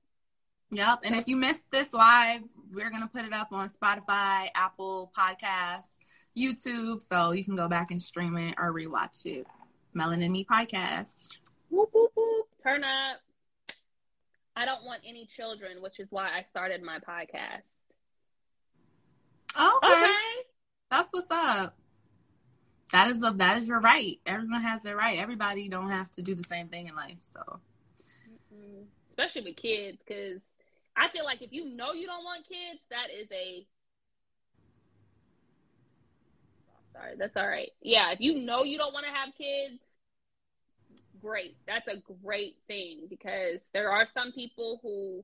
Yep. 0.71 0.99
And 1.03 1.15
if 1.15 1.27
you 1.27 1.37
missed 1.37 1.65
this 1.71 1.93
live, 1.93 2.41
we're 2.73 2.89
gonna 2.89 3.09
put 3.13 3.25
it 3.25 3.33
up 3.33 3.49
on 3.51 3.69
Spotify, 3.69 4.49
Apple 4.55 5.11
Podcasts, 5.17 5.97
YouTube, 6.37 7.01
so 7.07 7.31
you 7.31 7.43
can 7.43 7.55
go 7.55 7.67
back 7.67 7.91
and 7.91 8.01
stream 8.01 8.37
it 8.37 8.55
or 8.57 8.73
rewatch 8.73 9.25
it. 9.25 9.47
Melanin 9.95 10.31
Me 10.31 10.45
podcast. 10.45 11.29
Whoop, 11.69 11.89
whoop, 11.93 12.11
whoop. 12.15 12.47
Turn 12.63 12.83
up. 12.83 13.21
I 14.57 14.65
don't 14.65 14.85
want 14.85 15.01
any 15.05 15.25
children, 15.25 15.81
which 15.81 15.99
is 15.99 16.07
why 16.11 16.29
I 16.35 16.43
started 16.43 16.81
my 16.81 16.99
podcast. 16.99 17.61
Okay. 19.55 19.87
okay. 19.87 20.13
That's 20.91 21.11
what's 21.11 21.31
up. 21.31 21.75
That 22.91 23.09
is 23.09 23.23
a, 23.23 23.31
that 23.37 23.57
is 23.57 23.67
your 23.67 23.79
right. 23.79 24.19
Everyone 24.25 24.61
has 24.61 24.83
their 24.83 24.95
right. 24.95 25.17
Everybody 25.17 25.67
don't 25.67 25.89
have 25.89 26.11
to 26.11 26.21
do 26.21 26.35
the 26.35 26.43
same 26.43 26.67
thing 26.67 26.87
in 26.87 26.95
life. 26.95 27.17
So, 27.21 27.59
especially 29.09 29.41
with 29.41 29.55
kids, 29.55 29.97
because 30.05 30.41
I 30.95 31.07
feel 31.09 31.25
like 31.25 31.41
if 31.41 31.51
you 31.51 31.69
know 31.75 31.93
you 31.93 32.05
don't 32.05 32.23
want 32.23 32.47
kids, 32.47 32.79
that 32.91 33.07
is 33.11 33.27
a 33.31 33.65
sorry, 36.93 37.15
that's 37.17 37.35
all 37.35 37.47
right. 37.47 37.71
Yeah, 37.81 38.11
if 38.11 38.21
you 38.21 38.39
know 38.39 38.63
you 38.63 38.77
don't 38.77 38.93
want 38.93 39.05
to 39.05 39.11
have 39.11 39.29
kids, 39.35 39.81
great. 41.21 41.57
That's 41.67 41.87
a 41.87 42.01
great 42.23 42.57
thing 42.67 43.07
because 43.09 43.59
there 43.73 43.89
are 43.89 44.07
some 44.13 44.31
people 44.31 44.79
who 44.83 45.23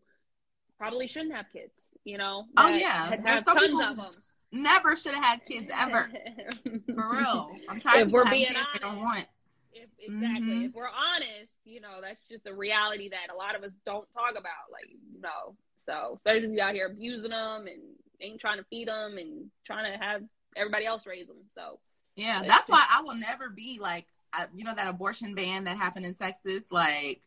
probably 0.77 1.07
shouldn't 1.07 1.35
have 1.35 1.45
kids. 1.53 1.71
You 2.03 2.17
know? 2.17 2.45
Oh 2.57 2.67
yeah, 2.67 3.15
there's 3.23 3.43
some 3.43 3.57
people 3.57 3.81
of 3.81 3.97
them. 3.97 4.11
Never 4.51 4.97
should 4.97 5.13
have 5.13 5.23
had 5.23 5.45
kids 5.45 5.69
ever. 5.73 6.09
For 6.63 7.11
real, 7.11 7.51
I'm 7.69 7.79
tired. 7.79 8.07
If 8.07 8.13
we're 8.13 8.29
being 8.29 8.49
honest, 8.49 8.67
they 8.73 8.79
don't 8.79 8.99
want. 8.99 9.25
If, 9.73 9.89
exactly. 9.99 10.41
Mm-hmm. 10.41 10.65
If 10.65 10.73
we're 10.73 10.89
honest, 10.89 11.53
you 11.63 11.79
know, 11.79 11.99
that's 12.01 12.27
just 12.27 12.45
a 12.47 12.53
reality 12.53 13.09
that 13.09 13.33
a 13.33 13.35
lot 13.35 13.55
of 13.55 13.63
us 13.63 13.71
don't 13.85 14.07
talk 14.13 14.31
about. 14.31 14.69
Like, 14.71 14.89
you 14.89 15.21
know, 15.21 15.55
so 15.85 16.15
especially 16.17 16.47
if 16.47 16.51
you 16.51 16.61
out 16.61 16.73
here 16.73 16.87
abusing 16.87 17.29
them 17.29 17.67
and 17.67 17.81
ain't 18.19 18.41
trying 18.41 18.57
to 18.57 18.65
feed 18.69 18.87
them 18.87 19.17
and 19.17 19.49
trying 19.65 19.91
to 19.91 19.97
have 20.03 20.21
everybody 20.57 20.85
else 20.85 21.05
raise 21.05 21.27
them. 21.27 21.37
So 21.55 21.79
yeah, 22.15 22.43
that's 22.45 22.69
why 22.69 22.85
I 22.89 23.01
will 23.01 23.15
never 23.15 23.49
be 23.49 23.79
like, 23.79 24.07
you 24.53 24.63
know, 24.63 24.75
that 24.75 24.87
abortion 24.87 25.33
ban 25.33 25.63
that 25.65 25.77
happened 25.77 26.05
in 26.05 26.13
Texas. 26.13 26.65
Like, 26.71 27.21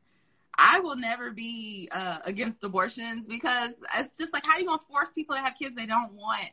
I 0.58 0.80
will 0.80 0.96
never 0.96 1.30
be 1.30 1.88
uh, 1.90 2.18
against 2.24 2.62
abortions 2.64 3.26
because 3.26 3.70
it's 3.96 4.16
just 4.16 4.32
like, 4.32 4.46
how 4.46 4.58
you 4.58 4.66
gonna 4.66 4.80
force 4.88 5.10
people 5.14 5.36
to 5.36 5.42
have 5.42 5.54
kids 5.58 5.74
they 5.74 5.86
don't 5.86 6.12
want, 6.12 6.50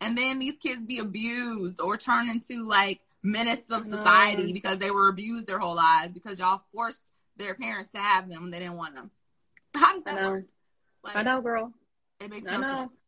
and 0.00 0.16
then 0.16 0.38
these 0.38 0.56
kids 0.58 0.84
be 0.84 0.98
abused 0.98 1.80
or 1.80 1.96
turn 1.96 2.28
into 2.28 2.66
like 2.66 3.00
menace 3.22 3.70
of 3.70 3.84
society 3.84 4.52
because 4.52 4.78
they 4.78 4.90
were 4.90 5.08
abused 5.08 5.46
their 5.46 5.58
whole 5.58 5.74
lives 5.74 6.12
because 6.12 6.38
y'all 6.38 6.62
forced 6.72 7.12
their 7.36 7.54
parents 7.54 7.92
to 7.92 7.98
have 7.98 8.28
them 8.28 8.42
when 8.42 8.50
they 8.50 8.58
didn't 8.58 8.76
want 8.76 8.94
them. 8.94 9.10
How 9.74 9.92
does 9.94 10.04
that 10.04 10.16
work? 10.16 10.46
Like, 11.04 11.16
I 11.16 11.22
know, 11.22 11.40
girl. 11.40 11.72
It 12.20 12.30
makes 12.30 12.46
no 12.46 12.60
sense. 12.60 12.98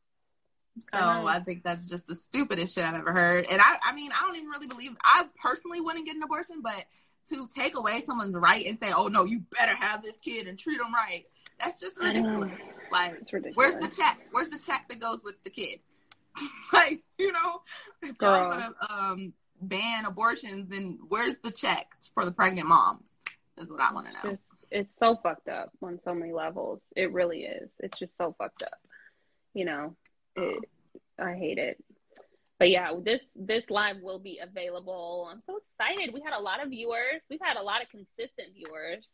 So 0.93 0.99
I, 0.99 1.37
I, 1.37 1.41
think 1.41 1.65
that's 1.65 1.89
just 1.89 2.07
the 2.07 2.15
stupidest 2.15 2.75
shit 2.75 2.85
I've 2.85 2.95
ever 2.95 3.12
heard. 3.12 3.47
And 3.51 3.61
I, 3.61 3.77
I 3.85 3.93
mean, 3.93 4.12
I 4.12 4.21
don't 4.23 4.37
even 4.37 4.49
really 4.49 4.69
believe. 4.69 4.93
I 5.05 5.27
personally 5.43 5.81
wouldn't 5.81 6.07
get 6.07 6.17
an 6.17 6.23
abortion, 6.23 6.62
but 6.62 6.85
to 7.28 7.48
take 7.55 7.76
away 7.76 8.02
someone's 8.05 8.34
right 8.34 8.66
and 8.66 8.78
say, 8.78 8.92
"Oh 8.92 9.09
no, 9.09 9.24
you 9.24 9.42
better 9.59 9.74
have 9.74 10.02
this 10.02 10.16
kid 10.22 10.47
and 10.47 10.59
treat 10.59 10.78
them 10.78 10.92
right," 10.92 11.24
that's 11.59 11.80
just 11.80 12.01
ridiculous. 12.01 12.51
Like, 12.90 13.12
ridiculous. 13.32 13.55
where's 13.55 13.74
the 13.74 13.94
check? 13.94 14.18
Where's 14.32 14.48
the 14.48 14.59
check 14.59 14.88
that 14.88 14.98
goes 14.98 15.22
with 15.22 15.42
the 15.44 15.51
kid? 15.51 15.80
like, 16.72 17.02
you 17.18 17.32
know, 17.32 17.62
if 18.02 18.16
y'all 18.20 18.48
want 18.48 18.74
to 18.80 18.94
um, 18.94 19.32
ban 19.60 20.06
abortions, 20.06 20.68
then 20.68 20.98
where's 21.09 21.36
the 21.42 21.51
check 21.51 21.88
for 22.14 22.24
the 22.24 22.32
pregnant 22.32 22.68
moms? 22.68 23.12
Is 23.59 23.70
what 23.70 23.80
I 23.80 23.92
want 23.92 24.06
to 24.06 24.12
know. 24.12 24.34
It's, 24.34 24.42
it's 24.70 24.94
so 24.98 25.16
fucked 25.22 25.48
up 25.48 25.70
on 25.82 25.98
so 26.02 26.14
many 26.14 26.32
levels. 26.32 26.80
It 26.97 27.12
really 27.12 27.42
is. 27.42 27.68
It's 27.78 27.98
just 27.98 28.16
so 28.16 28.34
fucked 28.38 28.62
up. 28.62 28.78
You 29.52 29.66
know, 29.66 29.97
it, 30.36 30.64
I 31.18 31.34
hate 31.34 31.59
it. 31.59 31.82
But 32.61 32.69
yeah, 32.69 32.93
this 33.03 33.23
this 33.35 33.65
live 33.70 33.97
will 34.03 34.19
be 34.19 34.39
available. 34.41 35.31
I'm 35.32 35.41
so 35.41 35.57
excited. 35.57 36.12
We 36.12 36.20
had 36.23 36.35
a 36.39 36.43
lot 36.43 36.62
of 36.62 36.69
viewers. 36.69 37.23
We've 37.31 37.41
had 37.43 37.57
a 37.57 37.62
lot 37.62 37.81
of 37.81 37.89
consistent 37.89 38.55
viewers. 38.55 39.09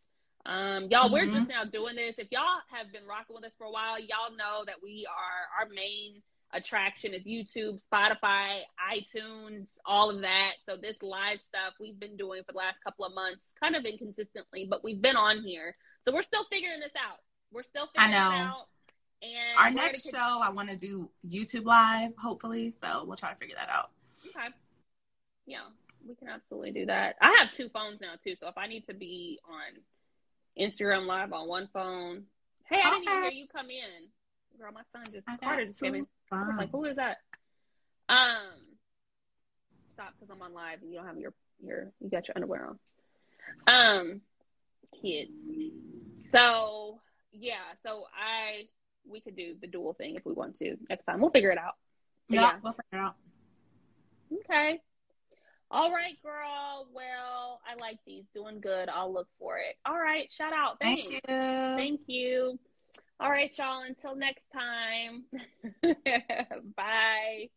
Um, 0.45 0.89
y'all, 0.91 1.05
mm-hmm. 1.05 1.13
we're 1.13 1.27
just 1.27 1.49
now 1.49 1.65
doing 1.65 1.95
this. 1.95 2.17
If 2.19 2.33
y'all 2.33 2.61
have 2.73 2.93
been 2.93 3.07
rocking 3.09 3.37
with 3.37 3.45
us 3.45 3.53
for 3.57 3.69
a 3.69 3.71
while, 3.71 4.01
y'all 4.01 4.37
know 4.37 4.65
that 4.67 4.83
we 4.83 5.07
are 5.09 5.63
our 5.63 5.69
main 5.73 6.23
attraction 6.53 7.15
is 7.15 7.23
YouTube, 7.23 7.81
Spotify, 7.93 8.63
iTunes, 8.93 9.79
all 9.85 10.11
of 10.11 10.23
that. 10.23 10.55
So 10.69 10.77
this 10.77 10.97
live 11.01 11.39
stuff 11.41 11.75
we've 11.79 11.99
been 11.99 12.17
doing 12.17 12.43
for 12.45 12.53
the 12.53 12.59
last 12.59 12.83
couple 12.83 13.05
of 13.05 13.15
months, 13.15 13.47
kind 13.63 13.77
of 13.77 13.85
inconsistently, 13.85 14.67
but 14.69 14.83
we've 14.83 15.01
been 15.01 15.17
on 15.17 15.43
here. 15.45 15.73
So 16.05 16.13
we're 16.13 16.25
still 16.25 16.47
figuring 16.51 16.81
this 16.81 16.93
out. 16.97 17.19
We're 17.53 17.63
still 17.63 17.87
figuring 17.95 18.15
I 18.15 18.29
know. 18.29 18.35
it 18.35 18.39
out. 18.39 18.67
And 19.23 19.59
our 19.59 19.71
next 19.71 20.11
show, 20.11 20.41
I 20.43 20.51
want 20.51 20.69
to 20.69 20.77
do 20.77 21.11
YouTube 21.29 21.65
live, 21.65 22.13
hopefully. 22.19 22.75
So 22.81 23.05
we'll 23.07 23.17
try 23.17 23.33
to 23.33 23.37
figure 23.37 23.57
that 23.59 23.71
out. 23.71 23.91
Okay. 24.29 24.49
Yeah, 25.47 25.61
we 26.07 26.15
can 26.15 26.29
absolutely 26.29 26.73
do 26.73 26.87
that. 26.87 27.17
I 27.21 27.37
have 27.39 27.53
two 27.53 27.69
phones 27.69 28.01
now 28.01 28.15
too, 28.23 28.35
so 28.41 28.49
if 28.49 28.59
I 28.59 28.67
need 28.67 28.87
to 28.89 28.95
be 28.95 29.39
on 29.49 29.81
Instagram 30.63 31.07
live 31.07 31.33
on 31.33 31.49
one 31.49 31.69
phone, 31.73 32.25
hey, 32.65 32.81
I 32.83 32.89
okay. 32.89 32.99
didn't 32.99 33.03
even 33.03 33.23
hear 33.23 33.31
you 33.31 33.47
come 33.55 33.71
in, 33.71 34.09
girl. 34.59 34.73
My 34.73 34.83
son 34.93 35.13
just 35.13 35.27
Carter 35.41 35.67
just 35.67 35.81
came 35.81 35.95
in. 35.95 36.07
I 36.33 36.49
was 36.49 36.57
like, 36.57 36.71
who 36.71 36.85
is 36.85 36.97
that? 36.97 37.19
Um, 38.09 38.67
stop 39.93 40.15
because 40.19 40.35
I'm 40.35 40.43
on 40.43 40.53
live 40.53 40.83
and 40.83 40.91
you 40.91 40.99
don't 40.99 41.07
have 41.07 41.19
your 41.19 41.33
your 41.65 41.93
you 42.01 42.11
got 42.11 42.27
your 42.29 42.35
underwear 42.37 42.69
on. 42.69 42.79
Um, 43.67 44.21
kids. 45.01 45.31
So 46.33 47.01
yeah, 47.33 47.75
so 47.83 48.05
I 48.15 48.65
we 49.11 49.21
could 49.21 49.37
do 49.37 49.55
the 49.61 49.67
dual 49.67 49.95
thing 49.95 50.17
if 50.17 50.25
we 50.25 50.33
want 50.33 50.59
to 50.59 50.77
next 50.89 51.05
time. 51.05 51.21
We'll 51.21 51.31
figure 51.31 51.51
it 51.51 51.59
out. 51.59 51.75
Yeah, 52.29 52.41
yeah, 52.41 52.53
we'll 52.63 52.73
figure 52.73 52.99
it 52.99 53.05
out. 53.05 53.15
Okay. 54.33 54.81
All 55.71 55.93
right, 55.93 56.17
girl. 56.23 56.87
Well, 56.95 57.61
I 57.67 57.75
like 57.81 57.99
these. 58.07 58.25
Doing 58.35 58.61
good. 58.61 58.89
I'll 58.89 59.13
look 59.13 59.29
for 59.39 59.59
it. 59.59 59.77
All 59.85 59.99
right. 59.99 60.31
Shout 60.31 60.53
out. 60.53 60.79
Thanks. 60.81 61.03
Thank 61.03 61.13
you. 61.13 61.21
Thank 61.29 62.01
you. 62.07 62.59
All 63.19 63.31
right, 63.31 63.51
y'all. 63.57 63.83
Until 63.83 64.15
next 64.15 64.45
time. 64.53 65.25
Bye. 66.77 67.49